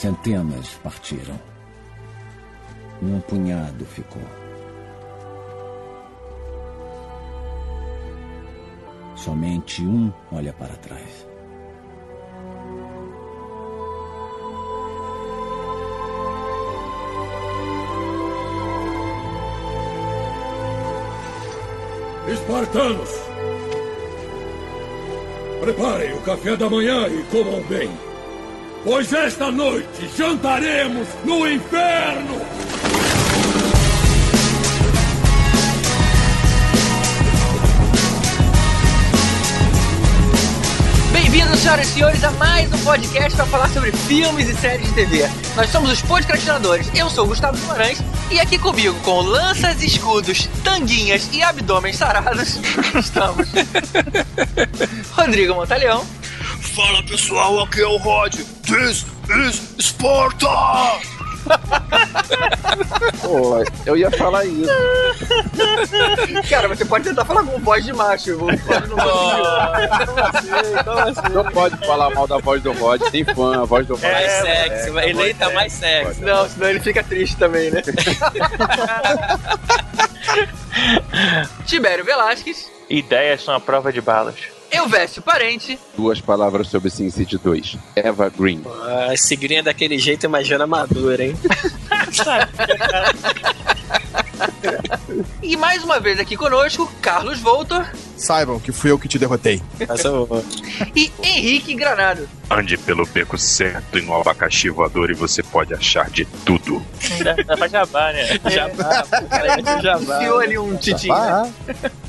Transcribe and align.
Centenas 0.00 0.80
partiram. 0.82 1.38
Um 3.02 3.20
punhado 3.20 3.84
ficou. 3.84 4.22
Somente 9.14 9.82
um 9.82 10.10
olha 10.32 10.54
para 10.54 10.74
trás. 10.76 11.26
Espartanos! 22.26 23.10
Preparem 25.60 26.14
o 26.14 26.22
café 26.22 26.56
da 26.56 26.70
manhã 26.70 27.06
e 27.06 27.22
comam 27.24 27.60
bem, 27.64 27.90
pois 28.84 29.12
esta 29.12 29.50
noite 29.50 30.08
jantaremos 30.16 31.06
no 31.24 31.46
inferno! 31.46 32.40
Bem-vindos, 41.12 41.60
senhoras 41.60 41.88
e 41.88 41.92
senhores, 41.92 42.24
a 42.24 42.30
mais 42.32 42.72
um 42.72 42.78
podcast 42.78 43.36
para 43.36 43.46
falar 43.46 43.68
sobre 43.68 43.92
filmes 43.92 44.48
e 44.48 44.54
séries 44.56 44.86
de 44.88 44.94
TV. 44.94 45.30
Nós 45.54 45.68
somos 45.70 45.92
os 45.92 46.02
podcastinadores. 46.02 46.90
Eu 46.94 47.10
sou 47.10 47.24
o 47.24 47.28
Gustavo 47.28 47.56
Guimarães 47.58 47.98
e 48.30 48.40
aqui 48.40 48.58
comigo, 48.58 48.98
com 49.00 49.20
lanças, 49.20 49.82
escudos, 49.82 50.48
tanguinhas 50.64 51.28
e 51.32 51.42
abdômenes 51.42 51.96
sarados, 51.96 52.58
estamos 52.98 53.48
Rodrigo 55.12 55.54
Montaleão. 55.54 56.04
Fala 56.74 57.02
pessoal, 57.02 57.60
aqui 57.60 57.80
é 57.80 57.86
o 57.86 57.96
Rod. 57.98 58.40
This 58.70 59.04
is 59.28 59.74
Sparta! 59.80 60.46
Pô, 63.20 63.64
eu 63.84 63.96
ia 63.96 64.08
falar 64.12 64.44
isso. 64.44 64.70
Cara, 66.48 66.68
você 66.68 66.84
pode 66.84 67.08
tentar 67.08 67.24
falar 67.24 67.42
com 67.42 67.58
voz 67.58 67.84
de 67.84 67.92
macho. 67.92 68.38
Pode 68.38 68.62
não 70.86 70.98
assim? 70.98 71.32
Não 71.32 71.44
pode 71.46 71.76
falar 71.84 72.10
mal 72.10 72.28
da 72.28 72.38
voz 72.38 72.62
do 72.62 72.70
Rod, 72.74 73.02
tem 73.10 73.24
fã, 73.24 73.62
a 73.62 73.64
voz 73.64 73.88
do 73.88 73.94
Rod. 73.94 74.04
É, 74.04 74.12
mais 74.12 74.30
sexy, 74.30 74.98
é, 74.98 75.10
eleita 75.10 75.46
é, 75.46 75.52
mais 75.52 75.72
sexy. 75.72 76.22
Não, 76.22 76.48
senão 76.48 76.70
ele 76.70 76.78
fica 76.78 77.02
triste 77.02 77.36
também, 77.36 77.72
né? 77.72 77.82
Tibério 81.66 82.04
Velasquez. 82.04 82.70
Ideias 82.88 83.42
são 83.42 83.52
a 83.52 83.58
prova 83.58 83.92
de 83.92 84.00
balas. 84.00 84.59
Eu 84.70 84.88
Vécio 84.88 85.20
Parente. 85.20 85.78
Duas 85.96 86.20
palavras 86.20 86.68
sobre 86.68 86.90
Sin 86.90 87.10
City 87.10 87.36
2. 87.36 87.76
Eva 87.96 88.28
Green. 88.28 88.62
Ah, 88.82 89.12
segurinha 89.16 89.62
daquele 89.62 89.98
jeito 89.98 90.24
imagina 90.26 90.66
madura, 90.66 91.24
hein? 91.24 91.36
E 95.42 95.56
mais 95.56 95.82
uma 95.82 95.98
vez 96.00 96.18
aqui 96.18 96.36
conosco, 96.36 96.90
Carlos 97.02 97.40
Voltor 97.40 97.86
Saibam 98.20 98.60
que 98.60 98.70
fui 98.70 98.90
eu 98.90 98.98
que 98.98 99.08
te 99.08 99.18
derrotei. 99.18 99.62
Essa 99.80 100.08
eu 100.08 100.26
vou. 100.26 100.44
e 100.94 101.10
Henrique 101.22 101.74
Granado. 101.74 102.28
Ande 102.50 102.76
pelo 102.76 103.06
beco 103.06 103.38
certo 103.38 103.98
em 103.98 104.06
um 104.06 104.14
abacaxi 104.14 104.68
voador 104.68 105.10
e 105.10 105.14
você 105.14 105.42
pode 105.42 105.72
achar 105.72 106.10
de 106.10 106.24
tudo. 106.44 106.84
Dá 107.46 107.56
pra 107.56 107.68
jabá, 107.68 108.12
né? 108.12 108.38
Jabá, 108.50 109.04
cara, 109.30 109.56
de 109.56 109.82
jabá. 109.82 110.16
Enfiou 110.16 110.38
ali 110.40 110.58
um 110.58 110.76
titinho. 110.76 111.14
né? 111.14 111.52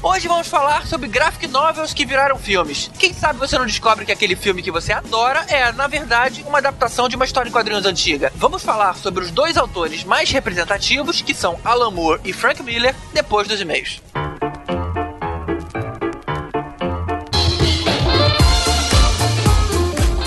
Hoje 0.04 0.28
vamos 0.28 0.48
falar 0.48 0.86
sobre 0.88 1.08
graphic 1.08 1.48
novels 1.48 1.94
que 1.94 2.06
viraram 2.06 2.38
filmes. 2.38 2.92
Quem 2.98 3.14
sabe 3.14 3.40
você 3.40 3.58
não 3.58 3.66
descobre 3.66 4.04
que 4.04 4.12
aquele 4.12 4.36
filme 4.36 4.62
que 4.62 4.72
você 4.72 4.92
adora 4.92 5.46
é, 5.48 5.72
na 5.72 5.88
verdade, 5.88 6.44
uma 6.48 6.58
adaptação 6.58 7.08
de 7.08 7.16
uma 7.16 7.24
história 7.24 7.48
em 7.50 7.54
quadrinhos 7.54 7.86
antiga. 7.86 8.34
Vamos 8.36 8.64
falar 8.64 8.96
sobre 8.96 9.24
os 9.24 9.32
dois 9.32 9.56
autores 9.58 10.04
mais 10.04 10.30
representativos, 10.32 11.22
que 11.22 11.34
são 11.34 11.58
Alan 11.64 11.92
Moore 11.92 12.20
e 12.26 12.34
Frank 12.34 12.62
Miller, 12.64 12.96
depois 13.14 13.48
dos 13.48 13.62
e-mails. 13.62 14.02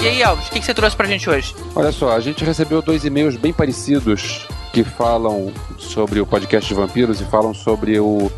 E 0.04 0.06
aí, 0.06 0.22
Alves, 0.22 0.48
o 0.48 0.50
que 0.50 0.60
que 0.60 0.66
você 0.66 0.74
trouxe 0.74 0.94
pra 0.94 1.06
gente 1.06 1.30
hoje? 1.30 1.56
Olha 1.74 1.90
só, 1.90 2.14
a 2.14 2.20
gente 2.20 2.44
recebeu 2.44 2.82
dois 2.82 3.06
e-mails 3.06 3.38
bem 3.38 3.54
parecidos 3.54 4.46
que 4.70 4.84
falam 4.84 5.50
sobre 5.78 6.20
o 6.20 6.26
podcast 6.26 6.68
de 6.68 6.74
vampiros 6.74 7.22
e 7.22 7.24
falam 7.24 7.54
sobre 7.54 7.98
o, 7.98 8.30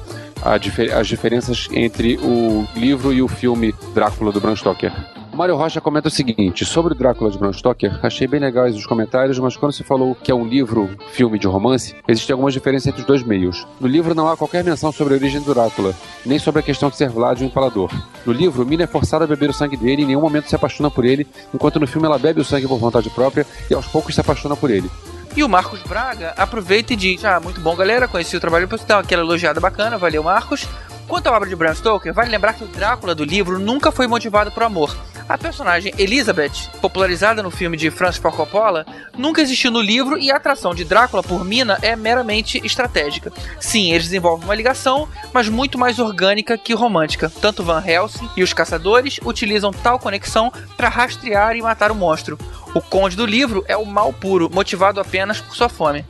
as 0.45 1.09
diferenças 1.09 1.67
entre 1.73 2.19
o 2.19 2.65
livro 2.77 3.13
e 3.13 3.21
o 3.21 3.27
filme 3.27 3.75
Drácula 3.93 4.31
do 4.31 4.41
Bram 4.41 4.55
Stoker. 4.55 4.93
Mário 5.37 5.55
Rocha 5.55 5.83
comenta 5.83 6.09
o 6.09 6.11
seguinte: 6.11 6.65
sobre 6.65 6.95
o 6.95 6.97
Drácula 6.97 7.31
de 7.31 7.37
Bram 7.37 7.53
Stoker, 7.53 8.01
achei 8.03 8.27
bem 8.27 8.41
legais 8.41 8.75
os 8.75 8.87
comentários, 8.87 9.39
mas 9.39 9.55
quando 9.55 9.73
você 9.73 9.85
falou 9.85 10.15
que 10.15 10.31
é 10.33 10.35
um 10.35 10.47
livro, 10.47 10.89
filme 11.13 11.39
de 11.39 11.47
romance, 11.47 11.95
existem 12.09 12.33
algumas 12.33 12.55
diferenças 12.55 12.87
entre 12.87 13.03
os 13.03 13.07
dois 13.07 13.23
meios. 13.23 13.67
No 13.79 13.87
livro 13.87 14.15
não 14.15 14.29
há 14.29 14.37
qualquer 14.37 14.65
menção 14.65 14.91
sobre 14.91 15.13
a 15.13 15.17
origem 15.19 15.43
do 15.43 15.53
Drácula, 15.53 15.95
nem 16.25 16.39
sobre 16.39 16.61
a 16.61 16.63
questão 16.63 16.89
de 16.89 16.97
ser 16.97 17.11
Vlad 17.11 17.39
o 17.43 17.45
Empalador. 17.45 17.91
No 18.25 18.33
livro, 18.33 18.65
Mina 18.65 18.85
é 18.85 18.87
forçada 18.87 19.25
a 19.25 19.29
beber 19.29 19.51
o 19.51 19.53
sangue 19.53 19.77
dele 19.77 20.01
e 20.01 20.05
em 20.05 20.09
nenhum 20.09 20.23
momento 20.23 20.49
se 20.49 20.57
apaixona 20.57 20.91
por 20.91 21.05
ele, 21.05 21.27
enquanto 21.53 21.79
no 21.79 21.87
filme 21.87 22.07
ela 22.07 22.19
bebe 22.19 22.41
o 22.41 22.45
sangue 22.45 22.67
por 22.67 22.79
vontade 22.79 23.11
própria 23.11 23.47
e 23.71 23.75
aos 23.75 23.87
poucos 23.87 24.15
se 24.15 24.21
apaixona 24.23 24.57
por 24.57 24.71
ele. 24.71 24.91
E 25.37 25.45
o 25.45 25.49
Marcos 25.51 25.83
Braga 25.83 26.33
aproveita 26.35 26.95
e 26.95 26.97
diz: 26.97 27.23
Ah, 27.27 27.39
muito 27.39 27.61
bom, 27.61 27.77
galera. 27.77 28.09
Conheci 28.09 28.35
o 28.39 28.41
trabalho 28.41 28.67
do 28.67 28.79
dá 28.79 29.01
aquela 29.01 29.23
elogiada 29.23 29.61
bacana, 29.61 29.99
valeu, 29.99 30.23
Marcos. 30.23 30.67
Quanto 31.07 31.27
à 31.27 31.37
obra 31.37 31.47
de 31.47 31.55
Bram 31.55 31.75
Stoker, 31.75 32.15
vale 32.15 32.31
lembrar 32.31 32.55
que 32.55 32.65
o 32.65 32.67
Drácula 32.67 33.15
do 33.15 33.23
livro 33.23 33.59
nunca 33.59 33.93
foi 33.93 34.07
motivado 34.07 34.51
por 34.51 34.63
amor. 34.63 34.97
A 35.29 35.37
personagem 35.37 35.93
Elizabeth, 35.99 36.71
popularizada 36.81 37.43
no 37.43 37.51
filme 37.51 37.77
de 37.77 37.91
Francis 37.91 38.23
Ford 38.23 38.37
Coppola, 38.37 38.87
nunca 39.19 39.43
existiu 39.43 39.73
no 39.73 39.81
livro 39.81 40.17
e 40.17 40.31
a 40.31 40.37
atração 40.37 40.73
de 40.73 40.85
Drácula 40.85 41.21
por 41.21 41.45
Mina 41.45 41.79
é 41.83 41.97
meramente 41.97 42.65
estratégica. 42.65 43.33
Sim, 43.59 43.91
eles 43.91 44.05
desenvolvem 44.05 44.47
uma 44.47 44.55
ligação, 44.55 45.09
mas 45.33 45.49
muito 45.49 45.77
mais 45.77 45.99
orgânica 45.99 46.57
que 46.57 46.73
romântica. 46.75 47.31
Tanto 47.41 47.65
Van 47.65 47.83
Helsing 47.85 48.31
e 48.37 48.43
os 48.45 48.53
caçadores 48.53 49.19
utilizam 49.25 49.73
tal 49.73 49.99
conexão 49.99 50.53
para 50.77 50.89
rastrear 50.89 51.57
e 51.57 51.63
matar 51.63 51.91
o 51.91 51.95
monstro. 51.95 52.39
O 52.73 52.81
conde 52.81 53.17
do 53.17 53.27
livro 53.27 53.65
é 53.67 53.77
o 53.77 53.85
mal 53.85 54.13
puro, 54.13 54.49
motivado 54.53 55.01
apenas 55.01 55.41
por 55.41 55.57
sua 55.57 55.69
fome. 55.69 56.05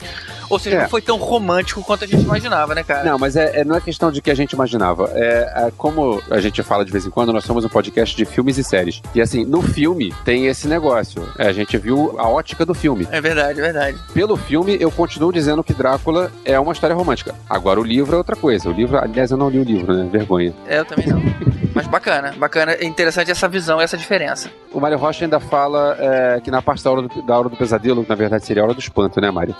Ou 0.48 0.58
seja, 0.58 0.76
É. 0.76 0.82
não 0.82 0.88
foi 0.88 1.02
tão 1.02 1.16
romântico 1.18 1.82
quanto 1.82 2.04
a 2.04 2.06
gente 2.06 2.22
imaginava, 2.22 2.74
né, 2.74 2.82
cara? 2.82 3.04
Não, 3.04 3.18
mas 3.18 3.36
é, 3.36 3.60
é- 3.60 3.64
não 3.64 3.76
é 3.76 3.80
questão 3.80 4.10
de 4.10 4.20
que 4.22 4.30
a 4.30 4.34
gente 4.34 4.52
imaginava. 4.52 5.10
É, 5.14 5.66
é 5.66 5.72
como 5.76 6.22
a 6.30 6.40
gente 6.40 6.62
fala 6.62 6.84
de 6.84 6.92
vez 6.92 7.06
em 7.06 7.10
quando, 7.10 7.32
nós 7.32 7.44
somos 7.44 7.64
um 7.64 7.68
podcast 7.68 8.16
de 8.16 8.24
filmes 8.24 8.58
e 8.58 8.64
séries. 8.64 9.00
E 9.14 9.20
assim, 9.20 9.44
no 9.44 9.62
filme 9.62 10.14
tem 10.24 10.46
esse 10.46 10.66
negócio. 10.68 11.22
É, 11.38 11.48
a 11.48 11.52
gente 11.52 11.76
viu 11.78 12.14
a 12.18 12.28
ótica 12.28 12.64
do 12.64 12.74
filme. 12.74 13.06
É 13.10 13.20
verdade, 13.20 13.58
é 13.58 13.62
verdade. 13.62 13.98
Pelo 14.14 14.36
filme, 14.36 14.76
eu 14.80 14.90
continuo 14.90 15.32
dizendo 15.32 15.62
que 15.64 15.72
Drácula 15.74 16.30
é 16.44 16.58
uma 16.58 16.72
história 16.72 16.94
romântica. 16.94 17.34
Agora, 17.48 17.80
o 17.80 17.84
livro 17.84 18.14
é 18.14 18.18
outra 18.18 18.36
coisa. 18.36 18.68
O 18.68 18.72
livro, 18.72 18.98
aliás, 18.98 19.30
eu 19.30 19.36
não 19.36 19.48
li 19.48 19.58
o 19.58 19.64
livro, 19.64 19.92
né? 19.94 20.08
Vergonha. 20.10 20.52
É, 20.66 20.78
eu 20.78 20.84
também 20.84 21.06
não. 21.08 21.20
Mas 21.76 21.86
bacana, 21.86 22.32
bacana. 22.38 22.72
É 22.72 22.86
interessante 22.86 23.30
essa 23.30 23.46
visão, 23.46 23.78
essa 23.78 23.98
diferença. 23.98 24.50
O 24.72 24.80
Mário 24.80 24.96
Rocha 24.96 25.26
ainda 25.26 25.38
fala 25.38 25.94
é, 26.00 26.40
que 26.40 26.50
na 26.50 26.62
parte 26.62 26.82
da 26.82 26.90
hora, 26.90 27.02
do, 27.02 27.22
da 27.22 27.38
hora 27.38 27.50
do 27.50 27.56
pesadelo, 27.56 28.04
na 28.08 28.14
verdade 28.14 28.46
seria 28.46 28.62
a 28.62 28.64
hora 28.64 28.72
do 28.72 28.80
espanto, 28.80 29.20
né, 29.20 29.30
Mário? 29.30 29.54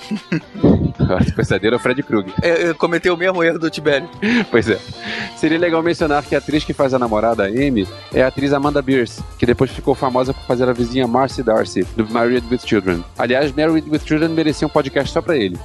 a 0.99 1.13
hora 1.13 1.23
do 1.23 1.33
pesadelo 1.35 1.75
é 1.75 1.77
o 1.77 1.79
Fred 1.79 2.03
Krueger. 2.03 2.33
Eu, 2.43 2.55
eu 2.69 2.75
cometei 2.75 3.13
o 3.13 3.19
mesmo 3.19 3.45
erro 3.45 3.59
do 3.59 3.69
Tibério. 3.69 4.09
Pois 4.51 4.71
é. 4.71 4.79
Seria 5.37 5.59
legal 5.59 5.83
mencionar 5.83 6.23
que 6.23 6.35
a 6.35 6.39
atriz 6.39 6.65
que 6.65 6.73
faz 6.73 6.95
a 6.95 6.99
namorada, 6.99 7.45
a 7.45 7.47
Amy, 7.49 7.87
é 8.15 8.23
a 8.23 8.29
atriz 8.29 8.53
Amanda 8.55 8.81
Beers, 8.81 9.21
que 9.39 9.45
depois 9.45 9.71
ficou 9.71 9.95
famosa 9.95 10.33
por 10.33 10.43
fazer 10.45 10.67
a 10.69 10.73
vizinha 10.73 11.07
Marcy 11.07 11.43
Darcy, 11.43 11.85
do 11.97 12.09
Married 12.11 12.47
with 12.51 12.61
Children. 12.65 13.05
Aliás, 13.19 13.53
Married 13.53 13.91
with 13.91 14.01
Children 14.07 14.31
merecia 14.31 14.67
um 14.67 14.71
podcast 14.71 15.13
só 15.13 15.21
pra 15.21 15.37
ele. 15.37 15.59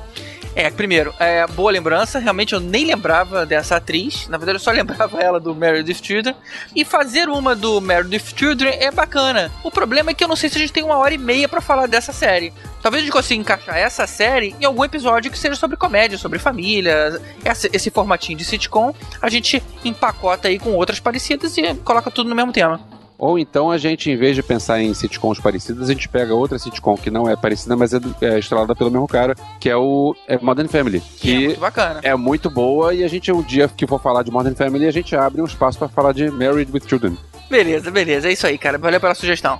É, 0.53 0.69
primeiro, 0.69 1.13
é, 1.17 1.47
boa 1.47 1.71
lembrança. 1.71 2.19
Realmente 2.19 2.53
eu 2.53 2.59
nem 2.59 2.85
lembrava 2.85 3.45
dessa 3.45 3.77
atriz. 3.77 4.27
Na 4.27 4.37
verdade, 4.37 4.57
eu 4.57 4.59
só 4.59 4.71
lembrava 4.75 5.17
ela 5.21 5.39
do 5.39 5.55
Married 5.55 5.89
with 5.89 6.03
Children. 6.03 6.35
E 6.75 6.83
fazer 6.83 7.29
uma 7.29 7.55
do 7.55 7.79
Married 7.79 8.13
with 8.13 8.33
Children 8.35 8.73
é 8.79 8.91
bacana. 8.91 9.49
O 9.63 9.71
problema 9.71 10.11
é 10.11 10.13
que 10.13 10.21
eu 10.23 10.27
não 10.27 10.35
sei 10.35 10.49
se 10.49 10.57
a 10.57 10.59
gente 10.61 10.73
tem 10.73 10.83
uma 10.83 10.97
hora 10.97 11.13
e 11.13 11.17
meia 11.17 11.47
pra 11.47 11.61
falar 11.61 11.87
dessa 11.87 12.11
série. 12.11 12.51
Talvez 12.81 13.01
a 13.01 13.05
gente 13.05 13.13
consiga 13.13 13.39
encaixar 13.39 13.77
essa 13.77 14.05
série 14.05 14.53
em 14.59 14.65
algum 14.65 14.83
episódio 14.83 15.31
que 15.31 15.39
seja 15.39 15.55
sobre 15.55 15.77
comédia, 15.77 16.17
sobre 16.17 16.37
família. 16.37 17.21
Essa- 17.45 17.69
esse 17.71 17.89
formatinho 17.89 18.37
de 18.37 18.43
sitcom, 18.43 18.93
a 19.21 19.29
gente 19.29 19.63
empacota 19.85 20.49
aí 20.49 20.59
com 20.59 20.71
outras 20.73 20.99
parecidas 20.99 21.57
e 21.57 21.73
coloca 21.75 22.11
tudo 22.11 22.29
no 22.29 22.35
mesmo 22.35 22.51
tema. 22.51 22.79
Ou 23.21 23.37
então 23.37 23.69
a 23.69 23.77
gente, 23.77 24.09
em 24.09 24.17
vez 24.17 24.35
de 24.35 24.41
pensar 24.41 24.81
em 24.81 24.91
sitcoms 24.95 25.39
parecidas, 25.39 25.87
a 25.87 25.93
gente 25.93 26.09
pega 26.09 26.33
outra 26.33 26.57
sitcom 26.57 26.97
que 26.97 27.11
não 27.11 27.29
é 27.29 27.35
parecida, 27.35 27.75
mas 27.77 27.93
é, 27.93 27.99
é 28.19 28.39
estrelada 28.39 28.75
pelo 28.75 28.89
mesmo 28.89 29.07
cara, 29.07 29.35
que 29.59 29.69
é 29.69 29.77
o 29.77 30.15
é 30.27 30.39
Modern 30.39 30.67
Family. 30.67 31.03
Que 31.17 31.29
é 31.29 31.37
Que 31.37 31.45
muito 31.45 31.59
bacana. 31.59 31.99
é 32.01 32.15
muito 32.15 32.49
boa 32.49 32.95
e 32.95 33.03
a 33.03 33.07
gente, 33.07 33.31
um 33.31 33.43
dia 33.43 33.67
que 33.67 33.85
for 33.85 34.01
falar 34.01 34.23
de 34.23 34.31
Modern 34.31 34.55
Family, 34.55 34.87
a 34.87 34.91
gente 34.91 35.15
abre 35.15 35.39
um 35.39 35.45
espaço 35.45 35.77
pra 35.77 35.87
falar 35.87 36.13
de 36.13 36.31
Married 36.31 36.71
with 36.73 36.81
Children. 36.87 37.15
Beleza, 37.47 37.91
beleza. 37.91 38.27
É 38.27 38.31
isso 38.31 38.47
aí, 38.47 38.57
cara. 38.57 38.79
Valeu 38.79 38.99
pela 38.99 39.13
sugestão. 39.13 39.59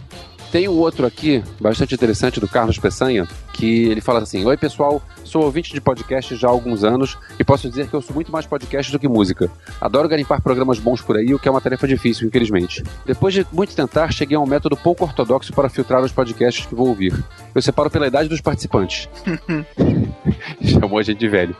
Tem 0.52 0.68
um 0.68 0.78
outro 0.78 1.06
aqui, 1.06 1.42
bastante 1.60 1.96
interessante, 1.96 2.40
do 2.40 2.48
Carlos 2.48 2.78
Peçanha, 2.78 3.26
que 3.54 3.86
ele 3.86 4.02
fala 4.02 4.20
assim: 4.20 4.46
Oi, 4.46 4.58
pessoal, 4.58 5.02
sou 5.24 5.44
ouvinte 5.44 5.72
de 5.72 5.80
podcast 5.80 6.36
já 6.36 6.48
há 6.48 6.52
alguns 6.52 6.84
anos 6.84 7.18
e 7.40 7.44
posso 7.44 7.70
dizer 7.70 7.88
que 7.88 7.94
eu 7.94 8.02
sou 8.02 8.14
muito 8.14 8.32
mais 8.32 8.46
podcast 8.46 8.92
do 8.92 9.00
que 9.00 9.08
música. 9.08 9.50
Adoro 9.80 10.10
garimpar 10.10 10.42
programas 10.42 10.78
bons 10.78 11.02
por 11.02 11.16
aí, 11.16 11.34
o 11.34 11.40
que 11.40 11.48
é 11.48 11.52
uma 11.52 11.62
tarefa 11.62 11.88
difícil, 11.88 12.28
infelizmente. 12.28 12.84
Depois 13.06 13.34
de 13.34 13.48
muito 13.52 13.74
tentar, 13.74 14.12
cheguei 14.12 14.36
a 14.36 14.40
um 14.42 14.46
método 14.46 14.76
pouco 14.76 15.06
ortodoxo 15.06 15.54
para 15.54 15.70
filtrar 15.70 16.04
os 16.04 16.12
podcasts 16.12 16.66
que 16.66 16.76
vou 16.76 16.90
ouvir. 16.90 17.14
Eu 17.56 17.62
separo 17.62 17.90
pela 17.90 18.08
idade 18.08 18.28
dos 18.28 18.42
participantes. 18.42 19.08
Chamou 20.64 21.00
a 21.00 21.04
gente 21.04 21.20
de 21.20 21.28
velho. 21.28 21.56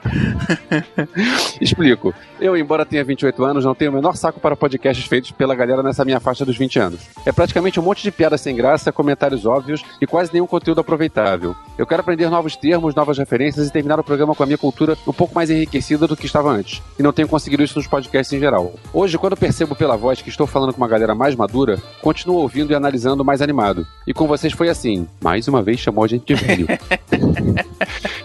Explico. 1.60 2.14
Eu, 2.42 2.58
embora 2.58 2.84
tenha 2.84 3.04
28 3.04 3.44
anos, 3.44 3.64
não 3.64 3.76
tenho 3.76 3.92
o 3.92 3.94
menor 3.94 4.16
saco 4.16 4.40
para 4.40 4.56
podcasts 4.56 5.06
feitos 5.06 5.30
pela 5.30 5.54
galera 5.54 5.84
nessa 5.84 6.04
minha 6.04 6.20
faixa 6.20 6.44
dos 6.44 6.58
20 6.58 6.80
anos. 6.80 7.02
É 7.24 7.32
praticamente 7.32 7.80
um 7.80 7.84
monte 7.84 8.02
de 8.02 8.12
piada 8.12 8.36
sem 8.36 8.56
graça, 8.56 8.92
comentários 8.92 9.46
óbvios 9.46 9.84
e 10.02 10.08
quase 10.08 10.34
nenhum 10.34 10.48
conteúdo 10.48 10.82
aproveitável. 10.82 11.56
Eu 11.78 11.86
quero 11.86 12.02
aprender 12.02 12.32
novos 12.32 12.56
termos, 12.56 12.96
novas 12.96 13.20
referências 13.20 13.68
e 13.68 13.72
terminar 13.72 14.00
o 14.00 14.04
programa 14.04 14.34
com 14.34 14.42
a 14.42 14.48
minha 14.48 14.58
cultura 14.58 14.98
um 15.08 15.14
pouco 15.14 15.36
mais 15.36 15.52
enriquecida 15.52 16.08
do 16.08 16.18
que 16.18 16.26
estava 16.26 16.50
antes. 16.50 16.82
E 16.98 17.04
não 17.04 17.14
tenho 17.14 17.28
conseguido 17.28 17.62
isso 17.62 17.78
nos 17.78 17.86
podcasts 17.86 18.34
em 18.36 18.40
geral. 18.40 18.74
Hoje, 18.92 19.20
quando 19.20 19.38
percebo 19.38 19.76
pela 19.76 19.96
voz 19.96 20.20
que 20.20 20.30
estou 20.30 20.48
falando 20.48 20.74
com 20.74 20.82
uma 20.82 20.88
galera 20.88 21.14
mais 21.14 21.36
madura, 21.36 21.78
continuo 22.02 22.38
ouvindo 22.38 22.72
e 22.72 22.76
analisando 22.76 23.24
mais 23.24 23.44
animado. 23.44 23.86
E 24.08 24.16
com 24.16 24.26
vocês 24.26 24.52
foi 24.52 24.68
assim. 24.68 25.08
Mais 25.24 25.48
uma 25.48 25.62
vez 25.62 25.80
chamou 25.80 26.04
a 26.04 26.08
gente 26.08 26.26
de 26.26 26.34
velho. 26.34 26.66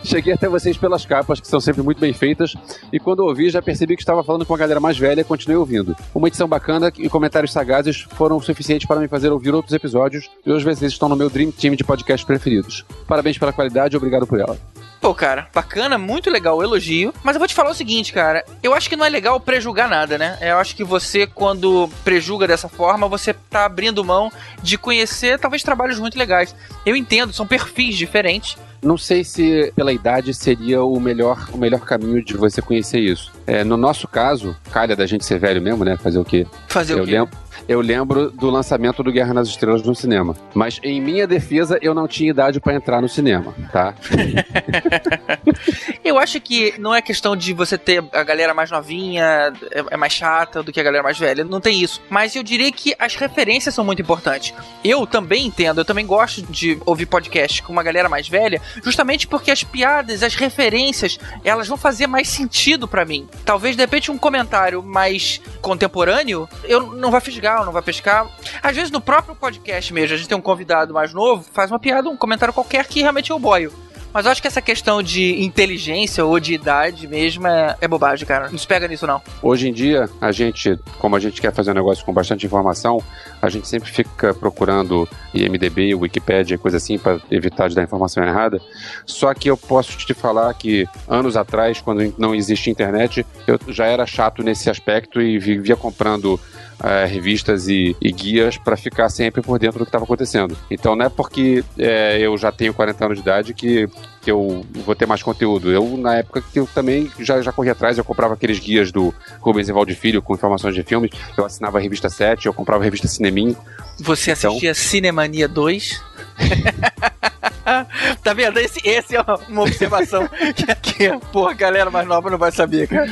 Cheguei 0.03 0.33
até 0.33 0.49
vocês 0.49 0.77
pelas 0.77 1.05
capas, 1.05 1.41
que 1.41 1.49
são 1.49 1.61
sempre 1.61 1.83
muito 1.83 2.01
bem 2.01 2.13
feitas, 2.13 2.55
e 2.93 3.01
quando 3.01 3.21
ouvi 3.21 3.51
já 3.51 3.61
percebi 3.61 3.97
que 3.97 4.03
estava 4.07 4.23
falando 4.23 4.47
com 4.47 4.53
uma 4.53 4.59
galera 4.59 4.79
mais 4.79 4.97
velha 4.97 5.21
e 5.21 5.25
continuei 5.25 5.59
ouvindo. 5.59 5.97
Uma 6.15 6.29
edição 6.29 6.47
bacana 6.47 6.93
e 6.97 7.09
comentários 7.09 7.53
sagazes 7.53 8.07
foram 8.13 8.41
suficientes 8.41 8.87
para 8.87 9.01
me 9.01 9.09
fazer 9.09 9.33
ouvir 9.33 9.53
outros 9.53 9.75
episódios, 9.75 10.31
e 10.47 10.51
hoje 10.51 10.65
vocês 10.65 10.93
estão 10.93 11.09
no 11.09 11.17
meu 11.17 11.29
Dream 11.29 11.51
Team 11.51 11.75
de 11.75 11.83
podcasts 11.83 12.25
preferidos. 12.25 12.85
Parabéns 13.09 13.37
pela 13.37 13.53
qualidade 13.53 13.95
e 13.95 13.99
obrigado 13.99 14.27
por 14.27 14.39
ela. 14.39 14.57
Pô, 15.01 15.15
cara, 15.15 15.49
bacana, 15.55 15.99
muito 15.99 16.31
legal 16.31 16.57
o 16.57 16.63
elogio. 16.63 17.13
Mas 17.23 17.37
eu 17.37 17.39
vou 17.39 17.47
te 17.47 17.55
falar 17.55 17.71
o 17.71 17.75
seguinte, 17.75 18.13
cara. 18.13 18.45
Eu 18.63 18.75
acho 18.75 18.89
que 18.89 18.97
não 18.97 19.05
é 19.05 19.09
legal 19.09 19.39
prejugar 19.39 19.89
nada, 19.89 20.19
né? 20.19 20.39
Eu 20.41 20.59
acho 20.59 20.75
que 20.75 20.83
você, 20.83 21.27
quando 21.27 21.89
prejuga 22.03 22.47
dessa 22.47 22.69
forma, 22.69 23.09
você 23.09 23.33
tá 23.33 23.65
abrindo 23.65 24.05
mão 24.05 24.33
de 24.63 24.77
conhecer 24.77 25.39
talvez 25.39 25.63
trabalhos 25.63 25.99
muito 25.99 26.19
legais. 26.19 26.55
Eu 26.85 26.97
entendo, 26.97 27.33
são 27.33 27.47
perfis 27.47 27.97
diferentes. 27.97 28.57
Não 28.83 28.99
sei 28.99 29.25
se 29.25 29.73
pela 29.75 29.93
idade 29.93 30.33
seria 30.35 30.83
o 30.83 31.01
melhor, 31.01 31.49
o 31.53 31.59
melhor 31.59 31.81
caminho 31.81 32.23
de 32.23 32.37
você 32.37 32.61
conhecer 32.63 33.01
isso. 33.01 33.33
É, 33.47 33.65
no 33.65 33.77
nosso 33.77 34.07
caso, 34.07 34.57
calha 34.71 34.95
da 34.95 35.07
gente 35.07 35.25
ser 35.25 35.39
velho 35.39 35.61
mesmo, 35.61 35.85
né? 35.85 35.97
Fazer 35.97 36.19
o 36.19 36.25
quê? 36.25 36.47
Fazer 36.69 36.95
eu 36.95 37.03
o 37.03 37.07
quê? 37.07 37.13
Lembro, 37.13 37.37
eu 37.69 37.81
lembro 37.81 38.31
do 38.31 38.51
lançamento 38.51 39.03
do 39.03 39.13
Guerra 39.13 39.35
nas 39.35 39.49
Estrelas 39.49 39.83
no 39.83 39.95
cinema. 39.95 40.37
Mas 40.55 40.79
em 40.83 41.01
minha 41.01 41.27
defesa, 41.27 41.79
eu 41.83 41.95
não 41.95 42.07
tinha 42.07 42.31
idade 42.31 42.61
para 42.61 42.75
entrar 42.75 43.01
no 43.01 43.09
cinema, 43.09 43.55
tá? 43.73 43.95
Eu 46.05 46.19
acho 46.19 46.41
que 46.41 46.75
não 46.79 46.95
é 46.95 47.03
questão 47.03 47.35
de 47.37 47.53
você 47.53 47.77
ter 47.77 48.05
a 48.13 48.23
galera 48.23 48.55
mais 48.55 48.71
novinha, 48.71 49.53
é, 49.73 49.85
é 49.91 49.97
mais 49.97 50.13
chata 50.13 50.63
do 50.63 50.73
que 50.73 50.79
a 50.79 50.83
galera 50.83 51.03
mais 51.03 51.19
velha. 51.19 51.45
Não 51.45 51.61
tem 51.61 51.83
isso. 51.83 52.01
Mas 52.09 52.37
eu 52.37 52.43
diria 52.43 52.71
que 52.71 52.95
as 52.97 53.17
referências 53.17 53.75
são 53.75 53.85
muito 53.85 54.03
importantes. 54.03 54.55
Eu 54.85 55.07
também 55.07 55.47
entendo, 55.47 55.81
eu 55.81 55.85
também 55.85 56.07
gosto 56.07 56.43
de 56.43 56.79
ouvir 56.87 57.07
podcast 57.07 57.63
com 57.63 57.73
uma 57.73 57.83
galera 57.83 58.09
mais 58.09 58.29
velha, 58.29 58.63
justamente 58.85 59.27
porque 59.27 59.51
as 59.51 59.65
piadas, 59.65 60.23
as 60.23 60.37
referências, 60.37 61.19
elas 61.43 61.67
vão 61.67 61.77
fazer 61.77 62.07
mais 62.07 62.29
sentido 62.29 62.87
pra 62.87 63.05
mim. 63.05 63.29
Talvez 63.45 63.75
de 63.75 63.83
repente 63.83 64.11
um 64.11 64.19
comentário 64.19 64.83
mais 64.83 65.41
contemporâneo, 65.61 66.49
eu 66.65 66.95
não 66.95 67.11
vai 67.11 67.21
fisgar, 67.21 67.56
não 67.65 67.73
vai 67.73 67.83
pescar. 67.83 68.27
Às 68.63 68.77
vezes 68.77 68.91
no 68.91 69.01
próprio 69.01 69.35
podcast 69.35 69.93
mesmo, 69.93 70.15
a 70.15 70.19
gente 70.19 70.29
tem 70.29 70.37
um 70.37 70.43
convidado 70.43 70.93
mais 70.93 71.13
novo, 71.13 71.45
faz 71.53 71.71
uma 71.71 71.79
piada, 71.79 72.09
um 72.09 72.17
comentário 72.17 72.53
qualquer 72.53 72.87
que 72.87 73.01
realmente 73.01 73.31
eu 73.31 73.39
boio. 73.39 73.73
Mas 74.17 74.25
eu 74.25 74.33
acho 74.33 74.41
que 74.41 74.49
essa 74.49 74.63
questão 74.63 75.03
de 75.03 75.45
inteligência 75.45 76.25
ou 76.25 76.41
de 76.41 76.55
idade 76.55 77.07
mesmo 77.07 77.47
é, 77.47 77.77
é 77.83 77.87
bobagem, 77.87 78.27
cara. 78.27 78.49
Não 78.49 78.57
se 78.57 78.67
pega 78.67 78.89
nisso, 78.89 79.07
não. 79.07 79.21
Hoje 79.43 79.69
em 79.69 79.75
dia, 79.75 80.09
a 80.23 80.33
gente, 80.33 80.75
como 80.99 81.17
a 81.17 81.21
gente 81.21 81.39
quer 81.39 81.53
fazer 81.53 81.73
um 81.73 81.75
negócio 81.75 82.03
com 82.03 82.15
bastante 82.15 82.47
informação, 82.47 83.03
a 83.43 83.51
gente 83.51 83.69
sempre 83.69 83.91
fica 83.91 84.33
procurando 84.33 85.07
IMDB, 85.35 85.95
Wikipedia, 85.95 86.57
coisa 86.57 86.79
assim, 86.79 86.99
para 86.99 87.21
evitar 87.31 87.69
de 87.69 87.75
dar 87.75 87.83
informação 87.83 88.25
errada. 88.25 88.59
Só 89.05 89.35
que 89.35 89.51
eu 89.51 89.57
posso 89.59 89.99
te 89.99 90.15
falar 90.15 90.55
que 90.55 90.89
anos 91.07 91.37
atrás, 91.37 91.83
quando 91.83 92.15
não 92.17 92.35
existia 92.35 92.73
internet, 92.73 93.27
eu 93.47 93.61
já 93.69 93.85
era 93.85 94.07
chato 94.07 94.43
nesse 94.43 94.71
aspecto 94.71 95.21
e 95.21 95.39
vivia 95.39 95.77
comprando 95.77 96.41
eh, 96.83 97.07
revistas 97.07 97.69
e, 97.69 97.97
e 98.01 98.13
guias 98.13 98.59
para 98.59 98.77
ficar 98.77 99.09
sempre 99.09 99.41
por 99.41 99.59
dentro 99.59 99.79
do 99.79 99.85
que 99.85 99.89
estava 99.89 100.05
acontecendo. 100.05 100.57
Então 100.71 100.95
não 100.95 101.07
é 101.07 101.09
porque 101.09 101.65
eh, 101.79 102.19
eu 102.21 102.37
já 102.37 102.53
tenho 102.53 102.75
40 102.75 103.05
anos 103.05 103.17
de 103.17 103.23
idade 103.23 103.55
que, 103.55 103.89
que 104.21 104.31
eu 104.31 104.65
vou 104.85 104.95
ter 104.95 105.07
mais 105.07 105.23
conteúdo. 105.23 105.73
Eu, 105.73 105.97
na 105.97 106.17
época 106.17 106.43
que 106.43 106.59
eu 106.59 106.67
também 106.67 107.11
já, 107.19 107.41
já 107.41 107.51
corri 107.51 107.71
atrás, 107.71 107.97
eu 107.97 108.05
comprava 108.05 108.35
aqueles 108.35 108.59
guias 108.59 108.93
do 108.93 109.15
Rubens 109.41 109.69
Evaldo 109.69 109.95
Filho 109.95 110.21
com 110.21 110.35
informações 110.35 110.75
de 110.75 110.83
filmes, 110.83 111.11
eu 111.37 111.47
assinava 111.47 111.79
a 111.79 111.81
revista 111.81 112.11
7, 112.11 112.47
eu 112.47 112.53
comprava 112.53 112.83
a 112.83 112.85
revista 112.85 113.09
Cinemin. 113.09 113.57
Você 113.99 114.33
assistia 114.33 114.75
Cinemania 114.75 115.49
2? 115.49 116.03
tá 118.23 118.35
vendo? 118.35 118.59
Esse, 118.59 118.81
esse 118.85 119.17
é 119.17 119.23
uma 119.49 119.63
observação 119.63 120.29
que, 120.55 120.75
que 120.75 121.19
porra, 121.33 121.53
a 121.53 121.55
galera 121.55 121.91
mais 121.91 122.07
nova 122.07 122.31
não 122.31 122.39
vai 122.39 122.53
saber, 122.53 122.87
cara. 122.87 123.07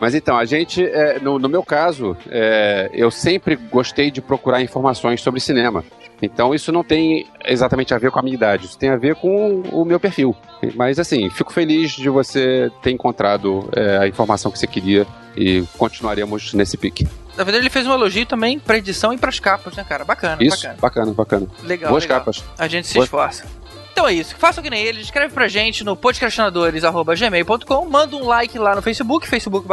Mas 0.00 0.14
então, 0.14 0.36
a 0.36 0.44
gente, 0.44 0.84
é, 0.84 1.18
no, 1.20 1.38
no 1.38 1.48
meu 1.48 1.62
caso, 1.62 2.16
é, 2.28 2.90
eu 2.92 3.10
sempre 3.10 3.56
gostei 3.56 4.10
de 4.10 4.20
procurar 4.20 4.60
informações 4.62 5.20
sobre 5.20 5.40
cinema. 5.40 5.84
Então 6.22 6.54
isso 6.54 6.70
não 6.70 6.84
tem 6.84 7.26
exatamente 7.46 7.94
a 7.94 7.98
ver 7.98 8.10
com 8.10 8.18
a 8.18 8.22
minha 8.22 8.34
idade, 8.34 8.66
isso 8.66 8.78
tem 8.78 8.90
a 8.90 8.96
ver 8.96 9.14
com 9.14 9.62
o 9.72 9.84
meu 9.86 9.98
perfil. 9.98 10.36
Mas 10.74 10.98
assim, 10.98 11.30
fico 11.30 11.50
feliz 11.52 11.92
de 11.92 12.10
você 12.10 12.70
ter 12.82 12.90
encontrado 12.90 13.68
é, 13.74 13.96
a 13.98 14.06
informação 14.06 14.50
que 14.50 14.58
você 14.58 14.66
queria 14.66 15.06
e 15.34 15.64
continuaremos 15.78 16.52
nesse 16.52 16.76
pique. 16.76 17.08
Na 17.38 17.44
verdade, 17.44 17.62
ele 17.62 17.70
fez 17.70 17.86
um 17.86 17.92
elogio 17.94 18.26
também 18.26 18.58
pra 18.58 18.76
edição 18.76 19.14
e 19.14 19.16
pras 19.18 19.40
capas, 19.40 19.74
né, 19.76 19.84
cara? 19.88 20.04
Bacana, 20.04 20.36
Isso, 20.42 20.56
bacana. 20.58 20.76
bacana, 20.80 21.12
bacana. 21.14 21.46
Legal, 21.62 21.88
Boas 21.90 22.04
legal. 22.04 22.18
capas. 22.18 22.44
A 22.58 22.68
gente 22.68 22.86
se 22.88 22.94
Boas- 22.94 23.06
esforça. 23.06 23.44
Então 23.92 24.06
é 24.06 24.12
isso. 24.12 24.36
Façam 24.36 24.62
que 24.62 24.70
nem 24.70 24.82
ele. 24.82 25.00
Escreve 25.00 25.34
pra 25.34 25.48
gente 25.48 25.84
no 25.84 25.96
podcastinadores.gmail.com. 25.96 27.86
Manda 27.88 28.16
um 28.16 28.24
like 28.24 28.58
lá 28.58 28.74
no 28.74 28.82
Facebook, 28.82 29.28
facebook. 29.28 29.66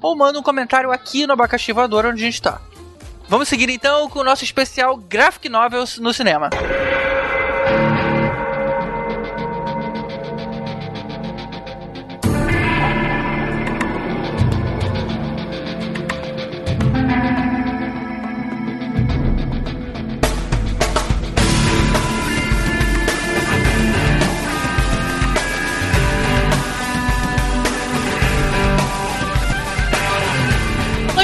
Ou 0.00 0.16
manda 0.16 0.38
um 0.38 0.42
comentário 0.42 0.90
aqui 0.90 1.26
no 1.26 1.32
Abacaxi 1.32 1.72
Voador, 1.72 2.06
onde 2.06 2.22
a 2.22 2.26
gente 2.26 2.40
tá. 2.40 2.60
Vamos 3.28 3.48
seguir 3.48 3.68
então 3.68 4.08
com 4.08 4.20
o 4.20 4.24
nosso 4.24 4.44
especial 4.44 4.96
Graphic 4.96 5.48
Novels 5.48 5.98
no 5.98 6.14
cinema. 6.14 6.48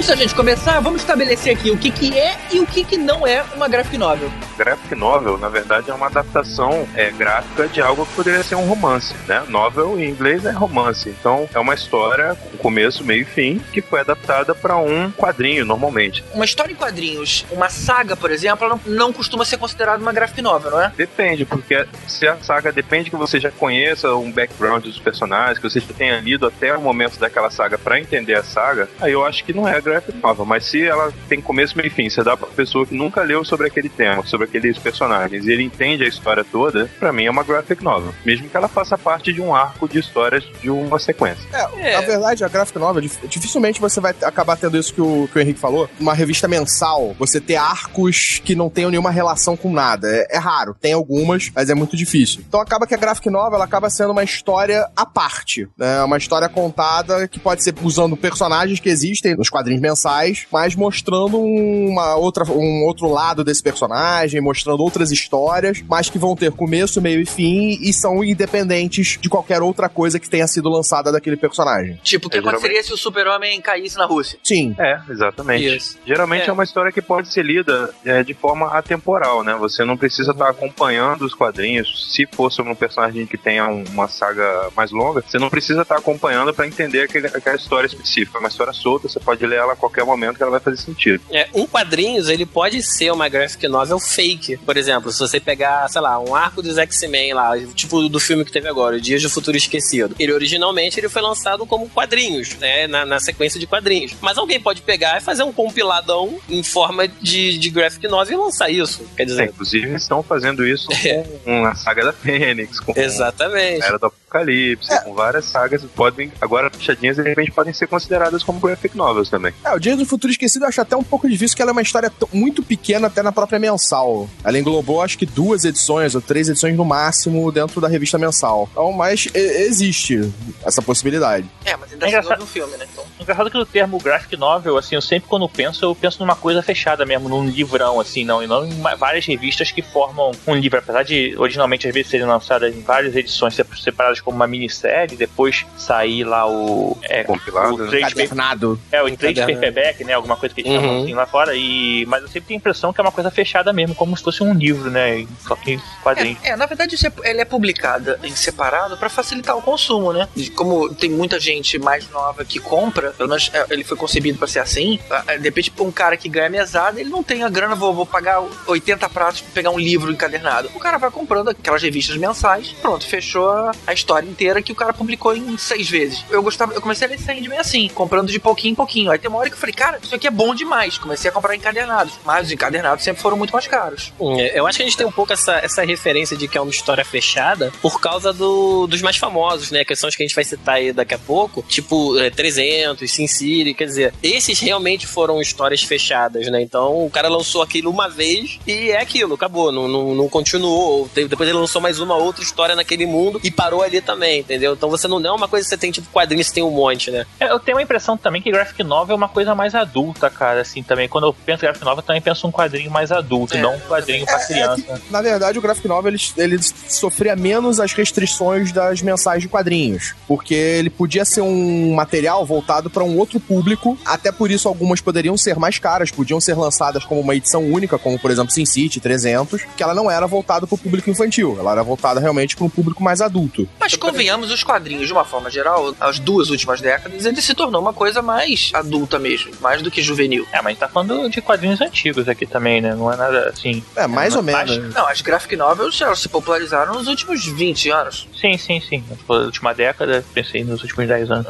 Antes 0.02 0.16
da 0.16 0.20
gente 0.20 0.34
começar, 0.34 0.80
vamos 0.80 1.02
estabelecer 1.02 1.56
aqui 1.56 1.70
o 1.70 1.78
que, 1.78 1.88
que 1.88 2.18
é 2.18 2.36
e 2.52 2.58
o 2.58 2.66
que, 2.66 2.82
que 2.82 2.96
não 2.96 3.24
é 3.24 3.44
uma 3.54 3.68
graphic 3.68 3.96
novel. 3.96 4.28
Graphic 4.58 4.96
novel, 4.96 5.38
na 5.38 5.48
verdade, 5.48 5.92
é 5.92 5.94
uma 5.94 6.06
adaptação 6.06 6.88
é, 6.96 7.12
gráfica 7.12 7.68
de 7.68 7.80
algo 7.80 8.04
que 8.04 8.12
poderia 8.14 8.42
ser 8.42 8.56
um 8.56 8.66
romance, 8.66 9.14
né? 9.28 9.44
Novel 9.46 10.00
em 10.00 10.10
inglês 10.10 10.44
é 10.44 10.50
romance. 10.50 11.08
Então, 11.08 11.48
é 11.54 11.58
uma 11.60 11.74
história 11.74 12.34
com 12.34 12.58
começo, 12.58 13.04
meio 13.04 13.22
e 13.22 13.24
fim 13.24 13.60
que 13.72 13.80
foi 13.80 14.00
adaptada 14.00 14.56
para 14.56 14.76
um 14.76 15.12
quadrinho, 15.12 15.64
normalmente. 15.64 16.24
Uma 16.34 16.44
história 16.44 16.72
em 16.72 16.76
quadrinhos, 16.76 17.46
uma 17.52 17.68
saga, 17.68 18.16
por 18.16 18.32
exemplo, 18.32 18.68
não, 18.68 18.80
não 18.84 19.12
costuma 19.12 19.44
ser 19.44 19.56
considerada 19.56 20.02
uma 20.02 20.12
graphic 20.12 20.42
novel, 20.42 20.72
não 20.72 20.82
é? 20.82 20.92
Depende, 20.96 21.44
porque 21.44 21.86
se 22.08 22.26
a 22.26 22.36
saga 22.38 22.72
depende 22.72 23.08
que 23.08 23.14
você 23.14 23.38
já 23.38 23.52
conheça 23.52 24.12
um 24.16 24.32
background 24.32 24.82
dos 24.82 24.98
personagens, 24.98 25.58
que 25.58 25.70
você 25.70 25.78
já 25.78 25.94
tenha 25.96 26.18
lido 26.18 26.44
até 26.44 26.76
o 26.76 26.80
momento 26.80 27.20
daquela 27.20 27.50
saga 27.50 27.78
para 27.78 28.00
entender 28.00 28.34
a 28.34 28.42
saga, 28.42 28.88
aí 29.00 29.12
eu 29.12 29.24
acho 29.24 29.44
que 29.44 29.52
não 29.52 29.68
é 29.68 29.80
graphic 29.80 29.91
novel. 30.22 30.44
Mas 30.44 30.64
se 30.64 30.82
ela 30.86 31.12
tem 31.28 31.40
começo, 31.40 31.76
meio 31.76 31.88
e 31.88 31.90
fim, 31.90 32.08
você 32.08 32.22
dá 32.22 32.36
pra 32.36 32.46
pessoa 32.48 32.86
que 32.86 32.94
nunca 32.94 33.22
leu 33.22 33.44
sobre 33.44 33.66
aquele 33.66 33.88
tema, 33.88 34.24
sobre 34.26 34.46
aqueles 34.46 34.78
personagens, 34.78 35.44
e 35.44 35.50
ele 35.50 35.62
entende 35.62 36.04
a 36.04 36.08
história 36.08 36.44
toda, 36.44 36.88
pra 36.98 37.12
mim 37.12 37.24
é 37.24 37.30
uma 37.30 37.42
graphic 37.42 37.82
novel. 37.82 38.14
Mesmo 38.24 38.48
que 38.48 38.56
ela 38.56 38.68
faça 38.68 38.96
parte 38.96 39.32
de 39.32 39.40
um 39.40 39.54
arco 39.54 39.88
de 39.88 39.98
histórias 39.98 40.44
de 40.60 40.70
uma 40.70 40.98
sequência. 40.98 41.42
É, 41.78 41.94
a 41.96 42.00
verdade, 42.00 42.44
a 42.44 42.48
graphic 42.48 42.78
novel, 42.78 43.02
dif- 43.02 43.26
dificilmente 43.26 43.80
você 43.80 44.00
vai 44.00 44.14
acabar 44.22 44.56
tendo 44.56 44.78
isso 44.78 44.94
que 44.94 45.00
o, 45.00 45.28
que 45.32 45.38
o 45.38 45.42
Henrique 45.42 45.58
falou. 45.60 45.88
Uma 46.00 46.14
revista 46.14 46.46
mensal, 46.48 47.14
você 47.18 47.40
ter 47.40 47.56
arcos 47.56 48.40
que 48.44 48.54
não 48.54 48.70
tenham 48.70 48.90
nenhuma 48.90 49.10
relação 49.10 49.56
com 49.56 49.72
nada. 49.72 50.08
É, 50.08 50.36
é 50.36 50.38
raro, 50.38 50.74
tem 50.80 50.92
algumas, 50.92 51.50
mas 51.54 51.68
é 51.70 51.74
muito 51.74 51.96
difícil. 51.96 52.42
Então 52.46 52.60
acaba 52.60 52.86
que 52.86 52.94
a 52.94 52.98
graphic 52.98 53.28
novel 53.28 53.54
ela 53.56 53.64
acaba 53.64 53.90
sendo 53.90 54.12
uma 54.12 54.22
história 54.24 54.88
à 54.96 55.04
parte. 55.04 55.68
Né? 55.76 56.02
Uma 56.04 56.16
história 56.16 56.48
contada 56.48 57.26
que 57.28 57.38
pode 57.40 57.62
ser 57.62 57.74
usando 57.82 58.16
personagens 58.16 58.78
que 58.80 58.88
existem 58.88 59.34
nos 59.36 59.50
quadrinhos 59.50 59.81
mensais, 59.82 60.46
mas 60.50 60.74
mostrando 60.74 61.38
uma 61.38 62.14
outra, 62.16 62.44
um 62.44 62.84
outro 62.84 63.08
lado 63.10 63.42
desse 63.44 63.62
personagem, 63.62 64.40
mostrando 64.40 64.80
outras 64.82 65.10
histórias, 65.10 65.82
mas 65.88 66.08
que 66.08 66.18
vão 66.18 66.36
ter 66.36 66.52
começo, 66.52 67.00
meio 67.02 67.20
e 67.20 67.26
fim 67.26 67.78
e 67.80 67.92
são 67.92 68.22
independentes 68.22 69.18
de 69.20 69.28
qualquer 69.28 69.60
outra 69.60 69.88
coisa 69.88 70.18
que 70.20 70.30
tenha 70.30 70.46
sido 70.46 70.68
lançada 70.68 71.10
daquele 71.10 71.36
personagem. 71.36 71.98
Tipo, 72.02 72.28
o 72.28 72.30
que 72.30 72.36
É, 72.36 72.40
geralmente- 72.40 72.58
aconteceria 72.62 72.82
se 72.84 72.92
o 72.92 72.96
super-homem 72.96 73.60
caísse 73.60 73.96
na 73.98 74.06
Rússia? 74.06 74.38
Sim. 74.42 74.74
É, 74.78 75.00
exatamente. 75.10 75.76
Isso. 75.76 75.98
Geralmente 76.06 76.44
é. 76.44 76.48
É. 76.48 76.52
uma 76.52 76.64
história 76.64 76.92
que 76.92 77.02
pode 77.02 77.28
ser 77.32 77.42
lida 77.44 77.92
é, 78.04 78.22
de 78.22 78.34
forma 78.34 78.68
atemporal, 78.68 79.42
né? 79.42 79.54
Você 79.56 79.84
não 79.84 79.96
precisa 79.96 80.30
estar 80.32 80.48
acompanhando 80.48 81.22
os 81.24 81.34
quadrinhos. 81.34 82.12
Se 82.14 82.26
for 82.30 82.50
sobre 82.52 82.70
um 82.72 82.74
personagem 82.76 83.26
que 83.26 83.36
tenha 83.36 83.66
um- 83.68 83.84
uma 83.90 84.06
saga 84.08 84.68
mais 84.76 84.90
longa, 84.92 85.22
você 85.26 85.38
não 85.38 85.50
precisa 85.50 85.82
estar 85.82 85.96
acompanhando 85.96 86.52
para 86.54 86.66
entender 86.66 87.02
aquele- 87.02 87.26
aquela 87.28 87.56
história 87.56 87.86
específica. 87.86 88.38
É 88.38 88.40
uma 88.40 88.48
história 88.48 88.72
solta, 88.72 89.08
você 89.08 89.18
pode 89.18 89.44
ler 89.44 89.56
ela 89.58 89.71
a 89.72 89.76
qualquer 89.76 90.04
momento 90.04 90.36
que 90.36 90.42
ela 90.42 90.50
vai 90.52 90.60
fazer 90.60 90.76
sentido. 90.78 91.22
É, 91.30 91.48
um 91.54 91.66
quadrinhos, 91.66 92.28
ele 92.28 92.44
pode 92.46 92.82
ser 92.82 93.10
uma 93.12 93.28
graphic 93.28 93.66
novel 93.68 93.98
fake. 93.98 94.56
Por 94.58 94.76
exemplo, 94.76 95.10
se 95.12 95.18
você 95.18 95.38
pegar, 95.40 95.88
sei 95.88 96.00
lá, 96.00 96.18
um 96.20 96.34
arco 96.34 96.62
dos 96.62 96.78
X-Men 96.78 97.34
lá, 97.34 97.52
tipo 97.74 98.08
do 98.08 98.20
filme 98.20 98.44
que 98.44 98.52
teve 98.52 98.68
agora, 98.68 98.96
o 98.96 99.00
Dias 99.00 99.22
do 99.22 99.30
Futuro 99.30 99.56
Esquecido. 99.56 100.14
Ele 100.18 100.32
originalmente 100.32 100.98
ele 100.98 101.08
foi 101.08 101.22
lançado 101.22 101.66
como 101.66 101.88
quadrinhos, 101.88 102.54
né? 102.58 102.86
Na, 102.86 103.04
na 103.04 103.20
sequência 103.20 103.58
de 103.58 103.66
quadrinhos. 103.66 104.14
Mas 104.20 104.38
alguém 104.38 104.60
pode 104.60 104.82
pegar 104.82 105.18
e 105.18 105.20
fazer 105.20 105.42
um 105.42 105.52
compiladão 105.52 106.38
em 106.48 106.62
forma 106.62 107.06
de, 107.08 107.58
de 107.58 107.70
graphic 107.70 108.06
novel 108.08 108.38
e 108.38 108.42
lançar 108.42 108.70
isso. 108.70 109.04
Quer 109.16 109.22
É, 109.22 109.26
dizer, 109.26 109.44
inclusive, 109.48 109.94
estão 109.94 110.22
fazendo 110.22 110.66
isso 110.66 110.88
É. 111.04 111.24
com 111.44 111.64
a 111.64 111.74
saga 111.74 112.04
da 112.04 112.12
Fênix, 112.12 112.78
com 112.80 112.92
exatamente. 112.96 113.82
a 113.82 113.86
Era 113.86 113.98
do 113.98 114.06
Apocalipse, 114.06 114.88
com 115.04 115.14
várias 115.14 115.44
sagas. 115.46 115.82
Podem, 115.94 116.32
agora, 116.40 116.70
fechadinhas, 116.70 117.16
de 117.16 117.22
repente, 117.22 117.50
podem 117.50 117.72
ser 117.72 117.86
consideradas 117.86 118.42
como 118.42 118.60
graphic 118.60 118.96
novels 118.96 119.28
também. 119.28 119.52
É, 119.64 119.70
o 119.74 119.78
Dias 119.78 119.96
do 119.96 120.04
Futuro 120.04 120.30
Esquecido 120.32 120.64
eu 120.64 120.68
acho 120.68 120.80
até 120.80 120.96
um 120.96 121.02
pouco 121.04 121.28
difícil, 121.28 121.50
porque 121.54 121.62
ela 121.62 121.70
é 121.70 121.72
uma 121.72 121.82
história 121.82 122.10
muito 122.32 122.62
pequena 122.62 123.06
até 123.06 123.22
na 123.22 123.30
própria 123.30 123.58
mensal. 123.58 124.28
Ela 124.42 124.58
englobou, 124.58 125.00
acho 125.00 125.16
que 125.16 125.24
duas 125.26 125.64
edições, 125.64 126.14
ou 126.14 126.20
três 126.20 126.48
edições 126.48 126.76
no 126.76 126.84
máximo, 126.84 127.50
dentro 127.52 127.80
da 127.80 127.86
revista 127.88 128.18
mensal. 128.18 128.68
Então, 128.72 128.92
mas 128.92 129.26
e- 129.34 129.38
existe 129.38 130.32
essa 130.64 130.82
possibilidade. 130.82 131.46
É, 131.64 131.76
mas 131.76 131.92
ainda 131.92 132.06
É 132.06 132.08
assim 132.08 132.16
engraçado. 132.18 132.42
um 132.42 132.46
filme, 132.46 132.76
né? 132.76 132.86
Então, 132.92 133.04
Engraçado 133.20 133.50
que 133.52 133.56
o 133.58 133.64
termo 133.64 133.98
graphic 134.00 134.36
novel, 134.36 134.76
assim, 134.76 134.96
eu 134.96 135.00
sempre 135.00 135.28
quando 135.28 135.48
penso, 135.48 135.84
eu 135.84 135.94
penso 135.94 136.18
numa 136.18 136.34
coisa 136.34 136.60
fechada 136.60 137.06
mesmo, 137.06 137.28
num 137.28 137.46
livrão, 137.46 138.00
assim, 138.00 138.24
não, 138.24 138.42
e 138.42 138.48
não 138.48 138.66
em 138.66 138.80
várias 138.98 139.24
revistas 139.24 139.70
que 139.70 139.80
formam 139.80 140.32
um 140.44 140.56
livro, 140.56 140.80
apesar 140.80 141.04
de 141.04 141.32
originalmente 141.38 141.86
às 141.86 141.94
vezes 141.94 142.10
serem 142.10 142.26
lançadas 142.26 142.74
em 142.74 142.80
várias 142.80 143.14
edições 143.14 143.54
sep- 143.54 143.78
separadas 143.80 144.20
como 144.20 144.34
uma 144.34 144.48
minissérie, 144.48 145.16
depois 145.16 145.64
sair 145.78 146.24
lá 146.24 146.50
o. 146.50 146.98
É, 147.02 147.22
Compilado, 147.22 147.74
o 147.76 147.78
né? 147.78 147.84
paper- 148.00 148.08
Cadernado. 148.08 148.80
é, 148.90 149.00
o 149.04 149.16
trade 149.16 149.40
Encadernado. 149.52 149.74
paperback, 149.74 150.04
né? 150.04 150.12
Alguma 150.14 150.36
coisa 150.36 150.54
que 150.54 150.60
eles 150.60 150.72
Uhum. 150.72 150.80
chamam 150.80 151.02
assim 151.02 151.14
lá 151.14 151.26
fora. 151.26 151.54
E... 151.54 152.04
Mas 152.06 152.22
eu 152.22 152.28
sempre 152.28 152.48
tenho 152.48 152.58
a 152.58 152.60
impressão 152.60 152.92
que 152.92 153.00
é 153.00 153.04
uma 153.04 153.12
coisa 153.12 153.30
fechada 153.30 153.72
mesmo, 153.72 153.94
como 153.94 154.16
se 154.16 154.22
fosse 154.22 154.42
um 154.42 154.52
livro, 154.54 154.90
né? 154.90 155.26
Só 155.46 155.54
que 155.56 155.80
quadrinho. 156.02 156.36
É, 156.42 156.50
é, 156.50 156.56
na 156.56 156.66
verdade 156.66 156.94
isso 156.94 157.06
é, 157.06 157.12
ele 157.24 157.40
é 157.40 157.44
publicado 157.44 158.16
em 158.22 158.34
separado 158.34 158.96
pra 158.96 159.08
facilitar 159.08 159.56
o 159.56 159.62
consumo, 159.62 160.12
né? 160.12 160.28
E 160.36 160.48
Como 160.50 160.94
tem 160.94 161.10
muita 161.10 161.38
gente 161.40 161.78
mais 161.78 162.08
nova 162.10 162.44
que 162.44 162.58
compra, 162.58 163.10
pelo 163.12 163.28
menos 163.28 163.50
é, 163.52 163.66
ele 163.70 163.84
foi 163.84 163.96
concebido 163.96 164.38
pra 164.38 164.46
ser 164.46 164.58
assim, 164.60 164.98
de 165.38 165.42
repente 165.42 165.70
pra 165.70 165.84
um 165.84 165.90
cara 165.92 166.16
que 166.16 166.28
ganha 166.28 166.48
mesada, 166.50 167.00
ele 167.00 167.10
não 167.10 167.22
tem 167.22 167.42
a 167.42 167.48
grana, 167.48 167.74
vou, 167.74 167.92
vou 167.94 168.06
pagar 168.06 168.42
80 168.66 169.08
pratos 169.08 169.40
pra 169.40 169.50
pegar 169.54 169.70
um 169.70 169.78
livro 169.78 170.10
encadernado. 170.10 170.70
O 170.74 170.78
cara 170.78 170.98
vai 170.98 171.10
comprando 171.10 171.48
aquelas 171.50 171.82
revistas 171.82 172.16
mensais, 172.16 172.72
pronto, 172.80 173.06
fechou 173.06 173.50
a, 173.86 173.92
história 173.92 174.26
inteira 174.28 174.62
que 174.62 174.72
o 174.72 174.74
cara 174.74 174.92
publicou 174.92 175.34
em 175.36 175.56
seis 175.56 175.88
vezes. 175.88 176.24
Eu 176.30 176.42
gostava, 176.42 176.72
eu 176.74 176.80
comecei 176.80 177.06
a 177.06 177.10
ler 177.10 177.18
Sandman 177.18 177.58
assim, 177.58 177.88
comprando 177.94 178.30
de 178.30 178.38
pouquinho 178.40 178.72
em 178.72 178.74
pouquinho. 178.74 179.10
Aí 179.10 179.18
tem 179.18 179.28
uma 179.30 179.38
hora 179.42 179.50
que 179.50 179.56
eu 179.56 179.60
falei, 179.60 179.74
cara, 179.74 179.98
isso 180.02 180.14
aqui 180.14 180.26
é 180.26 180.30
bom 180.30 180.54
demais. 180.54 180.98
Comecei 180.98 181.30
a 181.30 181.32
comprar 181.34 181.54
encadernados, 181.54 182.14
mas 182.24 182.46
os 182.46 182.52
encadernados 182.52 183.04
sempre 183.04 183.22
foram 183.22 183.36
muito 183.36 183.52
mais 183.52 183.66
caros. 183.66 184.12
É, 184.38 184.58
Eu 184.58 184.66
acho 184.66 184.76
que 184.78 184.82
a 184.82 184.86
gente 184.86 184.96
tem 184.96 185.06
um 185.06 185.12
pouco 185.12 185.32
essa, 185.32 185.54
essa 185.56 185.84
referência 185.84 186.36
de 186.36 186.48
que 186.48 186.56
é 186.56 186.60
uma 186.60 186.70
história 186.70 187.04
fechada 187.04 187.72
por 187.82 188.00
causa 188.00 188.32
do- 188.32 188.86
dos 188.86 189.02
mais 189.02 189.16
famosos, 189.16 189.70
né? 189.70 189.84
Que 189.84 189.94
são 189.96 190.08
os 190.08 190.16
que 190.16 190.22
a 190.22 190.26
gente 190.26 190.34
vai 190.34 190.44
citar 190.44 190.76
aí 190.76 190.92
daqui 190.92 191.14
a 191.14 191.18
pouco, 191.18 191.62
tipo 191.68 192.18
é, 192.18 192.30
300, 192.30 193.10
Sin 193.10 193.26
City, 193.26 193.74
quer 193.74 193.86
dizer, 193.86 194.14
esses 194.22 194.58
realmente 194.60 195.06
foram 195.06 195.40
histórias 195.40 195.82
fechadas, 195.82 196.46
né? 196.48 196.60
Então 196.62 197.04
o 197.04 197.10
cara 197.10 197.28
lançou 197.28 197.62
aquilo 197.62 197.90
uma 197.90 198.08
vez 198.08 198.58
e 198.66 198.90
é 198.90 199.00
aquilo, 199.00 199.34
acabou, 199.34 199.70
não, 199.72 199.88
não, 199.88 200.14
não 200.14 200.28
continuou. 200.28 201.08
Depois 201.14 201.48
ele 201.48 201.58
lançou 201.58 201.80
mais 201.80 201.98
uma 202.00 202.16
outra 202.16 202.42
história 202.42 202.74
naquele 202.74 203.06
mundo 203.06 203.40
e 203.42 203.50
parou 203.50 203.82
ali 203.82 204.00
também, 204.00 204.40
entendeu? 204.40 204.74
Então 204.74 204.88
você 204.90 205.08
não 205.08 205.18
não 205.22 205.30
é 205.30 205.32
uma 205.34 205.48
coisa 205.48 205.64
que 205.64 205.70
você 205.70 205.76
tem 205.76 205.90
tipo 205.92 206.08
quadrinhos, 206.10 206.48
você 206.48 206.54
tem 206.54 206.62
um 206.62 206.70
monte, 206.70 207.10
né? 207.10 207.24
É, 207.38 207.50
eu 207.50 207.60
tenho 207.60 207.78
a 207.78 207.82
impressão 207.82 208.16
também 208.16 208.42
que 208.42 208.50
graphic 208.50 208.82
novel 208.82 209.14
é 209.14 209.16
uma 209.16 209.28
coisa 209.32 209.54
mais 209.54 209.74
adulta, 209.74 210.30
cara, 210.30 210.60
assim, 210.60 210.82
também. 210.82 211.08
Quando 211.08 211.26
eu 211.26 211.32
penso 211.32 211.64
em 211.64 211.66
graphic 211.66 211.84
novel, 211.84 211.98
eu 211.98 212.06
também 212.06 212.22
penso 212.22 212.46
um 212.46 212.52
quadrinho 212.52 212.90
mais 212.90 213.10
adulto, 213.10 213.56
É, 213.56 213.60
não 213.60 213.74
um 213.74 213.80
quadrinho 213.80 214.24
pra 214.24 214.38
criança. 214.46 215.00
Na 215.10 215.20
verdade, 215.20 215.58
o 215.58 215.62
graphic 215.62 215.88
novel 215.88 216.12
ele, 216.12 216.22
ele 216.36 216.58
sofria 216.62 217.34
menos 217.34 217.80
as 217.80 217.92
restrições 217.92 218.70
das 218.72 219.02
mensagens 219.02 219.42
de 219.42 219.48
quadrinhos, 219.48 220.14
porque 220.28 220.54
ele 220.54 220.90
podia 220.90 221.24
ser 221.24 221.40
um 221.40 221.94
material 221.94 222.44
voltado 222.46 222.88
para 222.88 223.02
um 223.02 223.18
outro 223.18 223.40
público. 223.40 223.98
Até 224.04 224.30
por 224.30 224.50
isso, 224.50 224.68
algumas 224.68 225.00
poderiam 225.00 225.36
ser 225.36 225.58
mais 225.58 225.78
caras, 225.78 226.10
podiam 226.10 226.40
ser 226.40 226.54
lançadas 226.54 227.04
como 227.04 227.20
uma 227.20 227.34
edição 227.34 227.62
única, 227.64 227.98
como 227.98 228.18
por 228.18 228.30
exemplo 228.30 228.52
Sin 228.52 228.66
City 228.66 229.00
300, 229.00 229.62
que 229.76 229.82
ela 229.82 229.94
não 229.94 230.10
era 230.10 230.26
voltada 230.26 230.66
para 230.66 230.74
o 230.74 230.78
público 230.78 231.10
infantil, 231.10 231.56
ela 231.58 231.72
era 231.72 231.82
voltada 231.82 232.20
realmente 232.20 232.54
para 232.54 232.64
um 232.64 232.70
público 232.70 233.02
mais 233.02 233.20
adulto. 233.20 233.68
Mas 233.80 233.96
convenhamos, 233.96 234.50
os 234.50 234.62
quadrinhos, 234.62 235.06
de 235.06 235.12
uma 235.12 235.24
forma 235.24 235.50
geral, 235.50 235.94
as 236.00 236.18
duas 236.18 236.50
últimas 236.50 236.80
décadas, 236.80 237.24
ele 237.24 237.40
se 237.40 237.54
tornou 237.54 237.80
uma 237.80 237.92
coisa 237.92 238.20
mais 238.20 238.70
adulta 238.74 239.18
mesmo, 239.22 239.52
mais 239.60 239.80
do 239.80 239.90
que 239.90 240.02
juvenil. 240.02 240.46
É, 240.52 240.56
mas 240.56 240.66
a 240.66 240.70
gente 240.70 240.78
tá 240.80 240.88
falando 240.88 241.30
de 241.30 241.40
quadrinhos 241.40 241.80
antigos 241.80 242.28
aqui 242.28 242.44
também, 242.44 242.80
né? 242.80 242.94
Não 242.94 243.10
é 243.10 243.16
nada 243.16 243.48
assim. 243.48 243.82
É, 243.96 244.06
mais 244.06 244.34
ou 244.36 244.42
mas- 244.42 244.68
menos. 244.70 244.94
Não, 244.94 245.06
as 245.08 245.20
graphic 245.22 245.56
novels 245.56 246.00
elas 246.00 246.18
se 246.20 246.28
popularizaram 246.28 246.94
nos 246.94 247.06
últimos 247.08 247.44
20 247.46 247.88
anos. 247.90 248.28
Sim, 248.38 248.58
sim, 248.58 248.80
sim. 248.80 249.02
Na 249.28 249.34
última 249.36 249.72
década, 249.72 250.24
pensei 250.34 250.64
nos 250.64 250.82
últimos 250.82 251.06
10 251.08 251.30
anos. 251.30 251.46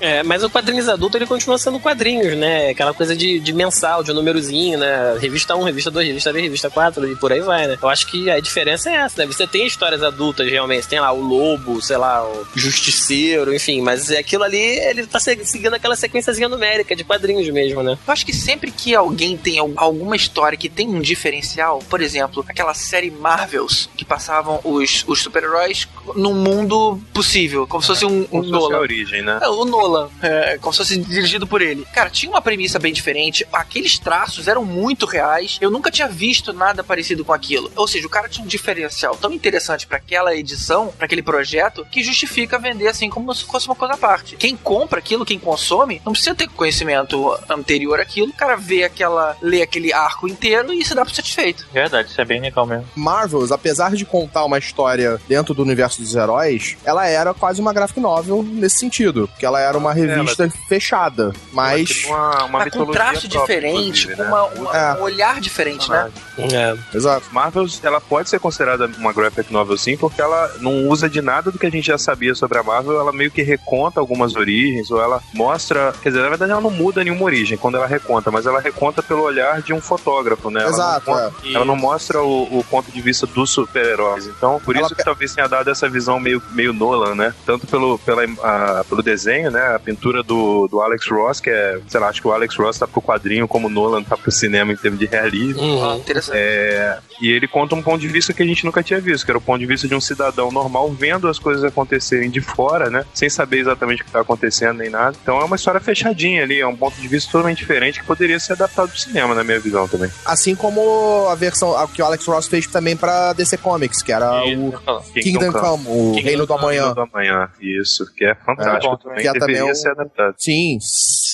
É, 0.00 0.22
mas 0.22 0.42
o 0.42 0.48
quadrinhos 0.50 0.88
adulto 0.88 1.16
ele 1.18 1.26
continua 1.26 1.58
sendo 1.58 1.78
quadrinhos, 1.78 2.36
né? 2.36 2.70
Aquela 2.70 2.94
coisa 2.94 3.14
de, 3.14 3.38
de 3.38 3.52
mensal, 3.52 4.02
de 4.02 4.10
um 4.10 4.14
númerozinho, 4.14 4.78
né? 4.78 5.18
Revista 5.20 5.54
1, 5.54 5.62
revista 5.62 5.90
2, 5.90 6.06
revista 6.08 6.30
3, 6.30 6.44
revista 6.44 6.70
4 6.70 7.12
e 7.12 7.16
por 7.16 7.32
aí 7.32 7.40
vai, 7.40 7.66
né? 7.66 7.78
Eu 7.82 7.88
acho 7.88 8.06
que 8.06 8.30
a 8.30 8.40
diferença 8.40 8.88
é 8.90 8.94
essa, 8.94 9.20
né? 9.22 9.26
Você 9.26 9.46
tem 9.46 9.66
histórias 9.66 10.02
adultas 10.02 10.48
realmente, 10.50 10.88
tem 10.88 11.00
lá 11.00 11.12
o 11.12 11.20
lobo, 11.20 11.82
sei 11.82 11.96
lá, 11.98 12.24
o 12.26 12.46
justiceiro, 12.54 13.54
enfim, 13.54 13.80
mas 13.82 14.10
aquilo 14.10 14.42
ali, 14.44 14.58
ele 14.58 15.06
tá 15.06 15.20
se- 15.20 15.44
seguindo 15.44 15.74
aquela 15.74 15.94
sequenciazinha 15.96 16.48
numérica 16.48 16.96
de 16.96 17.04
quadrinhos 17.04 17.48
mesmo, 17.50 17.82
né? 17.82 17.98
Eu 18.06 18.12
acho 18.12 18.24
que 18.24 18.32
sempre 18.34 18.70
que 18.70 18.94
alguém 18.94 19.36
tem 19.36 19.58
al- 19.58 19.70
alguma 19.76 20.16
história 20.16 20.56
que 20.56 20.68
tem 20.68 20.88
um 20.88 21.00
diferencial, 21.00 21.80
por 21.90 22.00
exemplo, 22.00 22.44
aquela 22.48 22.74
série 22.74 23.10
Marvels, 23.10 23.88
que 23.96 24.04
passavam 24.04 24.60
os, 24.64 25.04
os 25.06 25.20
super-heróis 25.20 25.86
num 26.16 26.34
mundo 26.34 26.98
possível, 27.12 27.66
como 27.66 27.82
se 27.82 27.88
fosse 27.88 28.04
um, 28.06 28.22
um 28.22 28.24
Como 28.24 28.44
se 28.44 28.50
fosse 28.50 28.66
a 28.66 28.68
Nolan. 28.70 28.78
origem, 28.80 29.22
né? 29.22 29.38
É, 29.42 29.48
o 29.48 29.64
Nolan, 29.90 30.08
é, 30.22 30.58
como 30.58 30.72
se 30.72 30.78
fosse 30.78 30.98
dirigido 30.98 31.46
por 31.46 31.60
ele. 31.60 31.84
Cara, 31.92 32.08
tinha 32.08 32.30
uma 32.30 32.40
premissa 32.40 32.78
bem 32.78 32.92
diferente. 32.92 33.46
Aqueles 33.52 33.98
traços 33.98 34.46
eram 34.46 34.64
muito 34.64 35.04
reais. 35.04 35.58
Eu 35.60 35.70
nunca 35.70 35.90
tinha 35.90 36.08
visto 36.08 36.52
nada 36.52 36.84
parecido 36.84 37.24
com 37.24 37.32
aquilo. 37.32 37.70
Ou 37.74 37.88
seja, 37.88 38.06
o 38.06 38.10
cara 38.10 38.28
tinha 38.28 38.44
um 38.44 38.48
diferencial 38.48 39.16
tão 39.16 39.32
interessante 39.32 39.86
pra 39.86 39.96
aquela 39.96 40.34
edição, 40.34 40.88
pra 40.96 41.06
aquele 41.06 41.22
projeto, 41.22 41.84
que 41.90 42.02
justifica 42.02 42.58
vender 42.58 42.88
assim 42.88 43.10
como 43.10 43.34
se 43.34 43.44
fosse 43.44 43.66
uma 43.66 43.74
coisa 43.74 43.94
à 43.94 43.98
parte. 43.98 44.36
Quem 44.36 44.56
compra 44.56 45.00
aquilo, 45.00 45.24
quem 45.24 45.38
consome, 45.38 46.00
não 46.04 46.12
precisa 46.12 46.34
ter 46.34 46.48
conhecimento 46.48 47.36
anterior 47.48 48.00
àquilo. 48.00 48.28
O 48.28 48.34
cara 48.34 48.56
vê 48.56 48.84
aquela, 48.84 49.36
lê 49.42 49.62
aquele 49.62 49.92
arco 49.92 50.28
inteiro 50.28 50.72
e 50.72 50.84
se 50.84 50.94
dá 50.94 51.04
por 51.04 51.14
satisfeito. 51.14 51.66
Verdade, 51.72 52.10
isso 52.10 52.20
é 52.20 52.24
bem 52.24 52.40
legal 52.40 52.66
mesmo. 52.66 52.86
Marvels, 52.94 53.50
apesar 53.50 53.94
de 53.94 54.04
contar 54.04 54.44
uma 54.44 54.58
história 54.58 55.20
dentro 55.26 55.54
do 55.54 55.62
universo 55.62 56.00
dos 56.00 56.14
heróis, 56.14 56.76
ela 56.84 57.06
era 57.06 57.34
quase 57.34 57.60
uma 57.60 57.72
graphic 57.72 57.98
novel 57.98 58.42
nesse 58.42 58.78
sentido, 58.78 59.28
porque 59.28 59.46
ela 59.46 59.60
era 59.60 59.79
uma 59.80 59.92
revista 59.94 60.48
fechada, 60.68 61.32
mas 61.52 62.04
uma, 62.06 62.44
uma 62.44 62.58
Mas 62.60 62.72
com 62.72 62.78
mitologia 62.80 62.92
traço 62.92 63.28
própria, 63.28 63.40
diferente, 63.40 64.08
com 64.14 64.22
né? 64.22 64.28
uma- 64.28 64.44
uma- 64.46 64.76
É. 64.76 64.94
um 64.94 65.02
olhar 65.02 65.40
diferente, 65.40 65.88
né? 65.90 66.10
É. 66.38 66.96
exato. 66.96 67.26
Marvels, 67.32 67.80
ela 67.84 68.00
pode 68.00 68.28
ser 68.28 68.38
considerada 68.40 68.90
uma 68.98 69.12
graphic 69.12 69.52
novel 69.52 69.76
sim, 69.76 69.96
porque 69.96 70.20
ela 70.20 70.50
não 70.60 70.88
usa 70.88 71.08
de 71.08 71.20
nada 71.20 71.50
do 71.50 71.58
que 71.58 71.66
a 71.66 71.70
gente 71.70 71.86
já 71.86 71.98
sabia 71.98 72.34
sobre 72.34 72.58
a 72.58 72.62
Marvel, 72.62 72.98
ela 72.98 73.12
meio 73.12 73.30
que 73.30 73.42
reconta 73.42 74.00
algumas 74.00 74.34
origens, 74.36 74.90
ou 74.90 75.00
ela 75.00 75.20
mostra, 75.34 75.92
quer 76.02 76.10
dizer, 76.10 76.22
na 76.22 76.28
verdade 76.28 76.52
ela 76.52 76.60
não 76.60 76.70
muda 76.70 77.02
nenhuma 77.04 77.24
origem 77.24 77.56
quando 77.58 77.76
ela 77.76 77.86
reconta, 77.86 78.30
mas 78.30 78.46
ela 78.46 78.60
reconta 78.60 79.02
pelo 79.02 79.22
olhar 79.22 79.60
de 79.62 79.72
um 79.72 79.80
fotógrafo, 79.80 80.50
né? 80.50 80.60
Ela 80.62 80.70
Exato, 80.70 81.10
não 81.10 81.14
conta- 81.16 81.34
é. 81.46 81.52
Ela 81.52 81.64
não 81.64 81.76
mostra 81.76 82.22
o, 82.22 82.58
o 82.58 82.64
ponto 82.64 82.90
de 82.90 83.00
vista 83.00 83.26
dos 83.26 83.50
super-heróis. 83.50 84.26
Então, 84.26 84.60
por 84.64 84.76
Ela 84.76 84.86
isso 84.86 84.94
que 84.94 85.04
talvez 85.04 85.34
tenha 85.34 85.46
dado 85.48 85.70
essa 85.70 85.88
visão 85.88 86.18
meio, 86.18 86.42
meio 86.52 86.72
Nolan, 86.72 87.14
né? 87.14 87.34
Tanto 87.44 87.66
pelo, 87.66 87.98
pela, 87.98 88.22
a- 88.42 88.84
pelo 88.88 89.02
desenho, 89.02 89.50
né? 89.50 89.69
A 89.74 89.78
pintura 89.78 90.22
do, 90.22 90.66
do 90.68 90.80
Alex 90.80 91.06
Ross, 91.10 91.40
que 91.40 91.50
é, 91.50 91.78
sei 91.88 92.00
lá, 92.00 92.08
acho 92.08 92.20
que 92.20 92.28
o 92.28 92.32
Alex 92.32 92.56
Ross 92.56 92.78
tá 92.78 92.86
pro 92.86 93.00
quadrinho 93.02 93.46
como 93.48 93.66
o 93.66 93.70
Nolan 93.70 94.02
tá 94.02 94.16
pro 94.16 94.30
cinema 94.30 94.72
em 94.72 94.76
termos 94.76 94.98
de 95.00 95.06
realismo. 95.06 95.62
Uhum. 95.62 95.90
Ah, 95.90 95.96
interessante. 95.96 96.36
É, 96.38 96.98
E 97.20 97.30
ele 97.30 97.46
conta 97.46 97.74
um 97.74 97.82
ponto 97.82 98.00
de 98.00 98.08
vista 98.08 98.32
que 98.32 98.42
a 98.42 98.46
gente 98.46 98.64
nunca 98.64 98.82
tinha 98.82 99.00
visto, 99.00 99.24
que 99.24 99.30
era 99.30 99.38
o 99.38 99.40
ponto 99.40 99.58
de 99.60 99.66
vista 99.66 99.86
de 99.86 99.94
um 99.94 100.00
cidadão 100.00 100.50
normal 100.50 100.90
vendo 100.90 101.28
as 101.28 101.38
coisas 101.38 101.62
acontecerem 101.64 102.30
de 102.30 102.40
fora, 102.40 102.88
né? 102.90 103.04
Sem 103.12 103.28
saber 103.28 103.58
exatamente 103.58 104.02
o 104.02 104.04
que 104.04 104.10
tá 104.10 104.20
acontecendo 104.20 104.78
nem 104.78 104.90
nada. 104.90 105.16
Então 105.22 105.40
é 105.40 105.44
uma 105.44 105.56
história 105.56 105.80
fechadinha 105.80 106.42
ali, 106.42 106.60
é 106.60 106.66
um 106.66 106.76
ponto 106.76 107.00
de 107.00 107.06
vista 107.08 107.30
totalmente 107.30 107.58
diferente 107.58 108.00
que 108.00 108.06
poderia 108.06 108.38
ser 108.40 108.52
adaptado 108.54 108.88
pro 108.88 108.98
cinema, 108.98 109.34
na 109.34 109.44
minha 109.44 109.60
visão 109.60 109.86
também. 109.86 110.10
Assim 110.24 110.54
como 110.54 111.26
a 111.28 111.34
versão 111.34 111.76
a 111.76 111.86
que 111.88 112.00
o 112.00 112.04
Alex 112.04 112.24
Ross 112.26 112.46
fez 112.48 112.66
também 112.66 112.96
pra 112.96 113.32
DC 113.32 113.56
Comics, 113.58 114.02
que 114.02 114.12
era 114.12 114.42
o 114.44 114.72
Kingdom 115.14 115.52
Come, 115.52 115.84
o 115.88 116.20
Reino 116.22 116.46
do 116.46 116.54
Amanhã. 116.54 116.80
Reino 116.82 116.94
do 116.94 117.00
Amanhã, 117.02 117.48
isso, 117.60 118.06
que 118.14 118.24
é 118.24 118.34
fantástico 118.34 118.94
É, 118.94 118.96
também. 119.02 119.22
que 119.22 119.28
é 119.28 119.30
deveria 119.60 119.72
também 119.72 119.72
um- 119.72 119.74
ser 119.74 119.90
adaptado. 119.90 120.34
Sim, 120.38 120.78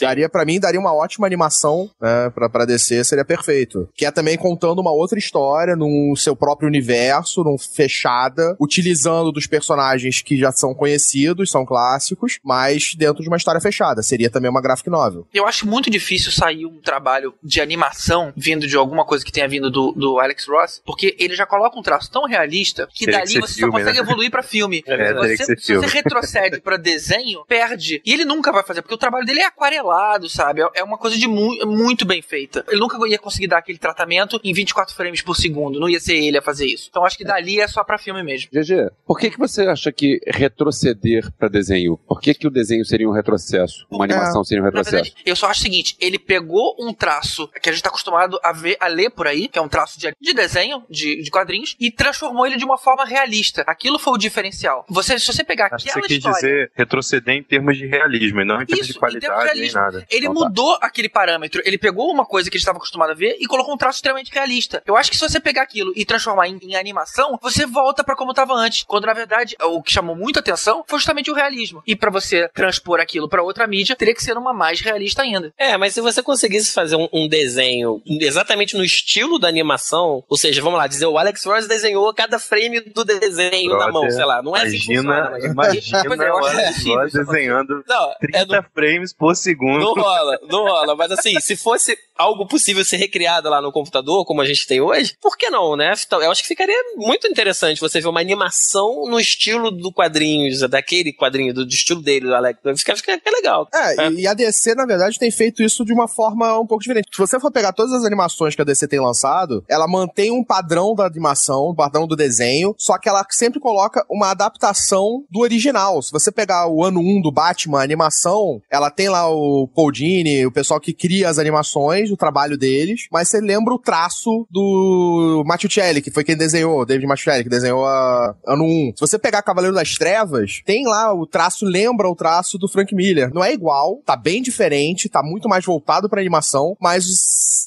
daria 0.00 0.28
para 0.28 0.44
mim 0.44 0.60
daria 0.60 0.80
uma 0.80 0.94
ótima 0.94 1.26
animação, 1.26 1.90
né, 2.00 2.30
pra, 2.30 2.48
pra 2.48 2.64
DC 2.64 3.04
seria 3.04 3.24
perfeito. 3.24 3.88
Que 3.94 4.06
é 4.06 4.10
também 4.10 4.36
contando 4.36 4.80
uma 4.80 4.92
outra 4.92 5.18
história 5.18 5.76
num 5.76 6.14
seu 6.16 6.34
próprio 6.36 6.68
universo, 6.68 7.42
num 7.42 7.56
fechada, 7.58 8.56
utilizando 8.60 9.32
dos 9.32 9.46
personagens 9.46 10.22
que 10.22 10.36
já 10.36 10.52
são 10.52 10.74
conhecidos, 10.74 11.50
são 11.50 11.64
clássicos, 11.64 12.38
mas 12.44 12.94
dentro 12.96 13.22
de 13.22 13.28
uma 13.28 13.36
história 13.36 13.60
fechada. 13.60 14.02
Seria 14.02 14.30
também 14.30 14.50
uma 14.50 14.60
graphic 14.60 14.90
novel. 14.90 15.26
Eu 15.32 15.46
acho 15.46 15.66
muito 15.66 15.90
difícil 15.90 16.32
sair 16.32 16.66
um 16.66 16.80
trabalho 16.80 17.34
de 17.42 17.60
animação 17.60 18.32
vindo 18.36 18.66
de 18.66 18.76
alguma 18.76 19.04
coisa 19.04 19.24
que 19.24 19.32
tenha 19.32 19.48
vindo 19.48 19.70
do, 19.70 19.92
do 19.92 20.18
Alex 20.18 20.46
Ross, 20.46 20.82
porque 20.84 21.16
ele 21.18 21.34
já 21.34 21.46
coloca 21.46 21.78
um 21.78 21.82
traço 21.82 22.10
tão 22.10 22.24
realista 22.26 22.88
que 22.92 23.04
Teria 23.04 23.20
dali 23.20 23.34
que 23.34 23.40
você 23.40 23.54
filme, 23.54 23.72
só 23.72 23.78
consegue 23.78 23.98
né? 23.98 24.04
evoluir 24.04 24.30
pra 24.30 24.42
filme. 24.42 24.82
É, 24.96 25.12
você, 25.12 25.36
que 25.36 25.44
ser 25.44 25.58
se 25.58 25.66
filme. 25.66 25.86
você 25.86 25.94
retrocede 25.94 26.60
pra 26.60 26.76
desenho, 26.76 27.44
perde. 27.46 28.00
E 28.04 28.12
ele 28.12 28.24
nunca 28.24 28.50
vai 28.50 28.62
fazer, 28.62 28.80
porque 28.80 28.94
o 28.94 28.98
trabalho 28.98 29.26
dele 29.26 29.40
é 29.40 29.46
aquarelado, 29.46 29.85
sabe? 30.28 30.62
É- 30.62 30.66
É 30.76 30.84
uma 30.84 30.98
coisa 30.98 31.16
de 31.16 31.26
mu 31.26 31.56
muito 31.66 32.04
bem 32.04 32.20
feita. 32.22 32.64
Ele 32.68 32.80
nunca 32.80 32.96
ia 33.08 33.18
conseguir 33.18 33.46
dar 33.48 33.58
aquele 33.58 33.78
tratamento 33.78 34.38
em 34.44 34.52
24 34.52 34.94
frames 34.94 35.22
por 35.22 35.34
segundo. 35.36 35.80
Não 35.80 35.88
ia 35.88 35.98
ser 35.98 36.14
ele 36.16 36.38
a 36.38 36.42
fazer 36.42 36.66
isso. 36.66 36.86
Então 36.90 37.04
acho 37.04 37.16
que 37.16 37.24
dali 37.24 37.60
é 37.60 37.66
só 37.66 37.82
pra 37.82 37.98
filme 37.98 38.22
mesmo. 38.22 38.48
GG, 38.52 38.90
por 39.06 39.18
que, 39.18 39.30
que 39.30 39.38
você 39.38 39.62
acha 39.62 39.90
que 39.90 40.20
retroceder 40.26 41.30
pra 41.38 41.48
desenho? 41.48 41.96
Por 42.06 42.20
que, 42.20 42.34
que 42.34 42.46
o 42.46 42.50
desenho 42.50 42.84
seria 42.84 43.08
um 43.08 43.12
retrocesso? 43.12 43.86
Uma 43.90 44.04
animação 44.04 44.42
seria 44.44 44.62
um 44.62 44.64
Na 44.64 44.70
retrocesso? 44.70 45.04
verdade, 45.04 45.16
eu 45.24 45.36
só 45.36 45.46
acho 45.48 45.60
o 45.60 45.62
seguinte: 45.62 45.96
ele 46.00 46.18
pegou 46.18 46.76
um 46.78 46.92
traço 46.92 47.48
que 47.62 47.68
a 47.68 47.72
gente 47.72 47.82
tá 47.82 47.88
acostumado 47.90 48.38
a 48.42 48.52
ver, 48.52 48.76
a 48.80 48.86
ler 48.88 49.10
por 49.10 49.26
aí, 49.26 49.48
que 49.48 49.58
é 49.58 49.62
um 49.62 49.68
traço 49.68 49.98
de, 49.98 50.12
de 50.20 50.34
desenho, 50.34 50.82
de, 50.90 51.22
de 51.22 51.30
quadrinhos, 51.30 51.76
e 51.80 51.90
transformou 51.90 52.46
ele 52.46 52.56
de 52.56 52.64
uma 52.64 52.78
forma 52.78 53.04
realista. 53.04 53.62
Aquilo 53.66 53.98
foi 53.98 54.14
o 54.14 54.18
diferencial. 54.18 54.84
Você, 54.88 55.18
se 55.18 55.26
você 55.26 55.44
pegar 55.44 55.68
Acho 55.72 55.84
que 55.86 55.92
você 55.92 56.00
quis 56.02 56.16
história. 56.18 56.34
dizer 56.36 56.70
retroceder 56.74 57.34
em 57.34 57.42
termos 57.42 57.76
de 57.76 57.86
realismo, 57.86 58.40
e 58.40 58.44
não 58.44 58.62
em 58.62 58.66
termos 58.66 58.88
Isso, 58.88 58.92
de 58.92 58.98
em 58.98 59.00
termos 59.00 59.20
de 59.20 59.26
qualidade 59.26 59.54
realismo. 59.54 59.75
Nada. 59.76 60.06
Ele 60.10 60.26
tá. 60.26 60.32
mudou 60.32 60.78
aquele 60.80 61.08
parâmetro. 61.08 61.62
Ele 61.64 61.78
pegou 61.78 62.10
uma 62.10 62.24
coisa 62.26 62.50
que 62.50 62.56
a 62.56 62.58
gente 62.58 62.62
estava 62.64 62.78
acostumado 62.78 63.10
a 63.10 63.14
ver 63.14 63.36
e 63.40 63.46
colocou 63.46 63.74
um 63.74 63.76
traço 63.76 63.98
extremamente 63.98 64.32
realista. 64.32 64.82
Eu 64.86 64.96
acho 64.96 65.10
que 65.10 65.16
se 65.16 65.28
você 65.28 65.38
pegar 65.40 65.62
aquilo 65.62 65.92
e 65.96 66.04
transformar 66.04 66.48
em, 66.48 66.58
em 66.62 66.74
animação, 66.76 67.38
você 67.42 67.66
volta 67.66 68.02
pra 68.04 68.16
como 68.16 68.30
estava 68.32 68.54
antes. 68.54 68.84
Quando 68.86 69.06
na 69.06 69.12
verdade 69.14 69.56
o 69.62 69.82
que 69.82 69.92
chamou 69.92 70.16
muita 70.16 70.40
atenção 70.40 70.84
foi 70.86 70.98
justamente 70.98 71.30
o 71.30 71.34
realismo. 71.34 71.82
E 71.86 71.94
pra 71.94 72.10
você 72.10 72.48
transpor 72.48 73.00
aquilo 73.00 73.28
pra 73.28 73.42
outra 73.42 73.66
mídia, 73.66 73.96
teria 73.96 74.14
que 74.14 74.22
ser 74.22 74.36
uma 74.36 74.52
mais 74.52 74.80
realista 74.80 75.22
ainda. 75.22 75.52
É, 75.58 75.76
mas 75.76 75.94
se 75.94 76.00
você 76.00 76.22
conseguisse 76.22 76.72
fazer 76.72 76.96
um, 76.96 77.08
um 77.12 77.28
desenho 77.28 78.00
exatamente 78.20 78.76
no 78.76 78.84
estilo 78.84 79.38
da 79.38 79.48
animação, 79.48 80.22
ou 80.28 80.36
seja, 80.36 80.62
vamos 80.62 80.78
lá, 80.78 80.86
dizer, 80.86 81.06
o 81.06 81.18
Alex 81.18 81.44
Ross 81.44 81.66
desenhou 81.66 82.12
cada 82.14 82.38
frame 82.38 82.80
do 82.80 83.04
desenho 83.04 83.76
na 83.76 83.90
mão, 83.90 84.08
sei 84.10 84.24
lá, 84.24 84.42
não 84.42 84.56
é 84.56 84.62
assim 84.62 84.78
que 84.78 84.92
Imagina, 84.92 85.14
funciona. 85.14 85.30
mas- 85.30 85.44
imagina 85.44 86.04
Pois 86.06 86.20
é, 86.20 86.32
o 86.32 86.36
Alex 86.36 86.84
Ross 86.86 87.12
desenhando 87.12 87.84
Não, 87.86 88.10
é 88.12 88.16
30 88.46 88.62
frames 88.74 89.12
por 89.12 89.34
segundo. 89.34 89.65
Não 89.66 89.94
rola, 89.94 90.38
não 90.48 90.62
rola. 90.64 90.96
Mas 90.96 91.10
assim, 91.12 91.38
se 91.40 91.56
fosse 91.56 91.96
algo 92.16 92.46
possível 92.46 92.84
ser 92.84 92.96
recriado 92.96 93.48
lá 93.50 93.60
no 93.60 93.70
computador, 93.72 94.24
como 94.24 94.40
a 94.40 94.46
gente 94.46 94.66
tem 94.66 94.80
hoje, 94.80 95.14
por 95.20 95.36
que 95.36 95.50
não, 95.50 95.76
né? 95.76 95.92
Então, 96.06 96.22
Eu 96.22 96.30
acho 96.30 96.42
que 96.42 96.48
ficaria 96.48 96.74
muito 96.96 97.26
interessante 97.26 97.80
você 97.80 98.00
ver 98.00 98.08
uma 98.08 98.20
animação 98.20 99.04
no 99.08 99.18
estilo 99.20 99.70
do 99.70 99.92
quadrinhos, 99.92 100.60
daquele 100.60 101.12
quadrinho, 101.12 101.52
do, 101.52 101.64
do 101.66 101.70
estilo 101.72 102.00
dele, 102.02 102.26
do 102.26 102.34
Alex. 102.34 102.58
Fica, 102.78 102.96
fica, 102.96 103.12
fica 103.14 103.30
legal. 103.30 103.68
É, 103.74 104.08
e- 104.10 104.20
e 104.22 104.26
a 104.26 104.34
DC, 104.34 104.74
na 104.74 104.86
verdade, 104.86 105.18
tem 105.18 105.30
feito 105.30 105.62
isso 105.62 105.84
de 105.84 105.92
uma 105.92 106.08
forma 106.08 106.58
um 106.58 106.66
pouco 106.66 106.82
diferente. 106.82 107.08
Se 107.12 107.18
você 107.18 107.38
for 107.38 107.50
pegar 107.52 107.72
todas 107.72 107.92
as 107.92 108.04
animações 108.04 108.54
que 108.54 108.62
a 108.62 108.64
DC 108.64 108.88
tem 108.88 109.00
lançado, 109.00 109.62
ela 109.68 109.86
mantém 109.86 110.30
um 110.30 110.42
padrão 110.44 110.94
da 110.94 111.04
animação, 111.06 111.70
um 111.70 111.74
padrão 111.74 112.06
do 112.06 112.16
desenho, 112.16 112.74
só 112.78 112.98
que 112.98 113.08
ela 113.08 113.24
sempre 113.30 113.60
coloca 113.60 114.04
uma 114.10 114.30
adaptação 114.30 115.24
do 115.30 115.40
original. 115.40 116.00
Se 116.02 116.10
você 116.10 116.32
pegar 116.32 116.66
o 116.68 116.82
ano 116.84 117.00
1 117.00 117.20
do 117.20 117.30
Batman, 117.32 117.80
a 117.80 117.84
animação, 117.84 118.60
ela 118.70 118.90
tem 118.90 119.08
lá 119.08 119.28
o 119.30 119.55
Paul 119.68 119.92
Dini, 119.92 120.44
o 120.44 120.50
pessoal 120.50 120.80
que 120.80 120.92
cria 120.92 121.28
as 121.28 121.38
animações, 121.38 122.10
o 122.10 122.16
trabalho 122.16 122.56
deles, 122.58 123.06
mas 123.12 123.28
você 123.28 123.40
lembra 123.40 123.74
o 123.74 123.78
traço 123.78 124.46
do 124.50 125.44
Matticelli, 125.46 126.02
que 126.02 126.10
foi 126.10 126.24
quem 126.24 126.36
desenhou, 126.36 126.84
David 126.84 127.06
Matticelli, 127.06 127.44
que 127.44 127.50
desenhou 127.50 127.84
a 127.84 128.34
ano 128.46 128.64
1. 128.64 128.92
Se 128.96 129.00
você 129.00 129.18
pegar 129.18 129.42
Cavaleiro 129.42 129.74
das 129.74 129.94
Trevas, 129.94 130.62
tem 130.64 130.84
lá 130.86 131.14
o 131.14 131.26
traço, 131.26 131.64
lembra 131.64 132.08
o 132.08 132.16
traço 132.16 132.58
do 132.58 132.68
Frank 132.68 132.94
Miller. 132.94 133.30
Não 133.32 133.44
é 133.44 133.52
igual, 133.52 134.00
tá 134.04 134.16
bem 134.16 134.42
diferente, 134.42 135.08
tá 135.08 135.22
muito 135.22 135.48
mais 135.48 135.64
voltado 135.64 136.08
pra 136.08 136.20
animação, 136.20 136.76
mas 136.80 137.04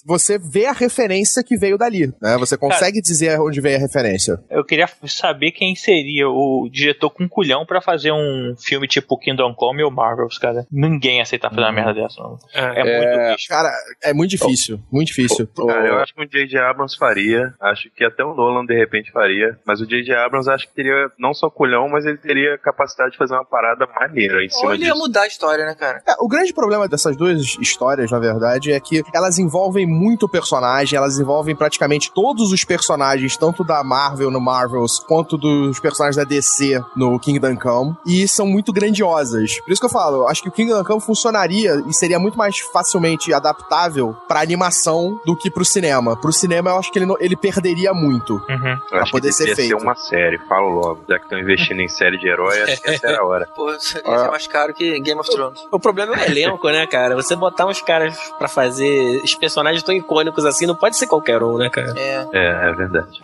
você 0.05 0.37
vê 0.37 0.65
a 0.65 0.71
referência 0.71 1.43
que 1.43 1.57
veio 1.57 1.77
dali, 1.77 2.11
né? 2.21 2.37
Você 2.37 2.57
consegue 2.57 3.01
dizer 3.01 3.39
onde 3.39 3.61
veio 3.61 3.77
a 3.77 3.79
referência. 3.79 4.39
Eu 4.49 4.65
queria 4.65 4.87
saber 5.05 5.51
quem 5.51 5.75
seria 5.75 6.27
o 6.27 6.69
diretor 6.71 7.09
com 7.09 7.27
culhão 7.27 7.65
pra 7.65 7.81
fazer 7.81 8.11
um 8.11 8.55
filme 8.57 8.87
tipo 8.87 9.17
Kingdom 9.17 9.53
Come 9.53 9.83
ou 9.83 9.91
Marvels, 9.91 10.37
cara. 10.37 10.65
Ninguém 10.71 11.21
aceita 11.21 11.49
fazer 11.49 11.61
uma 11.61 11.71
merda 11.85 12.01
dessa. 12.01 12.21
não. 12.21 12.37
É, 12.53 12.83
muito 12.83 13.35
bicho. 13.35 13.47
Cara, 13.49 13.71
é 14.03 14.13
muito 14.13 14.31
difícil, 14.31 14.79
muito 14.91 15.07
difícil. 15.07 15.47
Cara, 15.47 15.87
eu 15.87 15.97
acho 15.99 16.13
que 16.13 16.21
o 16.21 16.27
J.J. 16.27 16.57
Abrams 16.59 16.97
faria. 16.97 17.53
Acho 17.61 17.89
que 17.95 18.03
até 18.03 18.23
o 18.23 18.33
Nolan 18.33 18.65
de 18.65 18.75
repente 18.75 19.11
faria. 19.11 19.57
Mas 19.65 19.81
o 19.81 19.87
J.J. 19.87 20.13
Abrams 20.15 20.49
acho 20.49 20.67
que 20.67 20.73
teria 20.73 21.09
não 21.17 21.33
só 21.33 21.49
culhão, 21.49 21.87
mas 21.89 22.05
ele 22.05 22.17
teria 22.17 22.57
capacidade 22.57 23.11
de 23.11 23.17
fazer 23.17 23.33
uma 23.33 23.45
parada 23.45 23.87
maneira 23.99 24.43
em 24.43 24.49
cima 24.49 24.67
Ou 24.67 24.73
ele 24.73 24.85
ia 24.85 24.91
disso. 24.93 25.03
mudar 25.03 25.21
a 25.21 25.27
história, 25.27 25.65
né, 25.65 25.75
cara? 25.75 26.01
É, 26.07 26.13
o 26.19 26.27
grande 26.27 26.53
problema 26.53 26.87
dessas 26.87 27.15
duas 27.15 27.57
histórias, 27.59 28.11
na 28.11 28.19
verdade, 28.19 28.71
é 28.71 28.79
que 28.79 29.03
elas 29.13 29.37
envolvem 29.39 29.85
muito 29.85 30.27
personagem, 30.29 30.97
elas 30.97 31.19
envolvem 31.19 31.55
praticamente 31.55 32.11
todos 32.13 32.51
os 32.51 32.63
personagens, 32.63 33.37
tanto 33.37 33.63
da 33.63 33.83
Marvel 33.83 34.31
no 34.31 34.39
Marvels, 34.39 34.99
quanto 34.99 35.37
dos 35.37 35.79
personagens 35.79 36.15
da 36.15 36.23
DC 36.23 36.81
no 36.95 37.19
Kingdom 37.19 37.55
Come, 37.57 37.95
e 38.05 38.27
são 38.27 38.45
muito 38.45 38.71
grandiosas. 38.73 39.59
Por 39.61 39.71
isso 39.71 39.81
que 39.81 39.85
eu 39.85 39.91
falo, 39.91 40.17
eu 40.23 40.27
acho 40.27 40.41
que 40.41 40.49
o 40.49 40.51
Kingdom 40.51 40.83
Come 40.83 41.01
funcionaria 41.01 41.68
e 41.88 41.93
seria 41.93 42.19
muito 42.19 42.38
mais 42.38 42.60
facilmente 42.60 43.34
adaptável 43.34 44.15
pra 44.27 44.41
animação 44.41 45.19
do 45.25 45.36
que 45.36 45.49
pro 45.49 45.65
cinema. 45.65 46.15
Pro 46.19 46.32
cinema, 46.34 46.69
eu 46.71 46.77
acho 46.77 46.91
que 46.91 46.99
ele, 46.99 47.05
não- 47.05 47.17
ele 47.19 47.36
perderia 47.36 47.93
muito. 47.93 48.36
Uhum. 48.49 48.69
Eu 48.73 48.88
pra 48.89 49.01
acho 49.03 49.12
poder 49.12 49.27
que 49.29 49.34
ser 49.34 49.45
deveria 49.45 49.55
ser 49.63 49.69
feito. 49.75 49.84
uma 49.84 49.95
série, 49.95 50.38
falo 50.47 50.69
logo. 50.69 51.03
Já 51.08 51.17
que 51.17 51.25
estão 51.25 51.39
investindo 51.39 51.79
em 51.82 51.88
série 51.88 52.17
de 52.17 52.27
herói, 52.27 52.62
acho 52.63 52.82
que 52.82 52.89
essa 52.89 53.08
era 53.08 53.19
a 53.21 53.25
hora. 53.25 53.47
Pô, 53.55 53.71
isso 53.73 53.89
ser 53.99 54.03
mais 54.03 54.47
caro 54.47 54.73
que 54.73 54.99
Game 54.99 55.19
of 55.19 55.29
Thrones. 55.29 55.60
O 55.71 55.79
problema 55.79 56.15
é 56.15 56.19
o 56.19 56.32
elenco, 56.32 56.67
né, 56.69 56.86
cara? 56.88 57.15
Você 57.15 57.36
botar 57.36 57.65
uns 57.65 57.82
caras 57.82 58.17
pra 58.38 58.47
fazer 58.47 59.21
os 59.23 59.34
personagens 59.36 59.84
tão 59.84 59.93
icônicos 59.95 60.45
assim, 60.45 60.65
não 60.65 60.75
pode 60.75 60.97
ser 60.97 61.08
qualquer 61.08 61.41
um, 61.43 61.58
né, 61.58 61.69
cara? 61.69 61.93
É. 61.97 62.27
É, 62.34 62.69
é 62.69 62.73
verdade. 62.73 63.21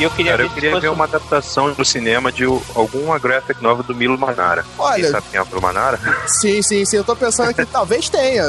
E 0.00 0.02
eu 0.02 0.10
queria 0.10 0.30
Cara, 0.32 0.42
ver 0.44 0.48
eu 0.48 0.54
queria 0.54 0.80
ver 0.80 0.88
uma 0.88 1.04
adaptação 1.04 1.74
pro 1.74 1.84
cinema 1.84 2.32
de 2.32 2.44
alguma 2.74 3.18
graphic 3.18 3.62
nova 3.62 3.82
do 3.82 3.94
Milo 3.94 4.18
Manara. 4.18 4.64
Olha- 4.78 5.02
Quem 5.02 5.10
sabe 5.10 5.26
quem 5.30 5.38
é 5.38 5.42
o 5.42 5.60
Manara? 5.60 6.00
Sim, 6.26 6.62
sim, 6.62 6.86
sim. 6.86 6.96
Eu 6.96 7.04
tô 7.04 7.14
pensando 7.14 7.52
que 7.52 7.66
talvez 7.66 8.08
tenha. 8.08 8.44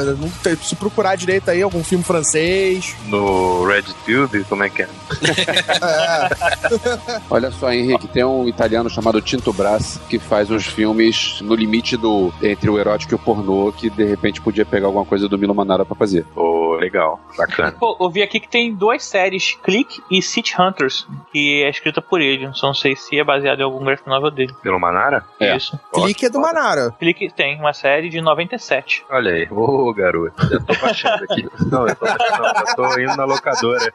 Se 0.62 0.74
procurar 0.76 1.14
direito 1.14 1.50
aí, 1.50 1.60
algum 1.60 1.84
filme 1.84 2.02
francês. 2.02 2.96
No 3.06 3.66
RedTube, 3.66 4.44
como 4.44 4.64
é 4.64 4.70
que 4.70 4.80
é? 4.82 4.88
Olha 7.28 7.50
só, 7.50 7.70
Henrique, 7.70 8.08
tem 8.08 8.24
um 8.24 8.48
italiano 8.48 8.88
chamado 8.88 9.20
Tinto 9.20 9.52
Brass 9.52 10.00
que 10.08 10.18
faz 10.18 10.50
uns 10.50 10.64
filmes 10.66 11.38
no 11.42 11.54
limite 11.54 11.98
do 11.98 12.32
entre 12.42 12.70
o 12.70 12.78
erótico 12.78 13.12
e 13.12 13.16
o 13.16 13.18
pornô 13.18 13.70
que 13.72 13.90
de 13.90 14.04
repente 14.04 14.40
podia 14.40 14.64
pegar 14.64 14.86
alguma 14.86 15.04
coisa 15.04 15.28
do 15.28 15.38
Milo 15.38 15.54
Manara 15.54 15.84
pra 15.84 15.94
fazer. 15.96 16.24
Pô, 16.34 16.76
legal, 16.76 17.20
bacana. 17.36 17.72
Pô, 17.72 17.94
eu 18.00 18.08
vi 18.10 18.22
aqui 18.22 18.40
que 18.40 18.48
tem 18.48 18.74
duas 18.74 19.04
séries, 19.04 19.54
Click 19.62 20.02
e 20.10 20.22
City 20.22 20.54
Hunters, 20.58 21.06
que 21.30 21.41
é 21.62 21.70
escrita 21.70 22.00
por 22.02 22.20
ele. 22.20 22.48
Só 22.54 22.68
não 22.68 22.74
sei 22.74 22.94
se 22.96 23.18
é 23.18 23.24
baseado 23.24 23.60
em 23.60 23.64
algum 23.64 23.84
graphic 23.84 24.08
novel 24.08 24.30
dele. 24.30 24.52
Pelo 24.62 24.78
Manara? 24.78 25.24
É. 25.40 25.56
Isso. 25.56 25.78
Clique 25.92 26.26
é 26.26 26.30
do 26.30 26.40
Manara. 26.40 26.92
Click 26.98 27.32
tem 27.34 27.58
uma 27.58 27.72
série 27.72 28.08
de 28.08 28.20
97. 28.20 29.04
Olha 29.10 29.32
aí, 29.32 29.48
ô 29.50 29.92
garoto, 29.92 30.46
já 30.48 30.60
tô 30.60 30.74
baixando 30.80 31.24
aqui. 31.24 31.48
Não, 31.70 31.88
eu 31.88 31.96
tô 31.96 32.06
baixando, 32.06 32.46
eu 32.68 32.74
tô 32.76 33.00
indo 33.00 33.16
na 33.16 33.24
locadora. 33.24 33.92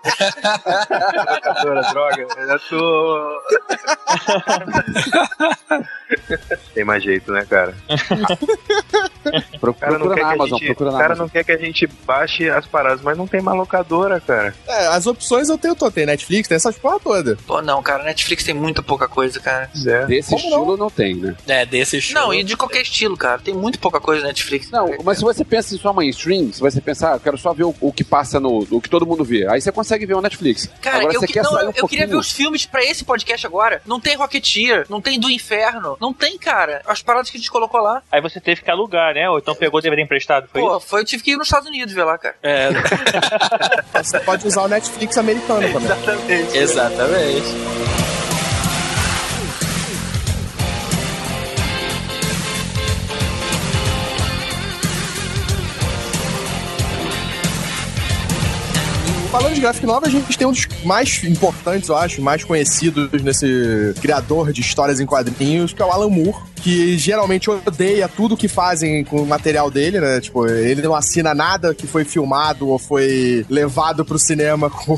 locadora, 1.30 1.82
droga, 1.92 2.28
eu 2.38 2.48
já 2.48 2.60
tô. 2.60 3.42
Tem 6.74 6.84
mais 6.86 7.04
jeito, 7.04 7.32
né, 7.32 7.46
cara? 7.50 7.74
Pro- 9.60 9.72
O 9.72 9.74
cara 9.74 9.98
não 9.98 10.08
procura 10.08 10.16
quer 10.16 10.16
na 10.16 10.16
que 10.16 10.22
a 10.22 10.32
Amazon, 10.34 10.58
gente, 10.60 10.66
procura 10.68 10.90
o 10.92 10.98
cara 10.98 11.16
não 11.16 11.30
quer 11.30 11.44
que 11.44 11.52
a 11.52 11.58
gente 11.58 11.88
baixe 12.06 12.50
as 12.50 12.66
paradas, 12.66 13.02
mas 13.02 13.18
não 13.18 13.28
tem 13.28 13.42
mais 13.42 13.58
locadora, 13.58 14.20
cara. 14.22 14.54
É, 14.68 14.88
as 14.88 15.06
opções 15.06 15.50
eu 15.50 15.58
tenho, 15.58 15.76
tô, 15.76 15.92
tem 15.92 16.06
Netflix, 16.06 16.48
tem 16.48 16.56
essas 16.56 16.78
porra 16.78 17.00
toda. 17.00 17.37
Pô, 17.46 17.62
não, 17.62 17.82
cara, 17.84 18.04
Netflix 18.04 18.44
tem 18.44 18.54
muita 18.54 18.82
pouca 18.82 19.08
coisa, 19.08 19.40
cara. 19.40 19.70
É. 19.86 20.06
Desse 20.06 20.30
Como 20.30 20.42
estilo 20.42 20.78
não? 20.78 20.90
tem, 20.90 21.16
né? 21.16 21.36
É, 21.48 21.66
desse 21.66 21.98
estilo. 21.98 22.20
Não, 22.20 22.34
e 22.34 22.44
de 22.44 22.56
qualquer 22.58 22.82
estilo, 22.82 23.16
cara. 23.18 23.40
Tem 23.40 23.54
muito 23.54 23.80
pouca 23.80 24.00
coisa 24.00 24.22
na 24.22 24.28
Netflix. 24.30 24.70
Não, 24.72 24.90
mas 25.04 25.18
se 25.18 25.24
você 25.24 25.44
pensa 25.46 25.74
em 25.76 25.78
só 25.78 25.94
mainstream, 25.94 26.52
se 26.52 26.60
você 26.60 26.82
pensar, 26.82 27.14
ah, 27.14 27.16
eu 27.16 27.20
quero 27.20 27.38
só 27.38 27.54
ver 27.54 27.64
o, 27.64 27.76
o 27.80 27.92
que 27.94 28.04
passa 28.04 28.40
no. 28.40 28.68
o 28.70 28.82
que 28.82 28.90
todo 28.90 29.06
mundo 29.06 29.24
vê, 29.24 29.48
aí 29.48 29.62
você 29.62 29.72
consegue 29.72 30.06
ver 30.06 30.16
o 30.16 30.22
Netflix. 30.22 30.70
Cara, 30.82 30.98
Agora 30.98 31.14
eu, 31.14 31.20
você 31.20 31.28
que- 31.28 31.34
quer 31.34 31.44
não, 31.44 31.52
sair 31.52 31.64
eu, 31.66 31.70
um 31.70 31.74
eu 31.76 31.88
queria 31.88 32.08
ver 32.08 32.16
os 32.16 32.32
filmes 32.32 32.66
pra 32.66 32.84
esse 32.84 33.04
podcast 33.04 33.46
agora. 33.46 33.82
Não 33.86 34.00
tem 34.00 34.16
Rocketeer, 34.16 34.86
não 34.90 35.02
tem 35.02 35.20
Do 35.20 35.30
Inferno, 35.30 35.98
não 36.00 36.14
tem, 36.14 36.38
cara. 36.38 36.82
As 36.86 37.02
paradas 37.02 37.30
que 37.30 37.38
a 37.38 37.40
gente 37.40 37.52
colocou 37.52 37.82
lá. 37.82 38.02
Aí 38.12 38.22
você 38.22 38.40
teve 38.40 38.62
que 38.62 38.70
alugar, 38.72 39.14
né? 39.14 39.30
Ou 39.30 39.38
então 39.40 39.56
pegou 39.56 39.80
o 39.80 39.82
DVD 39.82 40.02
emprestado, 40.02 40.48
foi 40.52 40.62
Pô, 40.62 40.80
foi, 40.80 41.02
eu 41.02 41.06
tive 41.06 41.24
que 41.24 41.32
ir 41.32 41.38
nos 41.38 41.48
Estados 41.48 41.68
Unidos 41.68 41.94
ver 41.94 42.04
lá, 42.04 42.18
cara. 42.18 42.36
É, 42.44 42.70
Você 44.04 44.20
pode 44.20 44.48
usar 44.48 44.64
o 44.64 44.68
Netflix 44.68 45.18
americano 45.18 45.62
também. 45.62 45.84
Exatamente. 45.88 46.58
exatamente 46.58 47.17
é 47.18 47.38
esse. 47.38 48.27
Falando 59.38 59.54
de 59.54 59.62
graphic 59.62 59.86
novel, 59.86 60.08
a 60.08 60.12
gente 60.12 60.36
tem 60.36 60.48
um 60.48 60.52
dos 60.52 60.68
mais 60.84 61.24
importantes, 61.24 61.90
eu 61.90 61.96
acho, 61.96 62.20
mais 62.24 62.44
conhecidos 62.44 63.22
nesse 63.22 63.94
criador 64.02 64.52
de 64.52 64.62
histórias 64.62 65.00
em 65.00 65.06
quadrinhos, 65.06 65.74
que 65.74 65.80
é 65.80 65.86
o 65.86 65.92
Alan 65.92 66.10
Moore, 66.10 66.36
que 66.56 66.98
geralmente 66.98 67.48
odeia 67.48 68.08
tudo 68.10 68.36
que 68.36 68.48
fazem 68.48 69.04
com 69.04 69.18
o 69.22 69.26
material 69.28 69.70
dele, 69.70 70.00
né? 70.00 70.20
Tipo, 70.20 70.48
ele 70.48 70.82
não 70.82 70.96
assina 70.96 71.36
nada 71.36 71.76
que 71.76 71.86
foi 71.86 72.04
filmado 72.04 72.68
ou 72.68 72.80
foi 72.80 73.46
levado 73.48 74.04
pro 74.04 74.18
cinema 74.18 74.72
com- 74.74 74.98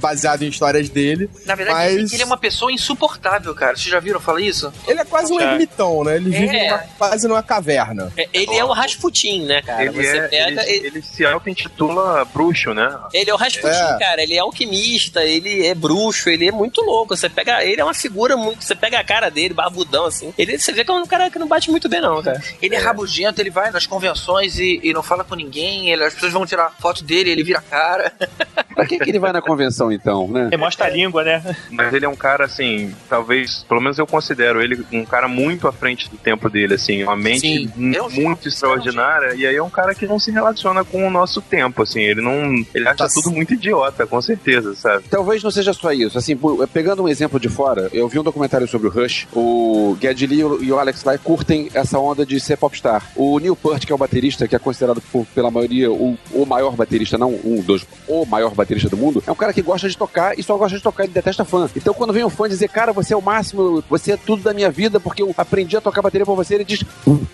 baseado 0.00 0.42
em 0.44 0.48
histórias 0.48 0.88
dele. 0.88 1.28
Na 1.44 1.54
verdade, 1.54 1.94
Mas- 2.00 2.12
ele 2.14 2.22
é 2.22 2.26
uma 2.26 2.38
pessoa 2.38 2.72
insuportável, 2.72 3.54
cara. 3.54 3.76
Vocês 3.76 3.90
já 3.90 4.00
viram 4.00 4.18
falar 4.18 4.40
isso? 4.40 4.72
Ele 4.88 4.98
é 5.00 5.04
quase 5.04 5.30
um 5.30 5.38
Já. 5.38 5.52
ermitão, 5.52 6.02
né? 6.04 6.16
Ele 6.16 6.30
vive 6.30 6.56
É. 6.56 6.70
numa- 6.70 6.82
quase 6.96 7.28
numa 7.28 7.42
caverna. 7.42 8.10
É, 8.16 8.26
Ele 8.32 8.56
é 8.56 8.64
o 8.64 8.72
Rasputin, 8.72 9.44
né, 9.44 9.60
cara? 9.60 9.84
Ele, 9.84 9.92
Você 9.92 10.16
é, 10.16 10.28
pega. 10.28 10.62
ele, 10.62 10.70
Ele... 10.70 10.86
ele 10.86 11.02
se 11.02 11.22
auto-intitula 11.26 12.24
bruxo, 12.32 12.72
né? 12.72 12.88
ele 13.12 13.30
é 13.30 13.34
o 13.34 13.36
Rasputin, 13.36 13.73
É. 13.74 13.98
cara. 13.98 14.22
Ele 14.22 14.34
é 14.34 14.38
alquimista, 14.40 15.24
ele 15.24 15.66
é 15.66 15.74
bruxo, 15.74 16.28
ele 16.28 16.48
é 16.48 16.52
muito 16.52 16.80
louco. 16.82 17.16
Você 17.16 17.28
pega. 17.28 17.64
Ele 17.64 17.80
é 17.80 17.84
uma 17.84 17.94
figura 17.94 18.36
muito. 18.36 18.64
Você 18.64 18.74
pega 18.74 18.98
a 18.98 19.04
cara 19.04 19.30
dele, 19.30 19.54
barbudão, 19.54 20.06
assim. 20.06 20.32
Ele, 20.38 20.58
você 20.58 20.72
vê 20.72 20.84
que 20.84 20.90
é 20.90 20.94
um 20.94 21.06
cara 21.06 21.30
que 21.30 21.38
não 21.38 21.46
bate 21.48 21.70
muito 21.70 21.88
bem, 21.88 22.00
não, 22.00 22.22
cara. 22.22 22.40
Ele 22.60 22.74
é, 22.74 22.78
rabugento, 22.78 23.40
ele 23.40 23.50
vai 23.50 23.70
nas 23.70 23.86
convenções 23.86 24.58
e, 24.58 24.80
e 24.82 24.92
não 24.92 25.02
fala 25.02 25.24
com 25.24 25.34
ninguém. 25.34 25.90
ele- 25.90 26.04
as 26.04 26.14
pessoas 26.14 26.32
vão 26.32 26.46
tirar 26.46 26.72
foto 26.80 27.02
dele, 27.04 27.30
ele 27.30 27.42
vira 27.42 27.58
a 27.58 27.62
cara. 27.62 28.12
Pra 28.74 28.84
que, 28.86 28.98
que 28.98 29.08
ele 29.08 29.20
vai 29.20 29.32
na 29.32 29.40
convenção, 29.40 29.92
então, 29.92 30.26
né? 30.26 30.48
Ele 30.48 30.56
mostra 30.56 30.86
a 30.86 30.90
língua, 30.90 31.22
né? 31.22 31.56
Mas 31.70 31.92
ele 31.94 32.04
é 32.04 32.08
um 32.08 32.16
cara, 32.16 32.44
assim, 32.46 32.92
talvez, 33.08 33.62
pelo 33.68 33.80
menos 33.80 33.98
eu 34.00 34.06
considero 34.06 34.60
ele 34.60 34.84
um 34.92 35.04
cara 35.04 35.28
muito 35.28 35.68
à 35.68 35.72
frente 35.72 36.10
do 36.10 36.16
tempo 36.16 36.50
dele, 36.50 36.74
assim, 36.74 37.04
uma 37.04 37.14
mente 37.14 37.40
Sim. 37.40 37.70
mu- 37.76 37.94
É 37.94 38.02
um 38.02 38.10
gênio, 38.10 38.26
muito 38.26 38.48
extraordinária, 38.48 39.34
e 39.36 39.46
aí 39.46 39.54
é 39.54 39.62
um 39.62 39.70
cara 39.70 39.94
que 39.94 40.06
não 40.08 40.18
se 40.18 40.32
relaciona 40.32 40.84
com 40.84 41.06
o 41.06 41.10
nosso 41.10 41.40
tempo, 41.40 41.82
assim, 41.84 42.00
ele 42.02 42.20
não. 42.20 42.52
Ele 42.74 42.88
acha 42.88 42.96
Tá 43.04 43.08
tudo 43.08 43.30
muito 43.30 43.56
idiota, 43.64 44.06
com 44.06 44.20
certeza, 44.20 44.74
sabe? 44.74 45.04
Talvez 45.10 45.42
não 45.42 45.50
seja 45.50 45.72
só 45.72 45.92
isso. 45.92 46.18
Assim, 46.18 46.38
pegando 46.72 47.02
um 47.02 47.08
exemplo 47.08 47.40
de 47.40 47.48
fora, 47.48 47.88
eu 47.92 48.06
vi 48.08 48.18
um 48.18 48.22
documentário 48.22 48.68
sobre 48.68 48.88
o 48.88 48.90
Rush. 48.90 49.26
O 49.32 49.96
Geddy 50.00 50.26
Lee 50.26 50.40
e 50.60 50.72
o 50.72 50.78
Alex 50.78 51.02
Lai 51.04 51.18
curtem 51.18 51.68
essa 51.74 51.98
onda 51.98 52.24
de 52.26 52.38
ser 52.40 52.56
popstar. 52.56 53.10
O 53.16 53.38
Neil 53.38 53.56
Peart, 53.56 53.84
que 53.86 53.92
é 53.92 53.94
o 53.94 53.98
baterista, 53.98 54.46
que 54.46 54.54
é 54.54 54.58
considerado 54.58 55.00
por- 55.12 55.26
pela 55.34 55.50
maioria 55.50 55.90
o, 55.90 56.16
o 56.32 56.44
maior 56.46 56.76
baterista, 56.76 57.16
não 57.16 57.30
um 57.44 57.60
dos, 57.62 57.86
o 58.06 58.24
maior 58.26 58.54
baterista 58.54 58.88
do 58.88 58.96
mundo, 58.96 59.22
é 59.26 59.30
um 59.32 59.34
cara 59.34 59.52
que 59.52 59.62
gosta 59.62 59.88
de 59.88 59.96
tocar 59.96 60.38
e 60.38 60.42
só 60.42 60.56
gosta 60.56 60.76
de 60.76 60.82
tocar, 60.82 61.04
ele 61.04 61.12
detesta 61.12 61.44
fã. 61.44 61.68
Então 61.74 61.94
quando 61.94 62.12
vem 62.12 62.24
um 62.24 62.30
fã 62.30 62.48
dizer, 62.48 62.68
cara, 62.68 62.92
você 62.92 63.14
é 63.14 63.16
o 63.16 63.22
máximo, 63.22 63.82
você 63.88 64.12
é 64.12 64.16
tudo 64.16 64.42
da 64.42 64.52
minha 64.52 64.70
vida, 64.70 65.00
porque 65.00 65.22
eu 65.22 65.32
aprendi 65.36 65.76
a 65.76 65.80
tocar 65.80 66.02
bateria 66.02 66.26
por 66.26 66.36
você, 66.36 66.54
ele 66.54 66.64
diz 66.64 66.82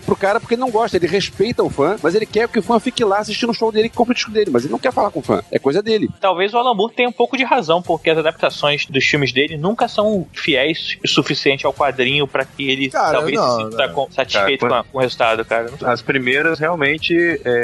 pro 0.05 0.15
cara 0.15 0.39
porque 0.39 0.55
ele 0.55 0.61
não 0.61 0.71
gosta, 0.71 0.97
ele 0.97 1.07
respeita 1.07 1.63
o 1.63 1.69
fã, 1.69 1.95
mas 2.01 2.15
ele 2.15 2.25
quer 2.25 2.47
que 2.47 2.59
o 2.59 2.63
fã 2.63 2.79
fique 2.79 3.03
lá 3.03 3.19
assistindo 3.19 3.49
o 3.49 3.53
show 3.53 3.71
dele 3.71 3.87
e 3.87 3.89
compre 3.89 4.11
o 4.13 4.15
disco 4.15 4.31
dele, 4.31 4.51
mas 4.51 4.63
ele 4.63 4.71
não 4.71 4.79
quer 4.79 4.93
falar 4.93 5.09
com 5.11 5.19
o 5.19 5.23
fã. 5.23 5.41
É 5.51 5.57
coisa 5.59 5.81
dele. 5.81 6.09
Talvez 6.19 6.53
o 6.53 6.57
Alan 6.57 6.73
Moore 6.73 6.93
tenha 6.93 7.09
um 7.09 7.11
pouco 7.13 7.37
de 7.37 7.43
razão, 7.43 7.81
porque 7.81 8.09
as 8.09 8.17
adaptações 8.17 8.85
dos 8.85 9.03
filmes 9.05 9.31
dele 9.31 9.57
nunca 9.57 9.87
são 9.87 10.27
fiéis 10.33 10.97
o 11.03 11.07
suficiente 11.07 11.65
ao 11.65 11.73
quadrinho 11.73 12.27
pra 12.27 12.45
que 12.45 12.69
ele 12.69 12.89
Cara, 12.89 13.11
talvez 13.13 13.37
não, 13.37 13.49
se 13.57 13.63
sinta 13.71 13.87
não. 13.87 14.11
satisfeito 14.11 14.61
Cara, 14.67 14.73
com, 14.73 14.79
a- 14.79 14.83
com 14.91 14.97
o 14.97 15.01
resultado, 15.01 15.45
cara. 15.45 15.69
As 15.83 16.01
primeiras 16.01 16.59
realmente 16.59 17.15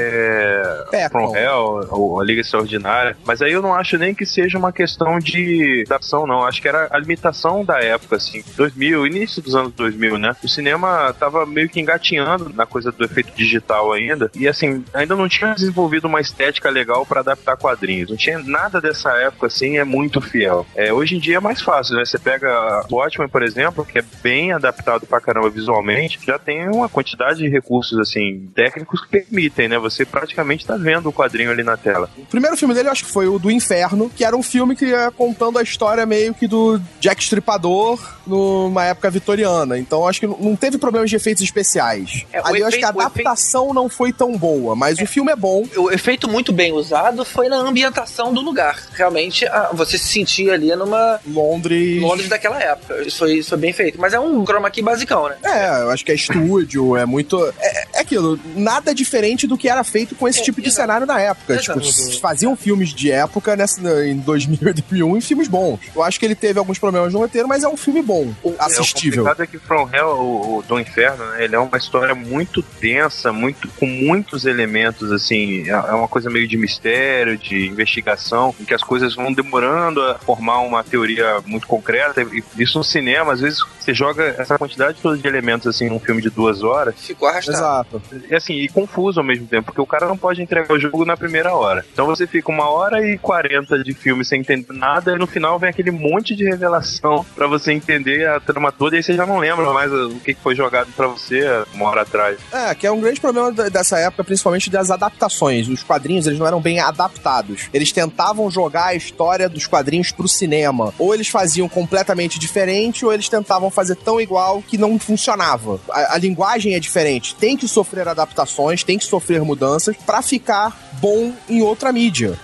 é. 0.08 0.84
Pecam. 0.92 1.10
From 1.10 1.36
Hell, 1.36 1.88
ou 1.92 2.20
a 2.20 2.24
Liga 2.24 2.42
Extraordinária. 2.42 3.18
Mas 3.26 3.42
aí 3.42 3.52
eu 3.52 3.62
não 3.62 3.74
acho 3.74 3.98
nem 3.98 4.14
que 4.14 4.26
seja 4.26 4.58
uma 4.58 4.72
questão 4.72 5.20
de 5.20 5.84
adaptação, 5.88 6.26
não. 6.28 6.44
Acho 6.46 6.62
que 6.62 6.68
era 6.68 6.88
a 6.92 6.98
limitação 7.00 7.64
da 7.64 7.80
época, 7.82 8.16
assim. 8.18 8.44
2000, 8.56 9.06
início 9.08 9.42
dos 9.42 9.56
anos 9.56 9.74
2000, 9.74 10.18
né? 10.18 10.36
O 10.44 10.48
cinema 10.48 11.14
tava 11.20 11.46
meio 11.46 11.70
que 11.70 11.80
engatinhando 11.80 12.52
na 12.54 12.66
coisa 12.66 12.92
do 12.92 13.04
efeito 13.04 13.32
digital 13.36 13.92
ainda. 13.94 14.30
E 14.36 14.48
assim, 14.48 14.84
ainda 14.94 15.16
não 15.16 15.28
tinha 15.28 15.54
desenvolvido 15.54 16.06
uma 16.08 16.22
estética 16.22 16.70
legal 16.70 17.06
pra 17.06 17.22
adaptar 17.22 17.58
quadrinhos. 17.58 18.10
Não 18.10 18.18
tinha 18.18 18.37
nada 18.44 18.80
dessa 18.82 19.12
época, 19.12 19.48
assim, 19.48 19.78
é 19.78 19.84
muito 19.84 20.20
fiel. 20.22 20.66
É, 20.76 20.92
hoje 20.94 21.16
em 21.16 21.20
dia 21.20 21.38
é 21.38 21.40
mais 21.40 21.62
fácil, 21.62 21.96
né? 21.96 22.06
Você 22.06 22.18
pega 22.20 22.84
o 22.90 22.96
Watchmen, 22.96 23.28
por 23.30 23.44
exemplo, 23.44 23.86
que 23.86 24.00
é 24.00 24.04
bem 24.22 24.52
adaptado 24.52 25.06
pra 25.06 25.20
caramba 25.22 25.50
visualmente, 25.50 26.20
já 26.26 26.38
tem 26.40 26.68
uma 26.70 26.90
quantidade 26.90 27.40
de 27.40 27.50
recursos, 27.50 27.98
assim, 28.00 28.50
técnicos 28.56 29.02
que 29.02 29.08
permitem, 29.10 29.68
né? 29.68 29.78
Você 29.80 30.06
praticamente 30.06 30.66
tá 30.66 30.76
vendo 30.78 31.10
o 31.10 31.14
quadrinho 31.14 31.52
ali 31.52 31.64
na 31.64 31.78
tela. 31.78 32.10
O 32.18 32.26
primeiro 32.26 32.56
filme 32.58 32.74
dele, 32.74 32.88
eu 32.88 32.92
acho 32.92 33.06
que 33.06 33.12
foi 33.12 33.28
o 33.28 33.38
do 33.40 33.50
Inferno, 33.52 34.10
que 34.10 34.24
era 34.24 34.36
um 34.36 34.44
filme 34.44 34.76
que 34.76 34.86
ia 34.86 35.12
contando 35.12 35.60
a 35.60 35.62
história 35.64 36.06
meio 36.06 36.34
que 36.34 36.48
do 36.48 36.80
Jack 37.00 37.22
Stripador 37.24 38.00
numa 38.26 38.86
época 38.86 39.10
vitoriana. 39.10 39.78
Então, 39.78 40.00
eu 40.02 40.08
acho 40.08 40.20
que 40.20 40.28
não 40.28 40.56
teve 40.56 40.78
problemas 40.78 41.10
de 41.10 41.16
efeitos 41.16 41.44
especiais. 41.44 42.26
É, 42.32 42.40
Ali 42.44 42.60
eu 42.62 42.68
acho 42.68 42.78
que 42.78 42.86
a 42.86 42.90
efeito- 42.90 43.02
adaptação 43.02 43.74
não 43.74 43.88
foi 43.90 44.12
tão 44.12 44.38
boa, 44.38 44.76
mas 44.76 45.00
o 45.00 45.06
filme 45.06 45.32
é 45.32 45.36
bom. 45.36 45.64
O 45.78 45.92
efeito 45.92 46.28
muito 46.30 46.52
bem 46.52 46.72
usado 46.74 47.24
foi 47.26 47.48
na 47.50 47.58
ambientação 47.58 48.27
do 48.34 48.42
lugar. 48.42 48.78
Realmente, 48.94 49.46
ah, 49.48 49.70
você 49.74 49.98
se 49.98 50.08
sentia 50.08 50.54
ali 50.54 50.76
numa 50.76 51.20
Londres. 51.28 52.02
Londres 52.02 52.30
daquela 52.30 52.62
época. 52.62 53.02
Isso 53.04 53.18
foi, 53.20 53.34
isso 53.36 53.50
foi 53.50 53.58
bem 53.58 53.74
feito. 53.74 54.00
Mas 54.00 54.14
é 54.14 54.20
um 54.20 54.46
chroma 54.46 54.70
key 54.70 54.82
basicão, 54.82 55.30
né? 55.30 55.36
É, 55.44 55.82
eu 55.84 55.92
acho 55.92 56.04
que 56.06 56.12
é 56.12 56.16
estúdio, 56.16 56.96
é 56.96 57.06
muito. 57.06 57.44
É, 57.60 57.98
é 57.98 58.02
aquilo, 58.02 58.40
nada 58.56 58.94
diferente 58.94 59.48
do 59.48 59.58
que 59.58 59.70
era 59.70 59.84
feito 59.84 60.16
com 60.16 60.28
esse 60.28 60.40
É, 60.40 60.44
tipo 60.44 60.62
de 60.62 60.68
exato. 60.68 60.82
cenário 60.82 61.08
na 61.08 61.20
época. 61.20 61.56
Exato. 61.56 61.80
Tipo, 61.80 62.20
faziam 62.20 62.56
filmes 62.56 62.94
de 62.94 63.12
época 63.12 63.56
nessa, 63.56 63.82
em 64.06 64.18
2000 64.18 64.58
e 64.70 64.74
2001 64.74 65.18
e 65.18 65.22
filmes 65.22 65.48
bons. 65.48 65.80
Eu 65.96 66.04
acho 66.04 66.20
que 66.20 66.26
ele 66.26 66.36
teve 66.36 66.60
alguns 66.60 66.78
problemas 66.80 67.14
no 67.14 67.20
roteiro, 67.20 67.48
mas 67.48 67.64
é 67.64 67.68
um 67.68 67.78
filme 67.78 68.02
bom, 68.02 68.34
assistível. 68.60 69.26
É, 69.28 69.32
o 69.32 69.36
complicado 69.36 69.44
é 69.44 69.48
que 69.48 69.60
From 69.66 69.90
Hell, 69.94 70.08
o, 70.08 70.58
o 70.58 70.64
do 70.64 70.80
Inferno, 70.80 71.26
né, 71.32 71.44
ele 71.44 71.56
é 71.56 71.60
uma 71.60 71.78
história 71.78 72.14
muito 72.14 72.64
densa, 72.80 73.32
muito 73.32 73.68
com 73.80 73.86
muitos 73.86 74.46
elementos, 74.46 75.12
assim, 75.12 75.70
é 75.70 75.78
é 75.88 75.92
uma 75.94 76.08
coisa 76.08 76.30
meio 76.30 76.48
de 76.48 76.58
mistério, 76.58 77.38
de 77.38 77.68
investigação, 77.68 78.17
em 78.60 78.66
que 78.66 78.74
as 78.74 78.84
coisas 78.84 79.16
vão 79.16 79.32
demorando 79.32 80.02
a 80.02 80.16
formar 80.16 80.60
uma 80.60 80.84
teoria 80.84 81.40
muito 81.46 81.68
concreta, 81.68 82.22
e 82.22 82.44
isso 82.58 82.78
no 82.78 82.84
cinema, 82.84 83.34
às 83.34 83.42
vezes 83.42 83.60
você 83.80 83.94
joga 83.94 84.36
essa 84.38 84.58
quantidade 84.58 84.98
toda 85.02 85.18
de 85.18 85.28
elementos, 85.28 85.68
assim, 85.68 85.90
num 85.90 86.00
filme 86.00 86.22
de 86.22 86.30
duas 86.30 86.64
horas, 86.64 86.96
Ficou 86.98 87.28
arrastado. 87.28 87.58
Exato. 87.58 88.02
e 88.30 88.36
assim, 88.36 88.54
e 88.54 88.68
confuso 88.68 89.20
ao 89.20 89.26
mesmo 89.26 89.48
tempo, 89.48 89.66
porque 89.66 89.82
o 89.82 89.86
cara 89.86 90.08
não 90.08 90.18
pode 90.18 90.42
entregar 90.42 90.74
o 90.74 90.80
jogo 90.80 91.06
na 91.06 91.16
primeira 91.16 91.54
hora. 91.54 91.86
Então 91.92 92.06
você 92.06 92.28
fica 92.28 92.52
uma 92.52 92.70
hora 92.70 93.06
e 93.06 93.18
quarenta 93.18 93.82
de 93.82 93.94
filme 93.94 94.26
sem 94.26 94.42
entender 94.42 94.74
nada, 94.74 95.14
e 95.14 95.18
no 95.18 95.28
final 95.28 95.58
vem 95.60 95.70
aquele 95.70 95.92
monte 95.92 96.36
de 96.36 96.44
revelação 96.44 97.26
pra 97.36 97.48
você 97.48 97.72
entender 97.72 98.28
a 98.28 98.40
trama 98.40 98.72
toda, 98.72 98.96
e 98.96 98.98
aí 98.98 99.04
você 99.04 99.14
já 99.14 99.26
não 99.26 99.38
lembra 99.38 99.72
mais 99.72 99.92
o 99.92 100.16
que 100.20 100.34
foi 100.34 100.56
jogado 100.56 100.92
pra 100.96 101.08
você 101.08 101.44
uma 101.74 101.90
hora 101.90 102.02
atrás. 102.02 102.38
É, 102.52 102.74
que 102.76 102.86
é 102.86 102.92
um 102.92 103.00
grande 103.00 103.20
problema 103.20 103.52
dessa 103.52 103.98
época, 104.00 104.24
principalmente 104.24 104.70
das 104.70 104.92
adaptações. 104.92 105.68
Os 105.68 105.84
quadrinhos, 105.84 106.28
eles 106.28 106.40
não 106.40 106.48
eram 106.48 106.62
bem 106.62 106.80
adaptados. 106.80 107.70
Eles 107.74 107.92
tentavam 108.08 108.50
jogar 108.50 108.88
a 108.88 108.96
história 108.96 109.50
dos 109.50 109.68
quadrinhos 109.68 110.12
pro 110.12 110.28
cinema. 110.28 110.94
Ou 110.98 111.14
eles 111.14 111.28
faziam 111.28 111.68
completamente 111.68 112.40
diferente, 112.40 113.06
ou 113.06 113.14
eles 113.14 113.28
tentavam 113.30 113.70
fazer 113.70 113.96
tão 113.96 114.20
igual 114.22 114.62
que 114.62 114.78
não 114.78 114.98
funcionava. 114.98 115.80
A, 115.90 116.16
a 116.16 116.18
linguagem 116.18 116.74
é 116.74 116.80
diferente. 116.80 117.36
Tem 117.36 117.58
que 117.58 117.68
sofrer 117.68 118.08
adaptações, 118.08 118.84
tem 118.84 118.98
que 118.98 119.06
sofrer 119.06 119.42
mudanças 119.42 119.96
pra 120.06 120.22
ficar 120.22 120.88
bom 121.02 121.32
em 121.48 121.62
outra 121.62 121.92
mídia. 121.92 122.40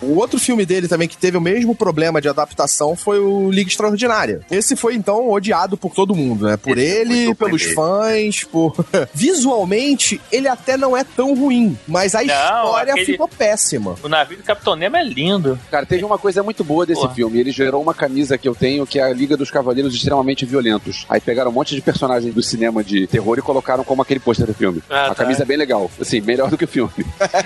O 0.00 0.16
outro 0.16 0.38
filme 0.38 0.64
dele 0.64 0.86
também 0.86 1.08
que 1.08 1.16
teve 1.16 1.36
o 1.36 1.40
mesmo 1.40 1.74
problema 1.74 2.20
de 2.20 2.28
adaptação 2.28 2.94
foi 2.94 3.18
o 3.18 3.50
Liga 3.50 3.68
Extraordinária. 3.70 4.40
Esse 4.50 4.76
foi 4.76 4.94
então 4.94 5.28
odiado 5.30 5.76
por 5.76 5.92
todo 5.94 6.14
mundo, 6.14 6.46
né? 6.46 6.56
Por 6.56 6.78
Esse 6.78 6.86
é 6.96 7.00
ele, 7.00 7.34
pelos 7.34 7.64
fãs, 7.72 8.44
por 8.44 8.74
visualmente 9.12 10.20
ele 10.30 10.46
até 10.48 10.76
não 10.76 10.96
é 10.96 11.02
tão 11.02 11.34
ruim, 11.34 11.76
mas 11.88 12.14
a 12.14 12.22
história 12.22 12.92
aquele- 12.92 13.06
ficou 13.12 13.26
péssima. 13.28 13.96
O 14.02 14.08
navio 14.08 14.36
do 14.36 14.42
Capitão 14.44 14.76
Nemo 14.76 14.96
é 14.98 15.04
lindo. 15.04 15.58
Cara, 15.70 15.86
teve 15.86 16.04
uma 16.04 16.18
coisa 16.18 16.42
muito 16.42 16.62
boa 16.64 16.84
desse 16.84 17.00
Porra. 17.00 17.14
filme. 17.14 17.38
Ele 17.38 17.50
gerou 17.50 17.82
uma 17.82 17.94
camisa 17.94 18.36
que 18.36 18.48
eu 18.48 18.54
tenho, 18.54 18.86
que 18.86 18.98
é 18.98 19.02
a 19.02 19.12
Liga 19.12 19.36
dos 19.36 19.50
Cavaleiros 19.50 19.94
Extremamente 19.94 20.44
Violentos. 20.44 21.06
Aí 21.08 21.20
pegaram 21.20 21.50
um 21.50 21.54
monte 21.54 21.74
de 21.74 21.80
personagens 21.80 22.34
do 22.34 22.42
cinema 22.42 22.82
de 22.82 23.06
terror 23.06 23.38
e 23.38 23.42
colocaram 23.42 23.84
como 23.84 24.02
aquele 24.02 24.20
pôster 24.20 24.46
do 24.46 24.54
filme. 24.54 24.82
Ah, 24.88 25.06
a 25.06 25.08
tá. 25.08 25.14
camisa 25.16 25.42
é 25.42 25.46
bem 25.46 25.56
legal. 25.56 25.90
Assim, 26.00 26.20
melhor 26.20 26.50
do 26.50 26.58
que 26.58 26.64
o 26.64 26.68
filme. 26.68 26.92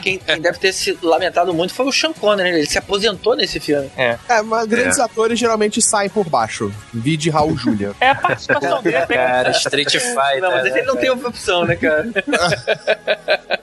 Quem, 0.02 0.18
quem 0.18 0.40
deve 0.40 0.58
ter 0.58 0.72
se 0.72 0.98
lamentado 1.02 1.52
muito 1.54 1.74
foi 1.74 1.86
o 1.86 1.92
Sean 1.92 2.12
Connery, 2.12 2.50
né? 2.50 2.58
Ele 2.58 2.66
se 2.66 2.78
aposentou 2.78 3.36
nesse 3.36 3.60
filme. 3.60 3.90
É, 3.96 4.18
mas 4.44 4.66
grandes 4.66 4.98
atores 4.98 5.38
geralmente 5.38 5.80
saem 5.80 6.08
por 6.08 6.28
baixo. 6.28 6.72
Vide 6.92 7.30
Raul 7.30 7.56
Júlia. 7.56 7.92
É 8.00 8.10
a 8.10 8.14
participação 8.14 8.82
dele. 8.82 8.98
Cara, 9.06 9.50
Street 9.50 9.90
Fighter. 9.90 10.40
Não, 10.40 10.50
mas 10.50 10.64
né? 10.64 10.70
ele 10.70 10.82
não 10.82 10.96
tem 10.96 11.10
outra 11.10 11.28
opção, 11.28 11.64
né, 11.64 11.76
cara? 11.76 12.08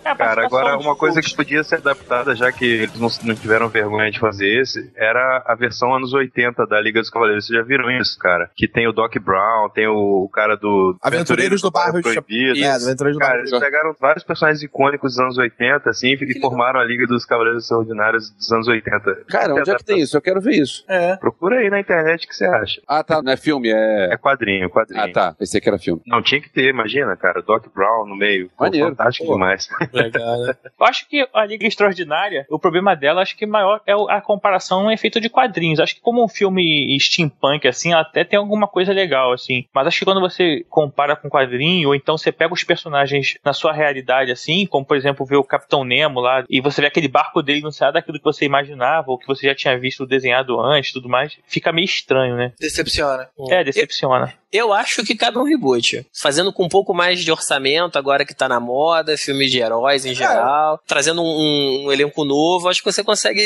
é 0.06 0.15
Cara, 0.15 0.45
agora 0.45 0.78
uma 0.78 0.95
coisa 0.95 1.21
que 1.21 1.34
podia 1.34 1.63
ser 1.63 1.75
adaptada, 1.75 2.36
já 2.36 2.52
que 2.52 2.65
eles 2.65 2.99
não, 2.99 3.10
não 3.23 3.36
tiveram 3.36 3.69
vergonha 3.82 4.12
de 4.12 4.20
fazer 4.20 4.62
esse, 4.62 4.92
era 4.96 5.44
a 5.46 5.56
versão 5.56 5.94
anos 5.94 6.13
80 6.13 6.65
da 6.68 6.80
Liga 6.80 7.00
dos 7.00 7.10
Cavaleiros. 7.10 7.46
Vocês 7.46 7.58
já 7.58 7.65
viram 7.65 7.89
isso, 7.92 8.18
cara? 8.20 8.50
Que 8.56 8.68
tem 8.68 8.88
o 8.88 8.92
Doc 8.92 9.15
Brown, 9.20 9.70
tem 9.70 9.88
o, 9.88 10.24
o 10.24 10.30
cara 10.30 10.56
do 10.56 10.98
Aventureiros 11.02 11.62
do 11.62 11.72
Bairro 11.72 12.02
Proibido. 12.02 12.60
É, 12.60 12.72
Aventureiros 12.72 13.18
do 13.18 13.20
Cara, 13.20 13.34
Bairro. 13.34 13.48
eles 13.48 13.60
pegaram 13.60 13.96
vários 14.00 14.24
personagens 14.24 14.63
icônicos 14.63 15.13
dos 15.13 15.20
anos 15.20 15.38
80, 15.38 15.89
assim, 15.89 16.13
e 16.20 16.39
formaram 16.39 16.80
a 16.80 16.84
Liga 16.84 17.06
dos 17.08 17.26
Cavaleiros 17.26 17.63
Extraordinários 17.63 18.30
dos 18.32 18.52
anos 18.52 18.68
80. 18.68 19.26
Cara, 19.28 19.56
onde 19.56 19.72
é 19.72 19.76
que 19.76 19.84
tem 19.86 20.00
isso? 20.00 20.18
Eu 20.18 20.22
quero 20.22 20.42
ver 20.42 20.56
isso. 20.56 20.84
É. 20.88 21.15
Procura 21.18 21.60
aí 21.60 21.70
na 21.70 21.80
internet 21.80 22.26
o 22.26 22.28
que 22.30 22.36
você 22.36 22.46
acha. 22.46 22.82
Ah, 22.88 23.04
tá. 23.04 23.22
Não 23.22 23.32
é 23.32 23.38
filme, 23.38 23.70
é. 23.70 24.13
É 24.13 24.18
quadrinho, 24.18 24.70
quadrinho. 24.70 25.04
Ah, 25.04 25.12
tá. 25.12 25.34
Pensei 25.34 25.62
que 25.62 25.70
era 25.70 25.78
filme. 25.78 26.02
Não, 26.06 26.22
tinha 26.22 26.42
que 26.42 26.50
ter, 26.50 26.70
imagina, 26.70 27.15
cara. 27.15 27.42
Doc 27.42 27.65
Brown 27.74 28.06
no 28.08 28.15
meio. 28.15 28.50
Pô, 28.58 28.65
Maneiro. 28.65 28.89
Fantástico 28.89 29.28
Pô. 29.28 29.34
demais. 29.34 29.68
Legal, 29.94 30.42
né? 30.42 30.54
Eu 30.80 30.86
acho 30.86 31.08
que 31.08 31.28
a 31.34 31.46
Liga 31.46 31.65
Extraordinária, 31.68 32.46
o 32.50 32.60
problema 32.60 32.96
dela, 32.96 33.22
acho 33.22 33.38
que 33.38 33.46
maior 33.46 33.68
é 33.86 33.95
o- 33.95 34.10
a 34.10 34.21
comparação 34.21 34.89
é 34.89 34.97
feita 34.97 35.19
de 35.19 35.29
quadrinhos. 35.29 35.79
Acho 35.79 35.95
que 35.95 36.01
como 36.01 36.23
um 36.23 36.27
filme 36.27 36.97
steampunk, 36.99 37.67
assim, 37.67 37.93
até 37.93 38.23
tem 38.23 38.38
alguma 38.39 38.67
coisa 38.67 38.93
legal, 38.93 39.32
assim. 39.34 39.65
Mas 39.73 39.88
acho 39.88 39.99
que 39.99 40.05
quando 40.05 40.21
você 40.21 40.65
compara 40.69 41.15
com 41.15 41.29
quadrinho, 41.29 41.89
ou 41.89 41.95
então 41.95 42.17
você 42.17 42.32
pega 42.32 42.53
os 42.53 42.63
personagens 42.63 43.38
na 43.43 43.53
sua 43.53 43.71
realidade, 43.73 44.32
assim, 44.32 44.65
como 44.65 44.86
por 44.86 44.97
exemplo 44.97 45.25
ver 45.25 45.38
o 45.38 45.43
Capitão 45.43 45.84
Nemo 45.84 46.19
lá, 46.19 46.43
e 46.49 46.62
você 46.62 46.82
vê 46.82 46.88
aquele 46.88 47.08
barco 47.08 47.41
dele 47.41 47.62
não 47.62 47.71
sai 47.71 47.91
daquilo 47.91 48.17
que 48.17 48.23
você 48.23 48.45
imaginava, 48.45 49.12
ou 49.12 49.17
que 49.17 49.27
você 49.27 49.47
já 49.47 49.55
tinha 49.55 49.77
visto 49.77 50.05
desenhado 50.05 50.60
antes 50.60 50.91
tudo 50.91 51.10
mais, 51.10 51.38
fica 51.47 51.71
meio 51.71 51.86
estranho, 51.86 52.36
né? 52.36 52.53
Decepciona. 52.60 53.29
É, 53.49 53.63
decepciona. 53.63 54.34
Eu 54.51 54.73
acho 54.73 55.03
que 55.05 55.15
cabe 55.15 55.38
um 55.38 55.43
reboot. 55.43 56.03
Fazendo 56.12 56.51
com 56.51 56.63
um 56.65 56.69
pouco 56.69 56.91
mais 56.91 57.19
de 57.23 57.32
orçamento, 57.32 57.99
agora 57.99 58.25
que 58.25 58.34
tá 58.34 58.49
na 58.49 58.60
moda, 58.60 59.15
filmes 59.15 59.51
de 59.51 59.60
heróis 59.60 60.05
em 60.05 60.15
geral. 60.15 60.79
Trazendo 60.88 61.21
um, 61.21 61.86
um 61.86 61.91
elenco 61.91 62.25
novo, 62.25 62.67
acho 62.67 62.82
que 62.84 62.91
você 62.91 63.03
consegue 63.03 63.39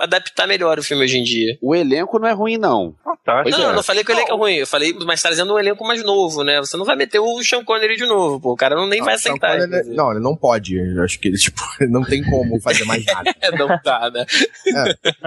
adaptar 0.00 0.46
melhor 0.46 0.78
o 0.78 0.82
filme 0.82 1.04
hoje 1.04 1.18
em 1.18 1.22
dia. 1.22 1.58
O 1.60 1.74
elenco 1.74 2.18
não 2.18 2.28
é 2.28 2.32
ruim, 2.32 2.58
não. 2.58 2.94
Fantástico. 3.04 3.42
Pois 3.42 3.58
não, 3.58 3.66
é. 3.66 3.70
eu 3.70 3.76
não 3.76 3.82
falei 3.82 4.04
que 4.04 4.12
o 4.12 4.14
elenco 4.14 4.32
é 4.32 4.36
ruim, 4.36 4.54
eu 4.54 4.66
falei, 4.66 4.94
mas 5.04 5.22
trazendo 5.22 5.54
um 5.54 5.58
elenco 5.58 5.84
mais 5.86 6.02
novo, 6.02 6.42
né? 6.42 6.58
Você 6.60 6.76
não 6.76 6.84
vai 6.84 6.96
meter 6.96 7.18
o 7.18 7.42
Sean 7.42 7.64
Connery 7.64 7.96
de 7.96 8.06
novo, 8.06 8.40
pô. 8.40 8.52
O 8.52 8.56
cara 8.56 8.74
não, 8.74 8.86
nem 8.86 9.02
vai 9.02 9.14
aceitar. 9.14 9.58
Inclusive. 9.58 9.94
não, 9.94 10.10
ele 10.10 10.20
não 10.20 10.36
pode. 10.36 10.76
Eu 10.76 11.02
acho 11.02 11.18
que 11.18 11.28
ele, 11.28 11.36
tipo, 11.36 11.60
não 11.88 12.02
tem 12.04 12.22
como 12.22 12.60
fazer 12.60 12.84
mais 12.84 13.04
nada. 13.04 13.32
É, 13.42 13.50
não 13.56 13.66
dá, 13.84 14.10
né? 14.12 14.24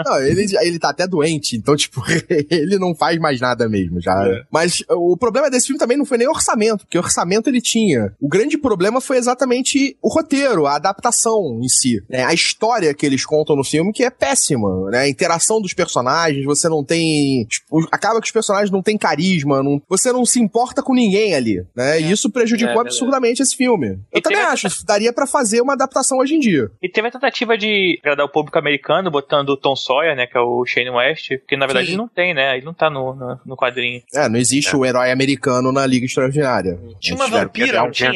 Não, 0.06 0.22
ele, 0.22 0.46
ele 0.62 0.80
tá 0.80 0.90
até 0.90 1.06
doente, 1.06 1.58
então, 1.58 1.76
tipo, 1.76 2.02
ele 2.50 2.78
não 2.78 2.96
faz 2.96 3.20
mais 3.20 3.42
nada 3.42 3.68
mesmo, 3.68 4.00
já. 4.00 4.14
Mas 4.50 4.84
o 4.90 5.18
problema 5.18 5.50
desse 5.50 5.68
filme 5.68 5.80
também 5.80 5.98
não 5.98 6.06
foi 6.06 6.18
nem 6.18 6.30
orçamento, 6.30 6.86
porque 6.86 6.98
orçamento 6.98 7.50
ele 7.50 7.60
tinha. 7.60 8.14
O 8.22 8.30
grande 8.30 8.58
problema 8.58 9.02
foi 9.02 9.18
exatamente 9.18 9.98
o 10.02 10.08
roteiro, 10.08 10.66
a 10.66 10.76
adaptação 10.76 11.60
em 11.62 11.68
si. 11.68 12.02
né? 12.10 12.24
A 12.24 12.34
história 12.34 12.94
que 12.94 13.06
eles 13.06 13.26
contam 13.26 13.56
no 13.56 13.64
filme 13.64 13.92
que 13.92 14.05
é 14.06 14.10
péssima, 14.10 14.90
né? 14.90 15.00
A 15.00 15.10
interação 15.10 15.62
dos 15.62 15.74
personagens, 15.74 16.44
você 16.46 16.68
não 16.70 16.84
tem... 16.84 17.46
tipo, 17.46 17.88
acaba 17.92 18.20
que 18.20 18.28
os 18.28 18.32
personagens 18.32 18.72
não 18.72 18.82
têm 18.82 18.98
carisma, 18.98 19.62
não- 19.64 19.82
você 19.88 20.12
não 20.12 20.26
se 20.26 20.40
importa 20.40 20.82
com 20.82 20.94
ninguém 20.94 21.36
ali, 21.36 21.66
né? 21.76 22.00
E 22.00 22.12
isso 22.12 22.30
prejudicou 22.30 22.76
É, 22.78 22.82
absurdamente 22.82 23.42
esse 23.42 23.56
filme. 23.56 24.00
Eu 24.12 24.20
E 24.20 24.22
também 24.22 24.40
acho, 24.42 24.68
daria 24.86 25.12
pra 25.14 25.28
fazer 25.28 25.62
uma 25.62 25.74
adaptação 25.74 26.18
hoje 26.20 26.36
em 26.36 26.40
dia. 26.40 26.70
E 26.82 26.90
teve 26.90 27.08
a 27.08 27.12
tentativa 27.12 27.58
de 27.58 28.00
agradar 28.02 28.26
o 28.26 28.30
público 28.30 28.58
americano, 28.58 29.10
botando 29.12 29.50
o 29.50 29.58
Tom 29.58 29.76
Sawyer, 29.76 30.16
né, 30.16 30.28
que 30.28 30.38
é 30.38 30.42
o 30.42 30.66
Shane 30.66 30.90
West, 30.90 31.30
que 31.48 31.58
na 31.58 31.66
verdade 31.66 31.88
Sim. 31.88 31.92
ele 31.94 31.98
não 31.98 32.08
tem, 32.08 32.34
né? 32.34 32.56
Ele 32.58 32.66
não 32.66 32.74
tá 32.74 32.90
no, 32.90 33.14
no, 33.16 33.40
no 33.46 33.56
quadrinho. 33.58 34.02
É, 34.14 34.28
não 34.30 34.38
existe 34.38 34.76
o 34.76 34.86
herói 34.86 35.12
americano 35.12 35.72
na 35.72 35.86
Liga 35.86 36.06
Extraordinária. 36.06 36.80
Tinha 37.00 37.16
uma 37.16 37.28
vampira, 37.28 37.80
não 37.80 37.92
tinha? 37.92 38.12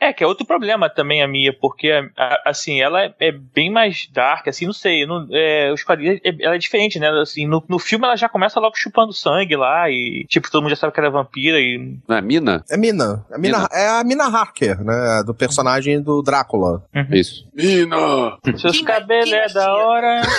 É, 0.00 0.12
que 0.12 0.22
é 0.22 0.26
outro 0.26 0.46
problema 0.46 0.88
também 0.90 1.22
a 1.22 1.28
minha, 1.28 1.52
porque, 1.52 1.90
a- 2.16 2.42
assim, 2.46 2.80
ela 2.80 3.02
é, 3.04 3.14
é 3.20 3.32
bem 3.32 3.70
mais 3.70 4.08
dark, 4.12 4.48
assim, 4.48 4.66
não 4.66 4.72
sei, 4.72 5.06
não- 5.06 5.26
é, 5.32 5.72
os 5.72 5.82
quadrinhos, 5.82 6.20
é- 6.24 6.44
ela 6.44 6.54
é 6.54 6.58
diferente, 6.58 6.98
né, 6.98 7.08
assim, 7.20 7.46
no, 7.46 7.62
no 7.68 7.78
filme 7.78 8.04
ela 8.04 8.16
já 8.16 8.28
começa 8.28 8.60
logo 8.60 8.76
chupando 8.76 9.12
sangue 9.12 9.56
lá, 9.56 9.88
e, 9.90 10.24
tipo, 10.28 10.50
todo 10.50 10.62
mundo 10.62 10.70
já 10.70 10.76
sabe 10.76 10.92
que 10.92 11.00
ela 11.00 11.08
é 11.08 11.12
vampira, 11.12 11.58
e... 11.58 11.96
Não 12.08 12.16
é 12.16 12.20
Mina? 12.20 12.64
É 12.70 12.76
Mina. 12.76 13.24
A 13.32 13.38
Mina, 13.38 13.58
Mina. 13.58 13.68
É 13.72 13.88
a 13.88 14.04
Mina 14.04 14.24
Harker, 14.24 14.82
né? 14.84 15.22
Do 15.24 15.34
personagem 15.34 16.00
do 16.02 16.22
Drácula. 16.22 16.84
Isso. 17.10 17.46
Mina! 17.54 18.36
Seus 18.56 18.80
cabelos 18.82 19.32
é 19.32 19.46
da 19.52 19.72
hora... 19.72 20.22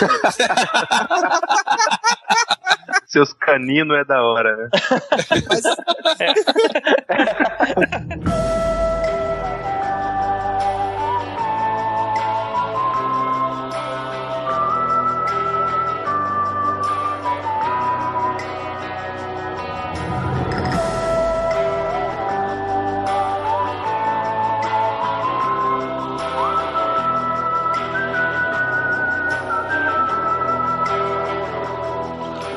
Seus 3.06 3.32
caninos 3.34 3.96
é 3.98 4.06
da 4.06 4.24
hora, 4.24 4.56
né? 4.58 4.70
Mas, 5.48 5.64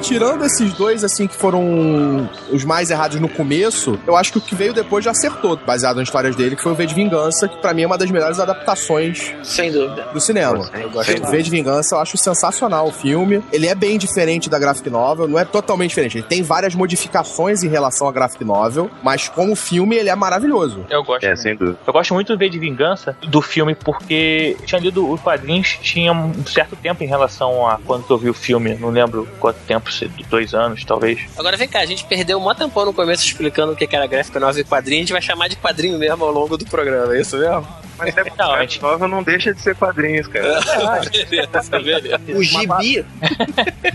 tirando 0.07 0.45
esses 0.45 0.73
dois, 0.73 1.03
assim, 1.03 1.27
que 1.27 1.35
foram 1.35 2.29
os 2.53 2.65
mais 2.65 2.91
errados 2.91 3.21
no 3.21 3.29
começo, 3.29 3.99
eu 4.07 4.17
acho 4.17 4.33
que 4.33 4.39
o 4.39 4.41
que 4.41 4.55
veio 4.55 4.73
depois 4.73 5.05
já 5.05 5.11
acertou, 5.11 5.57
baseado 5.57 5.97
nas 5.97 6.09
histórias 6.09 6.37
dele, 6.37 6.55
que 6.55 6.63
foi 6.63 6.73
o 6.73 6.75
V 6.75 6.87
de 6.87 6.95
Vingança, 6.95 7.49
que 7.49 7.57
pra 7.59 7.75
mim 7.75 7.83
é 7.83 7.87
uma 7.87 7.99
das 7.99 8.11
melhores 8.11 8.39
adaptações 8.39 9.35
Sem 9.43 9.73
dúvida. 9.73 10.09
do 10.13 10.21
cinema. 10.21 10.71
Eu 10.75 10.91
gosto 10.91 11.23
O 11.23 11.31
V 11.31 11.43
de 11.43 11.51
Vingança 11.51 11.97
eu 11.97 12.01
acho 12.01 12.17
sensacional 12.17 12.89
o 12.89 12.93
filme. 12.93 13.43
Ele 13.53 13.67
é 13.67 13.75
bem 13.75 13.99
diferente 13.99 14.49
da 14.49 14.59
graphic 14.59 14.89
novel, 14.89 15.27
não 15.27 15.39
é 15.39 15.45
totalmente 15.45 15.91
diferente. 15.91 16.19
Ele 16.19 16.27
tem 16.27 16.43
várias 16.43 16.75
modificações 16.75 17.63
em 17.63 17.69
relação 17.69 18.09
à 18.09 18.13
graphic 18.13 18.45
novel, 18.45 18.91
mas 19.03 19.29
como 19.29 19.57
filme 19.57 19.97
ele 19.97 20.09
é 20.09 20.15
maravilhoso. 20.15 20.85
Eu 20.89 21.03
gosto. 21.03 21.25
É, 21.25 21.35
sem 21.35 21.57
dúvida. 21.57 21.79
Eu 21.87 21.93
gosto 21.93 22.15
muito 22.15 22.33
do 22.33 22.39
V 22.39 22.49
de 22.49 22.59
Vingança 22.59 23.17
do 23.27 23.43
filme 23.43 23.75
porque 23.75 24.57
tinha 24.65 24.81
lido 24.81 25.11
os 25.11 25.21
quadrinhos 25.21 25.79
tinha 25.83 26.13
um 26.13 26.47
certo 26.47 26.77
tempo 26.77 27.03
em 27.03 27.07
relação 27.07 27.67
a 27.67 27.79
quando 27.85 28.05
eu 28.09 28.19
vi 28.19 28.31
o 28.31 28.35
filme. 28.35 28.75
Não 28.75 28.91
lembro 28.91 29.27
quanto 29.41 29.59
tempo, 29.67 29.91
se- 29.99 30.11
dois 30.29 30.55
anos 30.55 30.85
talvez. 30.85 31.21
Agora 31.39 31.57
vem 31.57 31.69
cá, 31.69 31.81
a 31.81 31.87
gente 31.87 32.05
perdeu 32.05 32.39
um 32.39 32.41
mó 32.43 32.55
tempão 32.55 32.85
no 32.85 32.93
começo 32.93 33.25
explicando 33.25 33.73
o 33.73 33.77
que 33.77 33.89
era 33.95 34.07
gráfico 34.07 34.39
novel 34.41 34.61
e 34.63 34.65
quadrinho, 34.65 34.99
a 34.99 35.03
gente 35.03 35.13
vai 35.13 35.23
chamar 35.23 35.49
de 35.49 35.57
quadrinho 35.57 35.99
mesmo 35.99 36.25
ao 36.25 36.31
longo 36.33 36.57
do 36.57 36.65
programa, 36.67 37.15
é 37.17 37.21
isso 37.21 37.37
mesmo? 37.37 37.67
Mas 37.99 38.15
é 38.17 38.21
a 38.39 38.47
não, 38.47 38.59
gente- 38.61 38.83
nova 38.83 39.09
não 39.09 39.23
deixa 39.23 39.55
de 39.55 39.61
ser 39.61 39.75
quadrinhos, 39.75 40.27
cara. 40.29 40.61
beleza, 41.31 41.71
beleza. 41.71 42.21
O 42.29 42.43
gibi. 42.43 43.05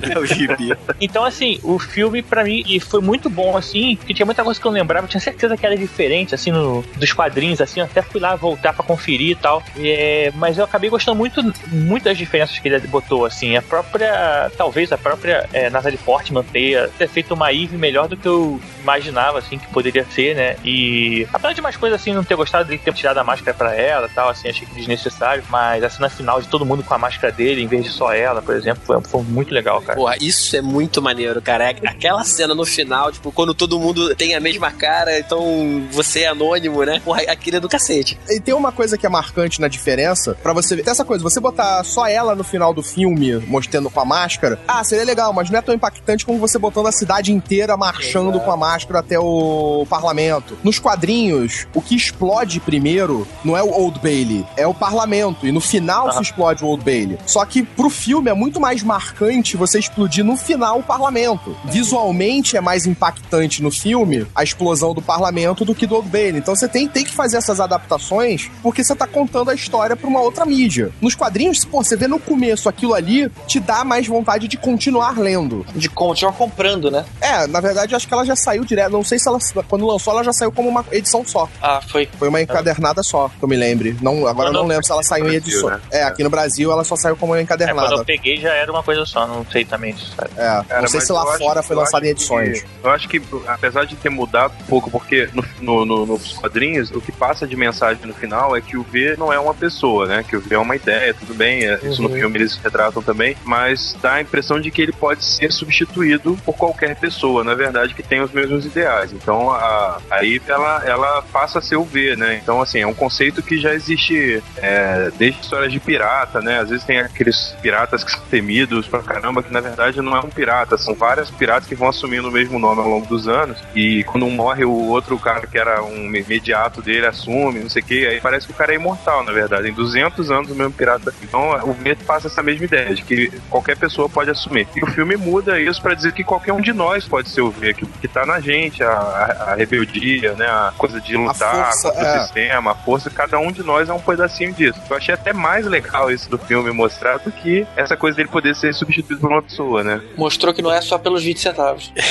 É 0.01 0.17
o 0.17 0.25
gibi. 0.25 0.73
Então, 0.99 1.23
assim, 1.23 1.59
o 1.63 1.77
filme 1.77 2.21
pra 2.23 2.43
mim 2.43 2.63
e 2.67 2.79
foi 2.79 3.01
muito 3.01 3.29
bom, 3.29 3.55
assim, 3.55 3.95
porque 3.97 4.13
tinha 4.13 4.25
muita 4.25 4.43
coisa 4.43 4.59
que 4.59 4.65
eu 4.65 4.71
lembrava, 4.71 5.05
eu 5.05 5.09
tinha 5.09 5.21
certeza 5.21 5.55
que 5.55 5.65
era 5.65 5.77
diferente, 5.77 6.33
assim, 6.33 6.51
no, 6.51 6.81
dos 6.95 7.13
quadrinhos, 7.13 7.61
assim, 7.61 7.79
eu 7.81 7.85
até 7.85 8.01
fui 8.01 8.19
lá 8.19 8.35
voltar 8.35 8.73
pra 8.73 8.83
conferir 8.83 9.31
e 9.31 9.35
tal. 9.35 9.61
E, 9.75 9.89
é, 9.89 10.31
mas 10.35 10.57
eu 10.57 10.63
acabei 10.63 10.89
gostando 10.89 11.17
muito, 11.17 11.41
muito 11.67 12.03
das 12.03 12.17
diferenças 12.17 12.57
que 12.57 12.67
ele 12.67 12.79
botou, 12.87 13.25
assim. 13.25 13.55
A 13.55 13.61
própria, 13.61 14.51
talvez 14.57 14.91
a 14.91 14.97
própria 14.97 15.47
é, 15.53 15.69
Natalie 15.81 15.97
Portman 15.97 16.43
ter, 16.43 16.89
ter 16.91 17.07
feito 17.07 17.33
uma 17.33 17.51
Eve 17.51 17.77
melhor 17.77 18.07
do 18.07 18.15
que 18.15 18.27
eu 18.27 18.59
imaginava, 18.81 19.39
assim, 19.39 19.57
que 19.57 19.67
poderia 19.67 20.05
ser, 20.05 20.35
né? 20.35 20.55
E 20.63 21.27
apesar 21.33 21.53
de 21.53 21.61
mais 21.61 21.75
coisas, 21.75 21.99
assim, 21.99 22.13
não 22.13 22.23
ter 22.23 22.35
gostado 22.35 22.65
dele 22.65 22.81
ter 22.83 22.93
tirado 22.93 23.17
a 23.17 23.23
máscara 23.23 23.55
pra 23.55 23.75
ela 23.75 24.07
e 24.07 24.09
tal, 24.09 24.29
assim, 24.29 24.49
achei 24.49 24.65
que 24.65 24.75
desnecessário, 24.75 25.43
mas 25.49 25.83
a 25.83 25.89
cena 25.89 26.09
final 26.09 26.41
de 26.41 26.47
todo 26.47 26.65
mundo 26.65 26.83
com 26.83 26.93
a 26.93 26.97
máscara 26.97 27.33
dele, 27.33 27.61
em 27.61 27.67
vez 27.67 27.85
de 27.85 27.91
só 27.91 28.13
ela, 28.13 28.41
por 28.41 28.55
exemplo, 28.55 28.81
foi, 28.85 29.01
foi 29.01 29.21
muito 29.23 29.53
legal, 29.53 29.81
cara. 29.81 29.97
Porra, 29.97 30.15
isso 30.19 30.55
é 30.55 30.61
muito 30.61 31.01
maneiro, 31.01 31.41
cara. 31.41 31.71
É 31.71 31.75
Aquela 31.87 32.23
cena 32.23 32.53
no 32.53 32.65
final, 32.65 33.11
tipo, 33.11 33.31
quando 33.31 33.53
todo 33.53 33.79
mundo 33.79 34.15
tem 34.15 34.35
a 34.35 34.39
mesma 34.39 34.71
cara, 34.71 35.19
então 35.19 35.87
você 35.91 36.21
é 36.21 36.27
anônimo, 36.27 36.83
né? 36.83 37.01
Porra, 37.03 37.21
aquilo 37.23 37.57
é 37.57 37.59
do 37.59 37.69
cacete. 37.69 38.17
E 38.29 38.39
tem 38.39 38.53
uma 38.53 38.71
coisa 38.71 38.97
que 38.97 39.05
é 39.05 39.09
marcante 39.09 39.59
na 39.61 39.67
diferença, 39.67 40.35
pra 40.41 40.53
você 40.53 40.75
ver. 40.75 40.83
Tem 40.83 40.91
essa 40.91 41.05
coisa, 41.05 41.23
você 41.23 41.39
botar 41.39 41.83
só 41.83 42.07
ela 42.07 42.35
no 42.35 42.43
final 42.43 42.73
do 42.73 42.83
filme, 42.83 43.35
mostrando 43.47 43.89
com 43.89 43.99
a 43.99 44.05
máscara, 44.05 44.59
ah, 44.67 44.83
seria 44.83 45.05
legal, 45.05 45.33
mas 45.33 45.49
não 45.49 45.59
é 45.59 45.61
tão 45.71 45.75
impactante 45.75 46.25
como 46.25 46.39
você 46.39 46.59
botando 46.59 46.87
a 46.87 46.91
cidade 46.91 47.31
inteira 47.31 47.77
marchando 47.77 48.39
com 48.39 48.51
a 48.51 48.57
máscara 48.57 48.99
até 48.99 49.17
o 49.17 49.85
parlamento. 49.89 50.57
Nos 50.63 50.79
quadrinhos, 50.79 51.67
o 51.73 51.81
que 51.81 51.95
explode 51.95 52.59
primeiro 52.59 53.27
não 53.43 53.55
é 53.55 53.63
o 53.63 53.71
Old 53.71 53.99
Bailey, 53.99 54.45
é 54.57 54.67
o 54.67 54.73
parlamento. 54.73 55.47
E 55.47 55.51
no 55.51 55.61
final 55.61 56.11
se 56.11 56.21
explode 56.21 56.63
o 56.63 56.67
Old 56.67 56.83
Bailey. 56.83 57.17
Só 57.25 57.45
que 57.45 57.63
pro 57.63 57.89
filme 57.89 58.29
é 58.29 58.33
muito 58.33 58.59
mais 58.59 58.83
marcante 58.83 59.55
você 59.55 59.79
explodir 59.79 60.25
no 60.25 60.35
final 60.35 60.79
o 60.79 60.83
parlamento. 60.83 61.55
Visualmente 61.65 62.57
é 62.57 62.61
mais 62.61 62.85
impactante 62.85 63.63
no 63.63 63.71
filme 63.71 64.27
a 64.35 64.43
explosão 64.43 64.93
do 64.93 65.01
parlamento 65.01 65.63
do 65.63 65.73
que 65.73 65.87
do 65.87 65.95
Old 65.95 66.09
Bailey. 66.09 66.39
Então 66.39 66.55
você 66.55 66.67
tem, 66.67 66.87
tem 66.87 67.05
que 67.05 67.13
fazer 67.13 67.37
essas 67.37 67.59
adaptações 67.59 68.49
porque 68.61 68.83
você 68.83 68.95
tá 68.95 69.07
contando 69.07 69.49
a 69.49 69.55
história 69.55 69.95
pra 69.95 70.07
uma 70.07 70.19
outra 70.19 70.45
mídia. 70.45 70.91
Nos 70.99 71.15
quadrinhos, 71.15 71.63
pô, 71.63 71.83
você 71.83 71.95
vê 71.95 72.07
no 72.07 72.19
começo 72.19 72.67
aquilo 72.67 72.93
ali, 72.93 73.31
te 73.47 73.59
dá 73.59 73.83
mais 73.83 74.07
vontade 74.07 74.47
de 74.47 74.57
continuar 74.57 75.17
lendo. 75.17 75.60
De 75.75 75.89
continuar 75.89 76.33
comprando, 76.33 76.89
né? 76.91 77.05
É, 77.19 77.47
na 77.47 77.59
verdade, 77.59 77.93
eu 77.93 77.97
acho 77.97 78.07
que 78.07 78.13
ela 78.13 78.25
já 78.25 78.35
saiu 78.35 78.63
direto. 78.63 78.91
Não 78.91 79.03
sei 79.03 79.19
se 79.19 79.27
ela, 79.27 79.39
quando 79.67 79.85
lançou, 79.85 80.13
ela 80.13 80.23
já 80.23 80.33
saiu 80.33 80.51
como 80.51 80.69
uma 80.69 80.85
edição 80.91 81.25
só. 81.25 81.47
Ah, 81.61 81.81
foi. 81.87 82.07
Foi 82.17 82.29
uma 82.29 82.41
encadernada 82.41 83.03
só, 83.03 83.29
que 83.29 83.43
eu 83.43 83.47
me 83.47 83.55
lembre. 83.55 83.95
Não, 84.01 84.27
agora 84.27 84.49
eu 84.49 84.53
não 84.53 84.65
lembro 84.65 84.85
se 84.85 84.91
ela 84.91 85.03
saiu 85.03 85.29
em 85.29 85.35
edição. 85.35 85.69
né? 85.69 85.79
É, 85.91 86.03
aqui 86.03 86.23
no 86.23 86.29
Brasil 86.29 86.71
ela 86.71 86.83
só 86.83 86.95
saiu 86.95 87.15
como 87.15 87.33
uma 87.33 87.39
É, 87.39 87.41
quando 87.45 87.61
encadernada. 87.61 87.95
eu 87.95 88.05
peguei 88.05 88.37
já 88.37 88.53
era 88.53 88.71
uma 88.71 88.83
coisa 88.83 89.05
só, 89.05 89.25
não 89.27 89.45
sei 89.51 89.65
também 89.65 89.95
se 89.95 90.05
sabe. 90.15 90.31
É, 90.35 90.63
Cara, 90.67 90.81
não 90.81 90.87
sei 90.87 91.01
se 91.01 91.11
lá 91.11 91.23
eu 91.23 91.29
acho- 91.29 91.37
fora 91.39 91.63
foi 91.63 91.75
eu 91.75 91.79
lançado 91.79 92.03
em 92.05 92.09
edições. 92.09 92.61
que- 92.61 92.67
eu 92.83 92.89
acho 92.91 93.07
que, 93.09 93.21
apesar 93.47 93.85
de 93.85 93.95
ter 93.95 94.09
mudado 94.09 94.53
um 94.61 94.65
pouco, 94.65 94.89
porque 94.89 95.29
no, 95.33 95.43
no- 95.61 95.85
no- 95.85 96.05
nos 96.05 96.33
quadrinhos, 96.33 96.91
o 96.91 97.01
que 97.01 97.11
passa 97.11 97.45
de 97.47 97.55
mensagem 97.55 98.05
no 98.05 98.13
final 98.13 98.55
é 98.55 98.61
que 98.61 98.77
o 98.77 98.83
V 98.83 99.15
não 99.17 99.31
é 99.31 99.39
uma 99.39 99.53
pessoa, 99.53 100.05
né? 100.07 100.23
Que 100.27 100.35
o 100.35 100.41
V 100.41 100.55
é 100.55 100.57
uma 100.59 100.75
ideia, 100.75 101.13
tudo 101.13 101.33
bem, 101.33 101.65
é, 101.65 101.79
isso 101.83 102.01
no 102.01 102.09
Uhum. 102.09 102.15
filme 102.15 102.37
eles 102.39 102.55
retratam 102.57 103.01
também, 103.01 103.35
mas 103.43 103.95
dá 104.01 104.13
a 104.13 104.21
impressão 104.21 104.59
de 104.59 104.69
que 104.71 104.81
ele 104.81 104.91
pode 104.91 105.23
ser 105.23 105.50
substituído 105.51 106.37
por 106.45 106.55
qualquer 106.55 106.95
pessoa, 106.95 107.43
na 107.43 107.53
verdade, 107.53 107.93
que 107.93 108.03
tem 108.03 108.21
os 108.21 108.31
mesmos 108.31 108.65
ideais. 108.65 109.11
Então, 109.11 109.51
a, 109.51 109.99
aí 110.09 110.41
ela, 110.47 110.83
ela 110.85 111.21
passa 111.31 111.59
a 111.59 111.61
ser 111.61 111.75
o 111.75 111.83
V, 111.83 112.15
né? 112.15 112.39
Então, 112.41 112.61
assim, 112.61 112.79
é 112.79 112.87
um 112.87 112.93
conceito 112.93 113.41
que 113.41 113.57
já 113.59 113.73
existe 113.73 114.41
é, 114.57 115.11
desde 115.17 115.41
histórias 115.41 115.71
de 115.71 115.79
pirata, 115.79 116.41
né? 116.41 116.59
Às 116.59 116.69
vezes 116.69 116.85
tem 116.85 116.99
aqueles 116.99 117.55
piratas 117.61 118.03
que 118.03 118.11
são 118.11 118.21
temidos 118.29 118.87
pra 118.87 119.01
caramba, 119.01 119.43
que 119.43 119.51
na 119.51 119.59
verdade 119.59 120.01
não 120.01 120.15
é 120.15 120.19
um 120.19 120.29
pirata, 120.29 120.77
são 120.77 120.93
vários 120.93 121.29
piratas 121.31 121.67
que 121.67 121.75
vão 121.75 121.89
assumindo 121.89 122.29
o 122.29 122.31
mesmo 122.31 122.59
nome 122.59 122.81
ao 122.81 122.87
longo 122.87 123.07
dos 123.07 123.27
anos. 123.27 123.57
E 123.75 124.03
quando 124.05 124.25
um 124.25 124.31
morre, 124.31 124.63
o 124.63 124.71
outro 124.71 125.17
cara 125.17 125.47
que 125.47 125.57
era 125.57 125.83
um 125.83 126.13
imediato 126.13 126.81
dele 126.81 127.05
assume, 127.05 127.59
não 127.59 127.69
sei 127.69 127.81
o 127.81 127.85
que, 127.85 128.05
aí 128.05 128.21
parece 128.21 128.47
que 128.47 128.53
o 128.53 128.55
cara 128.55 128.73
é 128.73 128.75
imortal, 128.75 129.23
na 129.23 129.31
verdade. 129.31 129.69
Em 129.69 129.73
200 129.73 130.31
anos 130.31 130.51
o 130.51 130.55
mesmo 130.55 130.73
pirata. 130.73 131.13
Então 131.21 131.51
o 131.63 131.73
V 131.73 131.95
passa 132.05 132.27
essa 132.27 132.43
mesma 132.43 132.65
ideia, 132.65 132.93
de 132.93 133.01
que 133.01 133.31
qualquer 133.49 133.77
pessoa 133.77 134.09
pode 134.09 134.29
assumir. 134.29 134.67
E 134.75 134.83
o 134.83 134.87
filme 134.87 135.15
muda 135.15 135.40
isso 135.59 135.81
pra 135.81 135.93
dizer 135.93 136.11
que 136.13 136.23
qualquer 136.23 136.53
um 136.53 136.61
de 136.61 136.73
nós 136.73 137.05
pode 137.07 137.29
ser 137.29 137.41
o 137.41 137.49
V, 137.51 137.73
que, 137.73 137.85
que 137.85 138.07
tá 138.07 138.25
na 138.25 138.39
gente, 138.39 138.83
a, 138.83 138.91
a- 138.91 139.55
rebeldia, 139.55 140.33
né? 140.33 140.45
A 140.45 140.73
coisa 140.77 140.99
de 141.01 141.15
lutar 141.17 141.65
força, 141.65 141.89
contra 141.91 142.07
é. 142.07 142.17
o 142.17 142.21
sistema, 142.23 142.71
a 142.71 142.75
força, 142.75 143.09
cada 143.09 143.39
um 143.39 143.51
de 143.51 143.63
nós 143.63 143.89
é 143.89 143.93
um 143.93 143.99
pedacinho 143.99 144.53
disso. 144.53 144.79
Eu 144.89 144.97
achei 144.97 145.13
até 145.13 145.33
mais 145.33 145.65
legal 145.65 146.11
isso 146.11 146.29
do 146.29 146.37
filme 146.37 146.71
mostrar 146.71 147.17
do 147.19 147.31
que 147.31 147.65
essa 147.75 147.95
coisa 147.97 148.17
dele 148.17 148.29
poder 148.29 148.55
ser 148.55 148.73
substituído 148.73 149.21
por 149.21 149.31
uma 149.31 149.41
pessoa, 149.41 149.83
né? 149.83 150.01
Mostrou 150.15 150.53
que 150.53 150.61
não 150.61 150.71
é 150.71 150.81
só 150.81 150.97
pelos 150.97 151.23
20 151.23 151.39
centavos. 151.39 151.91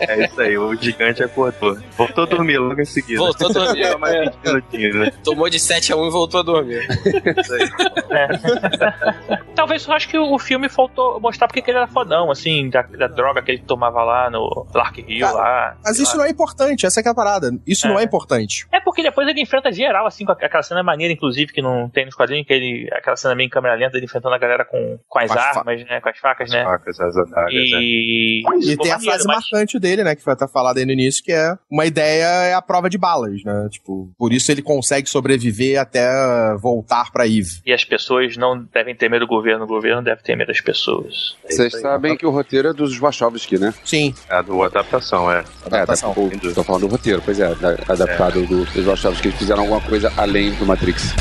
É 0.00 0.24
isso 0.24 0.40
aí, 0.40 0.56
o 0.58 0.74
gigante 0.76 1.22
acordou. 1.22 1.76
Voltou 1.96 2.24
a 2.24 2.26
dormir 2.26 2.58
logo 2.58 2.80
em 2.80 2.84
seguida. 2.84 3.18
Voltou 3.18 3.48
a 3.50 3.52
dormir. 3.52 3.96
Mais 3.98 4.18
20 4.20 4.34
minutinhos, 4.44 4.94
né? 4.96 5.12
Tomou 5.24 5.48
de 5.48 5.58
7 5.58 5.92
a 5.92 5.96
1 5.96 6.06
e 6.06 6.10
voltou 6.10 6.40
a 6.40 6.42
dormir. 6.42 6.86
Isso 7.38 7.54
aí. 7.54 7.68
Talvez 9.54 9.86
eu 9.86 9.92
acho 9.94 10.08
que 10.08 10.18
o 10.18 10.38
filme 10.38 10.68
faltou 10.68 11.20
mostrar 11.20 11.35
porque 11.46 11.60
que 11.62 11.70
ele 11.70 11.78
era 11.78 11.86
fodão, 11.86 12.30
assim, 12.30 12.70
da, 12.70 12.82
da 12.82 13.06
droga 13.06 13.42
que 13.42 13.50
ele 13.50 13.62
tomava 13.62 14.02
lá 14.02 14.30
no 14.30 14.66
Lark 14.74 14.98
Hill, 14.98 15.26
lá. 15.32 15.76
Mas 15.84 15.98
isso 15.98 16.12
lá. 16.12 16.18
não 16.18 16.24
é 16.24 16.30
importante, 16.30 16.86
essa 16.86 17.02
que 17.02 17.08
é 17.08 17.10
a 17.10 17.14
parada. 17.14 17.50
Isso 17.66 17.86
É. 17.86 17.90
não 17.90 17.98
é 17.98 18.02
importante. 18.04 18.66
É 18.72 18.80
porque 18.80 19.02
depois 19.02 19.28
ele 19.28 19.40
enfrenta 19.40 19.70
geral, 19.72 20.06
assim, 20.06 20.24
com 20.24 20.32
aquela 20.32 20.62
cena 20.62 20.82
maneira, 20.82 21.12
inclusive, 21.12 21.52
que 21.52 21.60
não 21.60 21.88
tem 21.90 22.04
nos 22.06 22.14
quadrinhos, 22.14 22.46
que 22.46 22.52
ele. 22.54 22.88
aquela 22.92 23.16
cena 23.16 23.34
meio 23.34 23.46
em 23.46 23.50
câmera 23.50 23.74
lenta, 23.74 23.96
ele 23.96 24.06
enfrentando 24.06 24.34
a 24.34 24.38
galera 24.38 24.64
com, 24.64 24.98
com 25.08 25.18
as 25.18 25.30
Com 25.30 25.38
as 25.38 25.56
armas, 25.56 25.84
né? 25.84 26.00
Com 26.00 26.08
as 26.08 26.18
facas, 26.18 26.50
né? 26.50 26.64
Facas, 26.64 27.00
as 27.00 27.16
adagas? 27.16 27.52
E. 27.52 28.42
E 28.46 28.66
Ficou 28.70 28.84
tem 28.84 28.92
a 28.92 28.98
frase 29.00 29.26
mas- 29.26 29.36
marcante 29.50 29.78
dele, 29.78 30.02
né, 30.04 30.14
que 30.14 30.22
foi 30.22 30.32
até 30.32 30.46
falada 30.48 30.78
aí 30.80 30.86
no 30.86 30.92
início, 30.92 31.22
que 31.22 31.32
é 31.32 31.54
uma 31.70 31.84
ideia 31.84 32.24
é 32.26 32.54
a 32.54 32.62
prova 32.62 32.88
de 32.88 32.96
balas, 32.98 33.42
né? 33.44 33.68
Tipo, 33.70 34.10
por 34.18 34.32
isso 34.32 34.50
ele 34.52 34.62
consegue 34.62 35.08
sobreviver 35.08 35.78
até 35.80 36.08
voltar 36.60 37.10
pra 37.12 37.26
Eve. 37.26 37.60
E 37.64 37.72
as 37.72 37.84
pessoas 37.84 38.36
não 38.36 38.62
devem 38.72 38.94
ter 38.94 39.08
medo 39.08 39.26
do 39.26 39.28
governo, 39.28 39.64
o 39.64 39.68
governo 39.68 40.02
deve 40.02 40.22
ter 40.22 40.36
medo 40.36 40.52
das 41.42 41.48
pessoas. 41.50 41.70
Vocês 41.72 41.82
sabem 41.82 42.16
que 42.16 42.26
o 42.26 42.30
roteiro 42.30 42.68
é 42.68 42.72
dos 42.72 42.96
Wachowski, 42.98 43.58
né? 43.58 43.72
Sim, 43.84 44.14
A 44.28 44.42
do 44.42 44.62
adaptação, 44.62 45.30
é. 45.30 45.44
adaptação. 45.64 46.12
É, 46.12 46.36
da, 46.36 46.48
o, 46.48 46.54
tô 46.54 46.62
falando 46.64 46.82
do 46.82 46.88
roteiro, 46.88 47.22
pois 47.24 47.38
é, 47.40 47.54
da- 47.54 47.76
adaptado 47.88 48.46
do, 48.46 48.64
dos 48.64 48.84
Wachowski, 48.84 49.22
que 49.22 49.28
eles 49.28 49.38
fizeram 49.38 49.62
alguma 49.62 49.80
coisa 49.80 50.12
além 50.16 50.52
do 50.54 50.66
Matrix. 50.66 51.14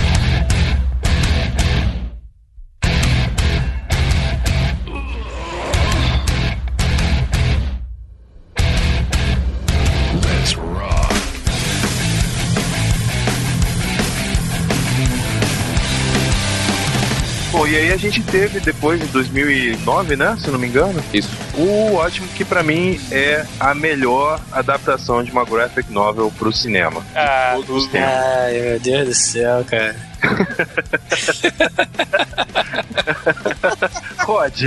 E 17.75 17.77
aí 17.77 17.91
a 17.91 17.97
gente 17.97 18.23
teve 18.23 18.61
depois, 18.61 19.01
em 19.01 19.05
2009, 19.07 20.15
né? 20.15 20.37
Se 20.39 20.49
não 20.49 20.57
me 20.57 20.65
engano, 20.65 21.03
Isso. 21.13 21.27
o 21.57 21.95
ótimo 21.95 22.25
que 22.29 22.45
pra 22.45 22.63
mim 22.63 22.97
é 23.11 23.45
a 23.59 23.75
melhor 23.75 24.39
adaptação 24.49 25.21
de 25.21 25.29
uma 25.29 25.43
graphic 25.43 25.91
novel 25.91 26.31
pro 26.39 26.53
cinema. 26.53 27.05
Ah, 27.13 27.51
Todos 27.57 27.83
os 27.83 27.91
tempos. 27.91 28.07
Ai, 28.09 28.53
meu 28.61 28.79
Deus 28.79 29.07
do 29.09 29.13
céu, 29.13 29.65
cara. 29.65 29.93
Rod, 34.19 34.61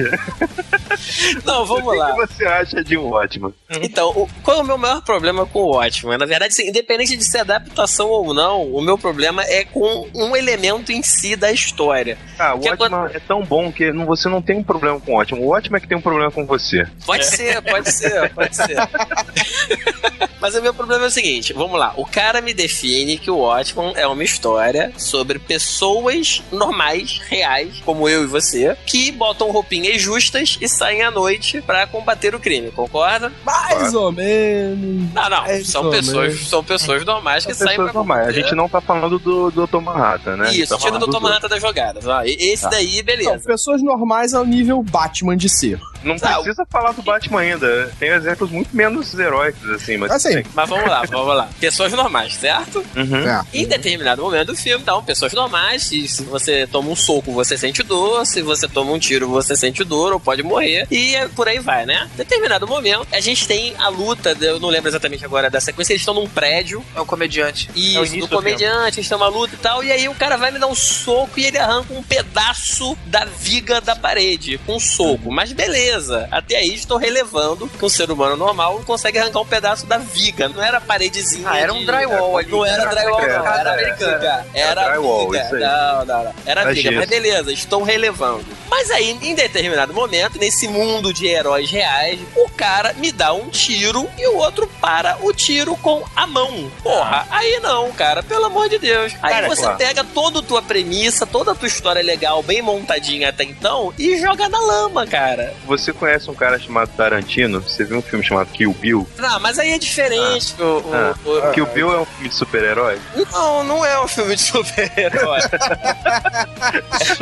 Não, 1.44 1.62
o 1.62 1.66
vamos 1.66 1.92
que 1.92 1.98
lá. 1.98 2.12
que 2.12 2.26
você 2.26 2.46
acha 2.46 2.84
de 2.84 2.96
um 2.96 3.10
ótimo? 3.12 3.54
Então, 3.82 4.10
o- 4.10 4.28
qual 4.42 4.58
é 4.58 4.60
o 4.62 4.64
meu 4.64 4.78
maior 4.78 5.02
problema 5.02 5.46
com 5.46 5.60
o 5.60 5.76
Watchmen? 5.76 6.18
Na 6.18 6.26
verdade, 6.26 6.52
assim, 6.52 6.68
independente 6.68 7.16
de 7.16 7.24
ser 7.24 7.38
adaptação 7.38 8.08
ou 8.08 8.32
não, 8.34 8.62
o 8.72 8.80
meu 8.80 8.96
problema 8.98 9.42
é 9.44 9.64
com 9.64 10.08
um 10.14 10.36
elemento 10.36 10.92
em 10.92 11.02
si 11.02 11.36
da 11.36 11.50
história. 11.52 12.18
Ah, 12.38 12.54
o 12.54 12.60
Que 12.60 12.70
ótimo 12.70 13.06
é 13.12 13.18
tão 13.20 13.42
bom 13.44 13.70
que 13.72 13.92
não- 13.92 14.06
você 14.06 14.28
não 14.28 14.40
tem 14.42 14.56
um 14.58 14.64
problema 14.64 15.00
com 15.00 15.12
o 15.12 15.16
ótimo. 15.16 15.42
O 15.42 15.50
ótimo 15.50 15.76
é 15.76 15.80
que 15.80 15.86
tem 15.88 15.96
um 15.96 16.00
problema 16.02 16.30
com 16.30 16.44
você. 16.46 16.86
Pode 17.04 17.24
ser, 17.26 17.60
pode 17.62 17.90
ser, 17.92 18.30
pode 18.34 18.54
ser. 18.56 18.76
Mas 20.40 20.54
o 20.54 20.62
meu 20.62 20.72
problema 20.72 21.04
é 21.04 21.08
o 21.08 21.10
seguinte, 21.10 21.52
vamos 21.52 21.78
lá. 21.78 21.92
O 21.96 22.06
cara 22.06 22.40
me 22.40 22.54
define 22.54 23.18
que 23.18 23.30
o 23.30 23.38
Watchmen 23.38 23.92
é 23.96 24.06
uma 24.06 24.22
história 24.22 24.92
sobre 24.96 25.38
pessoas 25.38 26.42
normais, 26.52 27.20
reais, 27.28 27.80
como 27.84 28.08
eu 28.08 28.22
e 28.22 28.26
você, 28.26 28.76
que 28.86 29.10
botam 29.10 29.50
roupinhas 29.50 30.00
justas 30.00 30.56
e 30.60 30.68
saem 30.68 30.97
à 31.02 31.10
noite 31.10 31.60
pra 31.62 31.86
combater 31.86 32.34
o 32.34 32.40
crime, 32.40 32.70
concorda? 32.70 33.32
Mais 33.44 33.94
ou 33.94 34.10
menos. 34.12 35.12
Não, 35.14 35.28
não. 35.30 35.40
Mais 35.42 35.68
São 35.68 35.90
pessoas, 35.90 36.28
menos. 36.34 36.48
são 36.48 36.64
pessoas 36.64 37.04
normais 37.04 37.44
que 37.46 37.54
São 37.54 37.66
saem 37.66 37.76
pra 37.76 37.86
pessoas 37.86 38.06
normais. 38.06 38.28
A 38.28 38.32
gente 38.32 38.54
não 38.54 38.68
tá 38.68 38.80
falando 38.80 39.18
do, 39.18 39.50
do 39.50 39.66
Dr. 39.66 39.80
Manhattan, 39.80 40.36
né? 40.36 40.52
Isso, 40.52 40.74
tá 40.74 40.78
tira 40.80 40.98
Tomata 40.98 41.48
das 41.48 41.60
jogadas. 41.60 42.06
ó. 42.06 42.22
E- 42.24 42.36
Esse 42.52 42.62
Tá. 42.64 42.70
daí, 42.70 42.96
São 42.96 43.04
beleza. 43.04 43.44
pessoas 43.44 43.82
normais 43.82 44.34
ao 44.34 44.44
nível 44.44 44.82
Batman 44.82 45.36
de 45.36 45.48
ser. 45.48 45.78
Não 46.02 46.16
precisa 46.16 46.66
falar 46.70 46.92
do 46.92 47.02
Batman 47.02 47.40
ainda. 47.40 47.92
Tem 47.98 48.10
exemplos 48.10 48.50
muito 48.50 48.74
menos 48.74 49.18
heróicos, 49.18 49.68
assim, 49.70 49.96
mas. 49.96 50.10
Assim, 50.10 50.42
Mas 50.54 50.68
vamos 50.68 50.88
lá, 50.88 51.02
vamos 51.08 51.36
lá. 51.36 51.48
Pessoas 51.60 51.92
normais, 51.92 52.34
certo? 52.34 52.84
Uhum. 52.96 53.28
é. 53.28 53.44
Em 53.52 53.66
determinado 53.66 54.22
momento 54.22 54.48
do 54.48 54.56
filme, 54.56 54.82
então, 54.82 55.02
pessoas 55.02 55.32
normais, 55.32 55.90
e 55.92 56.06
se 56.08 56.22
você 56.24 56.66
toma 56.66 56.90
um 56.90 56.96
soco, 56.96 57.32
você 57.32 57.56
sente 57.56 57.82
dor, 57.82 58.24
se 58.26 58.42
você 58.42 58.68
toma 58.68 58.92
um 58.92 58.98
tiro, 58.98 59.28
você 59.28 59.56
sente 59.56 59.84
dor 59.84 60.12
ou 60.12 60.20
pode 60.20 60.42
morrer, 60.42 60.86
e 60.90 61.14
é 61.14 61.28
por 61.28 61.48
aí 61.48 61.58
vai, 61.58 61.84
né? 61.86 62.08
Determinado 62.16 62.66
momento, 62.66 63.06
a 63.12 63.20
gente 63.20 63.46
tem 63.46 63.74
a 63.78 63.88
luta, 63.88 64.36
eu 64.40 64.60
não 64.60 64.68
lembro 64.68 64.88
exatamente 64.88 65.24
agora 65.24 65.50
da 65.50 65.60
sequência, 65.60 65.92
eles 65.92 66.02
estão 66.02 66.14
num 66.14 66.28
prédio, 66.28 66.84
É 66.94 67.00
o 67.00 67.06
comediante. 67.06 67.70
e 67.74 67.96
É 67.96 68.00
o 68.00 68.04
isso, 68.04 68.16
do 68.16 68.26
do 68.26 68.36
comediante, 68.36 68.98
eles 69.00 69.08
têm 69.08 69.16
uma 69.16 69.28
luta 69.28 69.54
e 69.54 69.58
tal, 69.58 69.82
e 69.82 69.90
aí 69.92 70.08
o 70.08 70.14
cara 70.14 70.36
vai 70.36 70.50
me 70.50 70.58
dar 70.58 70.66
um 70.66 70.74
soco 70.74 71.38
e 71.38 71.44
ele 71.44 71.58
arranca 71.58 71.92
um 71.92 72.02
pedaço 72.02 72.96
da 73.06 73.24
viga 73.24 73.80
da 73.80 73.96
parede, 73.96 74.58
com 74.66 74.76
um 74.76 74.80
soco. 74.80 75.30
Mas 75.30 75.52
beleza, 75.52 75.87
até 76.30 76.56
aí 76.56 76.74
estou 76.74 76.96
relevando 76.98 77.68
que 77.68 77.84
um 77.84 77.88
ser 77.88 78.10
humano 78.10 78.36
normal 78.36 78.74
não 78.74 78.84
consegue 78.84 79.18
arrancar 79.18 79.40
um 79.40 79.46
pedaço 79.46 79.86
da 79.86 79.98
viga, 79.98 80.48
não 80.48 80.62
era 80.62 80.80
paredezinha. 80.80 81.48
Ah, 81.48 81.58
era 81.58 81.72
um 81.72 81.80
de- 81.80 81.86
drywall 81.86 82.36
ali. 82.38 82.50
Não 82.50 82.64
era 82.66 82.84
drywall, 82.86 83.20
não, 83.20 83.46
era 83.46 83.70
É, 83.80 83.92
viga. 83.94 84.46
Era 84.54 84.84
drywall, 84.90 85.30
viga. 85.30 85.44
isso 85.44 85.54
aí. 85.54 85.60
Não, 85.62 86.04
não, 86.04 86.24
não. 86.24 86.34
Era 86.46 86.60
Era 86.62 86.72
viga, 86.72 86.92
mas 86.92 87.08
beleza, 87.08 87.52
estou 87.52 87.82
relevando. 87.82 88.44
Mas 88.70 88.90
aí, 88.90 89.10
em 89.22 89.34
determinado 89.34 89.92
momento, 89.94 90.38
nesse 90.38 90.68
mundo 90.68 91.12
de 91.12 91.26
heróis 91.26 91.70
reais, 91.70 92.20
o 92.36 92.48
cara 92.50 92.92
me 92.94 93.10
dá 93.10 93.32
um 93.32 93.48
tiro 93.48 94.08
e 94.18 94.26
o 94.28 94.36
outro 94.36 94.66
para 94.80 95.16
o 95.22 95.32
tiro 95.32 95.76
com 95.76 96.04
a 96.14 96.26
mão. 96.26 96.70
Porra, 96.82 97.26
aí 97.30 97.58
não, 97.60 97.90
cara, 97.92 98.22
pelo 98.22 98.44
amor 98.46 98.68
de 98.68 98.78
Deus. 98.78 99.12
Aí 99.22 99.32
Cara, 99.32 99.48
você 99.48 99.62
claro. 99.62 99.78
pega 99.78 100.04
toda 100.04 100.40
a 100.40 100.42
tua 100.42 100.60
premissa, 100.62 101.26
toda 101.26 101.52
a 101.52 101.54
tua 101.54 101.68
história 101.68 102.02
legal, 102.02 102.42
bem 102.42 102.60
montadinha 102.62 103.28
até 103.30 103.44
então, 103.44 103.92
e 103.98 104.18
joga 104.18 104.48
na 104.48 104.58
lama, 104.60 105.06
cara. 105.06 105.54
Você 105.66 105.77
conhece 105.92 106.30
um 106.30 106.34
cara 106.34 106.58
chamado 106.58 106.90
Tarantino? 106.96 107.60
Você 107.60 107.84
viu 107.84 107.98
um 107.98 108.02
filme 108.02 108.24
chamado 108.24 108.48
Kill 108.48 108.72
Bill? 108.74 109.08
Não, 109.16 109.40
mas 109.40 109.58
aí 109.58 109.72
é 109.72 109.78
diferente. 109.78 110.54
o- 110.60 110.64
o- 110.64 110.94
Ah, 110.94 111.14
o- 111.24 111.52
Kill 111.52 111.66
Bill 111.66 111.92
é 111.92 111.98
um 112.00 112.04
filme 112.04 112.28
de 112.28 112.34
super-herói? 112.34 112.98
Não, 113.32 113.64
não 113.64 113.84
é 113.84 114.00
um 114.00 114.08
filme 114.08 114.34
de 114.36 114.42
super-herói. 114.42 115.40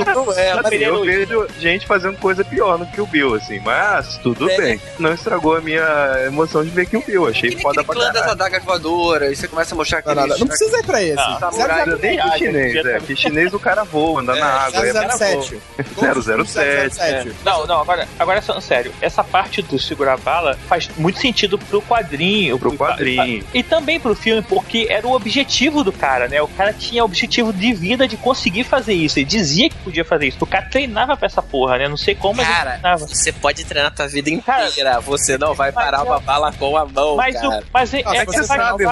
não 0.04 0.32
é, 0.32 0.54
mas 0.54 0.66
Assim, 0.66 0.76
eu 0.76 1.04
vejo 1.04 1.46
gente 1.58 1.86
fazendo 1.86 2.16
coisa 2.18 2.44
pior 2.44 2.78
no 2.78 2.86
Kill 2.86 3.06
Bill, 3.06 3.34
assim, 3.34 3.60
mas 3.60 4.18
tudo 4.18 4.50
É. 4.50 4.56
bem. 4.56 4.80
Não 4.98 5.12
estragou 5.12 5.56
a 5.56 5.60
minha 5.60 5.84
emoção 6.26 6.64
de 6.64 6.70
ver 6.70 6.86
Kill 6.86 7.02
Bill. 7.06 7.26
Achei 7.28 7.50
Que 7.50 7.56
nem 7.56 7.62
foda 7.62 7.80
aquele 7.80 7.86
pra 7.86 7.94
clã 7.94 8.04
das 8.06 8.22
caralho. 8.22 8.32
adagas 8.32 8.64
voadoras, 8.64 9.28
aí 9.28 9.36
você 9.36 9.48
começa 9.48 9.74
a 9.74 9.76
mostrar 9.76 10.02
Não, 10.04 10.12
aqueles... 10.12 10.30
não, 10.30 10.38
não 10.38 10.46
precisa 10.46 10.78
ir 10.78 10.82
pra 10.84 11.02
esse. 11.02 11.18
Ah, 11.18 11.38
Zero, 11.38 11.52
samurai 11.68 11.96
Tem 11.98 12.18
que 12.18 12.38
chinês, 12.38 12.86
é. 12.86 13.00
Que 13.00 13.16
chinês 13.16 13.54
o 13.54 13.58
cara 13.58 13.84
voa, 13.84 14.20
anda 14.20 14.34
na 14.34 14.46
água. 14.46 14.86
É, 14.86 14.92
007. 14.92 15.60
007. 15.96 17.32
Não, 17.44 17.66
não, 17.66 17.80
agora, 17.80 18.08
agora 18.18 18.42
falando 18.46 18.62
sério, 18.62 18.92
essa 19.00 19.22
parte 19.24 19.62
do 19.62 19.78
segurar 19.78 20.14
a 20.14 20.16
bala 20.16 20.58
faz 20.68 20.88
muito 20.96 21.18
sentido 21.20 21.58
pro 21.58 21.82
quadrinho. 21.82 22.58
Pro 22.58 22.76
quadrinho. 22.76 23.44
E 23.52 23.62
também 23.62 23.98
pro 24.00 24.14
filme, 24.14 24.42
porque 24.42 24.86
era 24.90 25.06
o 25.06 25.12
objetivo 25.12 25.82
do 25.84 25.92
cara, 25.92 26.28
né? 26.28 26.40
O 26.42 26.48
cara 26.48 26.72
tinha 26.72 27.04
objetivo 27.04 27.52
de 27.52 27.72
vida 27.72 28.06
de 28.08 28.16
conseguir 28.16 28.64
fazer 28.64 28.94
isso. 28.94 29.18
Ele 29.18 29.26
dizia 29.26 29.68
que 29.68 29.76
podia 29.76 30.04
fazer 30.04 30.28
isso. 30.28 30.38
O 30.40 30.46
cara 30.46 30.66
treinava 30.66 31.16
pra 31.16 31.26
essa 31.26 31.42
porra, 31.42 31.78
né? 31.78 31.88
Não 31.88 31.96
sei 31.96 32.14
como, 32.14 32.36
mas 32.36 32.46
ele 32.46 32.56
Cara, 32.56 32.70
treinava. 32.72 33.06
você 33.06 33.32
pode 33.32 33.64
treinar 33.64 33.94
tua 33.94 34.06
vida 34.08 34.30
inteira. 34.30 35.00
Você 35.00 35.36
não 35.38 35.54
vai 35.54 35.72
parar 35.72 36.02
uma 36.02 36.20
bala 36.20 36.52
com 36.52 36.76
a 36.76 36.84
mão, 36.86 37.16
Mas, 37.16 37.34
cara. 37.34 37.60
o, 37.60 37.62
mas 37.72 37.94
é, 37.94 38.00
é 38.00 38.24
você 38.24 38.36
você 38.36 38.44
sabe, 38.44 38.84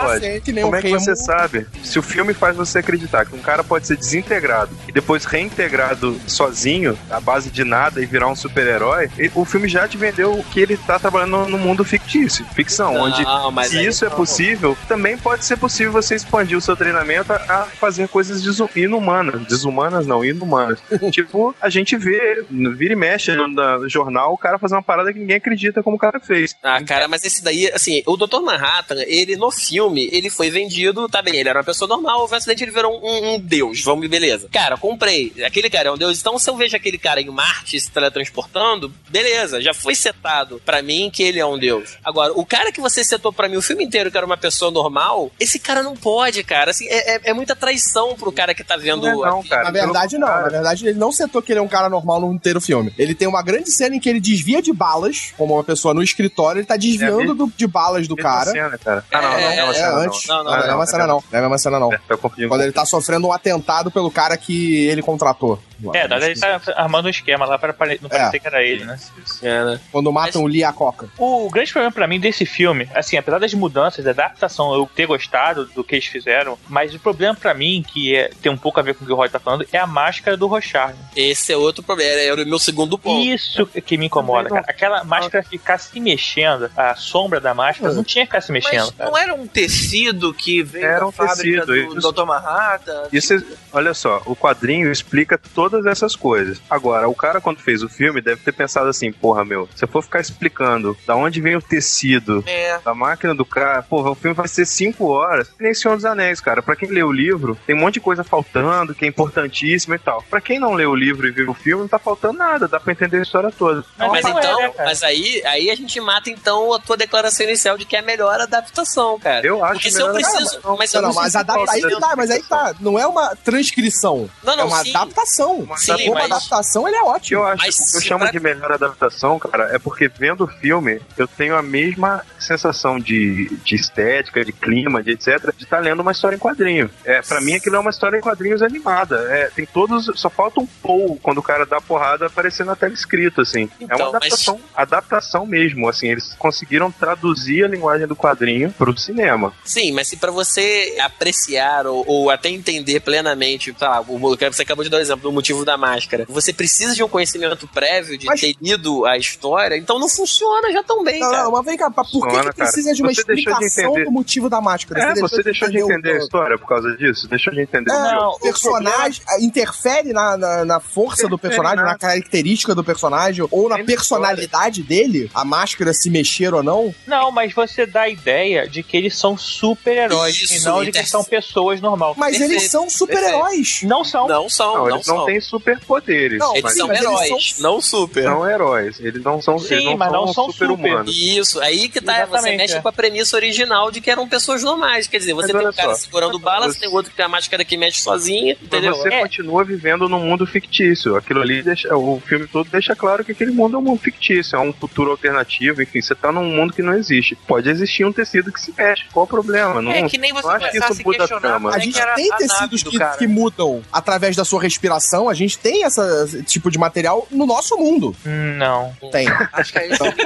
nem 0.52 0.64
Como 0.64 0.76
é 0.76 0.82
que 0.82 0.90
você 0.90 1.14
sabe? 1.16 1.66
Se 1.82 1.98
o 1.98 2.02
filme 2.02 2.32
faz 2.34 2.56
você 2.56 2.78
acreditar 2.78 3.24
que 3.26 3.34
um 3.34 3.40
cara 3.40 3.62
pode 3.62 3.86
ser 3.86 3.96
desintegrado 3.96 4.76
e 4.88 4.92
depois 4.92 5.24
reintegrado 5.24 6.20
sozinho, 6.26 6.98
à 7.10 7.20
base 7.20 7.50
de 7.50 7.64
nada 7.64 8.00
e 8.02 8.06
virar 8.06 8.28
um 8.28 8.34
super-herói, 8.36 9.10
e- 9.18 9.30
o 9.44 9.46
filme 9.46 9.68
já 9.68 9.86
te 9.86 9.96
vendeu 9.96 10.44
que 10.50 10.58
ele 10.60 10.76
tá 10.76 10.98
trabalhando 10.98 11.46
no- 11.48 11.58
mundo 11.64 11.84
fictício, 11.84 12.44
ficção, 12.54 12.94
onde 12.96 13.22
Não, 13.22 13.50
mas 13.50 13.68
se 13.68 13.84
isso 13.84 14.04
é 14.04 14.08
não. 14.08 14.16
possível, 14.16 14.76
também 14.88 15.16
pode 15.16 15.44
ser 15.44 15.56
possível 15.56 15.92
você 15.92 16.14
expandir 16.14 16.56
o 16.58 16.60
seu 16.60 16.76
treinamento 16.76 17.32
a, 17.32 17.36
a 17.36 17.62
fazer 17.66 18.08
coisas 18.08 18.42
desu- 18.42 18.68
inumanas. 18.76 19.46
Desumanas 19.46 20.06
não, 20.06 20.24
inumanas. 20.24 20.78
tipo, 21.12 21.54
a 21.60 21.68
gente 21.70 21.96
vê, 21.96 22.44
vira 22.50 22.92
e 22.92 22.96
mexe 22.96 23.32
no, 23.34 23.46
no 23.48 23.88
jornal, 23.88 24.32
o 24.32 24.38
cara 24.38 24.58
fazer 24.58 24.74
uma 24.74 24.82
parada 24.82 25.12
que 25.12 25.18
ninguém 25.18 25.36
acredita 25.36 25.82
como 25.82 25.96
o 25.96 25.98
cara 25.98 26.18
fez. 26.20 26.54
Ah, 26.62 26.82
cara, 26.82 27.06
mas 27.08 27.24
esse 27.24 27.42
daí, 27.42 27.70
assim, 27.72 28.02
o 28.06 28.16
Dr. 28.16 28.40
Manhattan, 28.40 29.02
ele 29.06 29.36
no 29.36 29.50
filme, 29.50 30.08
ele 30.12 30.28
foi 30.30 30.50
vendido, 30.50 31.08
tá 31.08 31.22
bem, 31.22 31.36
ele 31.36 31.48
era 31.48 31.58
uma 31.58 31.64
pessoa 31.64 31.88
normal, 31.88 32.20
houve 32.20 32.34
um 32.34 32.36
acidente, 32.36 32.62
ele 32.64 32.70
virou 32.72 33.00
um, 33.02 33.34
um 33.34 33.40
deus, 33.40 33.82
vamos, 33.82 34.06
beleza. 34.08 34.48
Cara, 34.52 34.76
comprei, 34.76 35.32
aquele 35.46 35.70
cara 35.70 35.88
é 35.88 35.92
um 35.92 35.96
deus, 35.98 36.18
então 36.20 36.38
se 36.38 36.48
eu 36.50 36.56
vejo 36.56 36.76
aquele 36.76 36.98
cara 36.98 37.20
em 37.20 37.30
Marte 37.30 37.80
se 37.80 37.90
teletransportando, 37.90 38.92
beleza, 39.08 39.33
já 39.60 39.74
foi 39.74 39.94
setado 39.94 40.60
pra 40.64 40.82
mim 40.82 41.10
que 41.12 41.22
ele 41.22 41.38
é 41.38 41.46
um 41.46 41.58
deus. 41.58 41.96
Agora, 42.04 42.32
o 42.34 42.44
cara 42.44 42.70
que 42.72 42.80
você 42.80 43.04
setou 43.04 43.32
pra 43.32 43.48
mim 43.48 43.56
o 43.56 43.62
filme 43.62 43.84
inteiro, 43.84 44.10
que 44.10 44.16
era 44.16 44.26
uma 44.26 44.36
pessoa 44.36 44.70
normal, 44.70 45.30
esse 45.38 45.58
cara 45.58 45.82
não 45.82 45.96
pode, 45.96 46.42
cara, 46.44 46.70
assim, 46.70 46.86
é, 46.88 47.14
é- 47.16 47.20
é 47.24 47.32
muita 47.34 47.54
traição 47.56 48.14
pro 48.14 48.32
cara 48.32 48.54
que 48.54 48.62
tá 48.64 48.76
vendo... 48.76 49.02
Não 49.06 49.26
é 49.26 49.30
não, 49.30 49.42
cara. 49.42 49.64
Na 49.64 49.70
verdade, 49.70 50.18
não. 50.18 50.28
Na 50.28 50.48
verdade, 50.48 50.86
ele 50.88 50.98
não 50.98 51.12
setou 51.12 51.40
que 51.42 51.52
ele 51.52 51.58
é 51.58 51.62
um 51.62 51.68
cara 51.68 51.88
normal 51.88 52.20
no 52.20 52.32
inteiro 52.32 52.60
filme. 52.60 52.92
Ele 52.98 53.14
tem 53.14 53.26
uma 53.28 53.42
grande 53.42 53.70
cena 53.70 53.96
em 53.96 54.00
que 54.00 54.08
ele 54.08 54.20
desvia 54.20 54.60
de 54.62 54.72
balas, 54.72 55.32
como 55.36 55.54
uma 55.54 55.64
pessoa 55.64 55.92
no 55.94 56.02
escritório, 56.02 56.60
ele 56.60 56.66
tá 56.66 56.76
desviando 56.76 57.16
mesmo- 57.18 57.34
do- 57.34 57.52
de 57.56 57.66
balas 57.66 58.06
do 58.08 58.16
cara. 58.16 58.50
cena, 58.50 58.78
cara. 58.78 59.04
Ah, 59.12 59.22
não, 59.22 59.30
não, 59.30 59.38
É, 59.38 59.56
é, 59.56 59.68
É, 59.68 59.74
cena, 59.74 59.90
não. 59.92 59.98
antes. 60.02 60.26
Não, 60.26 60.36
não, 60.36 60.44
Não, 60.44 60.50
não, 60.50 60.56
é 60.58 60.62
a 60.64 60.66
mesma 60.68 60.86
cena, 60.86 61.06
não. 61.06 61.14
Não 61.14 61.22
é 61.32 61.38
a 61.38 61.42
mesma 61.42 61.58
cena, 61.58 61.80
não. 61.80 61.92
É, 61.92 62.00
Quando 62.48 62.62
ele 62.62 62.72
tá 62.72 62.84
sofrendo 62.84 63.26
um 63.26 63.32
atentado 63.32 63.90
pelo 63.90 64.10
cara 64.10 64.36
que 64.36 64.86
ele 64.86 65.02
contratou. 65.02 65.58
É, 65.94 66.06
na 66.08 66.18
verdade 66.18 66.32
ele 66.32 66.40
tá 66.40 66.60
armando 66.76 67.06
um 67.06 67.10
esquema 67.10 67.44
lá 67.46 67.58
para 67.58 67.72
pare- 67.72 67.98
não 68.00 68.08
É. 68.10 68.18
parecer 68.18 68.38
que 68.40 68.46
era 68.46 68.62
ele, 68.62 68.84
né? 68.84 68.98
É, 69.42 69.64
né? 69.64 69.80
Quando 69.90 70.12
matam 70.12 70.42
o 70.42 70.46
Lee 70.46 70.60
e 70.60 70.64
a 70.64 70.72
Coca. 70.72 71.08
O 71.18 71.48
grande 71.50 71.72
problema 71.72 71.92
pra 71.92 72.06
mim 72.06 72.20
desse 72.20 72.44
filme, 72.46 72.88
assim, 72.94 73.16
apesar 73.16 73.38
das 73.38 73.52
mudanças, 73.54 74.04
da 74.04 74.10
adaptação, 74.10 74.72
eu 74.74 74.88
ter 74.94 75.06
gostado 75.06 75.66
do 75.66 75.82
que 75.84 75.94
eles 75.96 76.06
fizeram, 76.06 76.58
mas 76.68 76.94
o 76.94 76.98
problema 76.98 77.34
pra 77.34 77.54
mim, 77.54 77.84
que 77.86 78.14
é, 78.14 78.30
tem 78.42 78.50
um 78.50 78.56
pouco 78.56 78.78
a 78.80 78.82
ver 78.82 78.94
com 78.94 79.04
o 79.04 79.06
que 79.06 79.12
o 79.12 79.16
Roy 79.16 79.28
tá 79.28 79.38
falando, 79.40 79.66
é 79.72 79.78
a 79.78 79.86
máscara 79.86 80.36
do 80.36 80.46
Rochard. 80.46 80.96
Esse 81.16 81.52
é 81.52 81.56
outro 81.56 81.82
problema, 81.82 82.20
era 82.20 82.42
o 82.42 82.46
meu 82.46 82.58
segundo 82.58 82.98
ponto. 82.98 83.24
Isso 83.24 83.66
que 83.66 83.96
me 83.98 84.06
incomoda, 84.06 84.48
cara. 84.48 84.64
Aquela 84.68 85.04
máscara 85.04 85.42
ficar 85.44 85.78
se 85.78 85.98
mexendo, 86.00 86.70
a 86.76 86.94
sombra 86.94 87.40
da 87.40 87.54
máscara 87.54 87.92
não 87.92 88.04
tinha 88.04 88.24
que 88.24 88.30
ficar 88.30 88.40
se 88.40 88.52
mexendo. 88.52 88.92
Mas 88.98 89.08
não 89.08 89.16
era 89.18 89.34
um 89.34 89.46
tecido 89.46 90.32
que 90.32 90.62
veio 90.62 90.84
Era 90.86 91.00
da 91.00 91.06
um 91.06 91.12
fábrica 91.12 91.36
tecido, 91.64 91.66
do 91.66 91.98
isso. 91.98 92.12
Dr. 92.12 92.24
Manhattan? 92.24 93.08
Isso, 93.12 93.34
é- 93.34 93.42
olha 93.72 93.94
só, 93.94 94.22
o 94.26 94.34
quadrinho 94.36 94.90
explica 94.90 95.38
todas 95.74 95.86
essas 95.86 96.14
coisas. 96.14 96.60
Agora, 96.70 97.08
o 97.08 97.14
cara 97.14 97.40
quando 97.40 97.58
fez 97.58 97.82
o 97.82 97.88
filme 97.88 98.20
deve 98.20 98.40
ter 98.42 98.52
pensado 98.52 98.88
assim, 98.88 99.10
porra, 99.12 99.44
meu, 99.44 99.68
se 99.74 99.84
eu 99.84 99.88
for 99.88 100.02
ficar 100.02 100.20
explicando 100.20 100.96
da 101.06 101.16
onde 101.16 101.40
vem 101.40 101.56
o 101.56 101.62
tecido, 101.62 102.42
É. 102.46 102.78
da 102.84 102.94
máquina 102.94 103.34
do 103.34 103.44
cara, 103.44 103.82
porra, 103.82 104.10
o 104.10 104.14
filme 104.14 104.34
vai 104.34 104.46
ser 104.48 104.64
cinco 104.66 105.06
horas. 105.08 105.50
Nem 105.58 105.74
Senhor 105.74 105.96
dos 105.96 106.04
Anéis, 106.04 106.40
cara. 106.40 106.62
Pra 106.62 106.76
quem 106.76 106.88
lê 106.90 107.02
o 107.02 107.10
livro, 107.12 107.58
tem 107.66 107.74
um 107.74 107.80
monte 107.80 107.94
de 107.94 108.00
coisa 108.00 108.22
faltando, 108.22 108.94
que 108.94 109.04
é 109.04 109.08
importantíssima 109.08 109.96
e 109.96 109.98
tal. 109.98 110.22
Pra 110.22 110.40
quem 110.40 110.58
não 110.58 110.74
lê 110.74 110.86
o 110.86 110.94
livro 110.94 111.26
e 111.26 111.30
viu 111.30 111.50
o 111.50 111.54
filme, 111.54 111.82
não 111.82 111.88
tá 111.88 111.98
faltando 111.98 112.38
nada, 112.38 112.68
dá 112.68 112.78
pra 112.78 112.92
entender 112.92 113.18
a 113.18 113.22
história 113.22 113.50
toda. 113.50 113.84
Mas 113.98 114.22
não 114.22 114.38
é, 114.38 114.40
então, 114.40 114.58
né, 114.60 114.68
cara? 114.70 114.88
mas 114.88 115.02
aí, 115.02 115.42
aí 115.46 115.70
a 115.70 115.74
gente 115.74 116.00
mata 116.00 116.30
então 116.30 116.72
a 116.72 116.78
tua 116.78 116.96
declaração 116.96 117.46
inicial 117.46 117.76
de 117.76 117.84
que 117.84 117.96
é 117.96 117.98
a 117.98 118.02
melhor 118.02 118.40
adaptação, 118.40 119.18
cara. 119.18 119.44
Eu 119.46 119.64
acho 119.64 119.74
Porque 119.74 119.90
se 119.90 120.00
eu 120.00 120.06
melhor 120.12 120.14
preciso, 120.20 120.58
adaptação. 120.58 120.76
mas 120.76 120.92
Não, 120.92 121.14
mas 121.14 121.36
adapta, 121.36 121.72
aí 121.72 121.82
que 121.82 122.00
tá, 122.00 122.14
mas 122.16 122.30
aí 122.30 122.42
tá. 122.42 122.74
Não 122.80 122.98
é 122.98 123.06
uma 123.06 123.34
transcrição. 123.36 124.28
Não, 124.42 124.56
não, 124.56 124.64
é 124.64 124.66
uma 124.66 124.82
sim. 124.84 124.90
adaptação. 124.90 125.53
Sim, 125.76 125.96
Como 126.06 126.14
mas- 126.14 126.24
adaptação, 126.30 126.86
ele 126.88 126.96
é 126.96 127.02
ótimo. 127.02 127.40
eu 127.40 127.46
acho, 127.46 127.64
Mas 127.66 127.76
o 127.78 127.90
que 127.92 127.96
eu 127.96 128.00
chamo 128.02 128.20
pra- 128.20 128.30
de 128.30 128.40
melhor 128.40 128.72
adaptação, 128.72 129.38
cara, 129.38 129.70
é 129.74 129.78
porque 129.78 130.08
vendo 130.08 130.44
o 130.44 130.48
filme, 130.48 131.00
eu 131.16 131.26
tenho 131.28 131.56
a 131.56 131.62
mesma 131.62 132.22
sensação 132.38 132.98
de, 132.98 133.48
de 133.64 133.74
estética, 133.74 134.44
de 134.44 134.52
clima, 134.52 135.02
de 135.02 135.12
etc, 135.12 135.54
de 135.56 135.64
estar 135.64 135.78
lendo 135.80 136.00
uma 136.00 136.12
história 136.12 136.36
em 136.36 136.38
quadrinho. 136.38 136.90
É, 137.04 137.22
para 137.22 137.40
mim 137.40 137.54
aquilo 137.54 137.76
é 137.76 137.78
uma 137.78 137.90
história 137.90 138.16
em 138.16 138.20
quadrinhos 138.20 138.62
animada. 138.62 139.16
É, 139.30 139.50
tem 139.54 139.64
todos, 139.66 140.10
só 140.14 140.28
falta 140.28 140.60
um 140.60 140.66
pou 140.66 141.18
quando 141.22 141.38
o 141.38 141.42
cara 141.42 141.64
dá 141.66 141.80
porrada 141.80 142.26
aparecer 142.26 142.64
na 142.64 142.76
tela 142.76 142.92
escrito, 142.92 143.40
assim. 143.40 143.68
é 143.80 143.84
Então, 143.84 143.96
uma 143.98 144.08
adaptação, 144.18 144.60
adaptação 144.74 145.46
mesmo, 145.46 145.88
assim, 145.88 146.08
eles 146.08 146.34
conseguiram 146.38 146.90
traduzir 146.90 147.64
a 147.64 147.68
linguagem 147.68 148.06
do 148.06 148.14
quadrinho 148.16 148.70
pro 148.72 148.96
cinema. 148.96 149.52
Sim, 149.64 149.92
mas 149.92 150.08
se 150.08 150.16
pra 150.16 150.30
você 150.30 150.96
apreciar 151.00 151.86
ou, 151.86 152.04
ou 152.06 152.30
até 152.30 152.48
entender 152.48 153.00
plenamente, 153.00 153.72
tá, 153.72 154.00
o, 154.06 154.32
o 154.32 154.36
que 154.36 154.48
você 154.50 154.62
acabou 154.62 154.84
de 154.84 154.90
dar 154.90 154.98
o 154.98 155.00
exemplo 155.00 155.22
do 155.22 155.32
motivo 155.44 155.64
da 155.64 155.76
máscara, 155.76 156.24
você 156.28 156.52
precisa 156.52 156.94
de 156.94 157.02
um 157.02 157.08
conhecimento 157.08 157.66
prévio 157.68 158.16
de 158.16 158.26
Mas- 158.26 158.40
ter 158.40 158.54
lido 158.60 159.04
a 159.04 159.16
história, 159.18 159.76
então 159.76 159.98
não 159.98 160.08
funciona 160.08 160.72
já 160.72 160.82
tão 160.82 161.04
bem, 161.04 161.20
Não, 161.20 161.30
cara. 161.30 161.44
não, 161.44 161.52
mas 161.52 161.64
vem 161.64 161.76
cá, 161.76 161.90
por 161.90 162.04
que, 162.04 162.10
Funciona, 162.12 162.50
que 162.50 162.56
precisa 162.56 162.84
cara. 162.86 162.94
de 162.96 163.02
uma 163.02 163.14
Você 163.14 163.24
deixou 163.24 163.34
de 163.34 163.64
explicação 163.64 163.90
entender. 163.92 164.04
do 164.06 164.10
motivo 164.12 164.48
da 164.50 164.60
máscara? 164.60 165.00
É, 165.10 165.14
você 165.20 165.42
deixou 165.42 165.68
de 165.70 165.78
entender 165.78 166.12
a 166.12 166.14
o- 166.14 166.18
história 166.18 166.58
por 166.58 166.66
causa 166.68 166.96
disso? 166.96 167.28
Deixou 167.28 167.52
de 167.52 167.60
entender 167.60 167.90
É, 167.90 167.94
o 167.94 167.98
Não, 168.02 168.30
o 168.32 168.38
personagem 168.40 169.22
interfere 169.40 170.12
na, 170.12 170.36
na, 170.36 170.64
na 170.64 170.80
força 170.80 171.28
do 171.28 171.34
Interfere 171.34 171.50
personagem, 171.50 171.76
nada. 171.76 171.90
na 171.92 171.98
característica 171.98 172.74
do 172.74 172.82
personagem, 172.84 173.46
ou 173.50 173.68
na 173.68 173.76
Tem 173.76 173.84
personalidade 173.86 174.82
dele, 174.82 175.30
a 175.34 175.44
máscara 175.44 175.92
se 175.92 176.08
mexer 176.10 176.54
ou 176.54 176.62
não. 176.62 176.94
Não, 177.06 177.30
mas 177.30 177.52
você 177.52 177.84
dá 177.86 178.02
a 178.02 178.08
ideia 178.08 178.66
de 178.68 178.82
que 178.82 178.96
eles 178.96 179.16
são 179.18 179.36
super-heróis 179.36 180.50
e 180.50 180.60
não 180.64 180.82
de 180.84 180.92
que 180.92 181.04
são 181.04 181.22
pessoas 181.24 181.80
normais. 181.80 182.14
Mas 182.16 182.38
Perfeito, 182.38 182.52
eles 182.60 182.70
são 182.70 182.88
super-heróis. 182.90 183.80
Não 183.82 184.04
são. 184.04 184.26
Não 184.28 184.48
são, 184.48 184.74
Não, 184.74 184.86
não, 184.86 184.94
eles 184.96 185.06
são. 185.06 185.24
Têm 185.34 185.40
superpoderes. 185.40 186.38
Não, 186.38 186.52
Eles 186.52 186.62
mas 186.62 186.76
são 186.76 186.88
mas 186.88 186.98
eles 186.98 187.10
heróis, 187.10 187.54
são- 187.56 187.62
não 187.72 187.80
super. 187.80 188.22
são 188.22 188.48
heróis. 188.48 189.00
Eles 189.00 189.22
não 189.22 189.40
são, 189.42 189.58
Sim, 189.58 189.74
eles 189.74 189.84
não 189.86 189.96
mas 189.96 190.12
não 190.12 190.24
são 190.26 190.34
são 190.34 190.52
super-humanos. 190.52 191.14
Isso, 191.16 191.60
aí 191.60 191.88
que 191.88 192.00
tá, 192.00 192.14
você 192.14 192.22
Exatamente, 192.22 192.56
mexe 192.56 192.74
é. 192.76 192.80
com 192.80 192.88
a 192.88 192.92
premissa 192.92 193.36
original 193.36 193.90
de 193.90 194.00
que 194.00 194.10
eram 194.10 194.28
pessoas 194.28 194.62
normais. 194.62 195.06
Quer 195.06 195.18
dizer, 195.18 195.34
você 195.34 195.52
Mas 195.52 195.60
tem 195.62 195.68
um 195.70 195.72
cara 195.72 195.94
só, 195.94 196.00
segurando 196.00 196.38
bala, 196.38 196.66
você- 196.66 196.74
você 196.74 196.80
tem 196.80 196.88
outro 196.88 197.10
que 197.10 197.16
tem 197.16 197.24
a 197.26 197.28
máscara 197.28 197.64
que 197.64 197.76
mexe 197.76 198.00
sozinha, 198.00 198.56
Mas 198.60 198.66
entendeu? 198.66 198.94
você 198.94 199.08
É. 199.08 199.20
continua 199.20 199.64
vivendo 199.64 200.08
num 200.08 200.20
mundo 200.20 200.46
fictício. 200.46 201.16
Aquilo 201.16 201.40
ali, 201.40 201.62
deixa, 201.62 201.94
o 201.96 202.20
filme 202.26 202.46
todo 202.46 202.68
deixa 202.70 202.94
claro 202.94 203.24
que 203.24 203.32
aquele 203.32 203.50
mundo 203.52 203.76
é 203.76 203.78
um 203.78 203.82
mundo 203.82 204.00
fictício, 204.00 204.56
é 204.56 204.60
um 204.60 204.72
futuro 204.72 205.10
alternativo, 205.10 205.82
enfim, 205.82 206.00
você 206.00 206.14
tá 206.14 206.30
num 206.32 206.44
mundo 206.44 206.72
que 206.72 206.82
não 206.82 206.94
existe. 206.94 207.34
Pode 207.46 207.68
existir 207.68 208.04
um 208.04 208.12
tecido 208.12 208.52
que 208.52 208.60
se 208.60 208.72
mexe, 208.76 209.04
qual 209.12 209.24
o 209.24 209.28
problema? 209.28 209.80
Não, 209.82 209.90
É 209.92 210.08
que 210.08 210.18
nem 210.18 210.32
você 210.32 210.46
não 210.46 210.54
acho 210.54 210.64
que 210.70 210.78
começar 210.78 210.86
a 210.86 210.88
isso 210.90 210.96
se 210.98 211.04
muda 211.04 211.24
a 211.24 211.28
trama. 211.28 211.76
é 211.76 211.80
gente 211.80 212.00
tem 212.14 212.28
tecidos 212.36 212.82
que, 212.82 212.98
que 213.18 213.26
mudam 213.26 213.82
através 213.92 214.36
da 214.36 214.44
sua 214.44 214.60
respiração. 214.62 215.23
A 215.28 215.34
gente 215.34 215.58
tem 215.58 215.84
essa- 215.84 216.24
esse 216.24 216.42
tipo 216.42 216.70
de 216.70 216.78
material 216.78 217.26
no 217.30 217.46
nosso 217.46 217.76
mundo. 217.76 218.14
Não. 218.56 218.92
Tem. 219.10 219.26
Acho 219.52 219.72
que 219.72 219.78
é 219.78 219.86
isso. 219.92 220.04
Que 220.12 220.22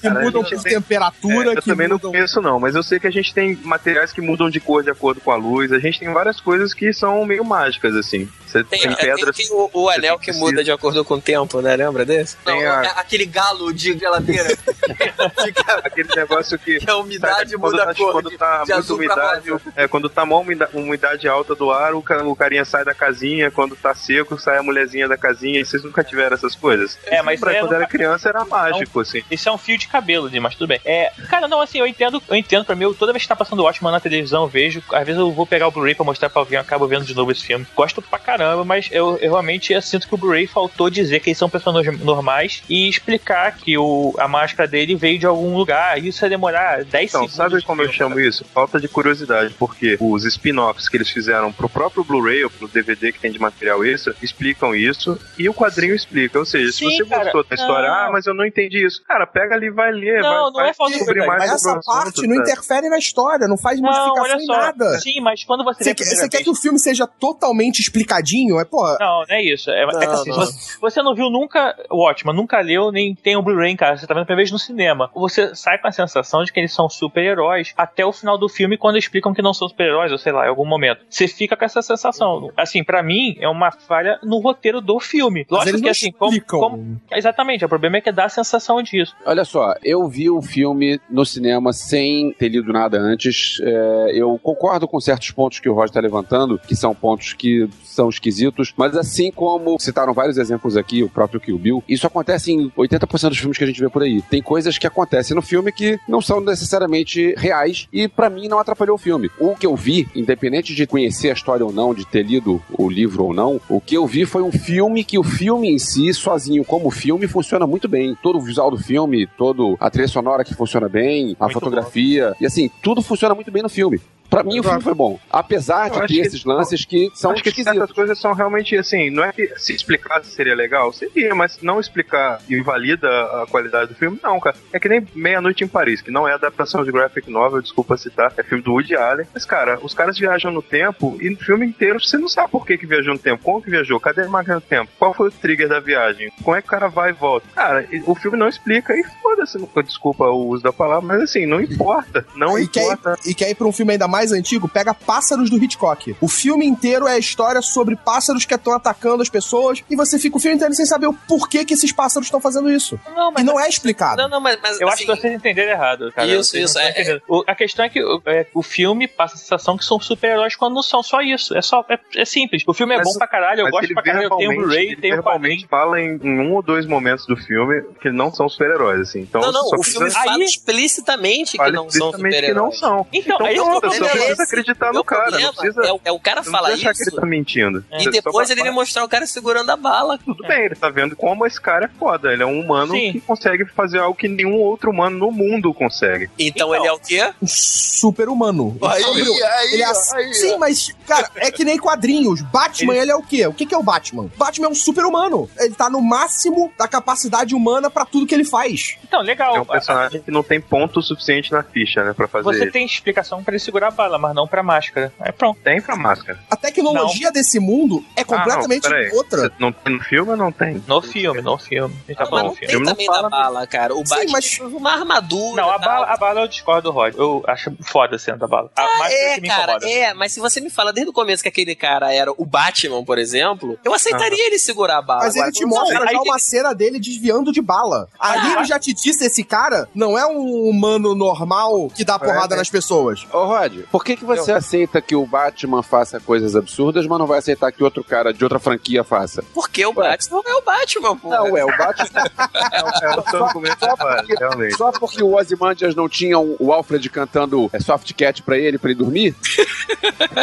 Cara, 0.00 0.20
a 0.20 0.22
mudam 0.22 0.42
gente 0.42 0.54
por 0.56 0.62
tem- 0.62 0.72
temperatura, 0.74 1.50
É, 1.50 1.52
eu 1.56 1.62
que 1.62 1.68
também 1.70 1.88
mudam... 1.88 2.10
não 2.12 2.18
penso 2.20 2.40
não, 2.40 2.58
mas 2.60 2.74
eu 2.74 2.82
sei 2.82 2.98
que 3.00 3.06
a 3.06 3.10
gente 3.12 3.32
tem 3.34 3.56
materiais 3.62 4.12
que 4.12 4.20
mudam 4.20 4.48
de 4.50 4.60
cor 4.60 4.82
de 4.82 4.90
acordo 4.90 5.20
com 5.20 5.30
a 5.30 5.36
luz, 5.36 5.72
a 5.72 5.78
gente 5.78 5.98
tem 6.00 6.12
várias 6.12 6.40
coisas 6.40 6.72
que 6.74 6.92
são 6.92 7.24
meio 7.24 7.44
mágicas, 7.44 7.94
assim. 7.96 8.28
Você 8.50 8.64
Tem, 8.64 8.80
tem, 8.80 8.90
é, 8.92 8.94
tem- 8.96 9.14
pedras. 9.14 9.36
tem 9.36 9.46
o, 9.52 9.70
o 9.72 9.88
anel 9.88 10.18
que 10.18 10.26
precisa- 10.26 10.44
muda 10.44 10.64
de 10.64 10.72
acordo 10.72 11.04
com 11.04 11.14
o 11.14 11.20
tempo, 11.20 11.60
né? 11.60 11.76
Lembra 11.76 12.04
desse? 12.04 12.36
Tem 12.38 12.64
Não, 12.64 12.70
a- 12.72 12.84
é 12.84 12.88
aquele 12.96 13.24
galo 13.26 13.72
de 13.72 13.96
geladeira. 13.98 14.48
Fica- 15.44 15.80
Aquele 15.84 16.08
negócio 16.14 16.58
que. 16.58 16.78
que 16.78 16.90
a 16.90 16.96
umidade 16.96 17.56
quando 17.56 17.72
muda 17.72 17.84
tá, 17.84 17.90
a 17.90 17.94
cor. 17.94 18.12
quando 18.12 18.30
tá 18.36 18.64
de 18.64 18.72
pra 18.86 18.94
umidade, 18.94 19.50
é, 19.76 19.88
quando 19.88 20.08
tá 20.08 20.22
uma 20.24 20.36
umida- 20.36 20.68
umidade 20.72 21.28
alta 21.28 21.54
do 21.54 21.70
ar, 21.70 21.94
o, 21.94 21.98
o 22.26 22.36
carinha 22.36 22.64
sai 22.64 22.84
da 22.84 22.94
casinha, 22.94 23.50
quando 23.50 23.76
tá 23.76 23.94
seco, 23.94 24.38
sai 24.38 24.58
a 24.58 24.62
mulherzinha 24.62 25.08
da 25.08 25.16
casinha, 25.16 25.60
e 25.60 25.64
vocês 25.64 25.82
nunca 25.84 26.02
tiveram 26.02 26.34
essas 26.34 26.54
coisas? 26.54 26.98
É, 27.06 27.22
mas 27.22 27.38
pra 27.40 27.52
é, 27.54 27.60
quando 27.60 27.74
era 27.74 27.86
criança 27.86 28.28
era 28.28 28.44
mágico, 28.44 29.00
assim. 29.00 29.22
Isso 29.30 29.48
é 29.48 29.52
um 29.52 29.58
fio 29.58 29.78
de 29.78 29.88
cabelo, 29.88 30.30
mas 30.40 30.54
tudo 30.54 30.68
bem. 30.68 30.80
É, 30.84 31.12
cara, 31.28 31.46
não, 31.48 31.60
assim, 31.60 31.78
eu 31.78 31.86
entendo, 31.86 32.22
eu 32.28 32.36
entendo 32.36 32.64
pra 32.64 32.74
mim, 32.74 32.84
eu- 32.84 32.94
toda 32.94 33.12
vez 33.12 33.22
que 33.22 33.28
tá 33.28 33.36
passando 33.36 33.62
Watchmen 33.62 33.92
na 33.92 34.00
televisão, 34.00 34.42
eu 34.42 34.48
vejo, 34.48 34.82
às 34.92 35.06
vezes 35.06 35.20
eu 35.20 35.30
vou 35.32 35.46
pegar 35.46 35.68
o 35.68 35.70
Blu-ray 35.70 35.94
pra 35.94 36.04
mostrar 36.04 36.28
pra 36.30 36.40
alguém, 36.42 36.56
eu 36.56 36.62
acabo 36.62 36.86
vendo 36.86 37.04
de 37.04 37.14
novo 37.14 37.30
esse 37.30 37.44
filme. 37.44 37.66
Gosto 37.76 38.00
pra 38.02 38.18
caramba, 38.18 38.39
mas 38.64 38.88
eu, 38.90 39.16
eu 39.18 39.30
realmente 39.32 39.80
sinto 39.82 40.06
que 40.08 40.14
o 40.14 40.18
Blu-ray 40.18 40.46
faltou 40.46 40.88
dizer 40.90 41.20
que 41.20 41.30
eles 41.30 41.38
são 41.38 41.48
pessoas 41.48 41.86
normais 42.00 42.62
e 42.68 42.88
explicar 42.88 43.56
que 43.56 43.76
o, 43.78 44.14
a 44.18 44.26
máscara 44.28 44.68
dele 44.68 44.94
veio 44.94 45.18
de 45.18 45.26
algum 45.26 45.56
lugar. 45.56 46.02
Isso 46.02 46.24
ia 46.24 46.28
demorar 46.28 46.84
10 46.84 47.08
Então, 47.10 47.20
segundos. 47.22 47.34
sabe 47.34 47.58
de 47.58 47.64
como 47.64 47.82
eu 47.82 47.92
chamo 47.92 48.18
isso? 48.20 48.44
Falta 48.54 48.80
de 48.80 48.88
curiosidade, 48.88 49.54
porque 49.58 49.96
os 50.00 50.24
spin-offs 50.24 50.88
que 50.88 50.96
eles 50.96 51.10
fizeram 51.10 51.52
pro 51.52 51.68
próprio 51.68 52.04
Blu-ray 52.04 52.44
ou 52.44 52.50
pro 52.50 52.68
DVD 52.68 53.12
que 53.12 53.18
tem 53.20 53.30
de 53.32 53.38
material 53.38 53.84
extra 53.84 54.14
explicam 54.22 54.74
isso 54.74 55.18
e 55.38 55.48
o 55.48 55.54
quadrinho 55.54 55.94
explica. 55.94 56.38
Ou 56.38 56.44
seja, 56.44 56.72
Sim, 56.72 56.90
se 56.90 56.96
você 56.98 57.04
cara, 57.06 57.24
gostou 57.24 57.44
da 57.44 57.54
história, 57.54 57.88
não. 57.88 57.94
ah, 57.94 58.08
mas 58.12 58.26
eu 58.26 58.34
não 58.34 58.44
entendi 58.46 58.84
isso. 58.84 59.02
Cara, 59.06 59.26
pega 59.26 59.54
ali 59.54 59.66
e 59.66 59.70
vai 59.70 59.90
ler. 59.92 60.20
Não, 60.22 60.52
vai, 60.52 60.62
não 60.64 60.70
é 60.70 60.74
falta 60.74 60.92
de 60.92 60.98
descobrir 60.98 61.20
curiosidade. 61.20 61.48
mais 61.48 61.50
Essa 61.52 61.58
sobre 61.70 61.80
o 61.80 61.84
parte 61.84 62.26
não 62.26 62.36
interfere 62.36 62.88
na 62.88 62.98
história, 62.98 63.48
não 63.48 63.56
faz 63.58 63.80
Não, 63.80 63.88
modificação 63.90 64.22
olha 64.36 64.42
em 64.42 64.46
só. 64.46 64.52
nada. 64.56 64.98
Sim, 65.00 65.20
mas 65.20 65.44
quando 65.44 65.64
você 65.64 65.84
Você, 65.84 65.94
quer, 65.94 66.28
quer 66.28 66.42
que 66.44 66.50
o 66.50 66.54
filme 66.54 66.78
seja 66.78 67.06
totalmente 67.06 67.80
explicadinho? 67.80 68.29
É, 68.60 68.64
porra, 68.64 68.96
Não, 69.00 69.20
não 69.28 69.36
é 69.36 69.42
isso. 69.42 69.70
É, 69.70 69.82
é 69.82 69.86
que 69.86 70.06
Não, 70.06 70.12
assim, 70.12 70.30
não. 70.30 70.40
se 70.46 70.52
você, 70.52 70.78
você 70.80 71.02
não 71.02 71.14
viu 71.14 71.30
nunca 71.30 71.74
o 71.90 72.04
Watchman, 72.04 72.34
nunca 72.34 72.60
leu, 72.60 72.90
nem 72.92 73.14
tem 73.14 73.36
o 73.36 73.42
Blu-ray 73.42 73.70
em 73.72 73.76
casa, 73.76 74.00
você 74.00 74.06
tá 74.06 74.14
vendo 74.14 74.22
a 74.22 74.26
primeira 74.26 74.40
vez 74.48 74.52
no 74.52 74.58
cinema. 74.58 75.10
Você 75.14 75.54
sai 75.54 75.78
com 75.78 75.88
a 75.88 75.92
sensação 75.92 76.44
de 76.44 76.52
que 76.52 76.60
eles 76.60 76.72
são 76.72 76.88
super-heróis 76.88 77.72
até 77.76 78.04
o 78.04 78.12
final 78.12 78.38
do 78.38 78.48
filme, 78.48 78.76
quando 78.76 78.96
explicam 78.98 79.32
que 79.34 79.42
não 79.42 79.52
são 79.54 79.68
super-heróis, 79.68 80.12
ou 80.12 80.18
sei 80.18 80.32
lá, 80.32 80.46
em 80.46 80.48
algum 80.48 80.66
momento. 80.66 81.00
Você 81.08 81.26
fica 81.28 81.56
com 81.56 81.64
essa 81.64 81.82
sensação. 81.82 82.50
Assim, 82.56 82.82
pra 82.84 83.02
mim, 83.02 83.36
é 83.40 83.48
uma 83.48 83.70
falha 83.70 84.18
no 84.22 84.38
roteiro 84.38 84.80
do 84.80 84.98
filme. 85.00 85.46
mas 85.50 85.58
Lógico 85.66 85.68
eles 85.70 85.80
que 85.80 85.86
não 85.86 85.90
assim, 85.90 86.12
como, 86.12 86.40
como- 86.46 87.00
Exatamente, 87.12 87.64
o 87.64 87.68
problema 87.68 87.96
é 87.98 88.00
que 88.00 88.12
dá 88.12 88.24
a 88.24 88.28
sensação 88.28 88.82
disso. 88.82 89.14
Olha 89.24 89.44
só, 89.44 89.74
eu 89.82 90.06
vi 90.08 90.30
o 90.30 90.40
filme 90.42 91.00
no 91.08 91.24
cinema 91.24 91.72
sem 91.72 92.32
ter 92.32 92.48
lido 92.48 92.72
nada 92.72 92.98
antes. 92.98 93.58
É, 93.62 94.10
eu 94.14 94.38
concordo 94.42 94.86
com 94.86 95.00
certos 95.00 95.30
pontos 95.30 95.58
que 95.60 95.68
o 95.68 95.72
Roger 95.74 95.88
está 95.90 96.00
levantando, 96.00 96.58
que 96.58 96.74
são 96.76 96.94
pontos 96.94 97.32
que 97.32 97.68
são 97.82 98.08
esquisitos, 98.20 98.72
mas 98.76 98.96
assim 98.96 99.32
como 99.32 99.78
citaram 99.80 100.12
vários 100.12 100.36
exemplos 100.36 100.76
aqui, 100.76 101.02
o 101.02 101.08
próprio 101.08 101.40
Kill 101.40 101.58
Bill, 101.58 101.84
isso 101.88 102.06
acontece 102.06 102.52
em 102.52 102.70
80% 102.70 103.28
dos 103.30 103.38
filmes 103.38 103.58
que 103.58 103.64
a 103.64 103.66
gente 103.66 103.80
vê 103.80 103.88
por 103.88 104.02
aí. 104.02 104.22
Tem 104.22 104.42
coisas 104.42 104.78
que 104.78 104.86
acontecem 104.86 105.34
no 105.34 105.42
filme 105.42 105.72
que 105.72 105.98
não 106.06 106.20
são 106.20 106.40
necessariamente 106.40 107.34
reais 107.36 107.88
e 107.92 108.06
pra 108.06 108.30
mim 108.30 108.48
não 108.48 108.58
atrapalhou 108.58 108.96
o 108.96 108.98
filme. 108.98 109.30
O 109.38 109.56
que 109.56 109.66
eu 109.66 109.74
vi, 109.74 110.08
independente 110.14 110.74
de 110.74 110.86
conhecer 110.86 111.30
a 111.30 111.32
história 111.32 111.64
ou 111.64 111.72
não, 111.72 111.94
de 111.94 112.04
ter 112.04 112.22
lido 112.22 112.62
o 112.70 112.88
livro 112.88 113.24
ou 113.24 113.34
não, 113.34 113.60
o 113.68 113.80
que 113.80 113.96
eu 113.96 114.06
vi 114.06 114.26
foi 114.26 114.42
um 114.42 114.52
filme 114.52 115.02
que 115.02 115.18
o 115.18 115.24
filme 115.24 115.70
em 115.70 115.78
si, 115.78 116.12
sozinho 116.12 116.64
como 116.64 116.90
filme, 116.90 117.26
funciona 117.26 117.66
muito 117.66 117.88
bem. 117.88 118.16
Todo 118.22 118.38
o 118.38 118.42
visual 118.42 118.70
do 118.70 118.78
filme, 118.78 119.26
todo 119.26 119.76
a 119.80 119.90
trilha 119.90 120.08
sonora 120.08 120.44
que 120.44 120.54
funciona 120.54 120.88
bem, 120.88 121.36
a 121.38 121.44
Muito 121.44 121.54
fotografia, 121.54 122.34
e 122.40 122.46
assim, 122.46 122.70
tudo 122.82 123.02
funciona 123.02 123.34
muito 123.34 123.50
bem 123.50 123.62
no 123.62 123.68
filme. 123.68 124.00
Pra 124.30 124.42
mim, 124.44 124.60
o 124.60 124.62
filme 124.62 124.80
foi 124.80 124.94
bom. 124.94 125.18
Apesar 125.30 125.88
Eu 125.88 125.94
de 125.94 126.00
ter 126.00 126.06
que- 126.06 126.20
esses 126.20 126.44
lances 126.44 126.84
que 126.84 127.10
são 127.14 127.32
Acho 127.32 127.42
que 127.42 127.62
certas 127.64 127.90
coisas 127.92 128.18
são 128.18 128.32
realmente 128.32 128.76
assim, 128.76 129.10
não 129.10 129.24
é 129.24 129.32
que 129.32 129.52
se 129.58 129.74
explicasse 129.74 130.30
seria 130.30 130.54
legal, 130.54 130.92
seria, 130.92 131.34
mas 131.34 131.58
não 131.60 131.80
explicar 131.80 132.40
invalida 132.48 133.08
a 133.08 133.46
qualidade 133.50 133.88
do 133.92 133.94
filme, 133.96 134.18
não, 134.22 134.38
cara. 134.38 134.56
É 134.72 134.78
que 134.78 134.88
nem 134.88 135.06
Meia-Noite 135.14 135.64
em 135.64 135.68
Paris, 135.68 136.00
que 136.00 136.10
não 136.10 136.26
é 136.28 136.32
adaptação 136.34 136.84
de 136.84 136.92
graphic 136.92 137.30
novel, 137.30 137.60
desculpa 137.60 137.96
citar, 137.96 138.32
é 138.36 138.42
filme 138.42 138.62
do 138.62 138.72
Woody 138.72 138.94
Allen. 138.96 139.26
Mas, 139.34 139.44
cara, 139.44 139.78
os 139.82 139.94
caras 139.94 140.18
viajam 140.18 140.50
no 140.52 140.62
tempo 140.62 141.16
e 141.20 141.28
no 141.30 141.36
filme 141.36 141.66
inteiro 141.66 142.00
você 142.00 142.16
não 142.16 142.28
sabe 142.28 142.50
por 142.50 142.64
que, 142.66 142.78
que 142.78 142.86
viajou 142.86 143.12
no 143.14 143.18
tempo, 143.18 143.42
como 143.42 143.60
que 143.62 143.70
viajou, 143.70 143.98
cadê 143.98 144.22
a 144.22 144.28
máquina 144.28 144.56
do 144.56 144.60
tempo, 144.60 144.90
qual 144.98 145.12
foi 145.14 145.28
o 145.28 145.32
trigger 145.32 145.68
da 145.68 145.80
viagem, 145.80 146.30
como 146.42 146.56
é 146.56 146.62
que 146.62 146.68
o 146.68 146.70
cara 146.70 146.88
vai 146.88 147.10
e 147.10 147.12
volta. 147.14 147.46
Cara, 147.54 147.86
e- 147.90 148.02
o 148.06 148.14
filme 148.14 148.38
não 148.38 148.48
explica 148.48 148.94
e 148.94 149.02
foda-se, 149.22 149.58
desculpa 149.84 150.24
o 150.26 150.46
uso 150.48 150.62
da 150.62 150.72
palavra, 150.72 151.06
mas 151.06 151.22
assim, 151.22 151.46
não 151.46 151.60
importa, 151.60 152.24
não 152.36 152.58
e 152.58 152.68
quer, 152.68 152.82
importa. 152.84 153.16
ir, 153.24 153.30
e 153.30 153.34
quer 153.34 153.50
ir 153.50 153.54
pra 153.54 153.66
um 153.66 153.72
filme 153.72 153.92
ainda 153.92 154.06
mais 154.06 154.19
antigo? 154.32 154.68
Pega 154.68 154.92
Pássaros 154.94 155.50
do 155.50 155.56
Hitchcock. 155.56 156.14
O 156.20 156.28
filme 156.28 156.66
inteiro 156.66 157.06
é 157.08 157.14
a 157.14 157.18
história 157.18 157.60
sobre 157.62 157.96
pássaros 157.96 158.44
que 158.44 158.54
estão 158.54 158.72
atacando 158.72 159.22
as 159.22 159.28
pessoas 159.28 159.82
e 159.88 159.96
você 159.96 160.18
fica 160.18 160.36
o 160.36 160.40
filme 160.40 160.56
inteiro 160.56 160.74
sem 160.74 160.84
saber 160.86 161.06
o 161.06 161.12
porquê 161.12 161.64
que 161.64 161.74
esses 161.74 161.92
pássaros 161.92 162.26
estão 162.26 162.40
fazendo 162.40 162.70
isso. 162.70 162.98
Não, 163.14 163.32
E 163.38 163.42
não 163.42 163.58
é 163.58 163.68
explicado. 163.68 164.20
Não, 164.22 164.28
não, 164.28 164.40
mas, 164.40 164.58
mas 164.62 164.80
Eu 164.80 164.88
acho 164.88 164.96
assim, 164.96 165.06
que 165.06 165.20
vocês 165.20 165.34
entenderam 165.34 165.72
errado, 165.72 166.12
cara. 166.12 166.28
Isso, 166.28 166.50
Vocês 166.50 166.70
isso, 166.70 166.78
é- 166.78 166.90
entendendo. 166.90 167.22
O- 167.28 167.42
a 167.46 167.54
questão 167.54 167.84
é 167.84 167.88
que 167.88 168.02
o, 168.02 168.20
é, 168.26 168.46
o 168.54 168.62
filme 168.62 169.08
passa 169.08 169.34
a 169.34 169.38
sensação 169.38 169.76
que 169.76 169.84
são 169.84 169.98
super-heróis 170.00 170.54
quando 170.56 170.74
não 170.74 170.82
são 170.82 171.02
só 171.02 171.20
isso. 171.20 171.56
É 171.56 171.62
só 171.62 171.84
é, 171.88 171.98
é 172.16 172.24
simples. 172.24 172.62
O 172.66 172.74
filme 172.74 172.94
é 172.94 172.98
Mas 172.98 173.06
bom 173.12 173.18
pra 173.18 173.26
caralho, 173.26 173.60
eu 173.60 173.64
Mas 173.64 173.72
gosto 173.72 173.94
pra 173.94 174.02
caralho, 174.02 174.24
eu 174.26 174.36
tenho 174.36 174.50
o 174.66 174.72
ele 174.72 174.96
tenho 174.96 175.20
o 175.20 175.22
quadrinho. 175.22 175.66
fala 175.68 176.00
em, 176.00 176.18
em 176.22 176.40
um 176.40 176.54
ou 176.54 176.62
dois 176.62 176.86
momentos 176.86 177.26
do 177.26 177.36
filme 177.36 177.82
que 178.00 178.10
não 178.10 178.32
são 178.32 178.48
super-heróis, 178.48 179.00
assim. 179.00 179.20
Então, 179.20 179.40
não, 179.40 179.52
não, 179.52 179.62
só 179.64 179.76
o 179.76 179.80
precisa- 179.80 179.98
filme 179.98 180.10
fala 180.12 180.36
Aí- 180.36 180.42
explicitamente 180.44 181.52
que 181.52 181.56
fala 181.58 181.70
não 181.72 181.90
são 181.90 182.10
explicitamente 182.10 182.46
que 182.46 182.54
não 182.54 182.70
super-heróis. 182.72 182.78
são. 182.80 183.06
Então, 183.12 183.36
Então, 183.36 183.46
é 183.46 183.52
isso 183.54 183.62
que 183.64 183.76
eu 183.76 183.80
tô. 183.80 183.88
Precisa 184.12 184.42
acreditar 184.42 184.92
no 184.92 185.04
cara, 185.04 185.22
problema 185.22 185.46
não 185.48 185.54
precisa, 185.54 185.82
é, 185.86 185.92
o- 185.92 186.00
é 186.06 186.12
o 186.12 186.20
cara 186.20 186.42
falar 186.42 186.68
achar 186.70 186.92
que 186.92 187.00
isso 187.00 187.10
ele 187.10 187.20
tá 187.20 187.26
mentindo. 187.26 187.84
e 187.92 188.04
Você 188.04 188.10
depois 188.10 188.50
ele 188.50 188.60
fala- 188.60 188.72
mostrar 188.72 189.04
o 189.04 189.08
cara 189.08 189.26
segurando 189.26 189.70
a 189.70 189.76
bala. 189.76 190.18
Tudo 190.18 190.46
bem, 190.46 190.64
ele 190.66 190.74
tá 190.74 190.88
vendo 190.90 191.14
como 191.16 191.46
esse 191.46 191.60
cara 191.60 191.86
é 191.86 191.88
foda. 191.98 192.32
Ele 192.32 192.42
é 192.42 192.46
um 192.46 192.60
humano 192.60 192.92
Sim. 192.92 193.12
que 193.12 193.20
consegue 193.20 193.64
fazer 193.66 193.98
algo 193.98 194.16
que 194.16 194.28
nenhum 194.28 194.54
outro 194.56 194.90
humano 194.90 195.18
no 195.18 195.30
mundo 195.30 195.72
consegue. 195.74 196.30
Então, 196.38 196.68
Então. 196.68 196.74
ele 196.74 196.86
é 196.86 196.92
o 196.92 196.98
quê? 196.98 197.32
Um 197.42 197.46
super-humano. 197.46 198.76
Aí, 198.82 199.02
Sobre- 199.02 199.22
aí, 199.22 199.74
ele 199.74 199.82
é- 199.82 199.86
aí, 200.14 200.34
Sim, 200.34 200.56
mas, 200.58 200.94
cara, 201.06 201.30
é 201.36 201.50
que 201.50 201.64
nem 201.64 201.78
quadrinhos. 201.78 202.40
Batman, 202.42 202.94
ele, 202.96 203.10
é 203.10 203.16
o 203.16 203.22
quê? 203.22 203.46
O 203.46 203.52
que, 203.52 203.66
que 203.66 203.74
é 203.74 203.78
o 203.78 203.82
Batman? 203.82 204.30
Batman 204.36 204.66
é 204.66 204.70
um 204.70 204.74
super-humano. 204.74 205.48
Ele 205.58 205.74
tá 205.74 205.88
no 205.90 206.00
máximo 206.00 206.72
da 206.78 206.88
capacidade 206.88 207.54
humana 207.54 207.90
pra 207.90 208.04
tudo 208.04 208.26
que 208.26 208.34
ele 208.34 208.44
faz. 208.44 208.96
Então, 209.04 209.20
legal. 209.22 209.56
É 209.56 209.60
um 209.60 209.64
personagem 209.64 210.22
que 210.22 210.30
não 210.30 210.42
tem 210.42 210.60
ponto 210.60 211.02
suficiente 211.02 211.52
na 211.52 211.62
ficha, 211.62 212.02
né, 212.04 212.12
pra 212.12 212.26
fazer 212.28 212.44
Você 212.44 212.62
isso. 212.64 212.72
tem 212.72 212.84
explicação 212.86 213.42
pra 213.42 213.52
ele 213.54 213.58
segurar 213.60 213.88
a 213.88 213.92
bala, 214.00 214.18
mas 214.18 214.34
não 214.34 214.46
pra 214.48 214.62
máscara. 214.62 215.12
É 215.20 215.30
pronto. 215.32 215.58
Tem 215.62 215.80
pra 215.80 215.94
máscara. 215.96 216.38
A 216.50 216.56
tecnologia 216.56 217.30
desse 217.30 217.58
mundo 217.60 218.04
é 218.16 218.24
completamente 218.24 218.86
ah, 218.86 218.90
não, 218.90 219.16
outra. 219.16 219.40
Você 219.42 219.52
não 219.58 219.72
tem 219.72 219.94
no 219.94 220.00
filme 220.02 220.30
ou 220.30 220.36
não 220.36 220.50
tem? 220.52 220.82
No 220.86 221.02
filme, 221.02 221.42
no 221.42 221.58
filme. 221.58 221.94
A 221.94 222.06
gente 222.08 222.16
tá 222.16 222.22
Mas 222.24 222.28
falando 222.30 222.44
não 222.46 222.52
do 222.54 222.58
tem 222.58 222.68
filme. 222.68 222.84
não 222.86 222.92
também 222.92 223.06
fala 223.06 223.22
da 223.22 223.28
bala, 223.28 223.66
cara. 223.66 223.94
O 223.94 223.98
Sim, 223.98 224.04
Batman 224.14 224.32
mas- 224.32 224.58
tem 224.58 224.66
uma 224.66 224.92
armadura. 224.92 225.62
Não, 225.62 225.70
a 225.70 225.78
bala, 225.78 226.06
a 226.06 226.16
bala 226.16 226.40
eu 226.40 226.48
discordo 226.48 226.90
do 226.90 226.94
Rod. 226.94 227.14
Eu 227.16 227.44
acho 227.46 227.72
foda 227.82 228.16
a 228.16 228.18
cena 228.18 228.38
da 228.38 228.46
bala. 228.46 228.70
A 228.76 228.82
máscara 228.82 229.12
É, 229.12 229.34
que 229.34 229.40
me 229.42 229.48
cara, 229.48 229.78
é, 229.82 230.14
mas 230.14 230.32
se 230.32 230.40
você 230.40 230.60
me 230.60 230.70
fala 230.70 230.92
desde 230.92 231.10
o 231.10 231.12
começo 231.12 231.42
que 231.42 231.48
aquele 231.48 231.74
cara 231.74 232.12
era 232.14 232.32
o 232.36 232.46
Batman, 232.46 233.04
por 233.04 233.18
exemplo, 233.18 233.78
eu 233.84 233.92
aceitaria 233.94 234.46
ele 234.46 234.58
segurar 234.58 234.98
a 234.98 235.02
bala. 235.02 235.24
Mas 235.24 235.36
ele 235.36 235.52
te 235.52 235.64
mostra 235.66 236.00
já 236.00 236.06
tem- 236.06 236.18
uma 236.18 236.38
cena 236.38 236.74
dele 236.74 236.98
desviando 236.98 237.52
de 237.52 237.60
bala. 237.60 238.08
Ali 238.18 238.48
Ah. 238.48 238.52
ele 238.56 238.64
já 238.64 238.78
te 238.78 238.92
disse, 238.94 239.24
esse 239.24 239.44
cara 239.44 239.88
não 239.94 240.18
é 240.18 240.26
um 240.26 240.68
humano 240.68 241.14
normal 241.14 241.90
que 241.94 242.04
dá 242.04 242.18
porrada 242.18 242.54
é. 242.54 242.58
nas 242.58 242.68
pessoas. 242.70 243.26
Ô, 243.32 243.44
Rod, 243.44 243.80
por 243.90 244.04
que, 244.04 244.16
que 244.16 244.24
você 244.24 244.52
aceita 244.52 245.00
que 245.00 245.14
o 245.16 245.26
Batman 245.26 245.82
faça 245.82 246.20
coisas 246.20 246.54
absurdas, 246.56 247.06
mas 247.06 247.18
não 247.18 247.26
vai 247.26 247.38
aceitar 247.38 247.72
que 247.72 247.82
outro 247.82 248.02
cara 248.04 248.32
de 248.32 248.42
outra 248.44 248.58
franquia 248.58 249.02
faça? 249.04 249.42
Porque 249.54 249.84
o 249.84 249.92
Batman 249.92 250.42
é 250.46 250.54
o 250.54 250.62
Batman, 250.62 251.16
pô. 251.16 251.28
Não, 251.30 251.56
é, 251.56 251.64
o 251.64 251.76
Batman. 251.76 252.24
É 252.72 252.84
o 253.18 253.22
seu 253.30 253.44
argumento 253.44 253.84
é 253.84 253.96
válido, 253.96 254.34
realmente. 254.38 254.76
Só 254.76 254.90
porque 254.92 255.22
o 255.22 255.34
Ozymandias 255.36 255.94
não 255.94 256.08
tinha 256.08 256.38
um- 256.38 256.56
o 256.58 256.72
Alfred 256.72 257.08
cantando 257.10 257.68
é, 257.72 257.80
Soft 257.80 258.12
Cat 258.14 258.42
pra 258.42 258.56
ele, 258.56 258.78
pra 258.78 258.90
ele 258.90 258.98
dormir? 258.98 259.34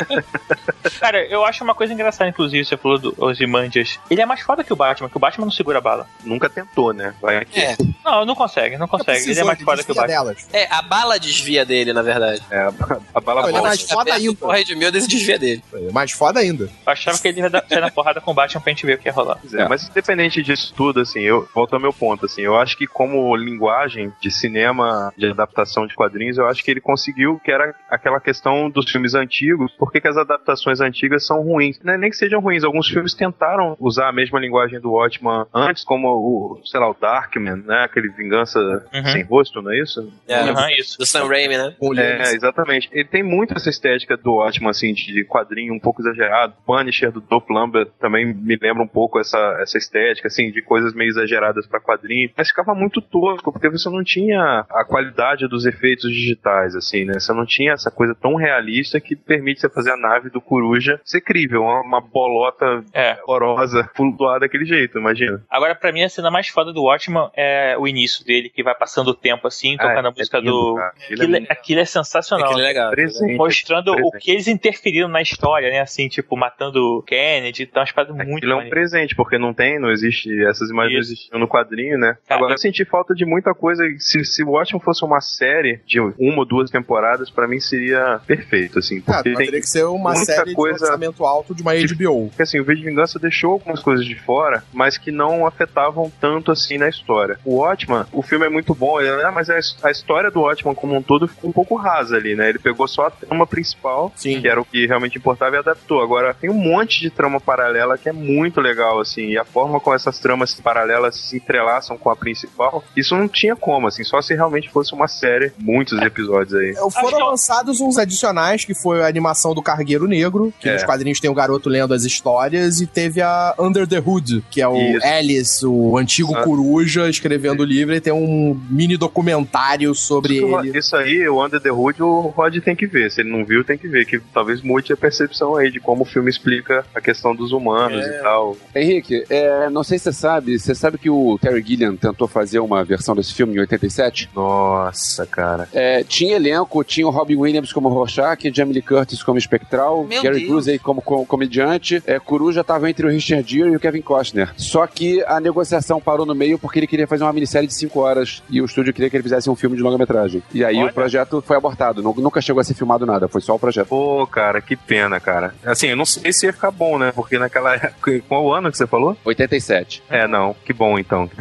Cara, 1.00 1.24
eu 1.26 1.45
acho 1.45 1.64
uma 1.64 1.76
coisa 1.76 1.93
engraçada, 1.93 2.30
inclusive, 2.30 2.66
você 2.66 2.78
falou 2.78 2.98
do 2.98 3.14
Ozymandias. 3.18 4.00
Ele 4.10 4.22
é 4.22 4.26
mais 4.26 4.41
foda 4.41 4.64
que 4.64 4.74
o 4.74 4.76
Batman, 4.76 5.10
que 5.10 5.18
o 5.18 5.20
Batman 5.20 5.45
não 5.45 5.52
segura 5.52 5.78
a 5.78 5.82
bala. 5.82 6.08
Nunca 6.24 6.50
tentou, 6.50 6.93
né? 6.93 7.14
Vai 7.22 7.38
aqui. 7.38 7.60
É, 7.60 7.76
Não, 8.04 8.26
não 8.26 8.36
consegue, 8.36 8.78
não 8.78 8.88
consegue. 8.88 9.30
Ele 9.30 9.39
é 9.39 9.43
mais 9.43 9.62
foda 9.62 9.84
que 9.84 9.91
o 9.91 9.95
Batman. 9.95 10.08
delas. 10.14 10.48
é, 10.54 10.68
a 10.72 10.82
bala 10.82 11.20
desvia 11.20 11.66
dele, 11.66 11.93
na 11.93 12.02
verdade. 12.02 12.41
É, 12.50 12.58
a, 12.60 12.74
a 13.16 13.22
bala 13.22 13.37
Não, 13.42 13.50
ele 13.50 13.58
é 13.58 13.62
mais 13.62 13.82
foda 13.82 14.14
ainda. 14.14 14.36
Correio 14.36 14.66
de 14.66 14.76
mil 14.76 14.92
desse 14.92 15.08
desvia 15.08 15.38
dele. 15.40 15.64
É 15.74 15.92
Mais 15.92 16.12
foda 16.12 16.40
ainda. 16.40 16.66
Eu 16.66 16.70
achava 16.86 17.18
que 17.20 17.28
ele 17.28 17.40
ia 17.42 17.50
dar- 17.50 17.64
sair 17.68 17.82
na 17.82 17.92
porrada 17.92 18.20
com 18.22 18.32
o 18.32 18.34
Batman 18.34 18.62
pra 18.62 18.72
gente 18.72 18.86
ver 18.86 18.96
o 18.96 18.98
que 18.98 19.08
ia 19.08 19.14
rolar. 19.14 19.40
É, 19.54 19.68
Mas 19.68 19.88
independente 19.88 20.42
disso 20.44 20.74
tudo, 20.76 21.00
assim, 21.00 21.22
eu 21.22 21.48
volto 21.54 21.74
ao 21.74 21.80
meu 21.80 21.92
ponto, 21.94 22.26
assim, 22.26 22.42
eu 22.42 22.56
acho 22.58 22.78
que 22.78 22.86
como 22.88 23.36
linguagem 23.36 24.12
de 24.22 24.30
cinema, 24.32 25.12
de 25.18 25.28
adaptação 25.28 25.86
de 25.88 25.94
quadrinhos, 25.96 26.38
eu 26.38 26.48
acho 26.48 26.64
que 26.64 26.72
ele 26.72 26.82
conseguiu 26.82 27.40
que 27.44 27.52
era 27.52 27.74
aquela 27.90 28.20
questão 28.20 28.70
dos 28.70 28.90
filmes 28.90 29.14
antigos, 29.14 29.72
por 29.78 29.92
que 29.92 30.06
as 30.08 30.18
adaptações 30.18 30.80
antigas 30.82 31.26
são 31.26 31.42
ruins? 31.42 31.80
Não 31.84 31.94
é 31.94 31.98
nem 31.98 32.10
que 32.10 32.16
sejam 32.18 32.40
ruins, 32.40 32.64
alguns 32.64 32.88
filmes 32.88 33.14
tentaram 33.14 33.76
usar 33.80 34.10
a 34.10 34.12
mesma 34.12 34.40
linguagem 34.40 34.80
do 34.80 34.92
Watchman 34.94 35.46
antes, 35.54 35.84
como 35.84 36.08
o, 36.10 36.62
sei 36.66 36.80
lá, 36.80 36.90
o 36.90 36.94
Darkman, 37.00 37.58
né, 37.66 37.84
aquele 37.84 38.10
Vingança 38.10 38.60
Uhum. 38.94 39.12
sem 39.12 39.24
rosto, 39.24 39.62
não 39.62 39.72
é 39.72 39.80
isso? 39.80 40.12
É, 40.28 40.36
Aham, 40.40 40.68
isso. 40.78 40.98
Do 40.98 41.06
Sam 41.06 41.28
Raimi, 41.28 41.58
né? 41.58 41.76
É, 41.98 42.34
exatamente. 42.34 42.90
Ele 42.92 43.06
tem 43.18 43.24
muito 43.24 43.55
essa 43.55 43.70
estética 43.70 44.15
do 44.15 44.36
ótimo, 44.36 44.70
assim, 44.70 44.93
de 44.93 45.26
quadrinho 45.26 45.74
um 45.74 45.80
pouco 45.80 46.03
exagerado. 46.03 46.53
Punisher 46.63 47.11
do 47.11 47.24
Lambert 47.49 47.88
também 47.99 48.32
me 48.32 48.55
lembra 48.61 48.84
um 48.84 48.88
pouco 48.88 49.20
essa, 49.20 49.57
essa 49.59 49.76
estética, 49.76 50.28
assim, 50.28 50.51
de 50.51 50.61
coisas 50.61 50.93
meio 50.93 51.09
exageradas 51.09 51.65
para 51.65 51.80
quadrinho. 51.80 52.30
Mas 52.38 52.49
ficava 52.49 52.76
muito 52.76 53.01
tosco, 53.01 53.51
porque 53.51 53.70
você 53.70 53.89
não 53.89 54.03
tinha 54.03 54.65
a 54.70 54.86
qualidade 54.86 55.47
dos 55.47 55.65
efeitos 55.65 56.11
digitais, 56.11 56.76
assim, 56.76 57.05
né? 57.05 57.13
Você 57.20 57.34
não 57.34 57.45
tinha 57.45 57.74
essa 57.74 57.89
coisa 57.89 58.13
tão 58.13 58.36
realista 58.36 59.01
que 59.01 59.15
permite 59.15 59.61
você 59.61 59.70
fazer 59.70 59.93
a 59.93 59.97
nave 59.97 60.30
do 60.30 60.39
Coruja 60.39 61.01
ser 61.03 61.22
crível, 61.22 61.63
uma, 61.63 61.82
uma 61.82 62.01
bolota 62.01 62.84
É. 62.93 63.18
horrorosa 63.26 63.89
flutuar 63.95 64.39
daquele 64.39 64.65
jeito, 64.65 64.99
imagina. 64.99 65.43
Agora, 65.49 65.74
pra 65.74 65.91
mim, 65.91 66.03
a 66.03 66.09
cena 66.09 66.30
mais 66.30 66.49
foda 66.49 66.72
do 66.72 66.84
Watchman 66.84 67.32
é 67.36 67.76
o 67.80 67.88
início 67.88 68.24
dele, 68.24 68.49
que 68.49 68.61
vai 68.61 68.76
passando 68.76 69.07
o 69.07 69.15
tempo 69.15 69.47
assim, 69.47 69.76
tocando 69.76 70.05
Ah, 70.05 70.09
a 70.09 70.11
música 70.11 70.38
é 70.38 70.41
lindo, 70.41 70.51
do. 70.51 70.78
Aquilo 70.78 70.84
é 70.84 71.03
Aquilo, 71.07 71.24
é, 71.24 71.39
muito 71.39 71.51
aquilo 71.51 71.80
é 71.80 71.86
sensacional. 71.86 72.45
Aquilo 72.45 72.61
é 72.61 72.68
legal. 72.68 72.91
Presente. 73.14 73.38
Mostrando 73.38 73.91
o 73.91 73.95
presente. 74.12 74.18
que 74.24 74.32
eles 74.32 74.47
interferiram 74.47 75.08
na 75.08 75.22
história, 75.22 75.70
né? 75.70 75.80
Assim, 75.82 76.08
tipo, 76.08 76.36
matando 76.38 76.80
o 76.97 77.01
Kennedy, 77.03 77.64
então 77.64 77.82
umas 77.82 77.91
paradas 77.91 78.16
muito 78.16 78.38
Aquilo 78.38 78.51
é 78.53 78.55
um 78.66 78.70
presente, 78.70 79.16
porque 79.16 79.38
não 79.38 79.53
tem, 79.53 79.80
não 79.80 79.91
existe, 79.91 80.30
essas 80.45 80.70
imagens 80.70 80.93
não 80.93 81.01
Isso. 81.01 81.12
existiam 81.14 81.39
no 81.39 81.47
quadrinho, 81.47 81.97
né? 81.97 82.18
Cara, 82.28 82.39
Agora 82.39 82.51
eu- 82.51 82.55
eu 82.55 82.60
senti 82.60 82.86
falta 82.86 83.14
de 83.14 83.26
muita 83.26 83.53
coisa. 83.53 83.84
Se, 83.99 84.24
se 84.26 84.43
o 84.43 84.51
Watchmen 84.51 84.82
fosse 84.82 85.03
uma 85.03 85.22
série 85.22 85.80
de 85.86 85.99
uma 85.99 86.39
ou 86.39 86.45
duas 86.45 86.70
temporadas, 86.70 87.30
pra 87.30 87.47
mim 87.47 87.60
seria 87.60 88.20
perfeito, 88.26 88.80
assim. 88.80 88.99
Ah, 89.08 89.14
Porque 89.18 89.30
mas 89.30 89.38
tem. 89.38 89.45
teria 89.45 89.60
que 89.62 89.70
ser 89.70 89.84
uma 89.86 90.16
série 90.16 90.53
coisa- 90.53 90.78
de 90.78 90.84
orçamento 90.86 91.26
alto 91.26 91.53
de 91.55 91.62
uma 91.62 91.74
HBO. 91.76 92.28
Porque 92.30 92.43
assim, 92.43 92.60
o 92.60 92.64
V 92.64 92.76
de 92.76 92.84
Vingança 92.84 93.20
deixou 93.20 93.53
algumas 93.53 93.82
coisas 93.82 94.05
de 94.05 94.16
fora, 94.16 94.64
mas 94.74 94.97
que 94.97 95.12
não 95.12 95.45
afetavam 95.45 96.12
tanto 96.20 96.51
assim 96.51 96.78
na 96.78 96.88
história. 96.89 97.39
O 97.45 97.58
Watchman, 97.58 98.05
o 98.12 98.22
filme 98.22 98.45
é 98.45 98.49
muito 98.49 98.74
bom, 98.76 98.99
ele- 98.99 99.24
ah, 99.24 99.32
mas 99.32 99.49
a, 99.49 99.58
his- 99.58 99.78
a 99.84 99.91
história 99.91 100.30
do 100.32 100.41
Watchman 100.41 100.76
como 100.76 100.95
um 100.95 101.01
todo 101.01 101.28
ficou 101.28 101.49
um 101.49 101.53
pouco 101.53 101.76
rasa 101.76 102.16
ali, 102.16 102.36
né? 102.36 102.49
Ele 102.49 102.60
pegou 102.60 102.88
só 102.98 103.06
a 103.06 103.12
trama 103.12 103.45
principal, 103.45 104.12
Sim. 104.16 104.41
que 104.41 104.48
era 104.48 104.60
o 104.60 104.66
que 104.66 104.88
realmente 104.88 105.20
importava 105.20 105.56
e 105.56 105.60
adaptou. 105.60 106.02
Agora, 106.02 106.34
tem 106.34 106.50
um 106.50 106.56
monte 106.56 107.00
de 107.00 107.12
trama 107.12 107.39
paralela 107.39 107.95
que 107.95 108.10
é 108.10 108.12
muito 108.12 108.60
legal, 108.60 109.00
assim, 109.00 109.28
e 109.28 109.38
a 109.38 109.45
forma 109.45 109.80
como 109.80 109.95
essas 109.95 110.18
tramas 110.18 110.56
paralelas 110.56 111.16
se 111.16 111.38
entrelaçam 111.38 111.95
com 111.95 112.10
a 112.10 112.16
principal, 112.16 112.84
isso 112.95 113.16
não 113.16 113.28
tinha 113.28 113.56
como, 113.56 113.86
assim, 113.88 114.04
só 114.04 114.20
se 114.20 114.34
realmente 114.34 114.68
fosse 114.70 114.95
uma 114.95 115.08
série, 115.08 115.52
muitos 115.60 116.02
episódios 116.02 116.56
aí. 116.56 116.72
É, 116.72 116.89
Foram 116.89 117.20
lançados 117.30 117.80
uns 117.80 118.00
adicionais, 118.00 118.66
que 118.66 118.74
foi 118.74 119.04
a 119.04 119.08
animação 119.08 119.54
do 119.54 119.62
Cargueiro 119.62 120.08
Negro, 120.08 120.52
que 120.60 120.68
É. 120.68 120.74
nos 120.74 120.84
quadrinhos 120.84 121.20
tem 121.20 121.30
o 121.30 121.36
garoto 121.36 121.70
lendo 121.70 121.93
as 121.93 122.04
histórias, 122.04 122.82
e 122.82 122.88
teve 122.88 123.22
a 123.22 123.54
Under 123.60 123.86
the 123.88 124.00
Hood, 124.04 124.43
que 124.50 124.60
é 124.60 124.68
o 124.68 124.76
Isso. 124.76 125.06
Alice, 125.06 125.66
o 125.68 125.98
antigo 126.00 126.36
Ah. 126.36 126.41
coruja, 126.43 127.08
escrevendo 127.08 127.62
o 127.62 127.66
livro, 127.66 127.93
e 127.93 128.02
tem 128.02 128.12
um 128.14 128.60
mini 128.72 128.98
documentário 128.98 129.93
sobre 129.93 130.38
Isso, 130.38 130.60
ele. 130.60 130.78
isso 130.80 130.95
aí, 130.95 131.28
o 131.30 131.45
Under 131.45 131.60
the 131.62 131.72
Hood, 131.72 132.02
o 132.02 132.22
Rod 132.36 132.56
tem 132.64 132.76
que 132.76 132.87
ver. 132.88 133.12
Se 133.12 133.22
ele 133.22 133.30
não 133.32 133.44
viu, 133.46 133.64
tem 133.64 133.78
que 133.78 133.88
ver. 133.88 134.06
Que 134.06 134.20
talvez 134.34 134.62
mude 134.62 134.92
a 134.94 134.98
percepção 134.98 135.56
aí 135.56 135.72
de 135.72 135.80
como 135.80 136.04
o 136.04 136.06
filme 136.06 136.30
explica 136.30 136.86
a 136.94 137.02
questão 137.02 137.36
dos 137.36 137.52
humanos 137.52 138.06
É. 138.06 138.20
e 138.20 138.22
tal. 138.22 138.58
Henrique, 138.76 139.24
é, 139.30 139.70
não 139.70 139.84
sei 139.84 139.98
se 139.98 140.06
você 140.06 140.14
sabe, 140.14 140.58
você 140.60 140.74
sabe 140.76 140.98
que 140.98 141.10
o 141.10 141.38
Terry 141.42 141.62
Gilliam 141.62 141.96
tentou 141.96 142.28
fazer 142.28 142.60
uma 142.60 142.84
versão 142.84 143.16
desse 143.16 143.34
filme 143.34 143.56
em 143.56 143.60
87? 143.60 144.30
Nossa, 144.36 145.26
cara. 145.26 145.68
É, 145.74 146.04
tinha 146.04 146.36
elenco, 146.36 146.84
tinha 146.84 147.08
o 147.08 147.10
Robin 147.10 147.36
Williams 147.36 147.72
como 147.74 147.90
Rorschach, 147.90 148.52
Jamie 148.54 148.74
Lee 148.74 148.82
Curtis 148.82 149.22
como 149.24 149.38
Espectral, 149.38 150.04
Meu 150.06 150.22
Gary. 150.24 150.46
Busey 150.48 150.80
como 150.80 151.02
co- 151.02 151.26
comediante, 151.26 152.02
é, 152.06 152.20
Coruja 152.20 152.64
tava 152.64 152.90
entre 152.90 153.06
o 153.06 153.10
Richard 153.10 153.50
Gere 153.50 153.72
e 153.72 153.76
o 153.76 153.80
Kevin 153.80 154.02
Costner. 154.02 154.52
Só 154.58 154.86
que 154.88 155.24
a 155.26 155.40
negociação 155.40 156.00
parou 156.02 156.26
no 156.26 156.36
meio 156.36 156.58
porque 156.58 156.80
ele 156.80 156.88
queria 156.88 157.08
fazer 157.08 157.24
uma 157.24 157.34
minissérie 157.34 157.68
de 157.68 157.74
5 157.74 158.00
horas 158.00 158.42
e 158.50 158.62
o 158.62 158.66
estúdio 158.66 158.94
queria 158.94 159.10
que 159.10 159.16
ele 159.16 159.24
fizesse 159.24 159.50
um 159.50 159.56
filme 159.56 159.76
de 159.76 159.82
longa-metragem. 159.84 160.42
E 160.54 160.64
aí 160.64 160.78
Olha. 160.78 160.90
o 160.90 160.94
projeto 160.94 161.42
foi 161.46 161.58
abortado, 161.58 162.02
nu- 162.02 162.16
nunca 162.18 162.42
chegou 162.42 162.62
a 162.62 162.64
ser 162.64 162.74
filmado 162.78 163.06
nada, 163.06 163.28
foi 163.28 163.42
só 163.42 163.56
o 163.56 163.60
projeto. 163.60 163.88
Pô, 163.88 164.26
cara, 164.28 164.62
que 164.62 164.76
pena, 164.76 165.20
cara. 165.20 165.54
Assim, 165.66 165.88
eu 165.88 165.96
não 165.96 166.06
sei 166.06 166.32
se 166.32 166.46
ia 166.46 166.54
ficar 166.54 166.72
bom, 166.72 166.98
né? 166.98 167.12
Porque 167.12 167.38
naquela 167.38 167.76
época. 167.76 168.22
Qual 168.28 168.46
o 168.46 168.54
ano 168.54 168.72
que 168.72 168.78
você 168.78 168.88
falou? 168.88 169.18
87. 169.26 170.04
É, 170.10 170.28
não. 170.28 170.56
Que 170.66 170.74
bom, 170.74 170.98
então. 170.98 171.30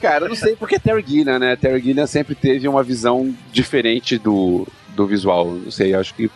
Cara, 0.00 0.24
eu 0.24 0.28
não 0.28 0.36
sei 0.36 0.56
porque 0.56 0.78
Terry 0.78 1.04
Gilliam, 1.06 1.38
né? 1.38 1.56
Terry 1.56 1.80
Gilliam 1.80 2.06
sempre 2.06 2.34
teve 2.34 2.68
uma 2.68 2.82
visão 2.82 3.34
diferente 3.52 4.18
do, 4.18 4.66
do 4.88 5.06
visual. 5.06 5.46
Não 5.46 5.70
sei, 5.70 5.94
acho 5.94 6.14
que 6.14 6.30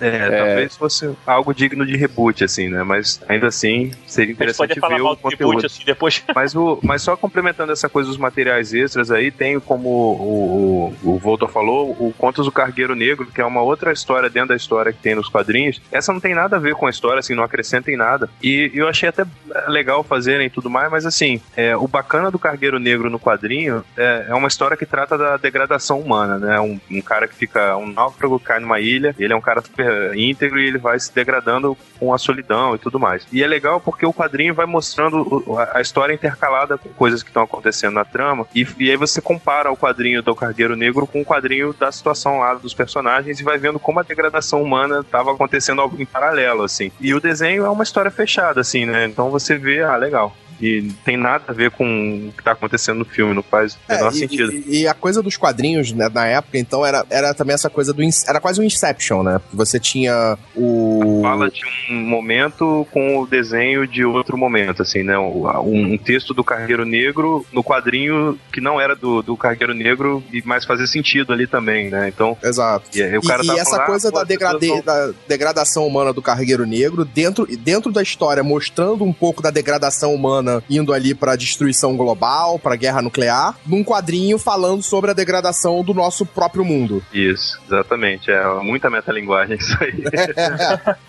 É, 0.00 0.28
talvez 0.30 0.76
fosse 0.76 1.10
algo 1.26 1.54
digno 1.54 1.86
de 1.86 1.96
reboot, 1.96 2.44
assim, 2.44 2.68
né? 2.68 2.82
Mas 2.82 3.20
ainda 3.28 3.48
assim, 3.48 3.92
seria 4.06 4.32
interessante 4.32 4.78
ver 4.80 5.00
o 5.00 5.10
do 5.10 5.16
conteúdo. 5.16 5.50
reboot 5.50 5.66
assim 5.66 5.84
depois. 5.84 6.22
Mas, 6.34 6.54
o, 6.54 6.78
mas 6.82 7.02
só 7.02 7.16
complementando 7.16 7.72
essa 7.72 7.88
coisa 7.88 8.08
dos 8.08 8.18
materiais 8.18 8.74
extras 8.74 9.10
aí, 9.10 9.30
tem 9.30 9.58
como 9.60 9.88
o, 9.88 10.94
o, 11.02 11.14
o 11.14 11.18
Voltor 11.18 11.48
falou, 11.48 11.90
o 11.90 12.12
Contos 12.16 12.46
do 12.46 12.52
Cargueiro 12.52 12.94
Negro, 12.94 13.26
que 13.26 13.40
é 13.40 13.44
uma 13.44 13.62
outra 13.62 13.92
história 13.92 14.28
dentro 14.28 14.48
da 14.48 14.56
história 14.56 14.92
que 14.92 14.98
tem 14.98 15.14
nos 15.14 15.28
quadrinhos. 15.28 15.80
Essa 15.92 16.12
não 16.12 16.20
tem 16.20 16.34
nada 16.34 16.56
a 16.56 16.58
ver 16.58 16.74
com 16.74 16.86
a 16.86 16.90
história, 16.90 17.20
assim, 17.20 17.34
não 17.34 17.44
acrescenta 17.44 17.90
em 17.90 17.96
nada. 17.96 18.28
E 18.42 18.70
eu 18.74 18.88
achei 18.88 19.08
até 19.08 19.24
legal 19.68 20.02
fazerem 20.02 20.46
e 20.46 20.50
tudo 20.50 20.68
mais, 20.68 20.90
mas 20.90 21.06
assim, 21.06 21.40
é, 21.56 21.76
o 21.76 21.86
bacana 21.86 22.30
do 22.30 22.38
Cargueiro 22.38 22.78
Negro 22.78 23.08
no 23.08 23.20
quadrinho 23.20 23.84
é, 23.96 24.26
é 24.28 24.34
uma 24.34 24.48
história 24.48 24.76
que 24.76 24.86
trata 24.86 25.16
da 25.16 25.36
degradação 25.36 26.00
humana, 26.00 26.38
né? 26.38 26.60
Um, 26.60 26.80
um 26.90 27.00
cara 27.00 27.28
que 27.28 27.34
fica, 27.34 27.76
um 27.76 27.92
náufrago 27.92 28.38
cai 28.40 28.58
numa 28.60 28.80
ilha, 28.80 29.14
ele 29.18 29.32
é 29.32 29.36
um 29.36 29.40
cara 29.40 29.62
super 29.62 29.83
íntegro 30.14 30.58
e 30.58 30.66
ele 30.66 30.78
vai 30.78 30.98
se 30.98 31.14
degradando 31.14 31.76
com 31.98 32.12
a 32.12 32.18
solidão 32.18 32.74
e 32.74 32.78
tudo 32.78 32.98
mais. 32.98 33.26
E 33.32 33.42
é 33.42 33.46
legal 33.46 33.80
porque 33.80 34.06
o 34.06 34.12
quadrinho 34.12 34.54
vai 34.54 34.66
mostrando 34.66 35.44
a 35.72 35.80
história 35.80 36.12
intercalada 36.12 36.78
com 36.78 36.88
coisas 36.90 37.22
que 37.22 37.30
estão 37.30 37.42
acontecendo 37.42 37.94
na 37.94 38.04
trama, 38.04 38.46
e, 38.54 38.66
e 38.78 38.90
aí 38.90 38.96
você 38.96 39.20
compara 39.20 39.70
o 39.70 39.76
quadrinho 39.76 40.22
do 40.22 40.34
Cargueiro 40.34 40.76
Negro 40.76 41.06
com 41.06 41.20
o 41.20 41.24
quadrinho 41.24 41.72
da 41.72 41.90
situação 41.90 42.38
lá 42.38 42.54
dos 42.54 42.74
personagens 42.74 43.40
e 43.40 43.44
vai 43.44 43.58
vendo 43.58 43.78
como 43.78 44.00
a 44.00 44.02
degradação 44.02 44.62
humana 44.62 45.00
estava 45.00 45.32
acontecendo 45.32 45.90
em 45.98 46.04
paralelo, 46.04 46.62
assim. 46.62 46.90
E 47.00 47.14
o 47.14 47.20
desenho 47.20 47.64
é 47.64 47.68
uma 47.68 47.84
história 47.84 48.10
fechada, 48.10 48.60
assim, 48.60 48.86
né? 48.86 49.06
Então 49.06 49.30
você 49.30 49.56
vê, 49.56 49.82
ah, 49.82 49.96
legal. 49.96 50.34
E 50.60 50.82
tem 51.04 51.16
nada 51.16 51.44
a 51.48 51.52
ver 51.52 51.70
com 51.70 52.28
o 52.28 52.32
que 52.36 52.42
tá 52.42 52.52
acontecendo 52.52 52.98
no 52.98 53.04
filme, 53.04 53.34
não 53.34 53.42
faz 53.42 53.74
o 53.74 53.78
É, 53.88 53.96
menor 53.96 54.12
e, 54.12 54.14
sentido. 54.18 54.52
e- 54.52 54.82
e 54.82 54.88
a 54.88 54.94
coisa 54.94 55.22
dos 55.22 55.36
quadrinhos, 55.36 55.92
né, 55.92 56.08
na 56.12 56.26
época, 56.26 56.58
então, 56.58 56.84
era, 56.86 57.04
era 57.10 57.34
também 57.34 57.54
essa 57.54 57.68
coisa 57.70 57.92
do. 57.92 58.02
Era 58.28 58.40
quase 58.40 58.60
um 58.60 58.64
Inception, 58.64 59.22
né? 59.22 59.40
Você 59.52 59.80
tinha 59.80 60.36
o. 60.54 61.20
Fala 61.22 61.50
de 61.50 61.60
um 61.90 61.94
momento 62.08 62.86
com 62.92 63.18
o 63.20 63.26
desenho 63.26 63.86
de 63.86 64.04
outro 64.04 64.36
momento, 64.38 64.82
assim, 64.82 65.02
né? 65.02 65.18
Um, 65.18 65.94
um 65.94 65.98
texto 65.98 66.32
do 66.34 66.44
Cargueiro 66.44 66.84
Negro 66.84 67.44
no 67.52 67.62
quadrinho 67.64 68.38
que 68.52 68.60
não 68.60 68.80
era 68.80 68.94
do, 68.94 69.22
do 69.22 69.36
Cargueiro 69.36 69.74
Negro, 69.74 70.22
e 70.32 70.42
mas 70.44 70.64
fazia 70.64 70.86
sentido 70.86 71.32
ali 71.32 71.46
também, 71.46 71.88
né? 71.90 72.08
Então, 72.08 72.36
Exato. 72.42 72.88
e 72.94 73.00
cara 73.26 73.42
e, 73.42 73.46
tá 73.46 73.54
e 73.54 73.58
essa 73.58 73.70
falando, 73.70 73.82
ah, 73.82 73.86
coisa 73.86 74.10
pô, 74.12 74.24
da, 74.24 74.24
vão- 74.58 74.82
da 74.82 75.10
degradação 75.26 75.86
humana 75.86 76.12
do 76.12 76.22
cargueiro 76.22 76.66
negro, 76.66 77.04
dentro, 77.04 77.46
dentro 77.58 77.90
da 77.90 78.02
história, 78.02 78.42
mostrando 78.42 79.04
um 79.04 79.12
pouco 79.12 79.42
da 79.42 79.50
degradação 79.50 80.14
humana 80.14 80.43
indo 80.68 80.92
ali 80.92 81.14
pra 81.14 81.36
destruição 81.36 81.96
global, 81.96 82.58
pra 82.58 82.76
guerra 82.76 83.02
nuclear, 83.02 83.56
num 83.66 83.84
quadrinho 83.84 84.38
falando 84.38 84.82
sobre 84.82 85.10
a 85.10 85.14
degradação 85.14 85.82
do 85.82 85.94
nosso 85.94 86.26
próprio 86.26 86.64
mundo. 86.64 87.02
Isso, 87.12 87.60
exatamente. 87.66 88.30
É 88.30 88.44
muita 88.62 88.90
metalinguagem 88.90 89.56
isso 89.56 89.76
aí. 89.80 89.94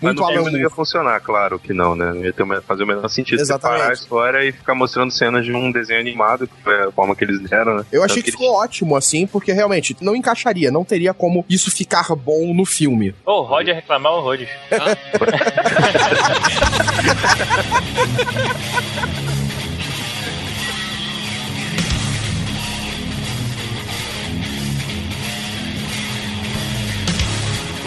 Muito 0.00 0.22
no 0.22 0.28
filme 0.28 0.50
não 0.52 0.58
ia 0.58 0.70
funcionar, 0.70 1.20
claro 1.20 1.58
que 1.58 1.72
não, 1.72 1.94
né? 1.94 2.12
Não 2.12 2.24
ia 2.24 2.32
ter 2.32 2.46
fazer 2.62 2.84
o 2.84 2.86
menor 2.86 3.08
sentido 3.08 3.40
Exatamente. 3.40 3.78
separar 3.78 3.90
a 3.90 3.94
história 3.94 4.44
e 4.44 4.52
ficar 4.52 4.74
mostrando 4.74 5.10
cenas 5.10 5.44
de 5.44 5.52
um 5.52 5.70
desenho 5.70 6.00
animado, 6.00 6.46
que 6.46 6.62
foi 6.62 6.84
a 6.84 6.92
forma 6.92 7.14
que 7.14 7.24
eles 7.24 7.40
deram, 7.40 7.76
né? 7.76 7.86
Eu 7.90 8.02
achei 8.02 8.22
Tanto 8.22 8.26
que 8.26 8.32
ficou 8.32 8.54
ótimo, 8.54 8.96
assim, 8.96 9.26
porque 9.26 9.52
realmente 9.52 9.96
não 10.00 10.14
encaixaria, 10.14 10.70
não 10.70 10.84
teria 10.84 11.12
como 11.12 11.44
isso 11.48 11.70
ficar 11.70 12.14
bom 12.14 12.54
no 12.54 12.64
filme. 12.64 13.14
Ô, 13.24 13.40
o 13.40 13.42
Rod 13.42 13.66
ia 13.66 13.74
reclamar 13.74 14.12
horrores. 14.12 14.48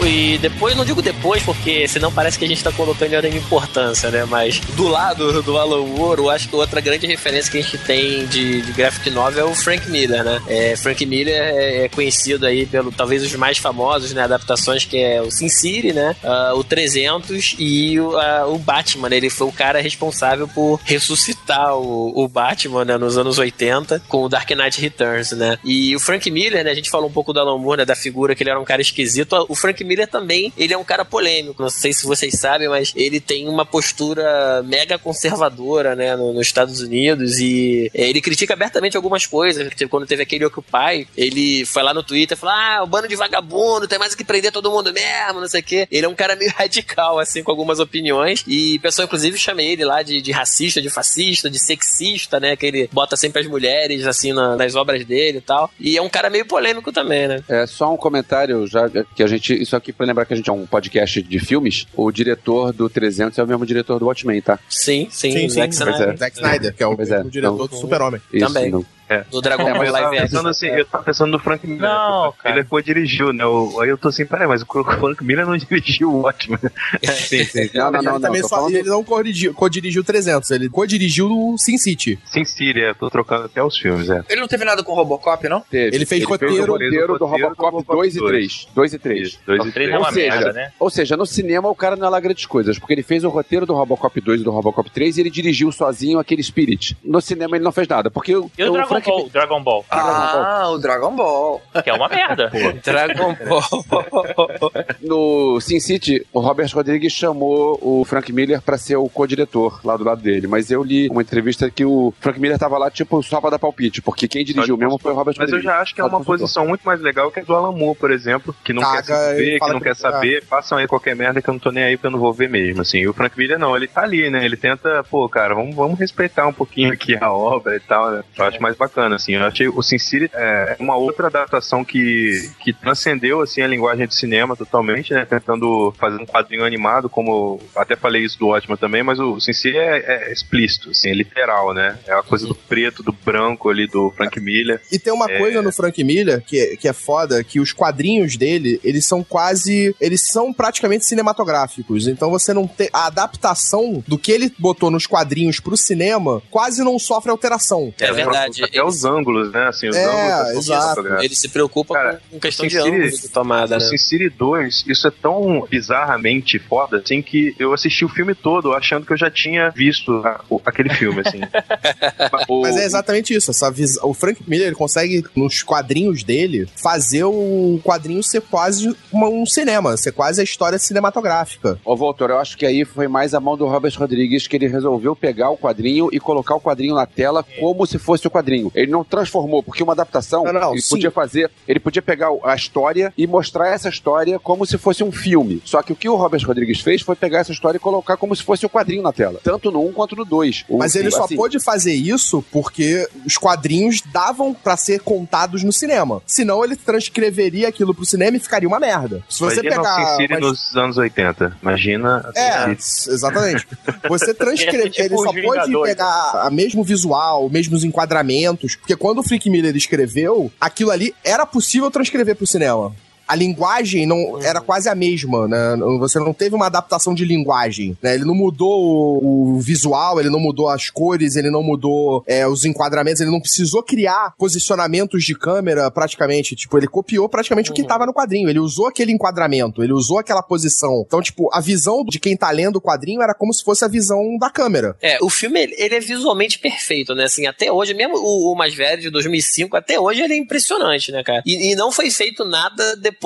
E 0.04 0.38
depois, 0.38 0.76
não 0.76 0.84
digo 0.84 1.02
depois, 1.02 1.42
porque 1.42 1.86
senão 1.88 2.12
parece 2.12 2.38
que 2.38 2.44
a 2.44 2.48
gente 2.48 2.62
tá 2.62 2.72
colocando 2.72 3.24
em 3.24 3.36
importância, 3.36 4.10
né? 4.10 4.24
Mas 4.24 4.60
do 4.60 4.88
lado 4.88 5.42
do 5.42 5.58
Alan 5.58 5.84
Moore, 5.86 6.20
eu 6.20 6.30
acho 6.30 6.48
que 6.48 6.54
outra 6.54 6.80
grande 6.80 7.06
referência 7.06 7.50
que 7.50 7.58
a 7.58 7.62
gente 7.62 7.78
tem 7.78 8.26
de, 8.26 8.62
de 8.62 8.72
graphic 8.72 9.10
novel 9.10 9.48
é 9.48 9.50
o 9.50 9.54
Frank 9.54 9.90
Miller, 9.90 10.22
né? 10.22 10.40
É, 10.46 10.76
Frank 10.76 11.04
Miller 11.04 11.34
é, 11.34 11.84
é 11.84 11.88
conhecido 11.88 12.46
aí 12.46 12.66
pelo, 12.66 12.92
talvez 12.92 13.22
os 13.22 13.34
mais 13.34 13.58
famosos, 13.58 14.12
né? 14.12 14.22
Adaptações 14.22 14.84
que 14.84 14.98
é 14.98 15.20
o 15.20 15.30
Sin 15.30 15.48
City, 15.48 15.92
né? 15.92 16.14
Ah, 16.22 16.52
o 16.54 16.62
300 16.62 17.56
e 17.58 17.98
o, 17.98 18.16
ah, 18.18 18.46
o 18.46 18.58
Batman, 18.58 19.08
né? 19.08 19.16
Ele 19.16 19.30
foi 19.30 19.46
o 19.46 19.52
cara 19.52 19.80
responsável 19.80 20.46
por 20.46 20.80
ressuscitar 20.84 21.74
o, 21.76 22.12
o 22.24 22.28
Batman, 22.28 22.84
né? 22.84 22.98
Nos 22.98 23.16
anos 23.16 23.38
80 23.38 24.02
com 24.08 24.24
o 24.24 24.28
Dark 24.28 24.50
Knight 24.50 24.80
Returns, 24.80 25.32
né? 25.32 25.58
E 25.64 25.94
o 25.96 26.00
Frank 26.00 26.30
Miller, 26.30 26.64
né? 26.64 26.70
A 26.70 26.74
gente 26.74 26.90
falou 26.90 27.08
um 27.08 27.12
pouco 27.12 27.32
do 27.32 27.40
Alan 27.40 27.58
Moore, 27.58 27.78
né? 27.78 27.84
Da 27.84 27.96
figura 27.96 28.34
que 28.34 28.42
ele 28.42 28.50
era 28.50 28.60
um 28.60 28.64
cara 28.64 28.82
esquisito. 28.82 29.46
O 29.48 29.54
Frank 29.54 29.82
Miller 29.90 30.08
também, 30.08 30.52
ele 30.56 30.72
é 30.72 30.78
um 30.78 30.84
cara 30.84 31.04
polêmico. 31.04 31.62
Não 31.62 31.70
sei 31.70 31.92
se 31.92 32.06
vocês 32.06 32.38
sabem, 32.38 32.68
mas 32.68 32.92
ele 32.94 33.18
tem 33.18 33.48
uma 33.48 33.66
postura 33.66 34.62
mega 34.62 34.98
conservadora, 34.98 35.96
né, 35.96 36.14
no, 36.14 36.32
nos 36.32 36.46
Estados 36.46 36.80
Unidos 36.80 37.40
e 37.40 37.90
é, 37.92 38.08
ele 38.08 38.20
critica 38.20 38.54
abertamente 38.54 38.96
algumas 38.96 39.26
coisas. 39.26 39.68
Tipo, 39.74 39.90
quando 39.90 40.06
teve 40.06 40.22
aquele 40.22 40.44
Occupy, 40.44 41.08
ele 41.16 41.64
foi 41.64 41.82
lá 41.82 41.92
no 41.92 42.02
Twitter 42.02 42.36
e 42.36 42.40
falou: 42.40 42.54
ah, 42.54 42.82
o 42.82 42.86
bando 42.86 43.08
de 43.08 43.16
vagabundo, 43.16 43.88
tem 43.88 43.98
mais 43.98 44.14
que 44.14 44.24
prender 44.24 44.52
todo 44.52 44.70
mundo 44.70 44.92
mesmo, 44.92 45.40
não 45.40 45.48
sei 45.48 45.60
o 45.60 45.64
quê. 45.64 45.88
Ele 45.90 46.06
é 46.06 46.08
um 46.08 46.14
cara 46.14 46.36
meio 46.36 46.52
radical, 46.56 47.18
assim, 47.18 47.42
com 47.42 47.50
algumas 47.50 47.80
opiniões. 47.80 48.44
E 48.46 48.76
o 48.76 48.80
pessoal, 48.80 49.06
inclusive, 49.06 49.36
chama 49.38 49.62
ele 49.62 49.84
lá 49.84 50.02
de, 50.02 50.20
de 50.20 50.32
racista, 50.32 50.80
de 50.80 50.88
fascista, 50.88 51.50
de 51.50 51.58
sexista, 51.58 52.38
né? 52.38 52.56
Que 52.56 52.66
ele 52.66 52.90
bota 52.92 53.16
sempre 53.16 53.40
as 53.40 53.46
mulheres, 53.46 54.06
assim, 54.06 54.32
na, 54.32 54.56
nas 54.56 54.74
obras 54.74 55.04
dele 55.04 55.38
e 55.38 55.42
tal. 55.42 55.70
E 55.78 55.96
é 55.96 56.02
um 56.02 56.08
cara 56.08 56.30
meio 56.30 56.46
polêmico 56.46 56.92
também, 56.92 57.28
né? 57.28 57.42
É 57.48 57.66
só 57.66 57.92
um 57.92 57.96
comentário, 57.96 58.66
já 58.66 58.88
que 59.14 59.22
a 59.22 59.26
gente. 59.26 59.60
Isso 59.60 59.76
aqui 59.80 59.92
pra 59.92 60.06
lembrar 60.06 60.24
que 60.24 60.32
a 60.32 60.36
gente 60.36 60.48
é 60.48 60.52
um 60.52 60.66
podcast 60.66 61.22
de 61.22 61.38
filmes. 61.40 61.86
O 61.96 62.10
diretor 62.12 62.72
do 62.72 62.88
300 62.88 63.38
é 63.38 63.42
o 63.42 63.46
mesmo 63.46 63.66
diretor 63.66 63.98
do 63.98 64.06
Watchmen, 64.06 64.40
tá? 64.40 64.58
Sim, 64.68 65.08
sim, 65.10 65.32
Sim, 65.32 65.46
o 65.46 65.50
sim, 65.50 65.56
Zack 65.60 65.74
Snyder. 65.74 66.08
é. 66.10 66.16
Zack 66.16 66.36
Snyder, 66.36 66.74
que 66.74 66.82
é 66.82 66.86
o, 66.86 66.90
é, 66.90 66.94
o 66.94 67.30
diretor 67.30 67.54
então- 67.54 67.66
do 67.66 67.76
Super-Homem. 67.76 68.20
Isso, 68.32 68.46
Também. 68.46 68.70
não- 68.70 68.84
Do 69.30 69.40
Dragon 69.40 69.68
É, 69.68 69.74
Ball 69.74 69.84
eu 69.84 69.92
Live 69.92 70.10
pensando 70.10 70.48
Action. 70.48 70.68
assim, 70.68 70.78
eu 70.78 70.84
tava 70.84 71.04
pensando 71.04 71.30
no 71.32 71.38
Frank 71.38 71.66
Miller. 71.66 71.82
Não, 71.82 72.28
o 72.28 72.32
Frank 72.32 72.48
Miller 72.48 72.66
co-dirigiu, 72.68 73.32
né? 73.32 73.44
O- 73.44 73.80
aí 73.80 73.88
eu 73.88 73.98
tô 73.98 74.08
assim, 74.08 74.24
peraí, 74.24 74.46
mas 74.46 74.62
o 74.62 74.66
Frank 74.66 75.24
Miller 75.24 75.46
não 75.46 75.56
dirigiu 75.58 76.10
o 76.12 76.22
Watchmen. 76.22 76.58
Sim, 77.02 77.44
sim. 77.44 77.70
Não, 77.74 77.90
não, 77.90 77.98
ele 78.00 78.06
não, 78.06 78.12
não, 78.14 78.20
também 78.20 78.42
só, 78.42 78.48
falando- 78.48 78.74
ele 78.74 78.88
não 78.88 79.02
co-dirigiu, 79.04 79.54
co-dirigiu 79.54 80.04
300, 80.04 80.50
ele 80.50 80.68
co-dirigiu 80.68 81.26
o 81.30 81.56
Sin 81.58 81.76
City. 81.78 82.18
Sim, 82.24 82.44
Siri, 82.44 82.80
eu 82.82 82.94
tô 82.94 83.10
trocando 83.10 83.44
até 83.44 83.62
os 83.62 83.76
filmes, 83.76 84.08
é. 84.10 84.22
Ele 84.28 84.40
não 84.40 84.48
teve 84.48 84.64
nada 84.64 84.82
com 84.82 84.92
o 84.92 84.94
Robocop, 84.94 85.48
não? 85.48 85.60
Teve. 85.60 85.94
Ele 85.96 86.06
fez 86.06 86.24
roteiro- 86.24 86.54
o 86.54 86.66
roteiro 86.66 86.66
do 86.66 86.72
roteiro 86.72 87.18
do 87.18 87.26
Robocop 87.26 87.60
Robocop 87.70 87.96
2 87.96 88.16
e 88.16 88.18
2. 88.18 88.30
3. 88.30 88.68
2 88.74 88.92
e 88.94 88.98
3. 88.98 89.28
Isso, 89.28 89.38
dois 89.46 89.60
O 89.64 89.68
e 89.68 89.72
três 89.72 89.90
três. 89.90 89.90
é 89.90 89.98
uma 89.98 90.06
Ou 90.08 90.12
seja, 90.12 90.30
merda, 90.36 90.52
né? 90.52 90.72
Ou 90.78 90.90
seja, 90.90 91.16
no 91.16 91.26
cinema 91.26 91.68
o 91.68 91.74
cara 91.74 91.96
não 91.96 92.06
é 92.06 92.10
lá 92.10 92.20
grandes 92.20 92.46
coisas, 92.46 92.78
porque 92.78 92.92
ele 92.94 93.02
fez 93.02 93.24
o 93.24 93.28
roteiro 93.28 93.66
do 93.66 93.74
Robocop 93.74 94.20
2 94.20 94.40
e 94.40 94.44
do 94.44 94.50
Robocop 94.50 94.90
3 94.90 95.16
e 95.16 95.20
ele 95.20 95.30
dirigiu 95.30 95.70
sozinho 95.72 96.18
aquele 96.18 96.42
Spirit. 96.42 96.96
No 97.04 97.20
cinema 97.20 97.56
ele 97.56 97.64
não 97.64 97.72
fez 97.72 97.86
nada, 97.88 98.10
porque 98.10 98.34
o, 98.36 98.50
E 98.58 98.64
o 98.64 98.72
Dragon 98.72 98.99
Frank- 99.02 99.18
Ball? 99.20 99.28
Dragon 99.30 99.62
Ball. 99.62 99.84
Ah, 99.90 100.68
o 100.70 100.78
Dragon 100.78 101.14
Ball. 101.14 101.62
Que 101.82 101.90
é 101.90 101.92
uma 101.94 102.08
merda. 102.08 102.50
Dragon 102.84 103.34
Ball. 103.46 104.72
No 105.00 105.60
Sin 105.60 105.80
City, 105.80 106.26
o 106.32 106.40
Robert 106.40 106.70
Rodrigues 106.74 107.12
chamou 107.12 107.78
o 107.82 108.04
Frank 108.04 108.32
Miller 108.32 108.60
pra 108.60 108.78
ser 108.78 108.96
o 108.96 109.08
co-diretor 109.08 109.80
lá 109.84 109.96
do 109.96 110.04
lado 110.04 110.20
dele, 110.22 110.46
mas 110.46 110.70
eu 110.70 110.82
li 110.82 111.08
uma 111.08 111.22
entrevista 111.22 111.70
que 111.70 111.84
o 111.84 112.12
Frank 112.20 112.38
Miller 112.40 112.58
tava 112.58 112.78
lá 112.78 112.90
tipo 112.90 113.22
só 113.22 113.40
pra 113.40 113.50
dar 113.50 113.58
palpite, 113.58 114.02
porque 114.02 114.28
quem 114.28 114.44
dirigiu 114.44 114.76
mesmo 114.76 114.98
foi 114.98 115.12
o 115.12 115.14
Robert 115.14 115.34
Mas 115.38 115.48
eu 115.50 115.56
Rodrigues. 115.56 115.64
já 115.64 115.80
acho 115.80 115.94
que 115.94 116.00
é 116.00 116.04
uma 116.04 116.22
posição 116.22 116.66
muito 116.66 116.82
mais 116.82 117.00
legal 117.00 117.30
que 117.30 117.40
a 117.40 117.42
do 117.42 117.54
Alan 117.54 117.72
Moore, 117.72 117.98
por 117.98 118.10
exemplo, 118.10 118.54
que 118.64 118.72
não 118.72 118.82
Caga 118.82 119.02
quer 119.02 119.14
se 119.14 119.34
ver, 119.34 119.60
que 119.60 119.68
não 119.72 119.78
que- 119.78 119.84
quer 119.84 119.96
saber, 119.96 120.44
façam 120.44 120.78
aí 120.78 120.86
qualquer 120.86 121.16
merda 121.16 121.40
que 121.42 121.48
eu 121.48 121.52
não 121.54 121.58
tô 121.58 121.70
nem 121.70 121.84
aí 121.84 121.96
porque 121.96 122.06
eu 122.06 122.10
não 122.12 122.18
vou 122.18 122.32
ver 122.32 122.48
mesmo, 122.48 122.82
assim. 122.82 122.98
E 122.98 123.08
o 123.08 123.12
Frank 123.14 123.36
Miller 123.36 123.58
não, 123.58 123.76
ele 123.76 123.88
tá 123.88 124.02
ali, 124.02 124.28
né? 124.30 124.44
Ele 124.44 124.56
tenta, 124.56 125.02
pô, 125.10 125.28
cara, 125.28 125.54
vamos, 125.54 125.74
vamos 125.74 125.98
respeitar 125.98 126.46
um 126.46 126.52
pouquinho 126.52 126.92
aqui 126.92 127.16
a 127.20 127.32
obra 127.32 127.76
e 127.76 127.80
tal, 127.80 128.10
né? 128.10 128.22
Eu 128.36 128.44
acho 128.44 128.60
mais 128.62 128.76
bacana, 128.76 128.89
assim. 128.98 129.34
Eu 129.34 129.44
achei 129.44 129.68
o 129.68 129.82
Sin 129.82 129.98
City 129.98 130.30
é 130.34 130.76
uma 130.78 130.96
outra 130.96 131.26
adaptação 131.28 131.84
que, 131.84 132.50
que 132.60 132.72
transcendeu, 132.72 133.40
assim, 133.40 133.62
a 133.62 133.66
linguagem 133.66 134.06
de 134.06 134.14
cinema 134.14 134.56
totalmente, 134.56 135.12
né? 135.12 135.24
Tentando 135.24 135.92
fazer 135.98 136.16
um 136.20 136.26
quadrinho 136.26 136.64
animado, 136.64 137.08
como 137.08 137.60
eu 137.74 137.80
até 137.80 137.96
falei 137.96 138.22
isso 138.24 138.38
do 138.38 138.48
Ótimo 138.48 138.76
também, 138.76 139.02
mas 139.02 139.18
o 139.18 139.38
Sin 139.40 139.52
City 139.52 139.76
é, 139.78 140.28
é 140.28 140.32
explícito, 140.32 140.90
assim, 140.90 141.10
é 141.10 141.14
literal, 141.14 141.72
né? 141.74 141.98
É 142.06 142.12
a 142.12 142.22
coisa 142.22 142.46
do 142.46 142.54
preto, 142.54 143.02
do 143.02 143.12
branco 143.12 143.68
ali, 143.68 143.86
do 143.86 144.10
Frank 144.16 144.38
Miller. 144.40 144.80
E 144.90 144.98
tem 144.98 145.12
uma 145.12 145.30
É. 145.30 145.38
coisa 145.38 145.62
no 145.62 145.72
Frank 145.72 146.02
Miller 146.02 146.42
que, 146.42 146.58
é- 146.58 146.76
que 146.76 146.88
é 146.88 146.92
foda, 146.92 147.42
que 147.44 147.60
os 147.60 147.72
quadrinhos 147.72 148.36
dele, 148.36 148.80
eles 148.82 149.06
são 149.06 149.22
quase. 149.22 149.94
Eles 150.00 150.22
são 150.28 150.52
praticamente 150.52 151.04
cinematográficos. 151.04 152.06
Então 152.06 152.30
você 152.30 152.52
não 152.52 152.66
tem. 152.66 152.88
A 152.92 153.06
adaptação 153.06 154.02
do 154.06 154.18
que 154.18 154.32
ele 154.32 154.52
botou 154.58 154.90
nos 154.90 155.06
quadrinhos 155.06 155.60
pro 155.60 155.76
cinema 155.76 156.42
quase 156.50 156.82
não 156.82 156.98
sofre 156.98 157.30
alteração. 157.30 157.92
É 158.00 158.12
verdade. 158.12 158.62
Até 158.80 158.88
os 158.88 159.04
ângulos, 159.04 159.52
né? 159.52 159.66
Assim, 159.68 159.88
os 159.88 159.96
É, 159.96 160.04
ângulos 160.42 160.64
exato. 160.66 160.88
fotográficos. 160.88 161.24
Ele 161.24 161.34
se 161.36 161.48
preocupa 161.48 161.94
Cara, 161.94 162.22
com 162.30 162.38
questão 162.40 162.66
de 162.66 162.72
Sin 162.72 162.82
City- 162.82 162.96
ângulo 162.96 163.10
de 163.10 163.28
tomada, 163.28 163.78
né? 163.78 163.80
Sin 163.84 163.96
City 163.98 164.28
2, 164.28 164.84
isso 164.86 165.06
é 165.06 165.10
tão 165.10 165.66
bizarramente 165.70 166.58
foda, 166.58 166.98
assim, 166.98 167.20
que 167.22 167.54
eu 167.58 167.72
assisti 167.72 168.04
o 168.04 168.08
filme 168.08 168.34
todo 168.34 168.72
achando 168.72 169.04
que 169.06 169.12
eu 169.12 169.16
já 169.16 169.30
tinha 169.30 169.70
visto 169.70 170.12
a- 170.24 170.40
o- 170.48 170.60
aquele 170.64 170.90
filme, 170.90 171.20
assim. 171.24 171.40
O- 172.48 172.62
Mas 172.62 172.76
é 172.76 172.84
exatamente 172.84 173.34
isso. 173.34 173.50
Essa. 173.50 173.72
O 174.02 174.14
Frank 174.14 174.40
Miller 174.46 174.68
ele 174.68 174.76
consegue, 174.76 175.24
nos 175.34 175.62
quadrinhos 175.62 176.22
dele, 176.22 176.66
fazer 176.82 177.24
o 177.24 177.80
quadrinho 177.84 178.22
ser 178.22 178.40
quase 178.40 178.94
uma- 179.12 179.28
um 179.28 179.44
cinema, 179.46 179.96
ser 179.96 180.12
quase 180.12 180.40
a 180.40 180.44
história 180.44 180.78
cinematográfica. 180.78 181.78
Ô, 181.84 181.96
Voltor, 181.96 182.30
eu 182.30 182.38
acho 182.38 182.56
que 182.56 182.64
aí 182.66 182.84
foi 182.84 183.08
mais 183.08 183.34
a 183.34 183.40
mão 183.40 183.56
do 183.56 183.66
Robert 183.66 183.92
Rodrigues 183.98 184.46
que 184.46 184.56
ele 184.56 184.68
resolveu 184.68 185.14
pegar 185.14 185.50
o 185.50 185.56
quadrinho 185.58 186.08
e 186.12 186.18
colocar 186.20 186.54
o 186.54 186.60
quadrinho 186.60 186.94
na 186.94 187.06
tela 187.06 187.44
como 187.58 187.86
se 187.86 187.98
fosse 187.98 188.26
o 188.26 188.30
quadrinho. 188.30 188.59
Ele 188.74 188.90
não 188.90 189.04
transformou, 189.04 189.62
porque 189.62 189.82
uma 189.82 189.92
adaptação, 189.92 190.44
Não, 190.44 190.52
não, 190.52 190.72
ele 190.72 190.82
sim. 190.82 190.90
podia 190.90 191.10
fazer, 191.10 191.50
ele 191.66 191.80
podia 191.80 192.02
pegar 192.02 192.28
a 192.44 192.54
história 192.54 193.12
e 193.16 193.26
mostrar 193.26 193.68
essa 193.68 193.88
história 193.88 194.38
como 194.38 194.66
se 194.66 194.76
fosse 194.78 195.02
um 195.04 195.12
filme. 195.12 195.62
Só 195.64 195.82
que 195.82 195.92
o 195.92 195.96
que 195.96 196.08
o 196.08 196.16
Robert 196.16 196.44
Rodrigues 196.46 196.80
fez 196.80 197.02
foi 197.02 197.14
pegar 197.16 197.38
essa 197.38 197.52
história 197.52 197.76
e 197.76 197.80
colocar 197.80 198.16
como 198.16 198.34
se 198.34 198.42
fosse 198.42 198.66
o 198.66 198.70
quadrinho 198.70 199.02
na 199.02 199.12
tela. 199.12 199.40
Tanto 199.42 199.70
no 199.70 199.86
1 199.86 199.92
quanto 199.92 200.16
no 200.16 200.24
2. 200.24 200.64
O- 200.68 200.78
Mas 200.78 200.94
ele 200.94 201.10
só 201.10 201.24
assim, 201.24 201.36
pôde 201.36 201.60
fazer 201.62 201.94
isso 201.94 202.44
porque 202.50 203.08
os 203.24 203.36
quadrinhos 203.36 204.02
davam 204.12 204.52
pra 204.54 204.76
ser 204.76 205.00
contados 205.00 205.62
no 205.62 205.72
cinema. 205.72 206.22
Senão 206.26 206.64
ele 206.64 206.76
transcreveria 206.76 207.68
aquilo 207.68 207.94
pro 207.94 208.04
cinema 208.04 208.36
e 208.36 208.40
ficaria 208.40 208.68
uma 208.68 208.78
merda. 208.80 209.22
Se 209.28 209.40
você 209.40 209.60
Imagina 209.60 209.80
o 209.80 209.82
pegar. 209.82 210.16
Uma- 210.40 210.40
nos 210.50 210.76
anos 210.76 210.96
80. 210.98 211.56
Imagina. 211.62 212.30
É, 212.36 212.70
exatamente. 212.70 213.66
Você 214.08 214.32
transcrever, 214.34 214.90
Tipo 214.90 215.02
ele 215.02 215.14
só 215.16 215.20
os 215.20 215.24
pode 215.26 215.40
Vingadores. 215.66 215.90
pegar 215.94 216.42
a 216.46 216.50
mesmo 216.50 216.82
visual, 216.84 217.48
mesmos 217.48 217.84
enquadramentos, 217.84 218.49
porque 218.56 218.96
quando 218.96 219.18
o 219.18 219.22
Frank 219.22 219.48
Miller 219.48 219.76
escreveu, 219.76 220.50
aquilo 220.60 220.90
ali 220.90 221.14
era 221.24 221.46
possível 221.46 221.90
transcrever 221.90 222.36
pro 222.36 222.46
cinema. 222.46 222.94
A 223.30 223.36
linguagem 223.36 224.06
não 224.06 224.42
era 224.42 224.60
quase 224.60 224.88
a 224.88 224.94
mesma, 224.94 225.46
né? 225.46 225.76
Você 226.00 226.18
não 226.18 226.34
teve 226.34 226.56
uma 226.56 226.66
adaptação 226.66 227.14
de 227.14 227.24
linguagem, 227.24 227.96
né? 228.02 228.16
Ele 228.16 228.24
não 228.24 228.34
mudou 228.34 229.22
o, 229.22 229.60
visual, 229.60 230.18
ele 230.18 230.28
não 230.28 230.40
mudou 230.40 230.68
as 230.68 230.90
cores, 230.90 231.36
ele 231.36 231.48
não 231.48 231.62
mudou 231.62 232.24
é, 232.26 232.44
os 232.44 232.64
enquadramentos, 232.64 233.20
ele 233.20 233.30
não 233.30 233.40
precisou 233.40 233.84
criar 233.84 234.34
posicionamentos 234.36 235.24
de 235.24 235.36
câmera 235.36 235.88
praticamente. 235.92 236.56
Tipo, 236.56 236.76
ele 236.76 236.88
copiou 236.88 237.28
praticamente 237.28 237.70
o 237.70 237.72
que 237.74 237.86
tava 237.86 238.04
no 238.04 238.12
quadrinho. 238.12 238.50
Ele 238.50 238.58
usou 238.58 238.88
aquele 238.88 239.12
enquadramento, 239.12 239.80
ele 239.80 239.92
usou 239.92 240.18
aquela 240.18 240.42
posição. 240.42 241.04
Então, 241.06 241.22
tipo, 241.22 241.48
a 241.52 241.60
visão 241.60 242.04
de 242.04 242.18
quem 242.18 242.36
tá 242.36 242.50
lendo 242.50 242.76
o 242.76 242.80
quadrinho 242.80 243.22
era 243.22 243.32
como 243.32 243.54
se 243.54 243.62
fosse 243.62 243.84
a 243.84 243.88
visão 243.88 244.36
da 244.38 244.50
câmera. 244.50 244.96
É, 245.00 245.18
o 245.22 245.30
filme 245.30 245.60
ele, 245.60 245.76
ele 245.78 245.94
é 245.94 246.00
visualmente 246.00 246.58
perfeito, 246.58 247.14
né? 247.14 247.26
Assim, 247.26 247.46
até 247.46 247.70
hoje, 247.70 247.94
mesmo 247.94 248.16
o, 248.16 248.52
o 248.52 248.56
mais 248.56 248.74
velho 248.74 249.00
de 249.00 249.08
2005, 249.08 249.76
até 249.76 250.00
hoje 250.00 250.20
ele 250.20 250.34
é 250.34 250.36
impressionante, 250.36 251.12
né, 251.12 251.22
cara? 251.22 251.44
E, 251.46 251.70
e 251.70 251.76
não 251.76 251.92
foi 251.92 252.10
feito 252.10 252.44
nada 252.44 252.96
depois 252.96 253.19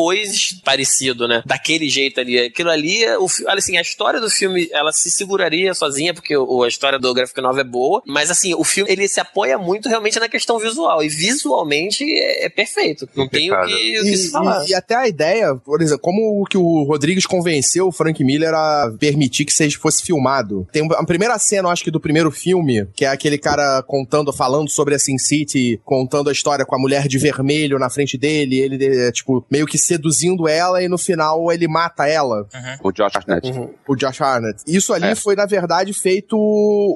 parecido, 0.65 1.27
né? 1.29 1.43
Daquele 1.47 1.89
jeito 1.89 2.21
ali. 2.21 2.39
Aquilo 2.39 2.71
ali, 2.71 3.07
o, 3.19 3.29
fi- 3.29 3.45
olha 3.47 3.59
assim, 3.59 3.77
a 3.77 3.81
história 3.83 4.21
do 4.21 4.29
filme, 4.31 4.69
ela 4.73 4.93
se 4.93 5.11
seguraria 5.11 5.73
sozinha, 5.75 6.13
porque 6.13 6.37
o, 6.37 6.63
a 6.63 6.69
história 6.69 6.99
do 6.99 7.13
Graphic 7.15 7.41
Novel 7.41 7.61
é 7.61 7.65
boa, 7.65 8.03
mas 8.07 8.31
assim, 8.31 8.55
o 8.55 8.65
filme, 8.65 8.91
ele 8.91 9.07
se 9.09 9.21
apoia 9.21 9.59
muito 9.59 9.89
realmente 9.89 10.19
na 10.19 10.29
questão 10.29 10.59
visual, 10.59 11.03
e 11.03 11.09
visualmente 11.09 12.05
é, 12.05 12.47
é 12.47 12.49
perfeito. 12.49 13.09
Não 13.15 13.29
tem 13.29 13.53
o 13.53 13.67
que, 13.67 14.01
o 14.01 14.03
que 14.05 14.17
se 14.17 14.31
falar. 14.31 14.65
e- 14.67 14.71
e 14.71 14.75
até 14.75 14.95
a 14.95 15.07
ideia, 15.09 15.55
por 15.55 15.81
exemplo, 15.81 16.01
como 16.03 16.43
o 16.43 16.45
que 16.45 16.57
o 16.59 16.85
Rodrigues 16.85 17.27
convenceu 17.27 17.87
o 17.89 17.93
Frank 17.93 18.23
Miller 18.25 18.53
a 18.55 18.93
permitir 18.99 19.45
que 19.45 19.53
seja 19.53 19.79
fosse 19.79 20.03
filmado. 20.03 20.67
Tem 20.73 20.87
a 20.93 21.05
primeira 21.05 21.39
cena, 21.39 21.69
eu 21.69 21.73
acho 21.73 21.85
que 21.85 21.91
do 21.91 22.01
primeiro 22.01 22.31
filme, 22.31 22.87
que 22.95 23.05
é 23.05 23.09
aquele 23.09 23.39
cara 23.39 23.83
contando, 23.83 24.33
falando 24.33 24.69
sobre 24.71 24.95
a 24.95 24.99
Sin 24.99 25.19
City, 25.19 25.81
contando 25.85 26.29
a 26.29 26.33
história 26.33 26.65
com 26.65 26.75
a 26.75 26.79
mulher 26.79 27.07
de 27.09 27.19
vermelho 27.19 27.79
na 27.79 27.91
frente 27.91 28.17
dele, 28.17 28.59
ele, 28.59 28.85
é, 28.87 29.13
tipo, 29.13 29.45
meio 29.51 29.67
que 29.67 29.79
seduzindo 29.87 30.49
ela 30.49 30.83
e 30.83 30.89
no 30.89 30.99
final 30.99 31.51
ele 31.53 31.67
mata 31.69 32.07
ela. 32.07 32.47
O 32.83 32.93
Josh 32.93 33.17
Hartnett. 33.17 33.51
O 33.89 33.95
Josh 33.97 34.21
Harnett. 34.21 34.63
Isso 34.67 34.93
ali 34.93 35.07
É. 35.09 35.15
foi, 35.15 35.35
na 35.37 35.47
verdade, 35.47 35.93
feito. 35.93 36.37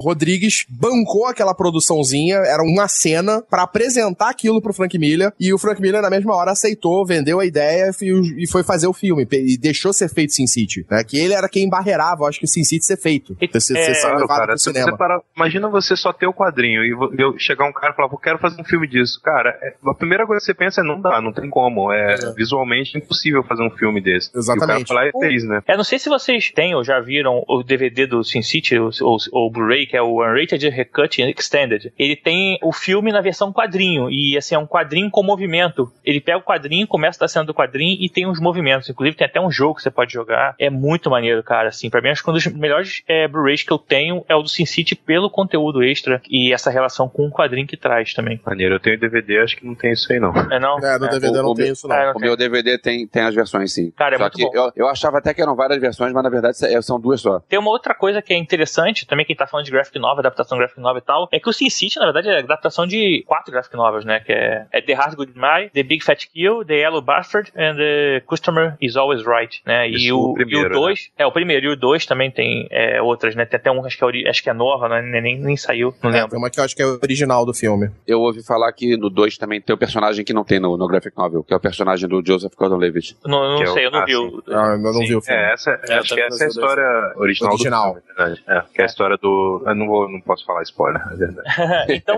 Rodrigues 0.03 0.65
bancou 0.69 1.25
aquela 1.27 1.53
produçãozinha, 1.53 2.37
era 2.37 2.61
uma 2.63 2.87
cena 2.87 3.41
pra 3.49 3.63
apresentar 3.63 4.29
aquilo 4.29 4.61
pro 4.61 4.73
Frank 4.73 4.97
Miller. 4.97 5.31
E 5.39 5.53
o 5.53 5.57
Frank 5.57 5.81
Miller, 5.81 6.01
na 6.01 6.09
mesma 6.09 6.35
hora, 6.35 6.51
aceitou, 6.51 7.05
vendeu 7.05 7.39
a 7.39 7.45
ideia 7.45 7.91
e, 8.01 8.47
foi 8.47 8.63
fazer 8.63 8.87
o 8.87 8.93
filme. 8.93 9.27
E 9.31 9.57
deixou 9.57 9.93
ser 9.93 10.09
feito 10.09 10.33
Sin 10.33 10.47
City. 10.47 10.85
Né? 10.89 11.03
Que 11.03 11.17
ele 11.17 11.33
era 11.33 11.47
quem 11.49 11.69
barreirava, 11.69 12.23
eu 12.23 12.27
acho 12.27 12.39
que 12.39 12.45
o 12.45 12.47
Sin 12.47 12.63
City 12.63 12.85
ser 12.85 12.97
feito. 12.97 13.35
Ser, 13.53 13.59
ser, 13.59 13.95
ser 13.95 14.01
Claro, 14.01 14.27
cara, 14.27 14.57
se 14.57 14.63
cinema. 14.65 14.91
você 14.91 14.97
parar- 14.97 15.21
imagina 15.35 15.69
você 15.69 15.95
só 15.95 16.11
ter 16.13 16.27
o 16.27 16.33
quadrinho 16.33 16.83
e 16.83 17.21
eu 17.21 17.37
chegar 17.37 17.65
um 17.67 17.73
cara 17.73 17.93
e 17.93 17.95
falar, 17.95 18.09
eu 18.11 18.17
quero 18.17 18.39
fazer 18.39 18.59
um 18.61 18.65
filme 18.65 18.87
disso. 18.87 19.19
Cara, 19.23 19.49
é- 19.61 19.73
a 19.85 19.93
primeira 19.93 20.25
coisa 20.25 20.39
que 20.39 20.45
você 20.45 20.53
pensa 20.53 20.81
é 20.81 20.83
não 20.83 20.99
dá, 21.01 21.21
não 21.21 21.31
tem 21.33 21.49
como. 21.49 21.91
É, 21.91 22.15
Visualmente 22.35 22.78
tecnicamente 22.79 22.97
impossível 22.97 23.43
fazer 23.43 23.63
um 23.63 23.69
filme 23.69 24.01
desse. 24.01 24.31
Exatamente. 24.35 24.81
E 24.81 24.83
o 24.83 24.87
cara 24.87 25.01
lá 25.05 25.07
e 25.07 25.19
fez, 25.27 25.43
né? 25.43 25.61
É, 25.67 25.77
não 25.77 25.83
sei 25.83 25.99
se 25.99 26.09
vocês 26.09 26.51
têm 26.51 26.75
ou 26.75 26.83
já 26.83 26.99
viram 26.99 27.43
o 27.47 27.63
DVD 27.63 28.05
do 28.05 28.23
Sin 28.23 28.41
City, 28.41 28.77
ou 28.77 28.89
o 29.31 29.49
Blu-ray, 29.49 29.85
que 29.85 29.95
é 29.97 30.01
o 30.01 30.21
Unrated 30.23 30.67
Recut 30.69 31.21
Extended. 31.21 31.91
Ele 31.97 32.15
tem 32.15 32.57
o 32.63 32.71
filme 32.71 33.11
na 33.11 33.21
versão 33.21 33.51
quadrinho, 33.51 34.09
e 34.09 34.37
assim, 34.37 34.55
é 34.55 34.59
um 34.59 34.67
quadrinho 34.67 35.09
com 35.09 35.23
movimento. 35.23 35.91
Ele 36.03 36.19
pega 36.21 36.37
o 36.37 36.41
quadrinho, 36.43 36.87
começa 36.87 37.19
da 37.19 37.27
cena 37.27 37.45
do 37.45 37.53
quadrinho 37.53 37.97
e 37.99 38.09
tem 38.09 38.27
os 38.27 38.39
movimentos. 38.39 38.89
Inclusive 38.89 39.17
tem 39.17 39.25
até 39.27 39.39
um 39.39 39.51
jogo 39.51 39.75
que 39.75 39.83
você 39.83 39.91
pode 39.91 40.13
jogar. 40.13 40.55
É 40.59 40.69
muito 40.69 41.09
maneiro, 41.09 41.43
cara. 41.43 41.69
Assim, 41.69 41.89
pra 41.89 42.01
mim, 42.01 42.09
acho 42.09 42.23
que 42.23 42.29
um 42.29 42.33
dos 42.33 42.45
melhores 42.47 43.01
é, 43.07 43.27
Blu-rays 43.27 43.63
que 43.63 43.71
eu 43.71 43.77
tenho 43.77 44.23
é 44.27 44.35
o 44.35 44.41
do 44.41 44.49
Sin 44.49 44.65
City 44.65 44.95
pelo 44.95 45.29
conteúdo 45.29 45.83
extra 45.83 46.21
e 46.29 46.53
essa 46.53 46.69
relação 46.69 47.07
com 47.09 47.27
o 47.27 47.31
quadrinho 47.31 47.67
que 47.67 47.77
traz 47.77 48.13
também. 48.13 48.39
Maneiro, 48.45 48.75
eu 48.75 48.79
tenho 48.79 48.99
DVD, 48.99 49.39
acho 49.39 49.57
que 49.57 49.65
não 49.65 49.75
tem 49.75 49.91
isso 49.91 50.11
aí 50.11 50.19
não. 50.19 50.33
É 50.51 50.59
não? 50.59 50.77
É, 50.79 50.97
no 50.97 51.07
DVD 51.09 51.39
o- 51.39 51.43
não 51.43 51.49
o 51.51 51.55
tem 51.55 51.65
meu- 51.65 51.73
isso, 51.73 51.87
não. 51.87 51.95
É, 51.95 52.05
não 52.07 52.13
O 52.15 52.19
meu 52.19 52.35
DVD 52.35 52.58
tem, 52.77 53.07
tem 53.07 53.23
as 53.23 53.33
versões, 53.35 53.73
sim. 53.73 53.91
Cara, 53.91 54.15
é 54.15 54.17
só 54.17 54.23
muito 54.25 54.35
que 54.37 54.43
bom. 54.45 54.51
eu, 54.53 54.71
eu 54.75 54.87
achava 54.87 55.17
até 55.17 55.33
que 55.33 55.41
eram 55.41 55.55
várias 55.55 55.79
versões, 55.79 56.11
mas 56.13 56.23
na 56.23 56.29
verdade 56.29 56.57
é- 56.65 56.81
são 56.81 56.99
duas 56.99 57.21
só. 57.21 57.39
Tem 57.41 57.59
uma 57.59 57.69
outra 57.69 57.93
coisa 57.93 58.21
que 58.21 58.33
é 58.33 58.37
interessante, 58.37 59.05
também 59.05 59.25
quem 59.25 59.35
tá 59.35 59.45
falando 59.47 59.65
de 59.65 59.71
graphic 59.71 59.97
novel, 59.99 60.19
adaptação 60.19 60.57
de 60.57 60.63
graphic 60.63 60.79
novel 60.81 60.99
e 60.99 61.05
tal, 61.05 61.29
é 61.31 61.39
que 61.39 61.49
o 61.49 61.53
Sin 61.53 61.69
City, 61.69 61.97
na 61.99 62.05
verdade, 62.05 62.29
é 62.29 62.39
adaptação 62.39 62.85
de 62.87 63.23
quatro 63.27 63.51
graphic 63.51 63.75
novels, 63.75 64.05
né? 64.05 64.19
Que 64.19 64.31
é, 64.33 64.65
é 64.71 64.81
The 64.81 64.93
Hard 64.93 65.15
Goodbye, 65.15 65.69
The 65.71 65.83
Big 65.83 66.03
Fat 66.03 66.25
Kill, 66.31 66.65
The 66.65 66.75
Yellow 66.75 67.01
Bastard 67.01 67.51
and 67.55 67.75
The 67.75 68.21
Customer 68.25 68.75
is 68.81 68.95
Always 68.95 69.23
Right, 69.25 69.61
né? 69.65 69.87
Isso, 69.87 70.05
e 70.05 70.11
o 70.11 70.19
o, 70.19 70.33
primeiro, 70.33 70.73
e 70.73 70.77
o 70.77 70.79
dois, 70.81 71.09
é 71.17 71.25
o 71.25 71.31
primeiro, 71.31 71.65
e 71.65 71.69
o 71.69 71.75
dois 71.75 72.05
também 72.05 72.29
tem 72.31 72.67
é, 72.71 73.01
outras, 73.01 73.35
né? 73.35 73.45
Tem 73.45 73.57
até 73.59 73.71
um, 73.71 73.85
acho 73.85 73.97
que 73.97 74.03
é, 74.25 74.29
acho 74.29 74.43
que 74.43 74.49
é 74.49 74.53
nova, 74.53 74.87
né? 74.89 75.01
nem, 75.21 75.39
nem 75.39 75.57
saiu, 75.57 75.93
não 76.03 76.09
É, 76.09 76.13
lembro. 76.13 76.29
tem 76.29 76.39
uma 76.39 76.49
que 76.49 76.59
eu 76.59 76.63
acho 76.63 76.75
que 76.75 76.81
é 76.81 76.85
original 76.85 77.45
do 77.45 77.53
filme. 77.53 77.89
Eu 78.05 78.21
ouvi 78.21 78.43
falar 78.45 78.71
que 78.73 78.95
no 78.97 79.09
2 79.09 79.37
também 79.37 79.59
tem 79.61 79.73
o 79.73 79.77
personagem 79.77 80.23
que 80.25 80.33
não 80.33 80.43
tem 80.43 80.59
no, 80.59 80.77
no 80.77 80.87
graphic 80.87 81.15
novel, 81.17 81.43
que 81.43 81.53
é 81.53 81.57
o 81.57 81.59
personagem 81.59 82.07
do 82.07 82.21
Joseph 82.25 82.48
Gordon-Levitt. 82.57 83.17
Não, 83.25 83.51
não 83.51 83.57
Que 83.57 83.63
é 83.63 83.69
o- 83.69 83.73
sei, 83.73 83.85
eu 83.85 83.91
não 83.91 83.99
ah, 83.99 84.05
vi 84.05 84.11
sim. 84.11 84.17
o. 84.17 84.43
Ah, 84.47 84.67
eu 84.71 84.77
não 84.79 84.93
Sim, 84.93 85.05
vi 85.07 85.15
o 85.15 85.21
filme. 85.21 85.41
É, 85.41 85.53
essa, 85.53 85.71
É, 85.87 85.93
acho 85.97 86.15
que 86.15 86.21
essa 86.21 86.43
é 86.43 86.47
a 86.47 86.49
história 86.49 87.13
original, 87.17 87.51
Original. 87.53 87.93
do 87.93 88.01
filme, 88.01 88.15
na 88.17 88.25
verdade. 88.25 88.43
É, 88.47 88.61
que 88.73 88.81
é 88.81 88.83
a 88.83 88.87
história 88.87 89.17
do... 89.17 89.63
Eu 89.65 89.75
não, 89.75 89.87
vou, 89.87 90.09
não 90.09 90.21
posso 90.21 90.45
falar 90.45 90.61
spoiler, 90.63 91.01
é 91.11 91.15
verdade. 91.15 91.49
então, 91.89 92.17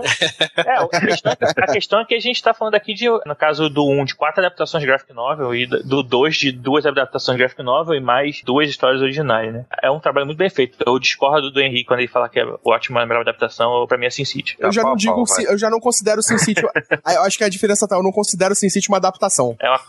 é, 0.56 0.76
a, 0.76 0.88
questão, 0.88 1.32
a 1.32 1.72
questão 1.72 2.00
é 2.00 2.04
que 2.04 2.14
a 2.14 2.20
gente 2.20 2.42
tá 2.42 2.52
falando 2.54 2.74
aqui 2.74 2.94
de, 2.94 3.08
no 3.08 3.36
caso 3.36 3.68
do 3.68 3.88
1, 3.88 4.04
de 4.06 4.14
quatro 4.14 4.40
adaptações 4.40 4.80
de 4.82 4.86
graphic 4.86 5.12
novel 5.12 5.54
e 5.54 5.66
do 5.66 6.02
2 6.02 6.36
de 6.36 6.52
duas 6.52 6.86
adaptações 6.86 7.36
de 7.36 7.42
graphic 7.42 7.62
novel 7.62 7.94
e 7.94 8.00
mais 8.00 8.42
duas 8.44 8.68
histórias 8.68 9.00
originais, 9.02 9.52
né? 9.52 9.64
É 9.82 9.90
um 9.90 10.00
trabalho 10.00 10.26
muito 10.26 10.38
bem 10.38 10.50
feito. 10.50 10.76
Eu 10.86 10.98
discordo 10.98 11.50
do 11.50 11.60
Henrique 11.60 11.84
quando 11.84 12.00
ele 12.00 12.08
fala 12.08 12.28
que 12.28 12.38
é 12.40 12.46
ótima 12.64 13.02
a 13.02 13.06
melhor 13.06 13.20
adaptação, 13.22 13.86
pra 13.86 13.98
mim 13.98 14.06
é 14.06 14.10
Sin 14.10 14.24
City. 14.24 14.56
Eu 14.58 14.72
já 14.72 14.82
Pau, 14.82 14.90
não 14.90 14.96
digo, 14.96 15.24
eu 15.48 15.58
já 15.58 15.70
não 15.70 15.80
considero 15.80 16.20
o 16.20 16.22
Sin 16.22 16.38
City. 16.38 16.62
Ah, 17.04 17.14
eu 17.14 17.22
acho 17.22 17.36
que 17.38 17.44
a 17.44 17.48
diferença 17.48 17.86
tá, 17.88 17.96
eu 17.96 18.02
não 18.02 18.12
considero 18.12 18.52
o 18.52 18.54
Sin 18.54 18.68
City 18.68 18.88
uma 18.88 18.96
adaptação. 18.98 19.56
É 19.60 19.68
uma 19.68 19.80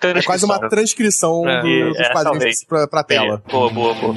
É 0.00 0.22
quase 0.22 0.44
uma 0.44 0.68
transcrição 0.68 1.48
É. 1.48 1.60
do- 1.62 1.88
dos 1.90 1.98
É, 1.98 2.12
quadrinhos 2.12 2.64
pra, 2.64 2.86
pra 2.86 3.02
tela. 3.04 3.42
Boa, 3.50 3.70
boa, 3.70 3.94
boa. 3.94 4.14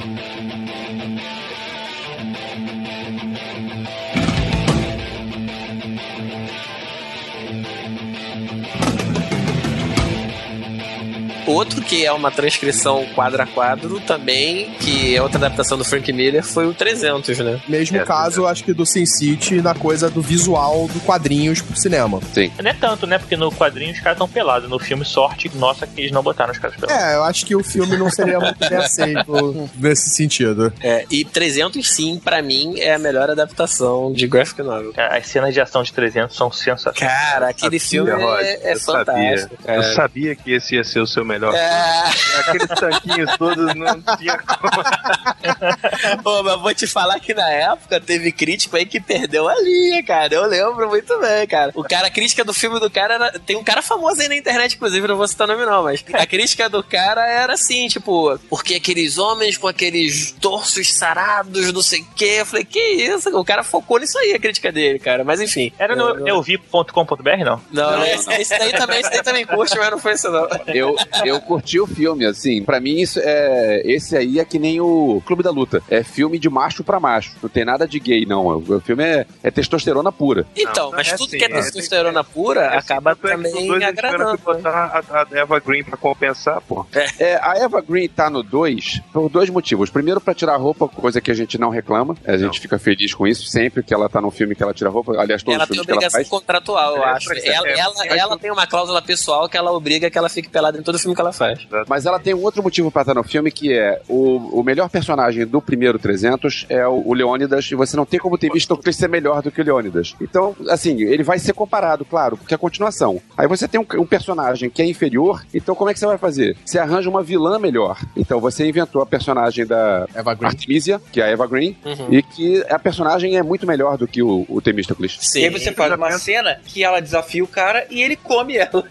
Outro 11.46 11.82
que 11.82 12.04
é 12.04 12.12
uma 12.12 12.30
transcrição 12.30 13.04
quadro 13.14 13.42
a 13.42 13.46
quadro 13.46 14.00
também, 14.00 14.70
que 14.80 15.14
é 15.16 15.22
outra 15.22 15.38
adaptação 15.38 15.76
do 15.76 15.84
Frank 15.84 16.10
Miller, 16.12 16.42
foi 16.42 16.66
o 16.66 16.74
300, 16.74 17.38
né? 17.38 17.60
Mesmo 17.68 17.96
É, 17.98 18.04
caso, 18.04 18.46
acho 18.46 18.64
que 18.64 18.72
do 18.72 18.86
Sin 18.86 19.06
City 19.06 19.60
na 19.60 19.74
coisa 19.74 20.08
do 20.10 20.22
visual 20.22 20.88
do 20.88 21.00
quadrinhos 21.00 21.60
pro 21.60 21.76
cinema. 21.76 22.20
Não 22.62 22.70
é 22.70 22.74
tanto, 22.74 23.06
né? 23.06 23.18
Porque 23.18 23.36
no 23.36 23.50
quadrinho 23.52 23.92
os 23.92 23.98
caras 24.00 24.14
estão 24.16 24.28
pelados. 24.28 24.68
No 24.68 24.78
filme, 24.78 25.04
sorte, 25.04 25.50
nossa, 25.56 25.86
que 25.86 26.00
eles 26.00 26.10
não 26.12 26.22
botaram 26.22 26.52
os 26.52 26.58
caras 26.58 26.76
pelados. 26.76 27.02
É, 27.04 27.14
eu 27.16 27.24
acho 27.24 27.44
que 27.46 27.54
o 27.54 27.62
filme 27.62 27.96
não 27.96 28.10
seria 28.10 28.38
muito 28.40 28.58
bem 28.58 28.78
aceito 28.78 29.70
nesse 29.76 30.10
sentido. 30.10 30.72
É, 30.80 31.04
e 31.10 31.24
300, 31.24 31.86
sim, 31.88 32.18
pra 32.22 32.42
mim, 32.42 32.78
é 32.78 32.94
a 32.94 32.98
melhor 32.98 33.30
adaptação 33.30 34.12
de 34.12 34.26
graphic 34.26 34.62
novel. 34.62 34.92
As 34.96 35.26
cenas 35.26 35.52
de 35.52 35.60
ação 35.60 35.82
de 35.82 35.92
300 35.92 36.34
são 36.34 36.50
sensacionais. 36.50 37.14
Cara, 37.30 37.48
aquele 37.48 37.78
filme 37.78 38.10
Rod, 38.10 38.40
é, 38.40 38.70
é 38.70 38.72
eu 38.74 38.78
sabia. 38.80 39.04
fantástico. 39.04 39.54
Eu 39.60 39.66
cara. 39.66 39.94
sabia 39.94 40.34
que 40.36 40.52
esse 40.52 40.74
ia 40.76 40.84
ser 40.84 41.00
o 41.00 41.06
seu 41.06 41.24
melhor. 41.24 41.33
É, 41.54 42.02
Aqueles 42.40 42.68
tanquinhos 42.68 43.36
todos 43.36 43.74
não 43.74 44.00
tinha 44.16 44.38
como. 44.38 44.70
Pô, 46.22 46.42
mas 46.42 46.60
vou 46.60 46.74
te 46.74 46.86
falar 46.86 47.18
que 47.20 47.34
na 47.34 47.48
época 47.50 48.00
teve 48.00 48.32
crítico 48.32 48.76
aí 48.76 48.86
que 48.86 49.00
perdeu 49.00 49.48
a 49.48 49.54
linha, 49.60 50.02
cara. 50.04 50.34
Eu 50.34 50.46
lembro 50.46 50.88
muito 50.88 51.18
bem, 51.18 51.46
cara. 51.46 51.72
O 51.74 51.82
cara, 51.84 52.06
a 52.08 52.10
crítica 52.10 52.44
do 52.44 52.52
filme 52.54 52.78
do 52.80 52.90
cara 52.90 53.14
era. 53.14 53.38
Tem 53.38 53.56
um 53.56 53.64
cara 53.64 53.82
famoso 53.82 54.20
aí 54.20 54.28
na 54.28 54.36
internet, 54.36 54.74
inclusive, 54.76 55.06
não 55.06 55.16
vou 55.16 55.28
citar 55.28 55.46
nome 55.46 55.64
não, 55.64 55.84
mas 55.84 56.04
a 56.12 56.26
crítica 56.26 56.68
do 56.68 56.82
cara 56.82 57.26
era 57.26 57.54
assim, 57.54 57.86
tipo, 57.88 58.38
porque 58.48 58.74
aqueles 58.74 59.18
homens 59.18 59.56
com 59.56 59.68
aqueles 59.68 60.32
torsos 60.32 60.94
sarados, 60.94 61.72
não 61.72 61.82
sei 61.82 62.00
o 62.00 62.06
quê. 62.14 62.36
Eu 62.40 62.46
falei, 62.46 62.64
que 62.64 62.78
isso? 62.80 63.28
O 63.38 63.44
cara 63.44 63.62
focou 63.62 63.98
nisso 63.98 64.18
aí, 64.18 64.32
a 64.34 64.38
crítica 64.38 64.70
dele, 64.72 64.98
cara. 64.98 65.24
Mas 65.24 65.40
enfim. 65.40 65.72
Era 65.78 65.94
no 65.96 66.10
Eu- 66.26 66.26
euvi.com.br, 66.28 67.44
não? 67.44 67.60
Não, 67.70 67.90
não, 67.98 68.04
esse, 68.06 68.30
esse 68.34 68.58
daí 68.58 68.72
também, 68.72 69.00
esse 69.00 69.10
daí 69.10 69.22
também 69.22 69.46
curte, 69.46 69.76
mas 69.78 69.90
não 69.90 69.98
foi 69.98 70.12
isso 70.14 70.30
não. 70.30 70.46
Eu, 70.66 70.94
eu 71.28 71.40
curti 71.40 71.78
o 71.80 71.86
filme, 71.86 72.24
assim. 72.26 72.62
Pra 72.62 72.80
mim, 72.80 73.00
isso 73.00 73.20
é, 73.22 73.82
esse 73.84 74.16
aí 74.16 74.38
é 74.38 74.44
que 74.44 74.58
nem 74.58 74.80
o 74.80 75.22
Clube 75.26 75.42
da 75.42 75.50
Luta. 75.50 75.82
É 75.90 76.02
filme 76.02 76.38
de 76.38 76.48
macho 76.48 76.82
pra 76.84 76.98
macho. 77.00 77.32
Não 77.42 77.48
tem 77.48 77.64
nada 77.64 77.86
de 77.86 77.98
gay, 78.00 78.24
não. 78.26 78.46
O 78.46 78.80
filme 78.80 79.02
é, 79.04 79.26
é 79.42 79.50
testosterona 79.50 80.10
pura. 80.12 80.46
Então, 80.56 80.90
Não, 80.90 80.96
mas 80.96 81.08
é 81.08 81.16
tudo 81.16 81.28
assim, 81.28 81.38
que 81.38 81.44
é 81.44 81.48
é- 81.48 81.50
testosterona 81.50 82.24
pura 82.24 82.60
É 82.62 82.66
assim, 82.76 82.92
acaba 82.92 83.12
é 83.12 83.14
também 83.14 83.66
dois 83.66 83.82
agradando. 83.82 84.38
que 84.38 84.44
botar 84.44 85.04
a, 85.10 85.22
a 85.22 85.26
Eva 85.38 85.58
Green 85.60 85.84
pra 85.84 85.96
compensar, 85.96 86.60
pô. 86.60 86.86
É, 87.18 87.36
a 87.42 87.54
Eva 87.58 87.80
Green 87.80 88.08
tá 88.08 88.28
no 88.30 88.42
2 88.42 89.00
por 89.12 89.28
dois 89.28 89.48
motivos. 89.50 89.90
Primeiro, 89.90 90.20
pra 90.20 90.34
tirar 90.34 90.56
roupa, 90.56 90.88
coisa 90.88 91.20
que 91.20 91.30
a 91.30 91.34
gente 91.34 91.58
não 91.58 91.70
reclama. 91.70 92.16
A 92.26 92.32
gente 92.36 92.54
Não. 92.56 92.62
fica 92.62 92.78
feliz 92.78 93.14
com 93.14 93.26
isso. 93.26 93.46
Sempre 93.46 93.82
que 93.82 93.92
ela 93.94 94.08
tá 94.08 94.20
num 94.20 94.30
filme 94.30 94.54
que 94.54 94.62
ela 94.62 94.72
tira 94.74 94.90
roupa. 94.90 95.12
Aliás, 95.20 95.42
todos 95.42 95.54
Ela 95.54 95.64
os 95.64 95.68
tem 95.68 95.74
filmes 95.76 95.86
que 95.86 95.90
ela 95.92 95.96
obrigação 95.98 96.18
faz. 96.20 96.28
contratual, 96.28 96.96
eu 96.96 97.02
É, 97.02 97.06
acho. 97.10 97.32
é, 97.32 97.46
Ela, 97.48 97.68
é, 97.68 97.78
ela, 97.78 97.94
é, 98.06 98.18
ela 98.18 98.38
tem 98.38 98.50
uma 98.50 98.66
cláusula 98.66 99.00
pessoal 99.02 99.48
que 99.48 99.56
ela 99.56 99.72
obriga 99.72 100.10
que 100.10 100.18
ela 100.18 100.28
fique 100.28 100.48
pelada 100.48 100.78
em 100.78 100.82
todo 100.82 100.98
filme 100.98 101.13
que 101.14 101.20
ela 101.20 101.32
faz. 101.32 101.66
Mas 101.88 102.06
ela 102.06 102.18
tem 102.18 102.34
um 102.34 102.42
outro 102.42 102.62
motivo 102.62 102.90
pra 102.90 103.02
estar 103.02 103.14
no 103.14 103.22
filme, 103.22 103.50
que 103.50 103.72
é 103.72 104.00
o, 104.08 104.60
o 104.60 104.62
melhor 104.62 104.88
personagem 104.88 105.46
do 105.46 105.60
primeiro 105.60 105.98
300 105.98 106.66
é 106.68 106.86
o, 106.86 107.02
o 107.06 107.14
Leônidas, 107.14 107.70
e 107.70 107.74
você 107.74 107.96
não 107.96 108.06
tem 108.06 108.20
como 108.20 108.38
ter 108.38 108.50
visto 108.50 108.78
ele 108.84 108.92
ser 108.92 109.08
melhor 109.08 109.42
do 109.42 109.50
que 109.50 109.60
o 109.60 109.64
Leônidas. 109.64 110.14
Então, 110.20 110.54
assim, 110.68 111.00
ele 111.02 111.22
vai 111.22 111.38
ser 111.38 111.52
comparado, 111.52 112.04
claro, 112.04 112.36
porque 112.36 112.54
é 112.54 112.56
a 112.56 112.58
continuação. 112.58 113.20
Aí 113.36 113.46
você 113.46 113.68
tem 113.68 113.80
um, 113.80 113.86
um 114.00 114.06
personagem 114.06 114.70
que 114.70 114.82
é 114.82 114.86
inferior, 114.86 115.44
então 115.54 115.74
como 115.74 115.90
é 115.90 115.94
que 115.94 116.00
você 116.00 116.06
vai 116.06 116.18
fazer? 116.18 116.56
Você 116.64 116.78
arranja 116.78 117.08
uma 117.08 117.22
vilã 117.22 117.58
melhor. 117.58 117.98
Então 118.16 118.40
você 118.40 118.66
inventou 118.66 119.02
a 119.02 119.06
personagem 119.06 119.66
da 119.66 120.06
Eva 120.14 120.34
Green. 120.34 120.48
Artemisia, 120.48 121.00
que 121.12 121.20
é 121.20 121.24
a 121.24 121.28
Eva 121.28 121.46
Green, 121.46 121.76
Uhum. 121.84 122.06
e 122.10 122.22
que 122.22 122.64
a 122.70 122.78
personagem 122.78 123.36
é 123.36 123.42
muito 123.42 123.66
melhor 123.66 123.98
do 123.98 124.06
que 124.06 124.22
o, 124.22 124.46
o 124.48 124.60
Temístocles. 124.60 125.18
Sim. 125.20 125.40
E 125.40 125.44
aí 125.44 125.50
você 125.50 125.72
faz 125.72 125.92
uma 125.92 126.10
cena 126.12 126.58
que 126.64 126.82
ela 126.82 127.00
desafia 127.00 127.44
o 127.44 127.46
cara 127.46 127.86
e 127.90 128.02
ele 128.02 128.16
come 128.16 128.56
ela. 128.56 128.70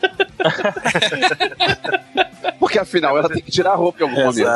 Porque 2.59 2.79
afinal 2.79 3.17
ela 3.17 3.29
tem 3.29 3.41
que 3.41 3.51
tirar 3.51 3.71
a 3.71 3.75
roupa 3.75 3.99
em 4.03 4.03
algum 4.03 4.23
momento. 4.23 4.47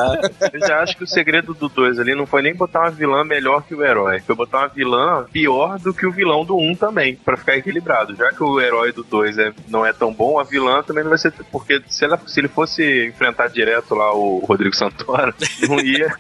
Eu 0.54 0.68
já 0.68 0.82
acho 0.82 0.98
que 0.98 1.04
o 1.04 1.08
segredo 1.08 1.54
do 1.54 1.70
2 1.70 2.00
ali 2.00 2.16
não 2.16 2.26
foi 2.26 2.42
nem 2.42 2.54
botar 2.54 2.82
uma 2.82 2.92
vilã 2.92 3.24
melhor 3.24 3.64
que 3.64 3.76
o 3.76 3.84
herói. 3.84 4.20
Foi 4.20 4.36
botar 4.36 4.60
uma 4.60 4.68
vilã 4.68 5.26
pior 5.32 5.80
do 5.80 5.94
que 5.94 6.06
o 6.06 6.12
vilão 6.12 6.46
do 6.46 6.58
1 6.58 6.72
um 6.72 6.76
também, 6.76 7.16
pra 7.16 7.38
ficar 7.38 7.58
equilibrado. 7.58 8.16
Já 8.16 8.30
que 8.32 8.44
o 8.44 8.60
herói 8.60 8.92
do 8.92 9.04
2 9.04 9.38
é, 9.38 9.54
não 9.68 9.86
é 9.86 9.94
tão 9.94 10.14
bom, 10.14 10.40
a 10.40 10.44
vilã 10.44 10.82
também 10.84 11.04
não 11.04 11.10
vai 11.10 11.20
ser. 11.20 11.32
Porque 11.52 11.82
se, 11.88 12.06
ela, 12.06 12.20
se 12.26 12.40
ele 12.40 12.48
fosse 12.48 13.08
enfrentar 13.08 13.48
direto 13.48 13.96
lá 13.96 14.14
o 14.14 14.40
Rodrigo 14.40 14.76
Santoro, 14.76 15.34
não 15.68 15.80
ia 15.80 16.16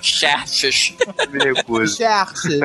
Chachos. 0.00 0.94
me 1.30 1.38
recuso. 1.38 1.96
Charte. 1.96 2.60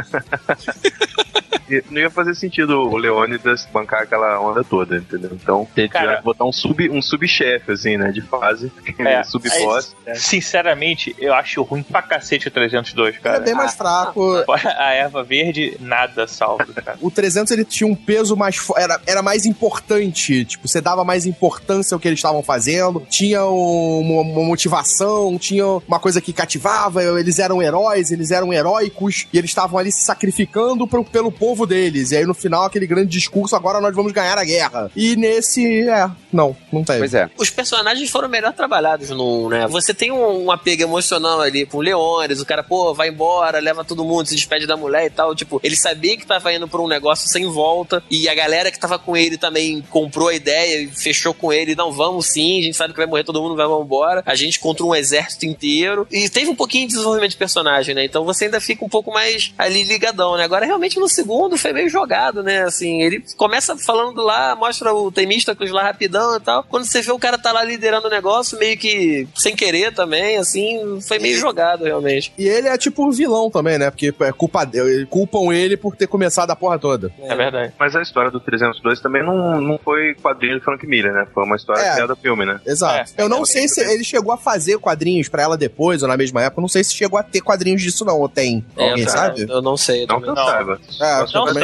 Não 1.90 2.02
ia 2.02 2.10
fazer 2.10 2.36
sentido 2.36 2.80
o 2.82 2.98
Leônidas 2.98 3.68
bancar 3.72 4.04
aquela 4.04 4.40
onda 4.40 4.64
toda, 4.64 4.98
entendeu? 4.98 5.32
Então, 5.34 5.68
tem 5.76 5.88
que 5.90 5.98
botar 6.24 6.46
um 6.46 6.52
sub 6.52 6.90
um 6.90 7.02
subchefe, 7.02 7.72
assim, 7.72 7.98
né? 7.98 8.12
De 8.12 8.22
fase. 8.22 8.72
É. 9.04 9.24
Sub-boss. 9.24 9.96
Sinceramente, 10.16 11.16
eu 11.20 11.34
acho 11.34 11.62
ruim 11.64 11.84
pra 11.84 12.02
cacete 12.02 12.48
o 12.48 12.52
302, 12.52 13.16
É 13.16 13.20
cara. 13.20 13.40
bem 13.40 13.54
mais 13.54 13.74
fraco. 13.74 14.44
A 14.78 14.94
erva 14.94 15.24
verde, 15.24 15.78
nada 15.80 16.28
salva, 16.28 16.66
cara. 16.66 16.98
O 17.02 17.12
300 17.12 17.52
ele 17.52 17.64
tinha 17.66 17.88
um 17.88 17.96
peso 17.96 18.36
mais 18.36 18.56
era, 18.78 19.00
era 19.06 19.22
mais 19.22 19.46
importante, 19.46 20.46
tipo, 20.46 20.68
você 20.68 20.80
dava 20.82 21.04
mais 21.04 21.26
importância 21.26 21.94
ao 21.96 22.00
que 22.00 22.08
eles 22.08 22.20
estavam 22.20 22.42
fazendo, 22.42 23.02
tinha 23.10 23.46
um- 23.46 24.00
uma, 24.00 24.22
uma 24.22 24.44
motivação, 24.44 25.38
tinha 25.38 25.66
uma 25.88 26.00
coisa 26.00 26.20
que 26.22 26.32
cativava, 26.34 27.04
eles 27.20 27.40
eram 27.40 27.62
heróis, 27.62 28.12
eles 28.12 28.32
eram 28.32 28.52
heróicos 28.54 29.28
e 29.34 29.38
eles 29.38 29.52
estavam 29.52 29.78
ali 29.78 29.92
se 29.92 30.04
sacrificando 30.04 30.88
pro- 30.88 31.04
pelo 31.04 31.32
povo 31.32 31.53
objetivo 31.54 31.66
deles. 31.66 32.12
E 32.12 32.18
aí 32.18 32.26
no 32.26 32.34
final 32.34 32.66
aquele 32.66 32.86
grande 32.86 33.10
discurso, 33.10 33.56
agora 33.56 33.80
nós 33.80 33.96
vamos 33.96 34.12
ganhar 34.12 34.38
a 34.38 34.44
guerra. 34.44 34.92
E 34.96 35.16
nesse, 35.16 35.88
é, 35.88 36.10
não, 36.32 36.56
não 36.72 36.84
tem. 36.84 37.00
Pois 37.00 37.14
é. 37.14 37.30
Os 37.38 37.50
personagens 37.50 38.10
foram 38.10 38.28
melhor 38.28 38.54
trabalhados 38.54 39.10
no, 39.10 39.50
né? 39.50 39.68
Você 39.68 39.94
tem 39.94 40.12
um, 40.12 40.46
um 40.46 40.52
apego 40.52 40.84
emocional 40.84 41.40
ali 41.42 41.66
com 41.66 41.78
o 41.78 41.82
Leones, 41.82 42.42
o 42.42 42.46
cara, 42.46 42.64
pô, 42.64 42.94
vai 42.94 43.10
embora, 43.10 43.60
leva 43.60 43.86
todo 43.86 44.04
mundo, 44.04 44.28
se 44.28 44.36
despede 44.36 44.68
da 44.68 44.76
mulher 44.76 45.06
e 45.06 45.10
tal. 45.10 45.36
Tipo, 45.36 45.60
ele 45.64 45.76
sabia 45.76 46.18
que 46.18 46.26
tava 46.26 46.54
indo 46.54 46.68
pra 46.68 46.82
um 46.82 46.88
negócio 46.88 47.30
sem 47.30 47.46
volta. 47.48 48.04
E 48.10 48.28
a 48.28 48.36
galera 48.36 48.72
que 48.72 48.80
tava 48.80 49.00
com 49.00 49.16
ele 49.16 49.38
também 49.38 49.82
comprou 49.90 50.30
a 50.30 50.34
ideia 50.34 50.82
e 50.82 50.88
fechou 50.88 51.34
com 51.34 51.54
ele. 51.54 51.76
Não, 51.76 51.92
vamos 51.92 52.28
sim, 52.28 52.60
a 52.60 52.64
gente 52.64 52.78
sabe 52.78 52.94
que 52.94 53.00
vai 53.00 53.08
morrer 53.08 53.24
todo 53.24 53.42
mundo, 53.42 53.56
vai 53.56 53.66
embora. 53.66 54.24
A 54.26 54.36
gente 54.36 54.60
contra 54.60 54.86
um 54.86 54.96
exército 54.96 55.46
inteiro. 55.46 56.08
E 56.12 56.30
teve 56.30 56.50
um 56.50 56.56
pouquinho 56.56 56.88
de 56.88 56.94
desenvolvimento 56.94 57.32
de 57.32 57.38
personagem, 57.38 57.96
né? 57.96 58.06
Então 58.06 58.26
você 58.26 58.46
ainda 58.46 58.60
fica 58.60 58.84
um 58.84 58.90
pouco 58.90 59.12
mais 59.12 59.54
ali 59.58 59.84
ligadão, 59.84 60.38
né? 60.38 60.44
Agora, 60.44 60.66
realmente, 60.66 61.00
no 61.00 61.08
segundo 61.08 61.43
foi 61.58 61.74
meio 61.74 61.90
jogado, 61.90 62.42
né? 62.44 62.64
Assim, 62.64 63.02
ele 63.02 63.24
começa 63.38 63.78
falando 63.78 64.22
lá, 64.22 64.56
mostra 64.56 64.94
o 64.94 65.12
Temístacos 65.12 65.72
lá 65.72 65.84
rapidão 65.84 66.36
e 66.36 66.40
tal. 66.40 66.64
Quando 66.64 66.86
você 66.86 67.02
vê 67.02 67.12
o 67.12 67.20
cara 67.20 67.38
tá 67.38 67.52
lá 67.52 67.64
liderando 67.64 68.08
o 68.08 68.12
negócio, 68.12 68.58
meio 68.58 68.78
que 68.78 69.28
sem 69.36 69.56
querer 69.56 69.94
também, 69.94 70.38
assim, 70.38 71.00
foi 71.08 71.20
meio 71.20 71.38
jogado, 71.38 71.84
realmente. 71.86 72.34
E 72.38 72.48
ele 72.48 72.68
é 72.68 72.78
tipo 72.78 73.06
um 73.06 73.12
vilão 73.12 73.50
também, 73.50 73.78
né? 73.78 73.90
Porque 73.92 74.14
é 74.22 74.32
culpa 74.32 74.66
dele, 74.66 75.06
culpam 75.06 75.52
ele 75.54 75.78
por 75.78 75.96
ter 75.96 76.08
começado 76.08 76.52
a 76.52 76.56
porra 76.56 76.80
toda. 76.80 77.12
É 77.22 77.36
verdade. 77.36 77.74
Mas 77.80 77.96
a 77.96 78.02
história 78.02 78.32
do 78.32 78.40
302 78.40 79.00
também 79.00 79.24
não, 79.24 79.60
não 79.62 79.78
foi 79.78 80.14
quadrinho 80.16 80.58
de 80.60 80.64
Frank 80.66 80.86
Miller, 80.88 81.14
né? 81.14 81.28
Foi 81.34 81.44
uma 81.44 81.56
história 81.56 81.82
É. 81.82 81.94
criada 81.94 82.16
filme, 82.16 82.46
né? 82.46 82.60
Exato. 82.66 83.12
É, 83.18 83.22
eu 83.24 83.30
não 83.30 83.44
é, 83.44 83.46
sei 83.46 83.66
é, 83.66 83.68
se 83.68 83.82
é. 83.82 83.94
ele 83.94 84.04
chegou 84.04 84.32
a 84.34 84.38
fazer 84.38 84.78
quadrinhos 84.80 85.28
pra 85.30 85.44
ela 85.44 85.58
depois 85.58 86.02
ou 86.02 86.08
na 86.08 86.18
mesma 86.18 86.42
época. 86.44 86.60
Eu 86.60 86.64
não 86.64 86.68
sei 86.70 86.84
se 86.84 86.94
chegou 86.94 87.18
a 87.20 87.24
ter 87.24 87.42
quadrinhos 87.42 87.82
disso, 87.82 88.06
não. 88.06 88.20
Ou 88.20 88.30
tem? 88.30 88.64
É, 88.78 88.90
Alguém 88.90 89.04
eu- 89.04 89.10
sabe? 89.10 89.46
Eu 89.50 89.62
não 89.62 89.76
sei. 89.78 90.06
Não 90.06 90.20
também. 90.20 90.34
que 90.34 90.40
eu 90.40 90.46
saiba. 90.46 90.80
É, 91.02 91.22
Eu 91.22 91.28
Não 91.34 91.46
sei. 91.54 91.64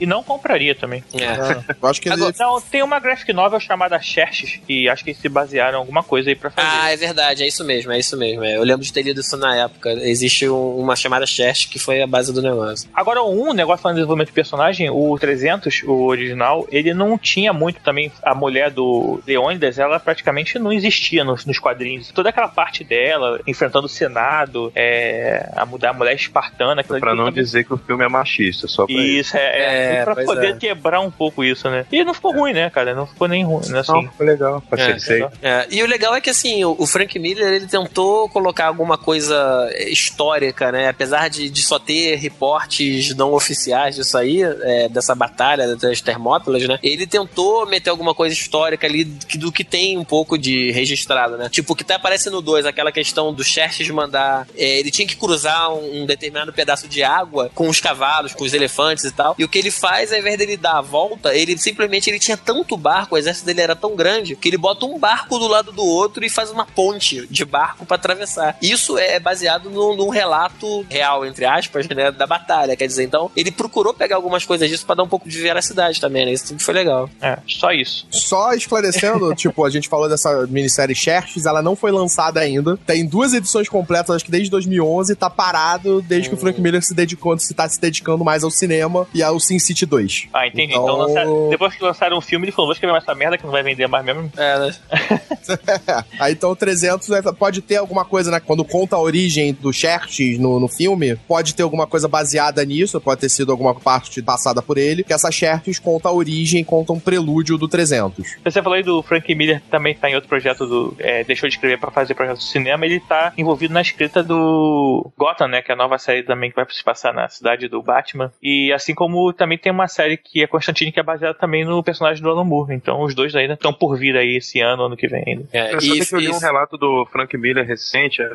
E 0.00 0.06
não 0.06 0.22
compraria 0.22 0.74
também. 0.74 1.02
É. 1.14 1.24
É, 1.24 1.74
eu 1.82 1.88
acho 1.88 2.00
que 2.00 2.08
ele. 2.08 2.14
Agora- 2.16 2.34
Não, 2.38 2.60
tem 2.60 2.82
uma 2.82 2.98
graphic 2.98 3.32
novel 3.32 3.60
chamada 3.60 3.98
Xerxes, 4.00 4.60
que 4.66 4.88
acho 4.88 5.04
que 5.04 5.10
eles 5.10 5.20
se 5.20 5.28
basearam 5.28 5.78
em 5.78 5.80
alguma 5.80 6.02
coisa 6.02 6.30
aí 6.30 6.34
pra 6.36 6.50
fazer. 6.50 6.68
Ah, 6.70 6.90
é 6.92 6.96
verdade, 6.96 7.42
é 7.42 7.46
isso 7.46 7.64
mesmo, 7.64 7.92
é 7.92 7.98
isso 7.98 8.16
mesmo. 8.16 8.44
é. 8.44 8.56
Eu 8.56 8.62
lembro 8.62 8.82
de 8.84 8.92
ter 8.92 9.02
lido 9.02 9.20
isso 9.20 9.36
na 9.36 9.56
época. 9.56 9.90
Existe 9.92 10.48
um- 10.48 10.76
uma 10.78 10.96
chamada 10.96 11.26
Chest 11.26 11.68
que 11.68 11.78
foi 11.78 12.02
a 12.02 12.06
base 12.06 12.32
do 12.32 12.42
negócio. 12.42 12.88
Agora, 12.94 13.22
um 13.22 13.52
negócio 13.52 13.82
falando 13.82 13.96
de 13.96 14.00
desenvolvimento 14.02 14.28
de 14.28 14.34
personagem, 14.34 14.90
o 14.90 15.16
300, 15.18 15.82
o 15.84 16.04
original, 16.06 16.66
ele 16.70 16.92
não 16.94 17.16
tinha 17.18 17.52
muito 17.52 17.80
também. 17.80 18.10
A 18.22 18.34
mulher 18.34 18.70
do 18.70 19.20
Leônidas, 19.26 19.78
ela 19.78 19.98
praticamente 20.00 20.58
não 20.58 20.72
existia 20.72 21.24
nos, 21.24 21.44
nos 21.44 21.58
quadrinhos. 21.58 22.10
Toda 22.12 22.28
aquela 22.30 22.48
parte 22.48 22.84
dela, 22.84 23.40
enfrentando 23.46 23.86
o 23.86 23.88
Senado, 23.88 24.72
é, 24.74 25.48
a, 25.56 25.64
mu- 25.66 25.78
a 25.82 25.92
mulher 25.92 26.14
espartana. 26.14 26.82
Pra 26.84 27.14
não 27.14 27.26
também- 27.26 27.42
dizer 27.42 27.64
que 27.64 27.72
o 27.72 27.76
filme 27.78 28.04
é 28.04 28.08
machista, 28.08 28.66
só 28.68 28.86
pra 28.86 28.94
isso. 29.04 29.24
Isso, 29.24 29.36
é, 29.36 29.40
é, 29.40 29.94
É, 29.94 30.04
pra 30.04 30.16
poder 30.16 30.54
é. 30.54 30.56
quebrar 30.56 31.00
um 31.00 31.10
pouco 31.10 31.42
isso, 31.42 31.68
né? 31.70 31.86
E 31.90 32.04
não 32.04 32.12
ficou 32.12 32.34
ruim, 32.34 32.52
né, 32.52 32.68
cara? 32.70 32.94
Não 32.94 33.06
ficou 33.06 33.26
nem 33.26 33.44
ruim, 33.44 33.66
né, 33.68 33.80
assim. 33.80 33.92
Não, 33.92 34.12
foi 34.12 34.26
legal. 34.26 34.62
É. 34.76 35.28
É, 35.42 35.66
e 35.70 35.82
o 35.82 35.86
legal 35.86 36.14
é 36.14 36.20
que 36.20 36.30
assim, 36.30 36.64
o, 36.64 36.76
o 36.78 36.86
Frank 36.86 37.18
Miller 37.18 37.54
ele 37.54 37.66
tentou 37.66 38.28
colocar 38.28 38.66
alguma 38.66 38.98
coisa 38.98 39.70
histórica, 39.86 40.70
né? 40.70 40.88
Apesar 40.88 41.28
de, 41.28 41.48
de 41.48 41.62
só 41.62 41.78
ter 41.78 42.16
reportes 42.16 43.14
não 43.14 43.32
oficiais 43.32 43.96
disso 43.96 44.16
aí, 44.18 44.42
é, 44.42 44.88
dessa 44.88 45.14
batalha 45.14 45.74
das 45.76 46.00
Termópilas, 46.00 46.66
né? 46.66 46.78
Ele 46.82 47.06
tentou 47.06 47.66
meter 47.66 47.90
alguma 47.90 48.14
coisa 48.14 48.34
histórica 48.34 48.86
ali 48.86 49.04
do 49.04 49.50
que 49.50 49.64
tem 49.64 49.96
um 49.96 50.04
pouco 50.04 50.36
de 50.36 50.70
registrado, 50.72 51.36
né? 51.36 51.48
Tipo, 51.48 51.72
o 51.72 51.76
que 51.76 51.84
tá 51.84 51.96
aparecendo 51.96 52.34
no 52.34 52.42
2, 52.42 52.66
aquela 52.66 52.92
questão 52.92 53.32
do 53.32 53.42
Xerxes 53.42 53.88
mandar. 53.90 54.46
é, 54.56 54.78
ele 54.78 54.90
tinha 54.90 55.06
que 55.06 55.16
cruzar 55.16 55.72
um, 55.72 56.02
um 56.02 56.06
determinado 56.06 56.52
pedaço 56.52 56.88
de 56.88 57.02
água 57.02 57.50
com 57.54 57.68
os 57.68 57.80
cavalos, 57.80 58.34
com 58.34 58.44
os 58.44 58.52
elefantes 58.52 58.93
e 59.02 59.10
tal. 59.10 59.34
E 59.38 59.44
o 59.44 59.48
que 59.48 59.58
ele 59.58 59.70
faz, 59.70 60.12
ao 60.12 60.18
invés 60.18 60.38
dele 60.38 60.56
dar 60.56 60.78
a 60.78 60.80
volta, 60.80 61.34
ele 61.34 61.56
simplesmente 61.58 62.08
ele 62.08 62.18
tinha 62.18 62.36
tanto 62.36 62.76
barco, 62.76 63.14
o 63.14 63.18
exército 63.18 63.46
dele 63.46 63.62
era 63.62 63.74
tão 63.74 63.96
grande, 63.96 64.36
que 64.36 64.48
ele 64.48 64.58
bota 64.58 64.86
um 64.86 64.98
barco 64.98 65.38
do 65.38 65.48
lado 65.48 65.72
do 65.72 65.84
outro 65.84 66.24
e 66.24 66.28
faz 66.28 66.50
uma 66.50 66.66
ponte 66.66 67.26
de 67.28 67.44
barco 67.44 67.86
pra 67.86 67.96
atravessar. 67.96 68.56
Isso 68.60 68.98
é 68.98 69.18
baseado 69.18 69.70
num, 69.70 69.96
num 69.96 70.08
relato 70.08 70.84
real, 70.88 71.24
entre 71.24 71.44
aspas, 71.44 71.88
né, 71.88 72.10
da 72.10 72.26
batalha. 72.26 72.76
Quer 72.76 72.86
dizer, 72.86 73.04
então, 73.04 73.30
ele 73.36 73.50
procurou 73.50 73.94
pegar 73.94 74.16
algumas 74.16 74.44
coisas 74.44 74.68
disso 74.68 74.84
pra 74.86 74.94
dar 74.94 75.02
um 75.02 75.08
pouco 75.08 75.28
de 75.28 75.40
veracidade 75.40 76.00
também, 76.00 76.26
né? 76.26 76.32
Isso 76.32 76.48
tudo 76.48 76.62
foi 76.62 76.74
legal. 76.74 77.08
É, 77.20 77.38
só 77.46 77.72
isso. 77.72 78.06
Só 78.10 78.52
esclarecendo, 78.52 79.34
tipo, 79.36 79.64
a 79.64 79.70
gente 79.70 79.88
falou 79.88 80.08
dessa 80.08 80.46
minissérie 80.46 80.94
Xerxes, 80.94 81.46
ela 81.46 81.62
não 81.62 81.74
foi 81.74 81.90
lançada 81.90 82.40
ainda. 82.40 82.76
Tem 82.86 83.06
duas 83.06 83.32
edições 83.32 83.68
completas, 83.68 84.16
acho 84.16 84.24
que 84.24 84.30
desde 84.30 84.50
2011, 84.50 85.14
tá 85.14 85.30
parado 85.30 86.02
desde 86.02 86.28
que 86.28 86.34
o 86.34 86.38
Frank 86.38 86.60
Miller 86.60 86.82
se 86.82 86.94
dedicou, 86.94 87.38
se 87.38 87.54
tá 87.54 87.68
se 87.68 87.80
dedicando 87.80 88.24
mais 88.24 88.44
ao 88.44 88.50
cinema 88.50 88.83
e 89.14 89.22
ao 89.22 89.38
Sin 89.40 89.58
City 89.58 89.84
2. 89.86 90.28
Ah, 90.32 90.46
entendi. 90.46 90.72
Então- 90.72 90.84
Então, 90.84 90.96
lançaram- 90.98 91.48
depois 91.50 91.74
que 91.74 91.82
lançaram 91.84 92.16
o 92.18 92.20
filme, 92.20 92.44
ele 92.46 92.52
falou: 92.52 92.66
vou 92.68 92.72
escrever 92.72 92.92
mais 92.92 93.04
essa 93.04 93.14
merda 93.14 93.36
que 93.38 93.44
não 93.44 93.50
vai 93.52 93.62
vender 93.62 93.86
mais 93.86 94.04
mesmo. 94.04 94.30
É, 94.36 94.58
né? 94.58 94.74
Aí 96.18 96.32
então 96.32 96.50
o 96.50 96.56
300 96.56 97.10
é, 97.10 97.22
pode 97.32 97.60
ter 97.62 97.76
alguma 97.76 98.04
coisa, 98.04 98.30
né? 98.30 98.40
Quando 98.40 98.64
conta 98.64 98.96
a 98.96 99.00
origem 99.00 99.52
do 99.52 99.72
Xerxes 99.72 100.38
no, 100.38 100.58
no 100.60 100.68
filme, 100.68 101.16
pode 101.28 101.54
ter 101.54 101.62
alguma 101.62 101.86
coisa 101.86 102.08
baseada 102.08 102.64
nisso, 102.64 103.00
pode 103.00 103.20
ter 103.20 103.28
sido 103.28 103.50
alguma 103.52 103.74
parte 103.74 104.22
passada 104.22 104.62
por 104.62 104.78
ele, 104.78 105.02
que 105.04 105.12
essa 105.12 105.30
Xerxes 105.30 105.78
conta 105.78 106.08
a 106.08 106.12
origem, 106.12 106.62
conta 106.64 106.92
um 106.92 107.00
prelúdio 107.00 107.56
do 107.58 107.68
300. 107.68 108.36
Você 108.44 108.62
falou 108.62 108.76
aí 108.76 108.82
do 108.82 109.02
Frank 109.02 109.32
Miller, 109.34 109.60
que 109.60 109.68
também 109.68 109.94
tá 109.94 110.08
em 110.10 110.14
outro 110.14 110.28
projeto 110.28 110.66
do. 110.66 110.96
é, 110.98 111.24
deixou 111.24 111.48
de 111.48 111.54
escrever 111.56 111.78
pra 111.78 111.90
fazer 111.90 112.14
projeto 112.14 112.38
de 112.38 112.44
cinema. 112.44 112.84
Ele 112.86 113.00
tá 113.00 113.32
envolvido 113.36 113.74
na 113.74 113.80
escrita 113.82 114.22
do 114.22 115.10
Gotham, 115.16 115.48
né? 115.48 115.62
Que 115.62 115.70
é 115.70 115.74
a 115.74 115.78
nova 115.78 115.98
série 115.98 116.22
também 116.22 116.50
que 116.50 116.56
vai 116.56 116.64
se 116.70 116.82
passar 116.82 117.12
na 117.12 117.28
cidade 117.28 117.68
do 117.68 117.82
Batman. 117.82 118.32
E 118.42 118.72
assim 118.74 118.94
como 118.94 119.32
também 119.32 119.56
tem 119.58 119.72
uma 119.72 119.88
série 119.88 120.16
que 120.16 120.42
é 120.42 120.46
Constantine, 120.46 120.92
que 120.92 121.00
é 121.00 121.02
baseada 121.02 121.34
também 121.38 121.64
no 121.64 121.82
personagem 121.82 122.22
do 122.22 122.30
Alan 122.30 122.44
Moore. 122.44 122.74
Então 122.74 123.00
os 123.02 123.14
dois 123.14 123.34
ainda 123.34 123.54
estão 123.54 123.72
por 123.72 123.96
vir 123.98 124.16
aí 124.16 124.36
esse 124.36 124.60
ano, 124.60 124.84
ano 124.84 124.96
que 124.96 125.08
vem 125.08 125.22
ainda. 125.26 125.44
É, 125.52 125.74
Eu 125.74 125.78
e, 125.78 125.82
sabia 125.82 126.06
que 126.06 126.14
eu 126.14 126.18
li 126.20 126.26
e- 126.26 126.30
um 126.30 126.38
relato 126.38 126.76
do 126.76 127.06
Frank 127.10 127.36
Miller 127.36 127.66
recente, 127.66 128.20
eh, 128.22 128.28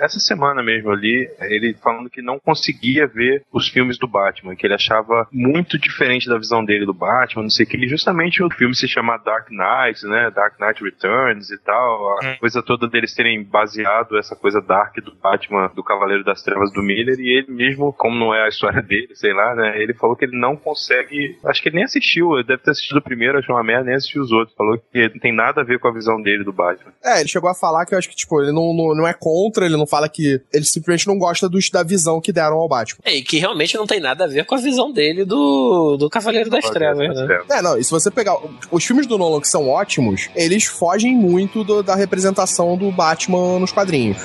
essa 0.00 0.18
semana 0.20 0.62
mesmo 0.62 0.90
ali, 0.90 1.28
ele 1.42 1.74
falando 1.82 2.08
que 2.10 2.22
não 2.22 2.38
conseguia 2.38 3.06
ver 3.06 3.42
os 3.52 3.68
filmes 3.68 3.98
do 3.98 4.06
Batman, 4.08 4.54
que 4.56 4.66
ele 4.66 4.74
achava 4.74 5.26
muito 5.32 5.78
diferente 5.78 6.28
da 6.28 6.38
visão 6.38 6.64
dele 6.64 6.86
do 6.86 6.94
Batman, 6.94 7.42
não 7.42 7.50
sei 7.50 7.66
o 7.66 7.68
que, 7.68 7.76
e 7.76 7.88
justamente 7.88 8.42
o 8.42 8.50
filme 8.50 8.74
se 8.74 8.86
chama 8.88 9.16
Dark 9.18 9.48
Knight, 9.50 10.04
né, 10.06 10.30
Dark 10.34 10.58
Knight 10.60 10.82
Returns 10.82 11.50
e 11.50 11.58
tal, 11.58 12.18
a 12.18 12.20
Hum. 12.24 12.36
coisa 12.38 12.62
toda 12.62 12.86
deles 12.88 13.14
terem 13.14 13.42
baseado 13.42 14.18
essa 14.18 14.36
coisa 14.36 14.60
dark 14.60 14.96
do 14.98 15.14
Batman, 15.14 15.70
do 15.74 15.82
Cavaleiro 15.82 16.22
das 16.24 16.42
Trevas 16.42 16.72
do 16.72 16.82
Miller, 16.82 17.18
e 17.18 17.28
ele 17.38 17.50
mesmo, 17.50 17.92
como 17.92 18.18
não 18.18 18.34
é 18.34 18.44
a 18.44 18.48
história 18.48 18.82
dele, 18.82 19.14
sei 19.14 19.32
lá, 19.32 19.54
né, 19.54 19.79
ele 19.82 19.94
falou 19.94 20.14
que 20.16 20.24
ele 20.24 20.38
não 20.38 20.56
consegue, 20.56 21.36
acho 21.44 21.62
que 21.62 21.68
ele 21.68 21.76
nem 21.76 21.84
assistiu, 21.84 22.34
ele 22.34 22.46
deve 22.46 22.62
ter 22.62 22.70
assistido 22.70 22.98
o 22.98 23.02
primeiro, 23.02 23.38
achou 23.38 23.54
uma 23.54 23.64
merda, 23.64 23.84
nem 23.84 23.94
assistiu 23.94 24.22
os 24.22 24.30
outros, 24.32 24.56
falou 24.56 24.78
que 24.92 25.08
não 25.08 25.18
tem 25.20 25.34
nada 25.34 25.60
a 25.60 25.64
ver 25.64 25.78
com 25.78 25.88
a 25.88 25.92
visão 25.92 26.20
dele 26.20 26.44
do 26.44 26.52
Batman. 26.52 26.92
É, 27.04 27.20
ele 27.20 27.28
chegou 27.28 27.50
a 27.50 27.54
falar 27.54 27.84
que 27.86 27.94
eu 27.94 27.98
acho 27.98 28.08
que, 28.08 28.16
tipo, 28.16 28.40
ele 28.42 28.52
não, 28.52 28.74
não, 28.74 28.94
não 28.94 29.06
é 29.06 29.14
contra, 29.14 29.64
ele 29.66 29.76
não 29.76 29.86
fala 29.86 30.08
que. 30.08 30.40
Ele 30.52 30.64
simplesmente 30.64 31.06
não 31.06 31.18
gosta 31.18 31.48
dos, 31.48 31.68
da 31.70 31.82
visão 31.82 32.20
que 32.20 32.32
deram 32.32 32.56
ao 32.56 32.68
Batman. 32.68 32.98
é, 33.04 33.14
e 33.16 33.22
que 33.22 33.38
realmente 33.38 33.76
não 33.76 33.86
tem 33.86 34.00
nada 34.00 34.24
a 34.24 34.28
ver 34.28 34.44
com 34.44 34.54
a 34.54 34.58
visão 34.58 34.92
dele 34.92 35.24
do, 35.24 35.96
do 35.96 36.08
Cavaleiro 36.10 36.50
das 36.50 36.68
Trevas, 36.70 37.16
né? 37.20 37.40
É, 37.50 37.62
não, 37.62 37.76
e 37.78 37.84
se 37.84 37.90
você 37.90 38.10
pegar. 38.10 38.36
Os 38.70 38.84
filmes 38.84 39.06
do 39.06 39.18
Nolan 39.18 39.40
que 39.40 39.48
são 39.48 39.68
ótimos, 39.68 40.28
eles 40.34 40.64
fogem 40.64 41.14
muito 41.14 41.64
do- 41.64 41.82
da 41.82 41.94
representação 41.94 42.76
do 42.76 42.90
Batman 42.92 43.58
nos 43.58 43.72
quadrinhos. 43.72 44.18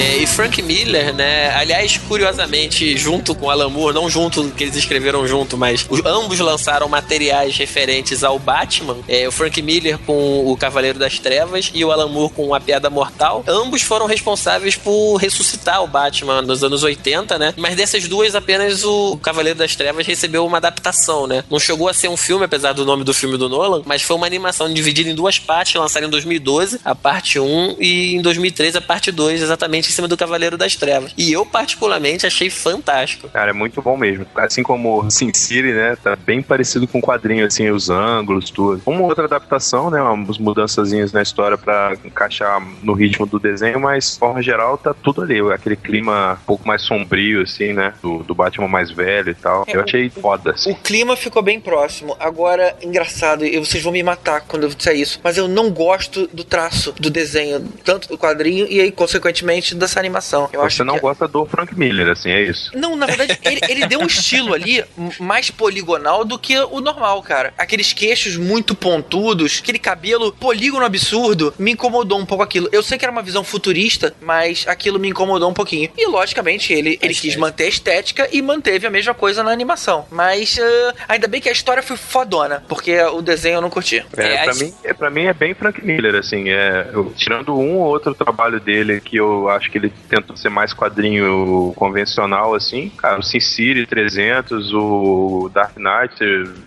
E 0.00 0.26
Frank 0.26 0.62
Miller, 0.62 1.12
né? 1.12 1.50
Aliás, 1.56 1.96
curiosamente, 1.96 2.96
junto 2.96 3.34
com 3.34 3.50
Alan 3.50 3.68
Moore, 3.68 3.94
não 3.94 4.08
junto 4.08 4.48
que 4.50 4.64
eles 4.64 4.76
escreveram 4.76 5.26
junto, 5.26 5.56
mas 5.56 5.84
os- 5.90 6.04
ambos 6.04 6.38
lançaram 6.38 6.88
materiais 6.88 7.56
referentes 7.56 8.22
ao 8.22 8.38
Batman. 8.38 8.98
É, 9.08 9.26
o 9.26 9.32
Frank 9.32 9.60
Miller 9.60 9.98
com 9.98 10.46
o 10.50 10.56
Cavaleiro 10.56 10.98
das 10.98 11.18
Trevas 11.18 11.70
e 11.74 11.84
o 11.84 11.90
Alan 11.90 12.06
Moore 12.08 12.32
com 12.32 12.54
A 12.54 12.60
Piada 12.60 12.88
Mortal. 12.88 13.42
Ambos 13.48 13.82
foram 13.82 14.06
responsáveis 14.06 14.76
por 14.76 15.16
ressuscitar 15.16 15.82
o 15.82 15.88
Batman 15.88 16.42
nos 16.42 16.62
anos 16.62 16.82
80, 16.84 17.36
né? 17.38 17.52
Mas 17.56 17.74
dessas 17.74 18.06
duas, 18.06 18.34
apenas 18.36 18.84
o 18.84 19.16
Cavaleiro 19.18 19.58
das 19.58 19.74
Trevas 19.74 20.06
recebeu 20.06 20.46
uma 20.46 20.58
adaptação, 20.58 21.26
né? 21.26 21.42
Não 21.50 21.58
chegou 21.58 21.88
a 21.88 21.94
ser 21.94 22.08
um 22.08 22.16
filme, 22.16 22.44
apesar 22.44 22.72
do 22.72 22.84
nome 22.84 23.02
do 23.02 23.12
filme 23.12 23.36
do 23.36 23.48
Nolan, 23.48 23.82
mas 23.84 24.02
foi 24.02 24.14
uma 24.16 24.26
animação 24.26 24.72
dividida 24.72 25.10
em 25.10 25.14
duas 25.14 25.38
partes, 25.40 25.74
lançada 25.74 26.06
em 26.06 26.10
2012, 26.10 26.78
a 26.84 26.94
parte 26.94 27.40
1, 27.40 27.76
e 27.80 28.14
em 28.14 28.22
2013 28.22 28.78
a 28.78 28.80
parte 28.80 29.10
2, 29.10 29.42
exatamente 29.42 29.87
em 29.88 29.92
cima 29.92 30.08
do 30.08 30.16
Cavaleiro 30.16 30.56
das 30.56 30.76
Trevas. 30.76 31.12
E 31.16 31.32
eu, 31.32 31.44
particularmente, 31.44 32.26
achei 32.26 32.50
fantástico. 32.50 33.28
Cara, 33.28 33.50
é 33.50 33.52
muito 33.52 33.80
bom 33.80 33.96
mesmo. 33.96 34.26
Assim 34.36 34.62
como 34.62 35.10
Sin 35.10 35.32
City, 35.32 35.72
né? 35.72 35.96
Tá 35.96 36.16
bem 36.16 36.42
parecido 36.42 36.86
com 36.86 36.98
o 36.98 37.02
quadrinho, 37.02 37.46
assim, 37.46 37.70
os 37.70 37.90
ângulos, 37.90 38.50
tudo. 38.50 38.82
Uma 38.86 39.02
outra 39.02 39.24
adaptação, 39.24 39.90
né? 39.90 40.00
Umas 40.00 40.38
mudançazinhas 40.38 41.12
na 41.12 41.22
história 41.22 41.56
pra 41.56 41.96
encaixar 42.04 42.62
no 42.82 42.92
ritmo 42.92 43.26
do 43.26 43.38
desenho, 43.38 43.80
mas, 43.80 44.12
de 44.12 44.18
forma 44.18 44.42
geral, 44.42 44.78
tá 44.78 44.94
tudo 44.94 45.22
ali. 45.22 45.40
Aquele 45.52 45.76
clima 45.76 46.38
um 46.42 46.44
pouco 46.44 46.66
mais 46.66 46.82
sombrio, 46.82 47.42
assim, 47.42 47.72
né? 47.72 47.94
Do, 48.02 48.18
do 48.22 48.34
Batman 48.34 48.68
mais 48.68 48.90
velho 48.90 49.30
e 49.30 49.34
tal. 49.34 49.64
É, 49.66 49.76
eu 49.76 49.82
achei 49.82 50.10
foda, 50.10 50.52
assim. 50.52 50.70
O 50.70 50.74
clima 50.74 51.16
ficou 51.16 51.42
bem 51.42 51.60
próximo. 51.60 52.16
Agora, 52.18 52.76
engraçado, 52.82 53.44
e 53.44 53.58
vocês 53.58 53.82
vão 53.82 53.92
me 53.92 54.02
matar 54.02 54.42
quando 54.42 54.64
eu 54.64 54.68
disser 54.68 54.96
isso, 54.96 55.20
mas 55.22 55.36
eu 55.36 55.48
não 55.48 55.70
gosto 55.70 56.26
do 56.32 56.44
traço 56.44 56.92
do 56.92 57.10
desenho, 57.10 57.60
tanto 57.84 58.08
do 58.08 58.18
quadrinho 58.18 58.66
e 58.68 58.80
aí, 58.80 58.90
consequentemente, 58.90 59.74
dessa 59.78 59.98
animação. 59.98 60.48
Eu 60.52 60.60
Você 60.60 60.66
acho 60.66 60.84
não 60.84 60.94
que... 60.94 61.00
gosta 61.00 61.26
do 61.28 61.44
Frank 61.46 61.78
Miller, 61.78 62.08
assim, 62.08 62.30
é 62.30 62.42
isso. 62.42 62.70
Não, 62.74 62.96
na 62.96 63.06
verdade, 63.06 63.38
ele, 63.44 63.60
ele 63.68 63.86
deu 63.86 64.00
um 64.00 64.06
estilo 64.06 64.52
ali 64.54 64.84
mais 65.18 65.50
poligonal 65.50 66.24
do 66.24 66.38
que 66.38 66.58
o 66.58 66.80
normal, 66.80 67.22
cara. 67.22 67.52
Aqueles 67.56 67.92
queixos 67.92 68.36
muito 68.36 68.74
pontudos, 68.74 69.60
aquele 69.62 69.78
cabelo 69.78 70.32
polígono 70.32 70.84
absurdo, 70.84 71.54
me 71.58 71.72
incomodou 71.72 72.18
um 72.18 72.26
pouco 72.26 72.42
aquilo. 72.42 72.68
Eu 72.72 72.82
sei 72.82 72.98
que 72.98 73.04
era 73.04 73.12
uma 73.12 73.22
visão 73.22 73.44
futurista, 73.44 74.14
mas 74.20 74.64
aquilo 74.66 74.98
me 74.98 75.08
incomodou 75.08 75.48
um 75.50 75.54
pouquinho. 75.54 75.90
E, 75.96 76.06
logicamente, 76.06 76.72
ele, 76.72 76.98
ele 77.00 77.14
quis 77.14 77.36
manter 77.36 77.64
a 77.64 77.68
estética 77.68 78.28
e 78.32 78.42
manteve 78.42 78.86
a 78.86 78.90
mesma 78.90 79.14
coisa 79.14 79.42
na 79.42 79.50
animação. 79.50 80.06
Mas 80.10 80.56
uh, 80.58 80.94
ainda 81.08 81.28
bem 81.28 81.40
que 81.40 81.48
a 81.48 81.52
história 81.52 81.82
foi 81.82 81.96
fodona, 81.96 82.64
porque 82.68 83.00
o 83.02 83.22
desenho 83.22 83.56
eu 83.56 83.60
não 83.60 83.70
curti. 83.70 84.04
É, 84.16 84.22
É, 84.34 84.42
pra, 84.42 84.50
acho- 84.52 84.64
mim, 84.64 84.74
é, 84.84 84.92
pra 84.94 85.10
mim 85.10 85.24
é 85.24 85.32
bem 85.32 85.54
Frank 85.54 85.84
Miller, 85.84 86.14
assim, 86.16 86.48
é, 86.50 86.90
eu- 86.92 87.12
tirando 87.16 87.56
um 87.56 87.76
ou 87.78 87.86
outro 87.86 88.14
trabalho 88.14 88.60
dele 88.60 89.00
que 89.00 89.16
eu 89.16 89.48
acho 89.48 89.67
que 89.70 89.78
ele 89.78 89.92
tentou 90.08 90.36
ser 90.36 90.48
mais 90.48 90.72
quadrinho 90.72 91.72
convencional, 91.76 92.54
assim, 92.54 92.88
cara, 92.90 93.18
o 93.18 93.22
Sin 93.22 93.40
City 93.40 93.86
300, 93.86 94.72
o 94.74 95.50
Dark 95.52 95.76
Knight, 95.76 96.14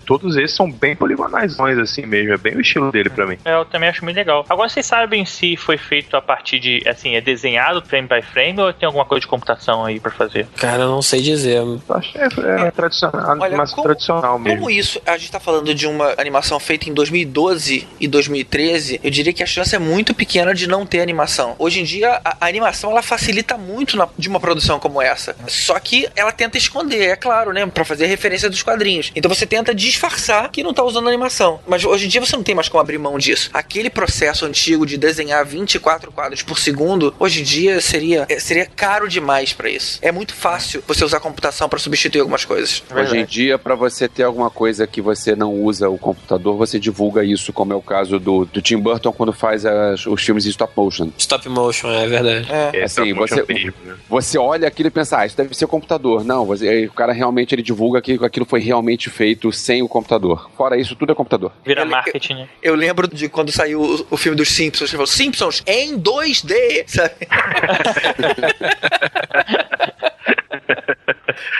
todos 0.06 0.36
esses 0.38 0.56
são 0.56 0.72
bem 0.72 0.96
poligonais, 0.96 1.60
assim 1.60 2.06
mesmo, 2.06 2.34
é 2.34 2.38
bem 2.38 2.56
o 2.56 2.62
estilo 2.62 2.92
dele 2.92 3.10
pra 3.10 3.26
mim. 3.26 3.38
É, 3.46 3.56
eu 3.56 3.66
também 3.66 3.90
acho 3.90 4.04
muito 4.04 4.16
legal. 4.16 4.46
Agora, 4.50 4.70
vocês 4.70 4.86
sabem 4.86 5.26
se 5.26 5.56
foi 5.58 5.78
feito 5.78 6.16
a 6.16 6.22
partir 6.22 6.60
de, 6.60 6.84
assim, 6.88 7.16
é 7.16 7.22
desenhado 7.22 7.82
frame 7.86 8.08
by 8.08 8.22
frame 8.22 8.60
ou 8.60 8.74
tem 8.74 8.86
alguma 8.88 9.06
coisa 9.06 9.22
de 9.22 9.28
computação 9.28 9.86
aí 9.86 10.00
pra 10.00 10.12
fazer? 10.12 10.48
Cara, 10.58 10.84
eu 10.84 10.90
não 10.90 11.02
sei 11.02 11.22
dizer. 11.22 11.58
Eu 11.58 11.80
acho 11.90 12.12
que 12.12 12.18
é, 12.18 12.28
é 12.68 12.72
tradicional, 12.72 13.38
Olha, 13.40 13.58
mais 13.58 13.72
como- 13.72 13.84
tradicional 13.84 14.40
mesmo. 14.40 14.60
Como 14.60 14.72
isso, 14.72 15.00
a 15.06 15.18
gente 15.18 15.32
tá 15.32 15.40
falando 15.40 15.74
de 15.74 15.88
uma 15.88 16.14
animação 16.18 16.60
feita 16.60 16.90
em 16.90 16.94
2012 16.94 17.88
e 18.00 18.08
2013, 18.08 19.00
eu 19.04 19.10
diria 19.12 19.34
que 19.34 19.44
a 19.44 19.46
chance 19.46 19.76
é 19.76 19.80
muito 19.80 20.14
pequena 20.14 20.54
de 20.54 20.68
não 20.68 20.86
ter 20.86 21.02
animação. 21.02 21.56
Hoje 21.60 21.82
em 21.82 21.84
dia, 21.84 22.20
a, 22.24 22.38
a 22.42 22.48
animação 22.48 22.81
ela 22.90 23.04
facilita 23.04 23.58
muito 23.58 23.96
na- 23.96 24.08
de 24.18 24.28
uma 24.28 24.40
produção 24.40 24.80
como 24.80 25.00
essa. 25.02 25.36
Só 25.48 25.80
que 25.80 26.08
ela 26.16 26.32
tenta 26.32 26.58
esconder, 26.58 27.10
é 27.10 27.16
claro, 27.16 27.54
né? 27.54 27.66
Pra 27.68 27.86
fazer 27.86 28.08
referência 28.08 28.50
dos 28.50 28.64
quadrinhos. 28.64 29.12
Então 29.16 29.30
você 29.30 29.46
tenta 29.46 29.76
disfarçar 29.76 30.50
que 30.50 30.64
não 30.64 30.74
tá 30.74 30.84
usando 30.84 31.08
animação. 31.08 31.60
Mas 31.68 31.84
hoje 31.84 32.06
em 32.06 32.10
dia 32.10 32.22
você 32.22 32.36
não 32.36 32.44
tem 32.44 32.56
mais 32.56 32.70
como 32.70 32.82
abrir 32.82 32.98
mão 32.98 33.18
disso. 33.20 33.50
Aquele 33.54 33.90
processo 33.90 34.46
antigo 34.46 34.86
de 34.86 34.98
desenhar 34.98 35.46
24 35.46 36.12
quadros 36.12 36.42
por 36.42 36.58
segundo, 36.58 37.14
hoje 37.20 37.42
em 37.42 37.44
dia 37.44 37.80
seria, 37.82 38.26
é, 38.30 38.40
seria 38.40 38.66
caro 38.66 39.08
demais 39.10 39.54
pra 39.54 39.70
isso. 39.70 40.00
É 40.02 40.12
muito 40.12 40.34
fácil 40.34 40.84
você 40.88 41.04
usar 41.04 41.20
computação 41.20 41.68
pra 41.70 41.78
substituir 41.78 42.22
algumas 42.22 42.46
coisas. 42.46 42.82
Hoje 42.94 43.18
em 43.18 43.26
dia, 43.26 43.58
para 43.60 43.76
você 43.76 44.08
ter 44.08 44.24
alguma 44.24 44.50
coisa 44.50 44.88
que 44.88 45.02
você 45.02 45.36
não 45.36 45.54
usa 45.54 45.90
o 45.90 45.98
computador, 45.98 46.56
você 46.58 46.80
divulga 46.80 47.24
isso, 47.24 47.52
como 47.52 47.74
é 47.74 47.76
o 47.76 47.82
caso 47.82 48.18
do, 48.20 48.46
do 48.46 48.62
Tim 48.62 48.78
Burton 48.78 49.12
quando 49.12 49.34
faz 49.34 49.66
as- 49.66 50.06
os 50.06 50.24
filmes 50.24 50.46
em 50.46 50.50
stop 50.50 50.74
motion. 50.76 51.10
Stop 51.18 51.48
motion, 51.50 51.92
é 51.92 52.08
verdade. 52.08 52.48
É. 52.52 52.71
É, 52.74 52.84
assim, 52.84 53.14
você- 53.14 53.42
né? 53.44 53.74
Você 54.10 54.38
olha 54.38 54.68
aquilo 54.68 54.88
e 54.88 54.92
pensa, 54.92 55.20
ah, 55.20 55.26
isso 55.26 55.38
deve 55.38 55.54
ser 55.56 55.68
computador. 55.68 56.24
Não, 56.24 56.46
você, 56.46 56.68
aí 56.68 56.86
o 56.88 56.92
cara 56.92 57.14
realmente 57.14 57.54
ele 57.56 57.62
divulga 57.62 58.02
que 58.02 58.14
aquilo 58.24 58.46
foi 58.46 58.60
realmente 58.60 59.10
feito 59.10 59.52
sem 59.52 59.82
o 59.82 59.88
computador. 59.88 60.50
Fora 60.58 60.78
isso, 60.80 60.96
tudo 60.96 61.12
é 61.12 61.16
computador. 61.16 61.52
Vira 61.66 61.82
Ele- 61.82 61.92
marketing, 61.92 62.34
né? 62.36 62.50
Eu 62.62 62.76
lembro 62.76 63.08
de 63.08 63.30
quando 63.30 63.52
saiu 63.52 63.82
o, 63.82 64.08
o 64.12 64.18
filme 64.18 64.36
dos 64.38 64.50
Simpsons. 64.50 64.90
Ele 64.90 64.98
falou, 64.98 65.08
Simpsons 65.08 65.64
em 65.66 65.98
2D, 66.00 66.84
sabe? 66.88 67.14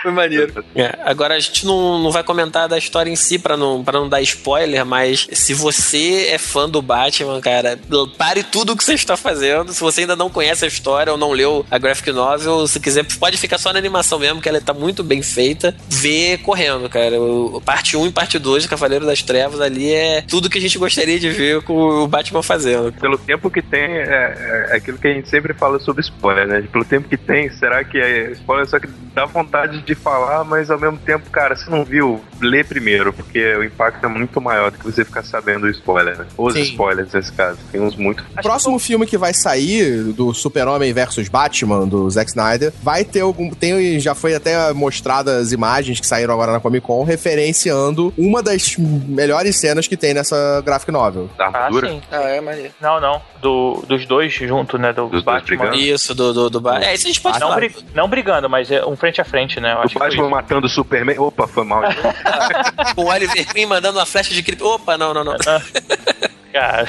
Foi 0.02 0.10
maneiro. 0.10 0.64
É, 0.74 0.98
agora 1.04 1.34
a 1.34 1.40
gente 1.40 1.64
não, 1.64 1.98
não 1.98 2.10
vai 2.10 2.22
comentar 2.22 2.68
da 2.68 2.78
história 2.78 3.10
em 3.10 3.16
si 3.16 3.38
pra 3.38 3.56
não, 3.56 3.82
pra 3.82 3.98
não 3.98 4.08
dar 4.08 4.20
spoiler, 4.22 4.84
mas 4.84 5.26
se 5.32 5.54
você 5.54 6.28
é 6.30 6.38
fã 6.38 6.68
do 6.68 6.82
Batman, 6.82 7.40
cara, 7.40 7.78
pare 8.16 8.42
tudo 8.42 8.72
o 8.72 8.76
que 8.76 8.84
você 8.84 8.94
está 8.94 9.16
fazendo. 9.16 9.72
Se 9.72 9.80
você 9.80 10.02
ainda 10.02 10.16
não 10.16 10.30
conhece 10.30 10.64
a 10.64 10.68
história 10.68 11.12
ou 11.12 11.18
não 11.18 11.32
leu 11.32 11.64
a 11.70 11.78
graphic 11.78 12.10
novel, 12.12 12.66
se 12.66 12.80
quiser, 12.80 13.04
pode 13.18 13.36
ficar 13.36 13.58
só 13.58 13.72
na 13.72 13.78
animação 13.78 14.18
mesmo, 14.18 14.40
que 14.40 14.48
ela 14.48 14.60
tá 14.60 14.72
muito 14.72 15.02
bem 15.02 15.22
feita. 15.22 15.74
Vê 15.88 16.38
correndo, 16.38 16.88
cara. 16.88 17.20
O, 17.20 17.60
parte 17.60 17.96
1 17.96 18.06
e 18.06 18.12
parte 18.12 18.38
2 18.38 18.64
do 18.64 18.70
Cavaleiro 18.70 19.06
das 19.06 19.22
Trevas 19.22 19.60
ali 19.60 19.92
é 19.92 20.22
tudo 20.22 20.50
que 20.50 20.58
a 20.58 20.60
gente 20.60 20.78
gostaria 20.78 21.18
de 21.18 21.30
ver 21.30 21.62
com 21.62 21.74
o 21.74 22.08
Batman 22.08 22.42
fazendo. 22.42 22.92
Pelo 22.92 23.18
tempo 23.18 23.50
que 23.50 23.62
tem, 23.62 23.82
é, 23.82 24.68
é 24.70 24.76
aquilo 24.76 24.98
que 24.98 25.08
a 25.08 25.12
gente 25.12 25.28
sempre 25.28 25.54
fala 25.54 25.78
sobre 25.78 26.02
spoiler, 26.02 26.46
né? 26.46 26.64
Pelo 26.70 26.84
tempo 26.84 27.08
que 27.08 27.16
tem, 27.16 27.50
será 27.50 27.84
que 27.84 27.98
é 27.98 28.30
spoiler? 28.32 28.66
Só 28.66 28.78
que 28.78 28.88
dá 29.14 29.24
vontade 29.24 29.71
de 29.80 29.94
falar, 29.94 30.44
mas 30.44 30.70
ao 30.70 30.78
mesmo 30.78 30.98
tempo, 30.98 31.30
cara, 31.30 31.56
se 31.56 31.70
não 31.70 31.84
viu, 31.84 32.20
lê 32.40 32.62
primeiro, 32.64 33.12
porque 33.12 33.54
o 33.56 33.64
impacto 33.64 34.04
é 34.04 34.08
muito 34.08 34.40
maior 34.40 34.70
do 34.70 34.78
que 34.78 34.84
você 34.84 35.04
ficar 35.04 35.22
sabendo 35.24 35.64
o 35.64 35.70
spoiler, 35.70 36.18
né? 36.18 36.26
Os 36.36 36.54
Sim. 36.54 36.62
spoilers 36.62 37.12
nesse 37.12 37.32
caso. 37.32 37.58
Tem 37.70 37.80
uns 37.80 37.96
muito. 37.96 38.24
O 38.38 38.42
próximo 38.42 38.78
filme 38.78 39.06
que 39.06 39.16
vai 39.16 39.32
sair 39.32 40.02
do 40.12 40.32
Super-Homem 40.34 40.92
versus 40.92 41.28
Batman, 41.28 41.86
do 41.86 42.08
Zack 42.10 42.30
Snyder, 42.30 42.72
vai 42.82 43.04
ter 43.04 43.20
algum. 43.20 43.50
Tem, 43.50 43.98
já 44.00 44.14
foi 44.14 44.34
até 44.34 44.72
mostradas 44.72 45.52
imagens 45.52 46.00
que 46.00 46.06
saíram 46.06 46.34
agora 46.34 46.52
na 46.52 46.60
Comic 46.60 46.86
Con 46.86 47.04
referenciando 47.04 48.12
uma 48.16 48.42
das 48.42 48.76
melhores 48.78 49.56
cenas 49.58 49.86
que 49.86 49.96
tem 49.96 50.14
nessa 50.14 50.62
graphic 50.64 50.90
novel. 50.90 51.28
Da 51.36 51.44
Ah, 51.46 51.48
armadura. 51.48 51.88
sim. 51.88 52.02
Ah, 52.10 52.22
é 52.28 52.40
maneiro. 52.40 52.70
Não, 52.80 53.00
não. 53.00 53.20
Do, 53.40 53.84
dos 53.88 54.06
dois 54.06 54.32
junto, 54.32 54.78
né? 54.78 54.92
Do 54.92 55.02
Dos 55.08 55.10
dois 55.10 55.24
Batman. 55.24 55.56
brigando. 55.64 55.76
Isso, 55.76 56.14
do, 56.14 56.32
do, 56.32 56.50
do 56.50 56.60
Batman. 56.60 56.86
É, 56.86 56.94
isso 56.94 57.06
a 57.06 57.08
gente 57.08 57.20
pode 57.20 57.40
Não, 57.40 57.48
falar. 57.48 57.56
bri- 57.60 57.76
não 57.94 58.08
brigando, 58.08 58.48
mas 58.48 58.70
é 58.70 58.84
um 58.84 58.96
frente 58.96 59.20
a 59.20 59.24
frente, 59.24 59.60
né? 59.62 59.72
Eu 59.72 59.78
O 59.78 59.98
Batman 59.98 60.28
matando 60.28 60.66
o 60.66 60.70
Superman. 60.70 61.18
Opa, 61.18 61.46
foi 61.46 61.64
mal. 61.64 61.82
Com 62.94 63.04
o 63.04 63.08
Oliver 63.08 63.46
Queen 63.46 63.66
mandando 63.66 63.98
uma 63.98 64.06
flecha 64.06 64.34
de 64.34 64.42
cripto. 64.42 64.66
Opa, 64.66 64.98
não, 64.98 65.14
não, 65.14 65.24
não. 65.24 65.36
Cara. 66.52 66.86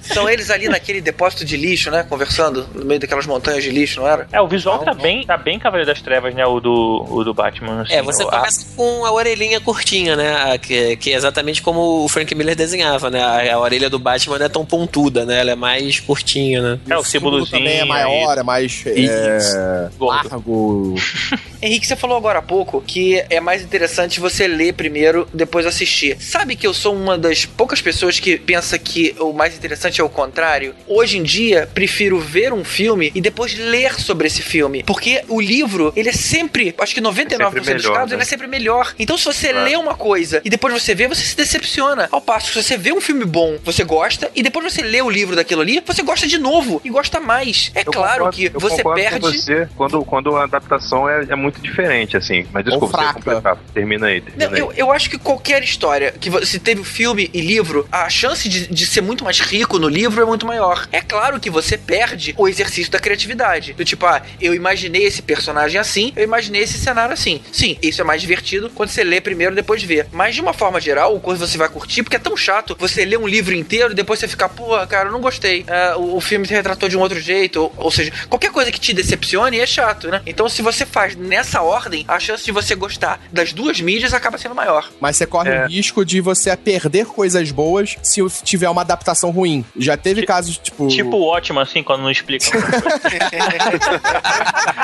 São 0.00 0.28
eles 0.28 0.50
ali 0.50 0.68
naquele 0.68 1.00
depósito 1.00 1.44
de 1.44 1.56
lixo, 1.56 1.90
né? 1.90 2.04
Conversando 2.08 2.68
no 2.74 2.84
meio 2.84 3.00
daquelas 3.00 3.26
montanhas 3.26 3.62
de 3.64 3.70
lixo, 3.70 4.00
não 4.00 4.06
era? 4.08 4.26
É, 4.32 4.40
o 4.40 4.46
visual 4.46 4.78
Não, 4.78 4.84
tá 4.84 4.94
não. 4.94 5.00
bem, 5.02 5.24
tá 5.26 5.36
bem 5.36 5.58
Cavaleiro 5.58 5.90
das 5.92 6.00
Trevas, 6.00 6.34
né? 6.34 6.46
O 6.46 6.60
do, 6.60 7.06
o 7.10 7.24
do 7.24 7.34
Batman. 7.34 7.82
assim, 7.82 7.94
É, 7.94 8.02
você 8.02 8.22
o- 8.22 8.28
começa 8.28 8.66
com 8.76 9.04
a 9.04 9.12
orelhinha 9.12 9.60
curtinha, 9.60 10.14
né? 10.16 10.52
A- 10.52 10.58
Que, 10.58 10.96
que 10.96 11.12
é 11.12 11.16
exatamente 11.16 11.60
como 11.62 12.04
o 12.04 12.08
Frank 12.08 12.32
Miller 12.34 12.54
desenhava, 12.54 13.10
né? 13.10 13.22
A, 13.22 13.54
a 13.54 13.58
orelha 13.58 13.90
do 13.90 13.98
Batman 13.98 14.38
não 14.38 14.46
é 14.46 14.48
tão 14.48 14.64
pontuda, 14.64 15.24
né? 15.24 15.40
Ela 15.40 15.52
é 15.52 15.56
mais 15.56 15.98
curtinha, 16.00 16.60
né? 16.62 16.80
É, 16.88 16.96
o 16.96 17.02
símbolo 17.04 17.44
símbolozinho. 17.44 17.58
também 17.58 17.78
é 17.80 17.84
maior, 17.84 18.38
é 18.38 18.42
mais 18.42 18.84
é, 18.86 19.88
largo. 19.98 20.94
Henrique, 21.62 21.86
você 21.86 21.94
falou 21.96 22.16
agora 22.16 22.40
há 22.40 22.42
pouco 22.42 22.80
que 22.80 23.24
é 23.30 23.40
mais 23.40 23.62
interessante 23.62 24.18
você 24.20 24.46
ler 24.48 24.74
primeiro, 24.74 25.28
depois 25.32 25.64
assistir. 25.66 26.16
Sabe 26.20 26.56
que 26.56 26.66
eu 26.66 26.74
sou 26.74 26.94
uma 26.94 27.16
das 27.16 27.44
poucas 27.46 27.80
pessoas 27.80 28.18
que 28.18 28.36
pensa 28.36 28.78
que 28.78 28.91
o 29.18 29.32
mais 29.32 29.54
interessante 29.56 30.00
é 30.00 30.04
o 30.04 30.08
contrário? 30.08 30.74
Hoje 30.86 31.18
em 31.18 31.22
dia, 31.22 31.68
prefiro 31.72 32.18
ver 32.18 32.52
um 32.52 32.64
filme 32.64 33.10
e 33.14 33.20
depois 33.20 33.54
ler 33.58 33.94
sobre 34.00 34.26
esse 34.26 34.42
filme. 34.42 34.82
Porque 34.82 35.22
o 35.28 35.40
livro, 35.40 35.92
ele 35.96 36.08
é 36.08 36.12
sempre, 36.12 36.74
acho 36.78 36.94
que 36.94 37.00
99% 37.00 37.50
dos 37.52 37.66
melhor, 37.66 37.94
casos, 37.94 38.10
né? 38.10 38.16
ele 38.16 38.22
é 38.22 38.26
sempre 38.26 38.46
melhor. 38.46 38.94
Então, 38.98 39.16
se 39.18 39.24
você 39.24 39.48
É. 39.48 39.52
lê 39.52 39.76
uma 39.76 39.94
coisa 39.94 40.40
e 40.44 40.50
depois 40.50 40.72
você 40.74 40.94
vê, 40.94 41.06
você 41.08 41.22
se 41.24 41.36
decepciona. 41.36 42.08
Ao 42.10 42.20
passo 42.20 42.48
que 42.48 42.54
se 42.54 42.62
você 42.62 42.76
vê 42.76 42.92
um 42.92 43.00
filme 43.00 43.24
bom, 43.24 43.58
você 43.64 43.84
gosta, 43.84 44.30
e 44.34 44.42
depois 44.42 44.72
você 44.72 44.82
lê 44.82 45.00
o 45.02 45.10
livro 45.10 45.34
daquilo 45.36 45.60
ali, 45.62 45.82
você 45.84 46.02
gosta 46.02 46.26
de 46.26 46.38
novo 46.38 46.80
e 46.84 46.90
gosta 46.90 47.20
mais. 47.20 47.70
É 47.74 47.80
Eu 47.80 47.84
claro 47.92 48.24
concordo- 48.24 48.36
que 48.36 48.44
eu 48.54 48.60
você 48.60 48.82
perde. 48.84 49.20
você 49.20 49.68
quando, 49.76 50.04
quando 50.04 50.36
a 50.36 50.44
adaptação 50.44 51.08
é, 51.08 51.26
é 51.28 51.36
muito 51.36 51.60
diferente, 51.60 52.16
assim. 52.16 52.46
Mas 52.52 52.64
desculpa, 52.64 52.98
você 52.98 53.12
completar. 53.14 53.56
Termina 53.74 54.06
aí. 54.08 54.20
Termina 54.20 54.46
Não, 54.46 54.54
aí. 54.54 54.60
eu, 54.60 54.72
eu 54.72 54.92
acho 54.92 55.08
que 55.10 55.18
qualquer 55.18 55.62
história 55.62 56.12
que 56.20 56.28
você 56.30 56.58
teve 56.58 56.80
o 56.80 56.84
filme 56.84 57.30
e 57.32 57.40
livro, 57.40 57.86
a 57.90 58.08
chance 58.08 58.48
de, 58.48 58.66
de 58.68 58.81
ser 58.86 59.00
muito 59.00 59.24
mais 59.24 59.38
rico 59.40 59.78
no 59.78 59.88
livro 59.88 60.20
é 60.22 60.24
muito 60.24 60.46
maior. 60.46 60.86
É 60.90 61.00
claro 61.00 61.38
que 61.38 61.50
você 61.50 61.76
perde 61.76 62.34
o 62.36 62.48
exercício 62.48 62.90
da 62.90 62.98
criatividade. 62.98 63.72
Do 63.74 63.84
tipo, 63.84 64.06
ah, 64.06 64.22
eu 64.40 64.54
imaginei 64.54 65.04
esse 65.04 65.22
personagem 65.22 65.78
assim, 65.80 66.12
eu 66.16 66.24
imaginei 66.24 66.62
esse 66.62 66.78
cenário 66.78 67.12
assim. 67.12 67.40
Sim, 67.52 67.76
isso 67.82 68.00
é 68.00 68.04
mais 68.04 68.20
divertido 68.20 68.70
quando 68.74 68.88
você 68.90 69.04
lê 69.04 69.20
primeiro 69.20 69.52
e 69.52 69.56
depois 69.56 69.82
vê. 69.82 70.06
Mas 70.12 70.34
de 70.34 70.40
uma 70.40 70.52
forma 70.52 70.80
geral, 70.80 71.14
o 71.14 71.20
coisa 71.20 71.46
você 71.46 71.56
vai 71.58 71.68
curtir, 71.68 72.02
porque 72.02 72.16
é 72.16 72.20
tão 72.20 72.36
chato 72.36 72.76
você 72.78 73.04
ler 73.04 73.18
um 73.18 73.26
livro 73.26 73.54
inteiro 73.54 73.92
e 73.92 73.94
depois 73.94 74.18
você 74.18 74.28
ficar, 74.28 74.48
pô, 74.48 74.74
cara, 74.86 75.08
eu 75.08 75.12
não 75.12 75.20
gostei. 75.20 75.64
Ah, 75.68 75.96
o, 75.96 76.16
o 76.16 76.20
filme 76.20 76.46
se 76.46 76.52
retratou 76.54 76.88
de 76.88 76.96
um 76.96 77.00
outro 77.00 77.20
jeito. 77.20 77.60
Ou, 77.62 77.72
ou 77.76 77.90
seja, 77.90 78.12
qualquer 78.28 78.50
coisa 78.50 78.72
que 78.72 78.80
te 78.80 78.92
decepcione 78.92 79.58
é 79.60 79.66
chato, 79.66 80.08
né? 80.08 80.22
Então, 80.26 80.48
se 80.48 80.62
você 80.62 80.84
faz 80.86 81.14
nessa 81.14 81.42
nessa 81.42 81.60
ordem, 81.60 82.04
a 82.08 82.20
chance 82.20 82.44
de 82.44 82.52
você 82.52 82.74
gostar 82.74 83.20
das 83.32 83.52
duas 83.52 83.80
mídias 83.80 84.14
acaba 84.14 84.38
sendo 84.38 84.54
maior. 84.54 84.88
Mas 85.00 85.16
você 85.16 85.26
corre 85.26 85.50
É. 85.50 85.64
o 85.64 85.68
risco 85.68 86.04
de 86.04 86.20
você 86.20 86.56
perder 86.56 87.04
coisas 87.06 87.50
boas 87.50 87.96
se 88.02 88.22
tiver 88.44 88.68
uma 88.72 88.82
adaptação 88.82 89.30
ruim. 89.30 89.64
Já 89.76 89.96
teve 89.96 90.24
casos, 90.26 90.58
tipo. 90.58 90.88
Tipo 90.88 91.22
ótimo, 91.22 91.60
assim, 91.60 91.82
quando 91.82 92.02
não 92.02 92.10
explicam. 92.10 92.50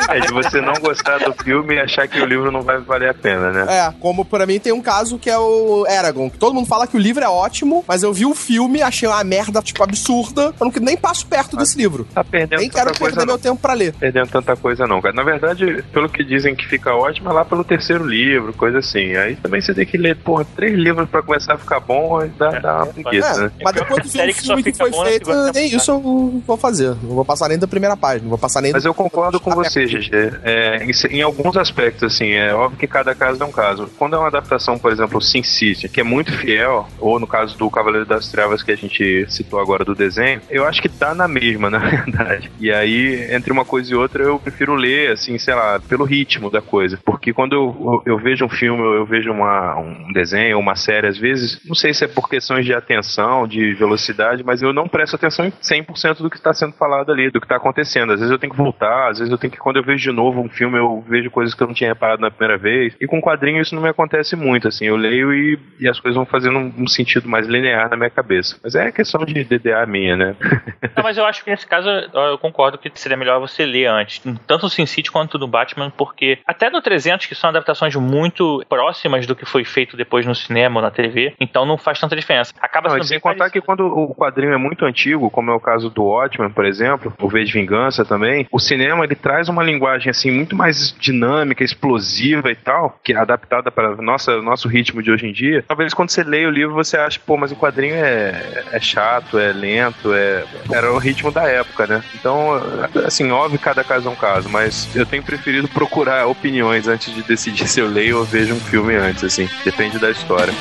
É 0.09 0.21
de 0.21 0.33
você 0.33 0.61
não 0.61 0.75
gostar 0.75 1.19
do 1.19 1.33
filme 1.43 1.75
e 1.75 1.81
achar 1.81 2.07
que 2.09 2.21
o 2.21 2.25
livro 2.25 2.51
não 2.51 2.63
vai 2.63 2.79
valer 2.79 3.11
a 3.11 3.15
pena, 3.15 3.51
né? 3.51 3.67
É, 3.69 3.93
como 4.01 4.25
pra 4.25 4.47
mim 4.47 4.59
tem 4.59 4.73
um 4.73 4.81
caso 4.81 5.19
que 5.19 5.29
é 5.31 5.39
o 5.39 5.87
Eragon, 5.89 6.31
que 6.31 6.39
todo 6.39 6.55
mundo 6.55 6.67
fala 6.67 6.87
que 6.87 6.97
o 6.97 7.01
livro 7.01 7.23
é 7.25 7.29
ótimo, 7.29 7.85
mas 7.87 8.03
eu 8.03 8.13
vi 8.13 8.27
o 8.27 8.35
filme, 8.35 8.83
achei 8.83 9.09
uma 9.09 9.23
merda, 9.25 9.61
tipo, 9.63 9.83
absurda. 9.83 10.55
Eu 10.59 10.67
não, 10.67 10.73
nem 10.81 10.97
passo 10.97 11.27
perto 11.27 11.57
desse 11.57 11.77
livro. 11.77 12.07
Tá 12.15 12.25
perdendo 12.25 12.61
Nem 12.61 12.69
quero 12.71 12.87
tanta 12.87 12.99
coisa 12.99 13.17
perder 13.17 13.27
não. 13.27 13.35
meu 13.35 13.43
tempo 13.43 13.61
pra 13.61 13.73
ler. 13.75 13.93
Perdendo 13.95 14.29
tanta 14.29 14.57
coisa 14.57 14.87
não, 14.87 15.01
cara. 15.01 15.15
Na 15.15 15.23
verdade, 15.23 15.83
pelo 15.93 16.09
que 16.09 16.25
dizem 16.25 16.55
que 16.55 16.67
fica 16.67 16.95
ótimo, 16.95 17.31
é 17.31 17.33
lá 17.33 17.45
pelo 17.45 17.65
terceiro 17.65 18.05
livro, 18.07 18.53
coisa 18.53 18.79
assim. 18.79 19.17
Aí 19.17 19.37
também 19.37 19.61
você 19.61 19.75
tem 19.75 19.87
que 19.87 19.97
ler, 19.97 20.17
porra, 20.17 20.45
três 20.57 20.75
livros 20.77 21.09
pra 21.09 21.23
começar 21.23 21.55
a 21.55 21.59
ficar 21.59 21.81
bom, 21.81 22.19
aí 22.19 22.29
dá, 22.39 22.51
dá 22.59 22.77
uma 22.77 22.87
preguiça, 22.87 23.33
É, 23.33 23.45
né? 23.45 23.51
mas 23.63 23.77
Série 24.09 24.33
que 24.33 24.43
só 24.43 24.57
fica 24.57 24.73
foi 24.73 24.93
feito, 24.93 25.31
nem 25.55 25.67
isso 25.67 25.91
eu 25.91 26.43
vou 26.47 26.57
fazer. 26.57 26.97
Não 27.03 27.15
vou 27.15 27.25
passar 27.25 27.49
nem 27.49 27.59
da 27.59 27.67
primeira 27.67 27.97
página, 27.97 28.23
não 28.23 28.31
vou 28.31 28.39
passar 28.39 28.61
nem 28.61 28.73
Mas 28.73 28.85
eu 28.85 28.95
concordo 28.95 29.41
com 29.41 29.51
você, 29.51 29.87
GG. 29.87 30.41
É, 30.43 30.85
em, 30.85 31.17
em 31.17 31.23
alguns 31.23 31.57
aspectos, 31.57 32.03
assim, 32.15 32.31
é 32.31 32.55
óbvio 32.55 32.79
que 32.79 32.87
cada 32.87 33.15
caso 33.15 33.43
é 33.43 33.47
um 33.47 33.53
caso. 33.53 33.91
Quando 33.99 34.17
é 34.17 34.19
uma 34.19 34.29
adaptação, 34.29 34.79
por 34.79 34.93
exemplo, 34.93 35.21
Sin 35.21 35.43
City, 35.43 35.89
que 35.89 36.01
é 36.01 36.05
muito 36.05 36.33
fiel, 36.33 36.89
ou 36.99 37.19
no 37.19 37.27
caso 37.27 37.57
do 37.57 37.71
Cavaleiro 37.71 38.07
das 38.07 38.29
Trevas 38.29 38.63
que 38.63 38.73
a 38.73 38.77
gente 38.77 39.27
citou 39.29 39.61
agora 39.61 39.85
do 39.85 39.95
desenho, 39.95 40.41
eu 40.51 40.65
acho 40.65 40.81
que 40.81 40.89
tá 40.89 41.15
na 41.15 41.29
mesma, 41.29 41.69
na 41.71 41.79
verdade. 41.79 42.51
E 42.61 42.71
aí, 42.71 43.29
entre 43.33 43.53
uma 43.53 43.65
coisa 43.65 43.93
e 43.93 43.95
outra, 43.95 44.23
eu 44.25 44.39
prefiro 44.39 44.75
ler, 44.75 45.13
assim, 45.13 45.39
sei 45.39 45.55
lá, 45.55 45.81
pelo 45.81 46.05
ritmo 46.05 46.51
da 46.51 46.61
coisa. 46.61 46.99
Porque 47.05 47.33
quando 47.33 47.55
eu, 47.55 48.03
eu, 48.07 48.15
eu 48.15 48.19
vejo 48.19 48.45
um 48.45 48.49
filme, 48.49 48.83
ou 48.83 48.95
eu 48.95 49.07
vejo 49.07 49.31
uma, 49.31 49.77
um 49.79 50.13
desenho, 50.13 50.59
uma 50.59 50.77
série, 50.77 51.07
às 51.07 51.19
vezes, 51.19 51.61
não 51.65 51.75
sei 51.75 51.93
se 51.93 52.05
é 52.05 52.09
por 52.09 52.29
questões 52.29 52.65
de 52.65 52.75
atenção, 52.75 53.47
de 53.47 53.68
velocidade, 53.75 54.43
mas 54.45 54.63
eu 54.63 54.73
não 54.73 54.89
presto 54.89 55.17
atenção 55.17 55.47
em 55.47 55.51
100% 55.51 56.19
do 56.19 56.31
que 56.31 56.37
está 56.37 56.53
sendo 56.53 56.73
falado 56.75 57.13
ali, 57.13 57.31
do 57.31 57.41
que 57.41 57.47
está 57.47 57.57
acontecendo. 57.57 58.13
Às 58.13 58.21
vezes 58.21 58.33
eu 58.33 58.39
tenho 58.39 58.53
que 58.53 58.59
voltar, 58.59 59.11
às 59.11 59.19
vezes 59.19 59.31
eu 59.31 59.39
tenho 59.39 59.53
que, 59.53 59.59
quando 59.59 59.77
eu 59.77 59.83
vejo 59.83 60.03
de 60.03 60.13
novo 60.13 60.41
um 60.41 60.49
filme, 60.49 60.79
eu 60.79 61.05
vejo 61.09 61.31
coisas 61.31 61.55
que 61.55 61.63
eu 61.63 61.67
não 61.67 61.75
tinha 61.75 61.91
reparado 61.91 62.23
na 62.23 62.31
primeira 62.31 62.59
vez. 62.59 62.95
E 63.01 63.07
com 63.07 63.21
quadrinho 63.21 63.61
isso 63.61 63.75
não 63.75 63.83
me 63.83 63.89
acontece 63.89 64.37
muito, 64.37 64.69
assim. 64.69 64.87
Eu 64.87 64.97
leio 64.97 65.33
e, 65.33 65.59
e 65.81 65.89
as 65.89 65.99
coisas 66.01 66.17
vão 66.17 66.27
fazendo 66.27 66.59
um, 66.59 66.73
um 66.79 66.87
sentido 66.87 67.29
mais 67.29 67.47
linear 67.47 67.89
na 67.91 67.97
minha 67.97 68.11
cabeça. 68.11 68.57
Mas 68.63 68.75
é 68.75 68.91
questão 68.91 69.25
de 69.25 69.45
DDA 69.45 69.85
minha, 69.87 70.17
né? 70.17 70.37
Não, 70.97 71.03
mas 71.03 71.17
eu 71.17 71.25
acho 71.25 71.45
que 71.45 71.51
nesse 71.51 71.67
caso 71.67 71.89
eu 71.89 72.39
concordo 72.39 72.79
que 72.79 72.91
seria 72.95 73.17
melhor 73.17 73.39
você 73.39 73.65
ler 73.65 73.87
antes, 73.87 74.21
tanto 74.47 74.65
no 74.65 74.71
Sin 74.71 74.87
City 74.87 75.11
quanto 75.11 75.39
no 75.39 75.47
Batman, 75.47 75.91
porque 75.91 76.39
até 76.47 76.71
no 76.71 76.83
300, 76.83 77.27
que 77.27 77.35
são 77.35 77.51
adaptações 77.51 77.95
muito 77.95 78.65
próximas 78.69 79.27
do 79.27 79.37
que 79.37 79.45
foi 79.45 79.65
feito 79.65 79.97
depois 79.97 80.27
no 80.27 80.35
cinema 80.35 80.81
ou 80.81 80.83
na 80.83 80.91
TV, 80.91 81.35
então 81.39 81.65
não 81.65 81.79
faz 81.79 82.01
tanta 82.01 82.17
diferença. 82.17 82.53
Acaba 82.61 82.89
Não, 82.89 82.97
sendo 82.97 83.05
sem 83.05 83.21
contar 83.21 83.39
parecido. 83.39 83.58
Que 83.61 83.67
quando 83.67 83.87
o 83.87 84.15
quadrinho 84.15 84.53
é 84.53 84.57
muito 84.57 84.85
antigo, 84.85 85.31
como 85.31 85.51
é 85.51 85.55
o 85.55 85.61
caso 85.61 85.91
do 85.91 86.05
Watchmen, 86.05 86.51
por 86.51 86.65
exemplo, 86.65 87.13
o 87.21 87.29
V 87.29 87.45
de 87.45 87.53
Vingança 87.53 88.05
também, 88.05 88.47
o 88.51 88.59
cinema 88.59 89.05
ele 89.05 89.15
traz 89.15 89.49
uma 89.49 89.63
linguagem 89.63 90.11
assim 90.11 90.31
muito 90.31 90.57
mais 90.57 90.95
dinâmica, 90.99 91.65
explosiva 91.65 92.51
e 92.51 92.57
tal, 92.57 92.99
que 93.03 93.13
é 93.13 93.17
adaptada 93.17 93.71
para 93.71 93.97
nossa 93.97 94.41
nosso 94.43 94.69
ritmo 94.69 95.03
de 95.03 95.11
hoje 95.11 95.27
em 95.27 95.33
dia. 95.33 95.65
Talvez 95.67 95.93
quando 95.93 96.11
você 96.11 96.23
lê 96.23 96.47
o 96.47 96.51
livro 96.51 96.75
você 96.75 96.97
ache, 96.97 97.19
pô, 97.19 97.37
mas 97.37 97.53
o 97.53 97.57
quadrinho 97.57 97.95
é, 97.95 98.65
é 98.73 98.81
chato, 98.81 99.39
é 99.39 99.53
lento, 99.53 100.13
é 100.13 100.45
era 100.73 100.93
o 100.93 100.99
ritmo 100.99 101.31
da 101.31 101.45
época, 101.45 101.87
né? 101.87 102.03
Então, 102.15 102.61
assim, 103.05 103.31
óbvio, 103.31 103.59
cada 103.59 103.83
caso 103.83 104.09
é 104.09 104.11
um 104.11 104.17
caso, 104.17 104.49
mas 104.49 104.95
eu 104.95 105.07
tenho 105.07 105.23
preferido 105.23 105.69
procurar 105.69 106.27
opiniões 106.27 106.87
antes 106.89 107.15
de 107.15 107.23
decidir 107.23 107.67
se 107.67 107.81
eu 107.81 107.89
leio 107.89 108.19
ou 108.19 108.25
vejo 108.25 108.55
um 108.55 108.61
filme 108.61 108.95
antes, 108.95 109.25
assim. 109.25 109.49
Depende 109.65 109.99
da 109.99 110.11
história. 110.11 110.53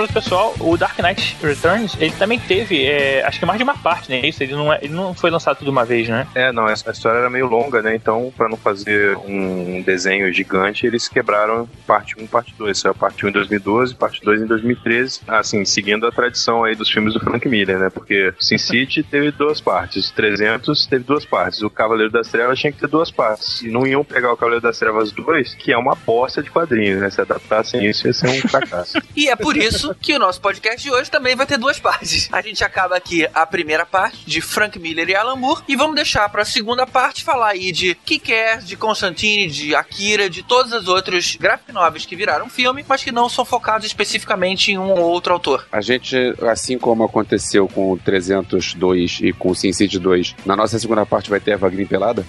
Só 0.00 0.04
lembrando 0.04 0.14
pessoal, 0.14 0.54
o 0.60 0.76
Dark 0.78 0.98
Knight 0.98 1.36
Returns, 1.42 1.94
ele 2.00 2.12
também 2.12 2.38
teve, 2.38 2.86
é, 2.86 3.22
acho 3.26 3.38
que 3.38 3.44
mais 3.44 3.58
de 3.58 3.64
uma 3.64 3.76
parte, 3.76 4.10
né? 4.10 4.20
Isso, 4.24 4.42
ele 4.42 4.54
não, 4.54 4.72
é- 4.72 4.78
ele 4.80 4.94
não 4.94 5.12
foi 5.12 5.30
lançado 5.30 5.56
tudo 5.58 5.66
de 5.66 5.70
uma 5.70 5.84
vez, 5.84 6.08
né? 6.08 6.26
É, 6.34 6.50
não, 6.52 6.66
essa 6.66 6.90
história 6.90 7.18
era 7.18 7.28
meio 7.28 7.46
longa, 7.46 7.82
né? 7.82 7.94
Então, 7.94 8.32
pra 8.34 8.48
não 8.48 8.56
fazer 8.56 9.14
um 9.18 9.82
desenho 9.82 10.32
gigante, 10.32 10.86
eles 10.86 11.06
quebraram 11.06 11.68
parte 11.86 12.14
1 12.18 12.26
parte 12.26 12.54
2. 12.56 12.78
Saiu 12.78 12.92
a 12.92 12.94
parte 12.94 13.26
1 13.26 13.28
em 13.28 13.32
2012, 13.32 13.94
parte 13.94 14.22
2 14.24 14.40
em 14.40 14.46
2013. 14.46 15.20
Assim, 15.28 15.64
seguindo 15.66 16.06
a 16.06 16.12
tradição 16.12 16.64
aí 16.64 16.74
dos 16.74 16.88
filmes 16.90 17.12
do 17.12 17.20
Frank 17.20 17.46
Miller, 17.46 17.78
né? 17.78 17.90
Porque 17.90 18.32
Sin 18.40 18.56
City 18.56 19.02
teve 19.02 19.30
duas 19.30 19.60
partes, 19.60 20.08
o 20.08 20.14
300 20.14 20.86
teve 20.86 21.04
duas 21.04 21.26
partes, 21.26 21.60
o 21.60 21.68
Cavaleiro 21.68 22.10
das 22.10 22.28
Trevas 22.28 22.58
tinha 22.58 22.72
que 22.72 22.78
ter 22.80 22.88
duas 22.88 23.10
partes. 23.10 23.60
E 23.60 23.68
não 23.68 23.86
iam 23.86 24.02
pegar 24.02 24.32
o 24.32 24.36
Cavaleiro 24.36 24.62
das 24.62 24.78
Trevas 24.78 25.12
2, 25.12 25.54
que 25.56 25.72
é 25.72 25.76
uma 25.76 25.94
bosta 25.94 26.42
de 26.42 26.50
quadrinho, 26.50 27.00
né? 27.00 27.10
Se 27.10 27.20
adaptassem 27.20 27.84
isso, 27.84 28.06
ia 28.06 28.14
ser 28.14 28.28
um 28.28 28.48
fracasso. 28.48 28.98
E 29.16 29.28
é 29.28 29.36
por 29.36 29.56
isso 29.56 29.89
que 29.94 30.14
o 30.14 30.18
nosso 30.18 30.40
podcast 30.40 30.82
de 30.82 30.90
hoje 30.90 31.10
também 31.10 31.34
vai 31.34 31.46
ter 31.46 31.58
duas 31.58 31.78
partes. 31.78 32.28
A 32.32 32.40
gente 32.40 32.62
acaba 32.62 32.96
aqui 32.96 33.26
a 33.34 33.46
primeira 33.46 33.84
parte 33.86 34.18
de 34.26 34.40
Frank 34.40 34.78
Miller 34.78 35.08
e 35.08 35.14
Alan 35.14 35.36
Moore 35.36 35.62
e 35.68 35.76
vamos 35.76 35.94
deixar 35.96 36.28
pra 36.28 36.44
segunda 36.44 36.86
parte 36.86 37.24
falar 37.24 37.48
aí 37.50 37.72
de 37.72 37.94
Kick-Ass, 37.94 38.66
de 38.66 38.76
Constantine, 38.76 39.48
de 39.48 39.74
Akira, 39.74 40.28
de 40.28 40.42
todos 40.42 40.72
os 40.72 40.88
outros 40.88 41.36
graphic 41.36 41.72
novels 41.72 42.06
que 42.06 42.16
viraram 42.16 42.48
filme, 42.48 42.84
mas 42.88 43.02
que 43.02 43.12
não 43.12 43.28
são 43.28 43.44
focados 43.44 43.86
especificamente 43.86 44.72
em 44.72 44.78
um 44.78 44.90
ou 44.90 45.00
outro 45.00 45.32
autor. 45.32 45.66
A 45.72 45.80
gente, 45.80 46.16
assim 46.48 46.78
como 46.78 47.04
aconteceu 47.04 47.68
com 47.68 47.92
o 47.92 47.98
302 47.98 49.18
e 49.22 49.32
com 49.32 49.50
o 49.50 49.54
Sin 49.54 49.72
City 49.72 49.98
2, 49.98 50.36
na 50.44 50.56
nossa 50.56 50.78
segunda 50.78 51.04
parte 51.06 51.30
vai 51.30 51.40
ter 51.40 51.54
a 51.54 51.56
Vagrin 51.56 51.86
pelada? 51.86 52.24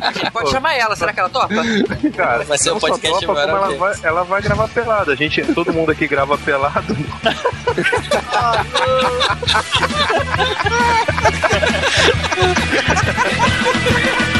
A 0.00 0.12
gente 0.12 0.30
pode 0.30 0.50
chamar 0.50 0.74
ela, 0.74 0.94
será 0.96 1.12
que 1.12 1.20
ela 1.20 1.28
topa? 1.28 1.54
Cara, 2.16 2.44
Vai 2.44 2.58
ser 2.58 2.72
um 2.72 2.78
podcast 2.78 3.26
topa, 3.26 3.26
como 3.26 3.38
ela 3.38 3.74
vai, 3.76 3.94
ela 4.02 4.24
vai 4.24 4.42
gravar 4.42 4.68
pelada. 4.68 5.03
A 5.12 5.16
gente, 5.16 5.42
todo 5.54 5.72
mundo 5.72 5.90
aqui 5.90 6.06
grava 6.06 6.36
pelado. 6.38 6.96
Eu 7.76 7.84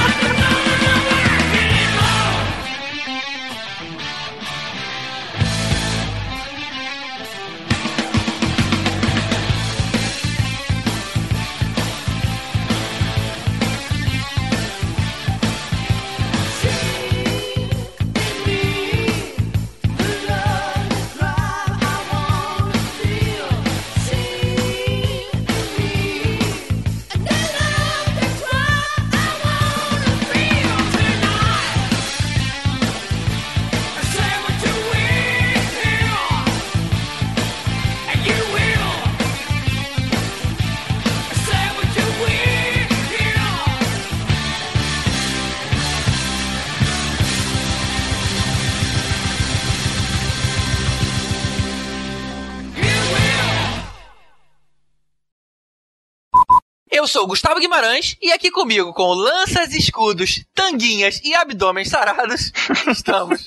sou 57.15 57.23
o 57.23 57.27
Gustavo 57.29 57.61
Guimarães 57.61 58.17
e 58.21 58.33
aqui 58.33 58.51
comigo 58.51 58.93
com 58.93 59.13
lanças, 59.15 59.73
escudos, 59.73 60.45
tanguinhas 60.53 61.21
e 61.23 61.33
abdômenes 61.33 61.89
sarados 61.89 62.53
estamos. 62.91 63.45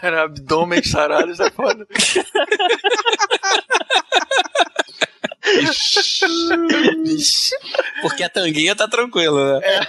Cara, 0.00 0.22
abdômenes 0.22 0.88
sarados 0.88 1.40
é 1.40 1.50
foda. 1.50 1.84
Porque 8.02 8.22
a 8.22 8.28
tanguinha 8.28 8.76
tá 8.76 8.86
tranquila, 8.88 9.58
né? 9.60 9.80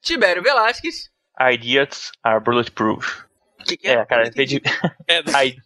Tibério 0.00 0.42
Velasquez. 0.42 1.10
Ideas 1.38 2.10
are 2.24 2.40
bulletproof. 2.42 3.24
O 3.60 3.64
que, 3.64 3.76
que 3.76 3.88
É, 3.88 4.04
cara, 4.06 4.28
em 4.28 4.30
vez 4.30 4.48
de. 4.48 4.62
É, 5.08 5.22
Aí- 5.34 5.56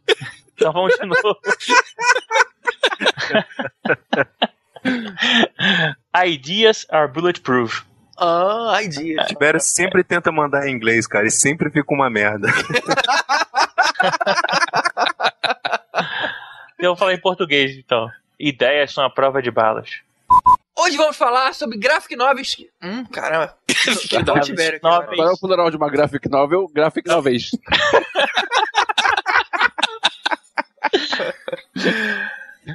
Então 0.60 0.72
vamos 0.74 0.94
de 0.94 1.06
novo. 1.06 1.38
Ideas 6.14 6.86
are 6.90 7.10
bulletproof. 7.10 7.82
Ah, 8.18 8.78
idea. 8.82 9.24
Tibério 9.24 9.58
sempre 9.58 10.04
tenta 10.04 10.30
mandar 10.30 10.68
em 10.68 10.74
inglês, 10.74 11.06
cara, 11.06 11.26
e 11.26 11.30
sempre 11.30 11.70
fica 11.70 11.94
uma 11.94 12.10
merda. 12.10 12.48
Eu 16.78 16.90
vou 16.90 16.96
falar 16.96 17.14
em 17.14 17.20
português, 17.20 17.74
então. 17.74 18.10
Ideias 18.38 18.92
são 18.92 19.02
a 19.02 19.08
prova 19.08 19.40
de 19.40 19.50
balas. 19.50 19.88
Hoje 20.78 20.96
vamos 20.98 21.16
falar 21.16 21.54
sobre 21.54 21.78
graphic 21.78 22.14
novels. 22.16 22.56
Hum, 22.82 23.06
caramba. 23.06 23.56
Tibério, 24.44 24.78
cara. 24.80 25.06
Qual 25.06 25.28
é 25.28 25.32
o 25.32 25.38
plural 25.38 25.70
de 25.70 25.76
uma 25.78 25.88
graphic 25.90 26.28
novel? 26.28 26.68
Graphic 26.68 27.08
novels. 27.08 27.50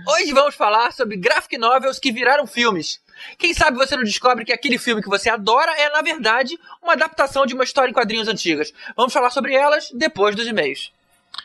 Hoje 0.07 0.33
vamos 0.33 0.55
falar 0.55 0.91
sobre 0.91 1.15
graphic 1.15 1.57
novels 1.57 1.99
que 1.99 2.11
viraram 2.11 2.47
filmes. 2.47 2.99
Quem 3.37 3.53
sabe 3.53 3.77
você 3.77 3.95
não 3.95 4.03
descobre 4.03 4.43
que 4.43 4.51
aquele 4.51 4.77
filme 4.77 5.01
que 5.01 5.07
você 5.07 5.29
adora 5.29 5.71
é, 5.79 5.89
na 5.89 6.01
verdade, 6.01 6.57
uma 6.81 6.93
adaptação 6.93 7.45
de 7.45 7.53
uma 7.53 7.63
história 7.63 7.89
em 7.89 7.93
quadrinhos 7.93 8.27
antigas. 8.27 8.73
Vamos 8.95 9.13
falar 9.13 9.29
sobre 9.29 9.53
elas 9.53 9.89
depois 9.93 10.35
dos 10.35 10.47
e-mails. 10.47 10.91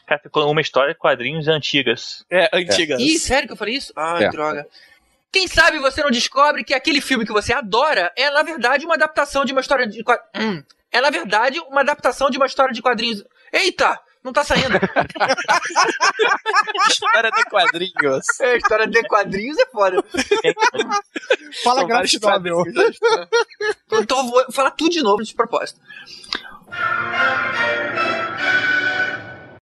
Cara, 0.06 0.20
ficou 0.20 0.50
uma 0.50 0.60
história 0.60 0.94
de 0.94 0.98
quadrinhos 0.98 1.48
antigas. 1.48 2.24
É, 2.30 2.48
antiga. 2.52 2.96
Ih, 2.98 3.18
sério 3.18 3.46
que 3.46 3.52
eu 3.52 3.56
falei 3.56 3.74
isso? 3.76 3.92
Ai, 3.94 4.24
É. 4.24 4.30
droga. 4.30 4.66
Quem 5.32 5.46
sabe 5.46 5.78
você 5.78 6.02
não 6.02 6.10
descobre 6.10 6.64
que 6.64 6.74
aquele 6.74 7.00
filme 7.00 7.24
que 7.24 7.32
você 7.32 7.52
adora 7.52 8.12
é, 8.16 8.30
na 8.30 8.42
verdade, 8.42 8.84
uma 8.84 8.94
adaptação 8.94 9.44
de 9.44 9.52
uma 9.52 9.60
história 9.60 9.86
de 9.86 10.02
quadrinhos. 10.02 10.64
É, 10.90 11.00
na 11.00 11.10
verdade, 11.10 11.60
uma 11.60 11.82
adaptação 11.82 12.30
de 12.30 12.36
uma 12.36 12.46
história 12.46 12.74
de 12.74 12.82
quadrinhos. 12.82 13.22
Eita! 13.52 14.00
Não 14.22 14.32
tá 14.32 14.44
saindo. 14.44 14.68
História 16.90 17.30
de 17.30 17.42
quadrinhos. 17.44 18.40
É, 18.40 18.56
história 18.58 18.86
de 18.86 19.02
quadrinhos 19.08 19.58
é 19.58 19.66
foda. 19.66 20.04
Fala 21.64 21.84
graphic 21.84 22.18
vários 22.20 22.44
novel. 22.54 22.64
Então 23.92 24.18
eu 24.18 24.24
vou 24.24 24.52
falar 24.52 24.72
tudo 24.72 24.90
de 24.90 25.02
novo 25.02 25.22
de 25.22 25.34
propósito. 25.34 25.80